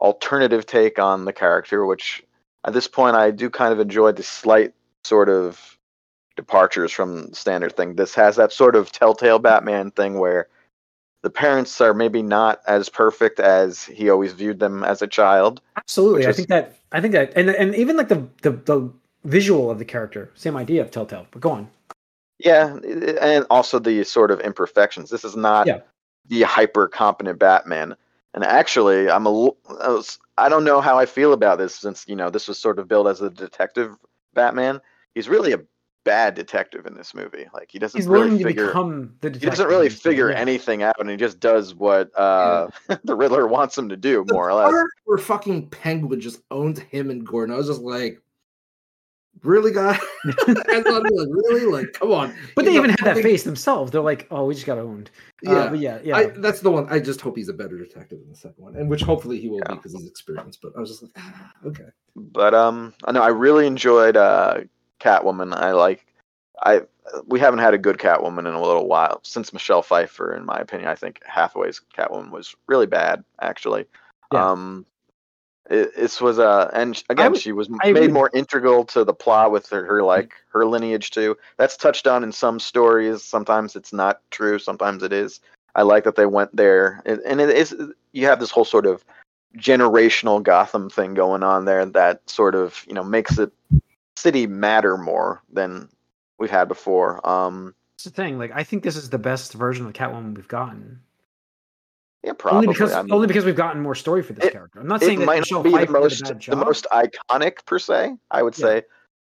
alternative 0.00 0.64
take 0.64 0.98
on 0.98 1.26
the 1.26 1.34
character, 1.34 1.84
which 1.84 2.24
at 2.64 2.72
this 2.72 2.88
point 2.88 3.14
I 3.14 3.30
do 3.30 3.50
kind 3.50 3.74
of 3.74 3.78
enjoy 3.80 4.12
the 4.12 4.22
slight 4.22 4.72
sort 5.04 5.28
of 5.28 5.75
departures 6.36 6.92
from 6.92 7.28
the 7.28 7.34
standard 7.34 7.76
thing. 7.76 7.96
This 7.96 8.14
has 8.14 8.36
that 8.36 8.52
sort 8.52 8.76
of 8.76 8.92
telltale 8.92 9.38
Batman 9.38 9.90
thing 9.90 10.18
where 10.18 10.48
the 11.22 11.30
parents 11.30 11.80
are 11.80 11.94
maybe 11.94 12.22
not 12.22 12.60
as 12.68 12.88
perfect 12.88 13.40
as 13.40 13.82
he 13.84 14.08
always 14.10 14.32
viewed 14.32 14.60
them 14.60 14.84
as 14.84 15.02
a 15.02 15.06
child. 15.06 15.60
Absolutely. 15.76 16.26
I 16.26 16.30
is- 16.30 16.36
think 16.36 16.48
that. 16.48 16.74
I 16.92 17.00
think 17.00 17.12
that, 17.14 17.32
and 17.36 17.50
and 17.50 17.74
even 17.74 17.96
like 17.96 18.08
the 18.08 18.26
the 18.42 18.52
the 18.52 18.90
visual 19.24 19.70
of 19.70 19.78
the 19.80 19.84
character, 19.84 20.30
same 20.34 20.56
idea 20.56 20.82
of 20.82 20.90
Telltale. 20.92 21.26
But 21.32 21.40
go 21.40 21.50
on. 21.50 21.68
Yeah, 22.38 22.76
and 23.20 23.44
also 23.50 23.78
the 23.80 24.04
sort 24.04 24.30
of 24.30 24.40
imperfections. 24.40 25.10
This 25.10 25.24
is 25.24 25.34
not 25.34 25.66
Yeah. 25.66 25.80
the 26.28 26.42
hyper 26.42 26.86
competent 26.86 27.38
Batman. 27.40 27.96
And 28.34 28.44
actually, 28.44 29.10
I'm 29.10 29.26
a 29.26 29.30
I 29.80 29.88
was- 29.88 30.18
I 30.38 30.48
don't 30.48 30.64
know 30.64 30.80
how 30.82 30.98
I 30.98 31.06
feel 31.06 31.32
about 31.32 31.58
this 31.58 31.74
since 31.74 32.04
you 32.06 32.14
know 32.14 32.30
this 32.30 32.46
was 32.46 32.58
sort 32.58 32.78
of 32.78 32.86
billed 32.88 33.08
as 33.08 33.20
a 33.20 33.30
detective 33.30 33.96
Batman. 34.34 34.80
He's 35.14 35.28
really 35.28 35.52
a 35.52 35.60
bad 36.06 36.34
detective 36.34 36.86
in 36.86 36.94
this 36.94 37.12
movie. 37.14 37.46
Like 37.52 37.70
he 37.70 37.78
doesn't 37.78 37.98
He's 37.98 38.06
really 38.06 38.24
learning 38.26 38.38
to 38.38 38.44
figure 38.44 38.66
become 38.68 39.14
the. 39.20 39.30
he 39.30 39.40
doesn't 39.40 39.68
really 39.68 39.90
figure 39.90 40.30
Yeah. 40.30 40.38
anything 40.38 40.82
out, 40.82 40.96
and 40.98 41.10
he 41.10 41.16
just 41.18 41.38
does 41.40 41.74
what 41.74 42.10
uh, 42.18 42.68
the 43.04 43.14
Riddler 43.14 43.46
wants 43.46 43.76
him 43.76 43.88
to 43.90 43.96
do, 43.96 44.24
more 44.30 44.48
or 44.48 44.54
less. 44.54 44.70
part 44.70 44.90
where 45.04 45.18
fucking 45.18 45.68
Penguin 45.68 46.20
just 46.20 46.40
owns 46.50 46.78
him 46.78 47.10
and 47.10 47.26
Gordon. 47.26 47.54
I 47.54 47.58
was 47.58 47.66
just 47.66 47.82
like, 47.82 48.22
really, 49.42 49.72
guy? 49.72 49.98
I 50.24 50.82
thought, 50.82 51.02
like, 51.02 51.28
really, 51.28 51.66
like, 51.66 51.92
come 51.92 52.12
on. 52.12 52.34
But 52.54 52.64
they 52.64 52.70
He's 52.70 52.78
a 52.78 52.82
even 52.84 52.90
had 52.90 52.98
that 53.00 53.06
fucking- 53.16 53.22
face 53.22 53.42
themselves. 53.42 53.90
They're 53.92 54.00
like, 54.00 54.26
oh, 54.30 54.46
we 54.46 54.54
just 54.54 54.66
got 54.66 54.78
owned. 54.78 55.10
Uh, 55.46 55.50
Yeah, 55.52 55.68
but 55.68 55.78
yeah, 55.80 55.98
yeah. 56.02 56.16
I, 56.16 56.26
that's 56.26 56.60
the 56.60 56.70
one. 56.70 56.86
I 56.88 56.98
just 57.00 57.20
hope 57.20 57.36
he's 57.36 57.48
a 57.48 57.52
better 57.52 57.76
detective 57.78 58.20
than 58.20 58.30
the 58.30 58.36
second 58.36 58.62
one, 58.64 58.76
and 58.76 58.88
which 58.88 59.02
hopefully 59.02 59.40
he 59.40 59.48
will 59.48 59.60
be 59.68 59.74
because 59.74 59.92
he's 59.92 60.06
experienced. 60.06 60.60
But 60.62 60.72
I 60.76 60.80
was 60.80 60.90
just 60.90 61.02
like, 61.02 61.12
ah, 61.18 61.52
okay. 61.66 61.88
But 62.16 62.54
um, 62.54 62.94
I 63.04 63.12
know 63.12 63.22
I 63.22 63.28
really 63.28 63.66
enjoyed 63.66 64.16
uh, 64.16 64.60
Catwoman. 65.00 65.54
I 65.54 65.72
like 65.72 66.06
I 66.62 66.82
we 67.26 67.38
haven't 67.38 67.60
had 67.60 67.74
a 67.74 67.78
good 67.78 67.98
Catwoman 67.98 68.40
in 68.40 68.54
a 68.54 68.62
little 68.62 68.88
while 68.88 69.20
since 69.22 69.52
Michelle 69.52 69.82
Pfeiffer. 69.82 70.34
In 70.34 70.44
my 70.44 70.58
opinion, 70.58 70.88
I 70.88 70.94
think 70.94 71.20
Hathaway's 71.24 71.80
Catwoman 71.96 72.30
was 72.30 72.54
really 72.66 72.86
bad. 72.86 73.24
Actually, 73.40 73.86
Yeah. 74.32 74.50
um, 74.50 74.86
it, 75.70 75.94
this 75.96 76.20
was 76.20 76.38
uh, 76.38 76.70
and 76.72 77.02
again, 77.10 77.32
would- 77.32 77.40
she 77.40 77.52
was 77.52 77.68
I 77.82 77.92
made 77.92 78.00
would- 78.02 78.12
more 78.12 78.30
integral 78.34 78.84
to 78.86 79.04
the 79.04 79.14
plot 79.14 79.50
with 79.52 79.68
her, 79.70 79.84
her 79.84 80.02
like 80.02 80.32
her 80.52 80.64
lineage 80.66 81.10
too. 81.10 81.36
That's 81.58 81.76
touched 81.76 82.06
on 82.06 82.24
in 82.24 82.32
some 82.32 82.58
stories. 82.58 83.22
Sometimes 83.22 83.76
it's 83.76 83.92
not 83.92 84.20
true. 84.30 84.58
Sometimes 84.58 85.02
it 85.02 85.12
is. 85.12 85.40
I 85.74 85.82
like 85.82 86.04
that 86.04 86.16
they 86.16 86.24
went 86.26 86.56
there, 86.56 87.02
and, 87.04 87.20
and 87.26 87.40
it 87.40 87.50
is. 87.50 87.76
You 88.12 88.26
have 88.26 88.40
this 88.40 88.50
whole 88.50 88.64
sort 88.64 88.86
of 88.86 89.04
generational 89.58 90.42
Gotham 90.42 90.88
thing 90.90 91.14
going 91.14 91.42
on 91.42 91.64
there 91.64 91.84
that 91.86 92.28
sort 92.28 92.54
of 92.54 92.82
you 92.88 92.94
know 92.94 93.04
makes 93.04 93.36
the 93.36 93.50
city 94.16 94.46
matter 94.46 94.96
more 94.96 95.42
than 95.52 95.88
we've 96.38 96.50
had 96.50 96.68
before. 96.68 97.26
Um, 97.28 97.74
That's 97.96 98.04
the 98.04 98.10
thing. 98.10 98.38
Like, 98.38 98.52
I 98.54 98.62
think 98.64 98.82
this 98.82 98.96
is 98.96 99.10
the 99.10 99.18
best 99.18 99.52
version 99.54 99.86
of 99.86 99.92
the 99.92 99.98
Catwoman 99.98 100.34
we've 100.34 100.48
gotten. 100.48 101.00
yeah, 102.24 102.32
probably. 102.32 102.58
Only 102.66 102.68
because 102.68 102.92
I 102.92 103.02
mean, 103.02 103.12
only 103.12 103.26
because 103.26 103.44
we've 103.44 103.54
gotten 103.56 103.80
more 103.82 103.94
story 103.94 104.22
for 104.22 104.32
this 104.32 104.46
It- 104.46 104.52
character. 104.52 104.80
I'm 104.80 104.88
not 104.88 105.02
it 105.02 105.06
saying 105.06 105.20
that 105.20 105.26
might 105.26 105.40
Michelle 105.40 105.58
not 105.62 105.64
be 105.64 105.70
the 105.70 105.76
Pfeiffer 105.78 105.92
most 105.92 106.46
the 106.46 106.56
most 106.56 106.86
iconic 106.92 107.64
per 107.66 107.78
se. 107.78 108.16
I 108.30 108.42
would 108.42 108.58
Yeah. 108.58 108.64
say 108.66 108.82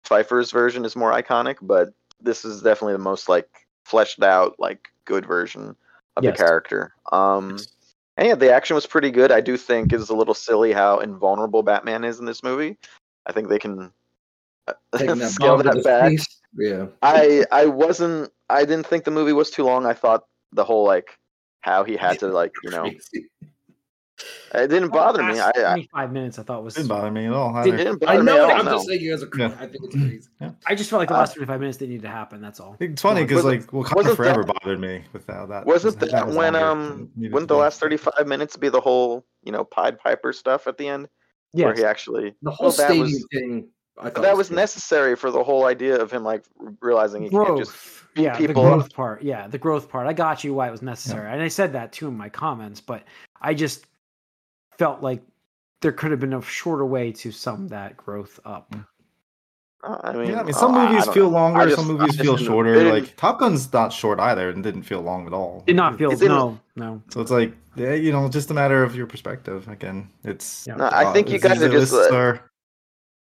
Pfeiffer's 0.04 0.52
version 0.52 0.86
is 0.86 0.96
more 0.96 1.12
iconic, 1.12 1.58
but 1.62 1.90
this 2.22 2.46
is 2.46 2.62
definitely 2.62 2.94
the 2.94 3.00
most 3.00 3.28
like 3.28 3.50
fleshed 3.84 4.22
out, 4.24 4.56
like 4.60 4.90
good 5.06 5.26
version 5.26 5.76
of 6.16 6.24
Yes. 6.24 6.38
the 6.38 6.44
character. 6.44 6.94
Um, 7.12 7.52
Yes. 7.52 7.68
and 8.18 8.28
yeah, 8.30 8.36
the 8.36 8.52
action 8.54 8.76
was 8.76 8.86
pretty 8.86 9.12
good. 9.12 9.32
I 9.32 9.42
do 9.42 9.58
think 9.58 9.92
it's 9.92 10.10
a 10.10 10.16
little 10.16 10.34
silly 10.34 10.72
how 10.72 11.00
invulnerable 11.00 11.64
Batman 11.64 12.04
is 12.06 12.20
in 12.20 12.26
this 12.26 12.42
movie. 12.44 12.78
I 13.26 13.34
think 13.34 13.50
they 13.50 13.60
can 13.60 13.92
scale 14.96 15.58
that 15.58 15.82
back. 15.84 16.10
face. 16.12 16.42
Yeah. 16.58 16.88
I 17.02 17.46
I 17.52 17.66
wasn't 17.66 18.32
I 18.50 18.66
didn't 18.66 18.86
think 18.88 19.04
the 19.04 19.12
movie 19.12 19.34
was 19.34 19.52
too 19.52 19.64
long. 19.64 19.86
I 19.86 19.94
thought 19.94 20.24
the 20.54 20.64
whole 20.64 20.86
like 20.86 21.18
how 21.62 21.84
he 21.84 21.98
had 21.98 22.20
to 22.20 22.28
like 22.28 22.52
you 22.64 22.70
know 22.72 22.86
It 24.54 24.70
didn't 24.70 24.90
bother 24.92 25.22
me. 25.22 25.34
I, 25.34 25.48
Last 25.48 25.58
I 25.58 25.62
25 25.74 26.12
minutes 26.14 26.40
I 26.40 26.44
thought 26.44 26.64
was. 26.64 26.76
Didn't 26.76 26.88
bother 26.88 27.12
me 27.12 27.26
at 27.26 27.34
all. 27.34 27.50
it 27.58 27.68
either. 27.68 27.78
didn't 27.78 28.04
I 28.08 28.16
bother 28.16 28.20
me 28.24 28.26
know 28.26 28.46
at 28.46 28.52
all. 28.54 28.60
I'm 28.60 28.66
no. 28.66 28.72
just 28.76 28.88
saying 28.88 29.02
you 29.02 29.12
guys 29.12 29.24
are. 29.24 29.30
Yeah. 29.38 29.48
I 29.60 29.66
think 29.68 29.84
it's 29.84 29.96
crazy. 29.96 30.30
I 30.66 30.76
just 30.76 30.90
felt 30.90 31.00
like 31.02 31.10
the 31.10 31.16
Uh, 31.16 31.20
last 31.20 31.34
25 31.36 31.60
minutes 31.60 31.78
didn't 31.78 31.92
need 31.96 32.02
to 32.04 32.08
happen. 32.08 32.40
That's 32.40 32.62
all. 32.62 32.78
It's 32.80 33.02
funny 33.02 33.24
because 33.24 33.44
Wasn't- 33.44 33.74
like 33.74 33.86
Wakanda 33.86 33.96
wasn't 33.98 34.16
Forever 34.16 34.44
that- 34.46 34.54
bothered 34.62 34.80
me 34.80 35.04
without 35.12 35.50
that. 35.50 35.66
Wasn't 35.66 36.00
was- 36.00 36.10
that 36.12 36.28
was 36.28 36.36
when 36.38 36.56
um 36.56 37.12
than 37.18 37.32
wouldn't 37.34 37.50
the 37.50 37.58
last 37.58 37.82
thirty 37.82 37.98
five 37.98 38.26
minutes 38.26 38.56
be 38.56 38.70
the 38.70 38.80
whole 38.80 39.26
you 39.44 39.52
know 39.52 39.66
Pied 39.66 40.00
Piper 40.00 40.32
stuff 40.32 40.68
at 40.68 40.78
the 40.78 40.88
end 40.88 41.10
Yeah, 41.54 41.66
where 41.66 41.76
he 41.76 41.84
actually 41.84 42.36
The 42.42 42.52
whole 42.52 42.68
Well, 42.68 42.72
stadium 42.72 43.02
was- 43.02 43.28
thing. 43.34 43.68
I 43.98 44.10
but 44.10 44.22
that 44.24 44.36
was 44.36 44.50
good. 44.50 44.56
necessary 44.56 45.16
for 45.16 45.32
the 45.32 45.44
whole 45.44 45.66
idea 45.66 45.96
of 46.02 46.12
him 46.12 46.24
like 46.24 46.44
realizing 46.82 47.24
he 47.24 47.30
can't 47.30 47.58
just 47.58 47.72
beat 48.14 48.24
Yeah, 48.24 48.38
the 48.38 48.48
people 48.48 48.66
up. 48.66 48.74
growth 48.74 48.94
part. 48.94 49.24
Yeah, 49.24 49.48
the 49.48 49.58
growth 49.58 49.90
part. 49.90 50.06
I 50.08 50.14
got 50.14 50.44
you 50.44 50.54
why 50.54 50.68
it 50.68 50.72
was 50.72 50.82
necessary. 50.82 51.32
And 51.32 51.42
I 51.42 51.48
said 51.48 51.72
that 51.74 51.92
too 51.94 52.08
in 52.10 52.18
my 52.18 52.28
comments, 52.30 52.82
but 52.82 53.04
I 53.42 53.54
just 53.54 53.86
felt 54.78 55.02
like 55.02 55.22
there 55.82 55.92
could 55.94 56.12
have 56.12 56.20
been 56.20 56.34
a 56.34 56.42
shorter 56.42 56.86
way 56.86 57.12
to 57.14 57.32
sum 57.32 57.68
that 57.70 57.96
growth 57.96 58.40
up. 58.44 58.76
Uh, 59.84 59.98
I 60.04 60.14
mean, 60.14 60.30
Yeah, 60.32 60.40
I 60.40 60.44
mean, 60.44 60.56
uh, 60.56 60.58
some 60.58 60.74
I 60.76 60.90
movies 60.90 61.08
feel 61.10 61.26
know. 61.30 61.38
longer, 61.38 61.60
I 61.62 61.70
some 61.70 61.88
movies 61.88 62.20
I 62.20 62.24
feel 62.24 62.38
shorter. 62.38 62.92
Like 62.92 63.16
Top 63.18 63.40
Gun's 63.40 63.72
not 63.72 63.94
short 63.94 64.20
either, 64.20 64.50
and 64.50 64.64
didn't 64.64 64.84
feel 64.84 65.02
long 65.02 65.28
at 65.28 65.34
all. 65.34 65.64
Did 65.68 65.76
not 65.76 65.98
feel 65.98 66.12
It 66.12 66.22
no, 66.22 66.60
no. 66.76 67.02
So 67.10 67.22
it's 67.22 67.30
like, 67.32 67.54
yeah, 67.76 67.94
you 67.94 68.12
know, 68.12 68.28
just 68.28 68.50
a 68.50 68.54
matter 68.54 68.84
of 68.84 68.96
your 68.96 69.06
perspective. 69.06 69.68
Again, 69.70 70.10
it's. 70.24 70.66
Yeah. 70.68 70.76
No, 70.78 70.90
I 70.92 71.14
think 71.14 71.30
you 71.30 71.40
guys 71.40 71.62
are 71.62 71.70
just, 71.70 71.94
uh, 71.94 72.14
are- 72.16 72.52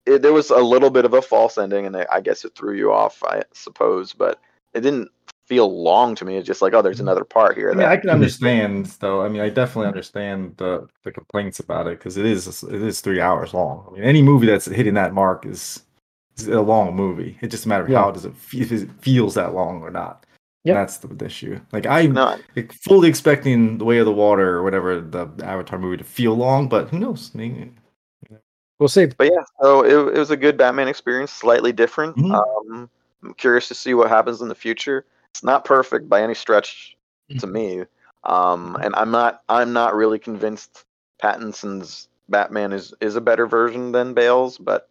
it, 0.06 0.22
there 0.22 0.32
was 0.32 0.50
a 0.50 0.58
little 0.58 0.90
bit 0.90 1.04
of 1.04 1.14
a 1.14 1.22
false 1.22 1.58
ending, 1.58 1.86
and 1.86 1.96
I 1.96 2.20
guess 2.20 2.44
it 2.44 2.54
threw 2.54 2.74
you 2.74 2.92
off, 2.92 3.22
I 3.24 3.42
suppose. 3.52 4.12
But 4.12 4.40
it 4.74 4.80
didn't 4.80 5.10
feel 5.50 5.82
long 5.82 6.14
to 6.14 6.24
me. 6.24 6.36
It's 6.36 6.46
just 6.46 6.62
like, 6.62 6.74
oh, 6.74 6.80
there's 6.80 6.98
mm-hmm. 6.98 7.08
another 7.08 7.24
part 7.24 7.56
here. 7.56 7.72
I 7.72 7.74
mean, 7.74 7.86
I 7.86 7.96
can 7.96 8.08
understand 8.08 8.86
though. 9.00 9.22
I 9.22 9.28
mean, 9.28 9.42
I 9.42 9.48
definitely 9.48 9.88
understand 9.88 10.56
the 10.56 10.86
the 11.02 11.10
complaints 11.10 11.60
about 11.60 11.86
it 11.88 11.98
because 11.98 12.16
it 12.16 12.24
is 12.24 12.62
it 12.62 12.82
is 12.82 13.00
three 13.00 13.20
hours 13.20 13.52
long. 13.52 13.84
I 13.88 13.94
mean, 13.94 14.04
any 14.04 14.22
movie 14.22 14.46
that's 14.46 14.66
hitting 14.66 14.94
that 14.94 15.12
mark 15.12 15.44
is, 15.44 15.82
is 16.36 16.46
a 16.46 16.60
long 16.60 16.94
movie. 16.94 17.36
It's 17.40 17.50
just 17.50 17.66
a 17.66 17.68
matter 17.68 17.84
of 17.84 17.90
Yeah. 17.90 17.98
how 17.98 18.12
does 18.12 18.24
it 18.24 18.36
fe- 18.36 18.60
if 18.60 18.72
it 18.72 18.88
feels 19.00 19.34
that 19.34 19.52
long 19.52 19.82
or 19.82 19.90
not. 19.90 20.24
Yep. 20.64 20.76
That's 20.76 20.98
the, 20.98 21.08
the 21.08 21.24
issue. 21.24 21.58
Like 21.72 21.86
I'm 21.86 22.12
no, 22.12 22.38
like, 22.54 22.72
fully 22.72 23.08
expecting 23.08 23.78
the 23.78 23.84
Way 23.84 23.98
of 23.98 24.06
the 24.06 24.12
Water 24.12 24.56
or 24.56 24.62
whatever 24.62 25.00
the 25.00 25.26
Avatar 25.42 25.78
movie 25.78 25.96
to 25.96 26.04
feel 26.04 26.34
long, 26.34 26.68
but 26.68 26.90
who 26.90 26.98
knows? 26.98 27.32
Maybe- 27.34 27.72
We'll 28.80 28.88
see. 28.88 29.06
but 29.06 29.28
yeah, 29.30 29.44
so 29.60 29.84
it, 29.84 30.16
it 30.16 30.18
was 30.18 30.30
a 30.30 30.36
good 30.36 30.56
Batman 30.56 30.88
experience, 30.88 31.30
slightly 31.30 31.70
different. 31.70 32.16
Mhm. 32.16 32.34
Um, 32.34 32.90
I'm 33.22 33.34
curious 33.34 33.68
to 33.68 33.74
see 33.74 33.94
what 33.94 34.08
happens 34.08 34.40
in 34.40 34.48
the 34.48 34.54
future. 34.54 35.04
It's 35.30 35.44
not 35.44 35.64
perfect 35.64 36.08
by 36.08 36.22
any 36.22 36.34
stretch 36.34 36.96
to 37.38 37.46
me, 37.46 37.84
um, 38.24 38.76
and 38.82 38.92
I'm 38.96 39.12
not 39.12 39.42
I'm 39.48 39.72
not 39.72 39.94
really 39.94 40.18
convinced 40.18 40.84
Pattinson's 41.22 42.08
Batman 42.28 42.72
is 42.72 42.92
is 43.00 43.14
a 43.16 43.20
better 43.20 43.46
version 43.46 43.92
than 43.92 44.14
Bale's, 44.14 44.58
but 44.58 44.88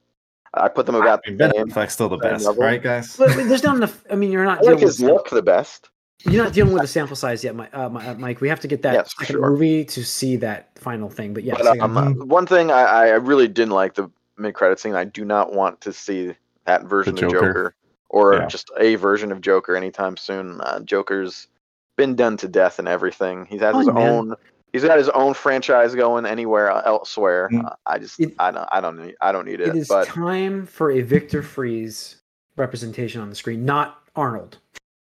I 0.54 0.70
put 0.70 0.86
them 0.86 0.96
about 0.96 1.22
I 1.26 1.30
mean, 1.32 1.38
the 1.38 1.44
Ben 1.48 1.54
same. 1.56 1.68
Affleck's 1.68 1.94
still 1.94 2.10
the 2.10 2.18
best, 2.18 2.46
level. 2.46 2.64
right, 2.64 2.82
guys? 2.82 3.18
But, 3.18 3.36
but 3.36 3.48
there's 3.48 3.64
not 3.64 3.76
enough. 3.76 4.06
I 4.12 4.16
mean, 4.16 4.32
you're 4.32 4.46
not 4.46 4.60
I 4.60 4.72
like 4.72 4.80
his 4.80 5.02
look 5.02 5.30
the 5.30 5.42
best. 5.42 5.90
You're 6.26 6.44
not 6.44 6.54
dealing 6.54 6.74
with 6.74 6.84
a 6.84 6.88
sample 6.88 7.16
size 7.16 7.44
yet, 7.44 7.56
Mi- 7.56 7.68
uh, 7.74 7.88
uh, 7.90 8.16
Mike. 8.20 8.42
We 8.42 8.50
have 8.50 8.60
to 8.62 8.68
get 8.68 8.82
that 8.82 8.94
Yes, 8.94 9.14
second 9.18 9.36
sure. 9.36 9.50
movie 9.52 9.86
to 9.86 10.04
see 10.04 10.36
that 10.38 10.78
final 10.78 11.10
thing. 11.10 11.34
But 11.34 11.44
yes, 11.44 11.58
but 11.62 11.78
yeah. 11.78 11.84
um, 11.84 12.28
one 12.28 12.46
thing 12.46 12.72
I, 12.72 12.84
I 12.84 13.08
really 13.12 13.48
didn't 13.48 13.74
like 13.74 13.94
the 13.96 14.10
mid 14.38 14.54
credit 14.54 14.80
scene. 14.80 14.96
I 14.96 15.06
do 15.06 15.24
not 15.24 15.54
want 15.54 15.80
to 15.82 15.94
see 15.94 16.34
that 16.66 16.84
version 16.84 17.16
The 17.16 17.26
of 17.28 17.32
Joker. 17.32 17.48
Joker, 17.48 17.76
or 18.10 18.34
Yeah. 18.34 18.48
just 18.48 18.70
a 18.80 18.96
version 18.96 19.32
of 19.32 19.40
Joker 19.40 19.76
anytime 19.78 20.18
soon. 20.18 20.60
Uh, 20.62 20.82
Joker's 20.82 21.48
been 21.96 22.16
done 22.16 22.36
to 22.38 22.48
death 22.50 22.80
and 22.80 22.88
everything. 22.88 23.46
He's 23.50 23.62
had 23.62 23.76
Oh, 23.76 23.80
his 23.80 23.88
man. 23.88 23.98
own. 23.98 24.36
He's 24.74 24.84
got 24.84 24.98
his 24.98 25.10
own 25.10 25.34
franchise 25.34 25.96
going 25.96 26.26
anywhere 26.26 26.70
elsewhere. 26.86 27.50
Mm. 27.52 27.66
Uh, 27.66 27.76
I 27.86 27.98
just 27.98 28.20
It- 28.20 28.36
I 28.40 28.52
don't 28.52 28.68
I 28.72 28.82
don't 28.82 28.98
need 29.04 29.16
I 29.22 29.32
don't 29.32 29.46
need 29.46 29.62
it. 29.62 29.70
it 29.70 29.76
is 29.78 29.88
but 29.88 30.06
time 30.06 30.66
for 30.66 30.92
a 30.92 31.02
Victor 31.02 31.42
Fries 31.42 32.18
representation 32.58 33.22
on 33.22 33.30
the 33.30 33.36
screen, 33.36 33.64
not 33.64 34.02
Arnold. 34.18 34.58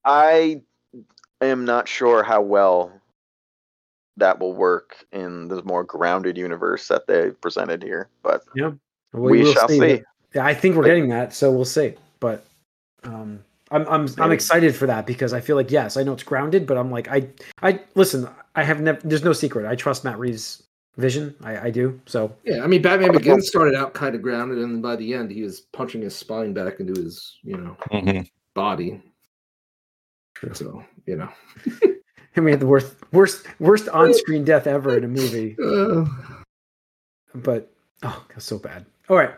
I 0.06 0.62
am 1.46 1.66
not 1.66 1.88
sure 1.88 2.24
how 2.24 2.42
well 2.42 2.92
that 4.18 4.40
will 4.40 4.54
work 4.54 5.06
in 5.12 5.48
the 5.48 5.64
more 5.64 5.84
grounded 5.84 6.38
universe 6.38 6.88
that 6.88 7.08
they 7.08 7.32
presented 7.32 7.82
here. 7.82 8.10
But 8.22 8.44
Yeah, 8.56 8.72
We 9.12 9.44
will 9.44 9.54
shall 9.54 9.68
see. 9.68 10.02
Yeah, 10.36 10.46
I 10.46 10.54
think 10.54 10.76
we're 10.76 10.84
But- 10.84 10.88
getting 10.90 11.10
that, 11.10 11.34
so 11.34 11.52
we'll 11.52 11.66
see. 11.66 11.94
But 12.20 12.46
um, 13.04 13.44
I'm 13.72 13.88
I'm 13.88 14.08
I'm 14.20 14.32
excited 14.32 14.76
for 14.76 14.86
that 14.88 15.06
because 15.06 15.34
I 15.34 15.40
feel 15.42 15.56
like 15.56 15.72
yes, 15.72 15.98
I 15.98 16.04
know 16.04 16.14
it's 16.14 16.24
grounded, 16.24 16.66
but 16.68 16.78
I'm 16.78 16.92
like 16.92 17.08
I 17.10 17.28
I 17.62 17.80
listen. 17.96 18.28
I 18.56 18.64
have 18.64 18.82
never. 18.82 19.00
There's 19.04 19.24
no 19.24 19.34
secret. 19.34 19.66
I 19.66 19.76
trust 19.76 20.04
Matt 20.04 20.20
Reeves' 20.20 20.62
vision. 20.98 21.36
I 21.44 21.58
I 21.68 21.70
do. 21.72 22.00
So 22.06 22.32
Yeah, 22.44 22.64
I 22.64 22.68
mean, 22.68 22.82
Batman 22.84 23.12
Begins 23.14 23.48
started 23.48 23.74
out 23.76 23.94
kind 23.96 24.14
of 24.16 24.22
grounded, 24.22 24.60
and 24.60 24.76
then 24.76 24.82
by 24.82 24.96
the 24.96 25.14
end, 25.14 25.32
he 25.32 25.42
was 25.42 25.62
punching 25.62 26.02
his 26.04 26.16
spine 26.16 26.54
back 26.54 26.80
into 26.80 26.94
his, 27.02 27.40
you 27.44 27.58
know, 27.58 27.76
Mhm. 27.92 28.30
body. 28.54 29.02
So, 30.54 30.84
you 31.06 31.16
know, 31.16 31.30
and 32.36 32.46
we 32.46 32.52
had 32.52 32.60
the 32.60 32.68
worst 32.68 32.96
worst 33.12 33.46
worst 33.60 33.88
on 33.90 34.14
screen 34.14 34.44
death 34.44 34.68
ever 34.68 34.98
in 34.98 35.04
a 35.04 35.08
movie. 35.08 35.56
uh, 35.64 36.06
But 37.36 37.72
oh, 38.04 38.26
that's 38.30 38.46
so 38.46 38.60
bad. 38.60 38.86
All 39.10 39.18
right. 39.18 39.32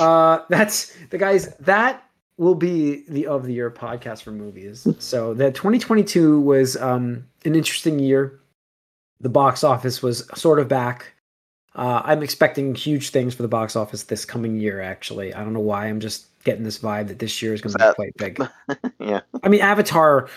Uh, 0.00 0.44
that's 0.48 0.96
the 1.10 1.18
guys. 1.18 1.54
That 1.56 2.04
will 2.38 2.54
be 2.54 3.04
the 3.08 3.26
of 3.26 3.44
the 3.44 3.52
year 3.52 3.70
podcast 3.70 4.22
for 4.22 4.32
movies. 4.32 4.86
So 4.98 5.34
that 5.34 5.54
2022 5.54 6.40
was 6.40 6.76
um, 6.76 7.26
an 7.44 7.54
interesting 7.54 7.98
year. 7.98 8.40
The 9.20 9.28
box 9.28 9.62
office 9.62 10.02
was 10.02 10.26
sort 10.34 10.58
of 10.58 10.68
back. 10.68 11.14
Uh, 11.74 12.02
I'm 12.04 12.22
expecting 12.22 12.74
huge 12.74 13.10
things 13.10 13.34
for 13.34 13.42
the 13.42 13.48
box 13.48 13.76
office 13.76 14.02
this 14.04 14.24
coming 14.24 14.58
year. 14.58 14.80
Actually, 14.80 15.32
I 15.34 15.42
don't 15.44 15.52
know 15.52 15.60
why. 15.60 15.86
I'm 15.86 16.00
just 16.00 16.26
getting 16.44 16.64
this 16.64 16.78
vibe 16.78 17.08
that 17.08 17.18
this 17.18 17.40
year 17.42 17.52
is 17.54 17.60
going 17.60 17.72
to 17.74 17.78
be 17.78 17.94
quite 17.94 18.16
big. 18.16 18.40
yeah, 19.00 19.20
I 19.42 19.48
mean, 19.48 19.60
Avatar. 19.60 20.28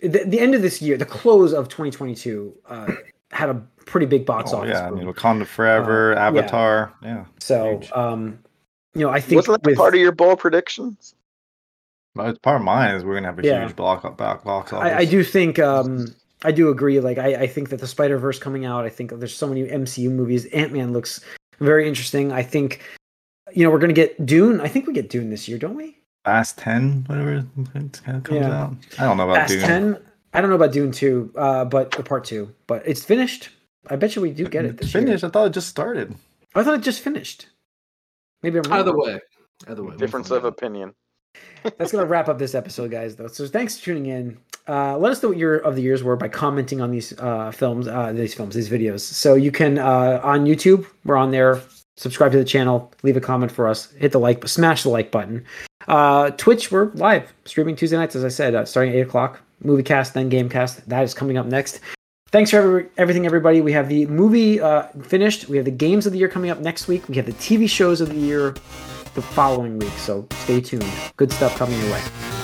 The, 0.00 0.24
the 0.26 0.40
end 0.40 0.54
of 0.54 0.62
this 0.62 0.82
year, 0.82 0.96
the 0.96 1.04
close 1.06 1.52
of 1.52 1.68
2022, 1.68 2.54
uh, 2.68 2.92
had 3.30 3.48
a 3.48 3.54
pretty 3.86 4.06
big 4.06 4.26
box 4.26 4.52
Oh, 4.52 4.58
office. 4.58 4.70
yeah, 4.70 4.86
I 4.86 4.90
boom. 4.90 4.98
mean, 5.00 5.08
Wakanda 5.14 5.46
Forever, 5.46 6.14
Uh. 6.14 6.20
Avatar, 6.20 6.92
yeah. 7.02 7.24
So, 7.40 7.78
Huge. 7.78 7.92
um, 7.92 8.38
you 8.94 9.02
know, 9.02 9.10
I 9.10 9.20
think 9.20 9.36
wasn't 9.38 9.62
that 9.62 9.70
with, 9.70 9.78
part 9.78 9.94
of 9.94 10.00
your 10.00 10.12
bold 10.12 10.38
predictions? 10.38 11.14
But 12.14 12.28
it's 12.28 12.38
part 12.40 12.56
of 12.56 12.62
mine 12.62 12.94
is 12.94 13.04
we're 13.04 13.14
gonna 13.14 13.28
have 13.28 13.38
a 13.38 13.42
Yeah. 13.46 13.62
huge 13.64 13.74
block 13.76 14.02
back 14.18 14.44
box 14.44 14.72
office. 14.72 14.92
I, 14.92 14.98
I 14.98 15.04
do 15.06 15.22
think, 15.24 15.58
um, 15.58 16.14
I 16.44 16.52
do 16.52 16.68
agree. 16.68 17.00
Like, 17.00 17.18
I, 17.18 17.42
I 17.42 17.46
think 17.46 17.70
that 17.70 17.80
the 17.80 17.86
Spider 17.86 18.18
Verse 18.18 18.38
coming 18.38 18.64
out. 18.66 18.84
I 18.84 18.90
think 18.90 19.12
there's 19.18 19.34
so 19.34 19.46
many 19.46 19.62
MCU 19.66 20.10
movies. 20.10 20.44
Ant 20.46 20.72
Man 20.72 20.92
looks 20.92 21.20
very 21.60 21.86
interesting. 21.88 22.32
I 22.32 22.42
think, 22.42 22.80
you 23.54 23.64
know, 23.64 23.70
we're 23.70 23.78
gonna 23.78 23.92
get 23.92 24.24
Dune. 24.24 24.60
I 24.60 24.68
think 24.68 24.86
we 24.86 24.92
get 24.92 25.08
Dune 25.10 25.30
this 25.30 25.48
year, 25.48 25.58
don't 25.58 25.76
we? 25.76 25.96
Fast 26.24 26.58
Ten, 26.58 27.04
whatever 27.08 27.34
it 27.34 27.44
kind 27.72 28.16
of 28.16 28.22
comes 28.24 28.40
Yeah. 28.40 28.62
out. 28.62 28.74
I 28.98 29.04
don't 29.04 29.16
know 29.16 29.24
about 29.24 29.36
Fast 29.36 29.52
Dune. 29.54 29.60
Ten. 29.62 29.98
I 30.32 30.40
don't 30.40 30.48
know 30.50 30.56
about 30.56 30.72
Dune 30.72 30.92
two, 30.92 31.30
uh, 31.36 31.64
but 31.64 31.90
the 31.90 32.02
part 32.02 32.24
two. 32.24 32.50
But 32.66 32.82
it's 32.86 33.04
finished. 33.04 33.50
I 33.90 33.96
bet 33.96 34.14
you 34.16 34.22
we 34.22 34.30
do 34.30 34.46
get 34.46 34.64
it. 34.64 34.70
It's 34.72 34.80
This 34.82 34.94
year. 34.94 35.02
finished. 35.04 35.24
I 35.24 35.28
thought 35.28 35.46
it 35.48 35.52
just 35.52 35.68
started. 35.68 36.14
I 36.54 36.62
thought 36.62 36.74
it 36.74 36.82
just 36.82 37.00
finished. 37.00 37.48
Maybe 38.42 38.58
I'm 38.58 38.62
wrong. 38.70 38.80
either 38.80 38.96
way, 38.96 39.20
either 39.68 39.82
way, 39.84 39.96
Difference 39.96 40.30
of 40.30 40.44
opinion. 40.44 40.94
That's 41.78 41.92
gonna 41.92 42.06
wrap 42.06 42.28
up 42.28 42.38
this 42.38 42.54
episode, 42.54 42.90
guys. 42.90 43.16
Though, 43.16 43.26
so 43.28 43.46
thanks 43.46 43.78
for 43.78 43.86
tuning 43.86 44.06
in. 44.06 44.38
Uh, 44.68 44.96
let 44.96 45.10
us 45.12 45.22
know 45.22 45.30
what 45.30 45.38
your 45.38 45.56
of 45.58 45.74
the 45.76 45.82
years 45.82 46.02
were 46.04 46.14
by 46.16 46.28
commenting 46.28 46.80
on 46.80 46.90
these 46.92 47.12
uh, 47.18 47.50
films, 47.50 47.88
uh, 47.88 48.12
these 48.12 48.32
films, 48.34 48.54
these 48.54 48.68
videos. 48.68 49.00
So 49.00 49.34
you 49.34 49.50
can 49.50 49.78
uh, 49.78 50.20
on 50.22 50.44
YouTube, 50.46 50.86
we're 51.04 51.16
on 51.16 51.30
there. 51.32 51.60
Subscribe 51.96 52.32
to 52.32 52.38
the 52.38 52.44
channel, 52.44 52.90
leave 53.02 53.16
a 53.16 53.20
comment 53.20 53.52
for 53.52 53.68
us, 53.68 53.90
hit 53.92 54.12
the 54.12 54.18
like, 54.18 54.46
smash 54.48 54.82
the 54.82 54.88
like 54.88 55.10
button. 55.10 55.44
Uh, 55.88 56.30
Twitch, 56.30 56.70
we're 56.70 56.86
live 56.94 57.32
streaming 57.44 57.76
Tuesday 57.76 57.96
nights, 57.96 58.16
as 58.16 58.24
I 58.24 58.28
said, 58.28 58.54
uh, 58.54 58.64
starting 58.64 58.92
at 58.92 58.96
eight 58.96 59.02
o'clock. 59.02 59.40
Movie 59.62 59.82
cast, 59.82 60.14
then 60.14 60.28
game 60.28 60.48
cast. 60.48 60.88
That 60.88 61.04
is 61.04 61.14
coming 61.14 61.36
up 61.36 61.46
next. 61.46 61.80
Thanks 62.30 62.50
for 62.50 62.56
every, 62.56 62.88
everything, 62.96 63.26
everybody. 63.26 63.60
We 63.60 63.72
have 63.72 63.88
the 63.88 64.06
movie 64.06 64.58
uh, 64.60 64.84
finished. 65.02 65.48
We 65.48 65.58
have 65.58 65.66
the 65.66 65.70
games 65.70 66.06
of 66.06 66.12
the 66.12 66.18
year 66.18 66.28
coming 66.28 66.50
up 66.50 66.60
next 66.60 66.88
week. 66.88 67.06
We 67.08 67.16
have 67.16 67.26
the 67.26 67.32
TV 67.34 67.68
shows 67.68 68.00
of 68.00 68.08
the 68.08 68.18
year 68.18 68.54
the 69.14 69.22
following 69.22 69.78
week. 69.78 69.92
So 69.98 70.26
stay 70.32 70.60
tuned. 70.60 70.90
Good 71.16 71.30
stuff 71.30 71.56
coming 71.56 71.78
your 71.78 71.92
way. 71.92 72.41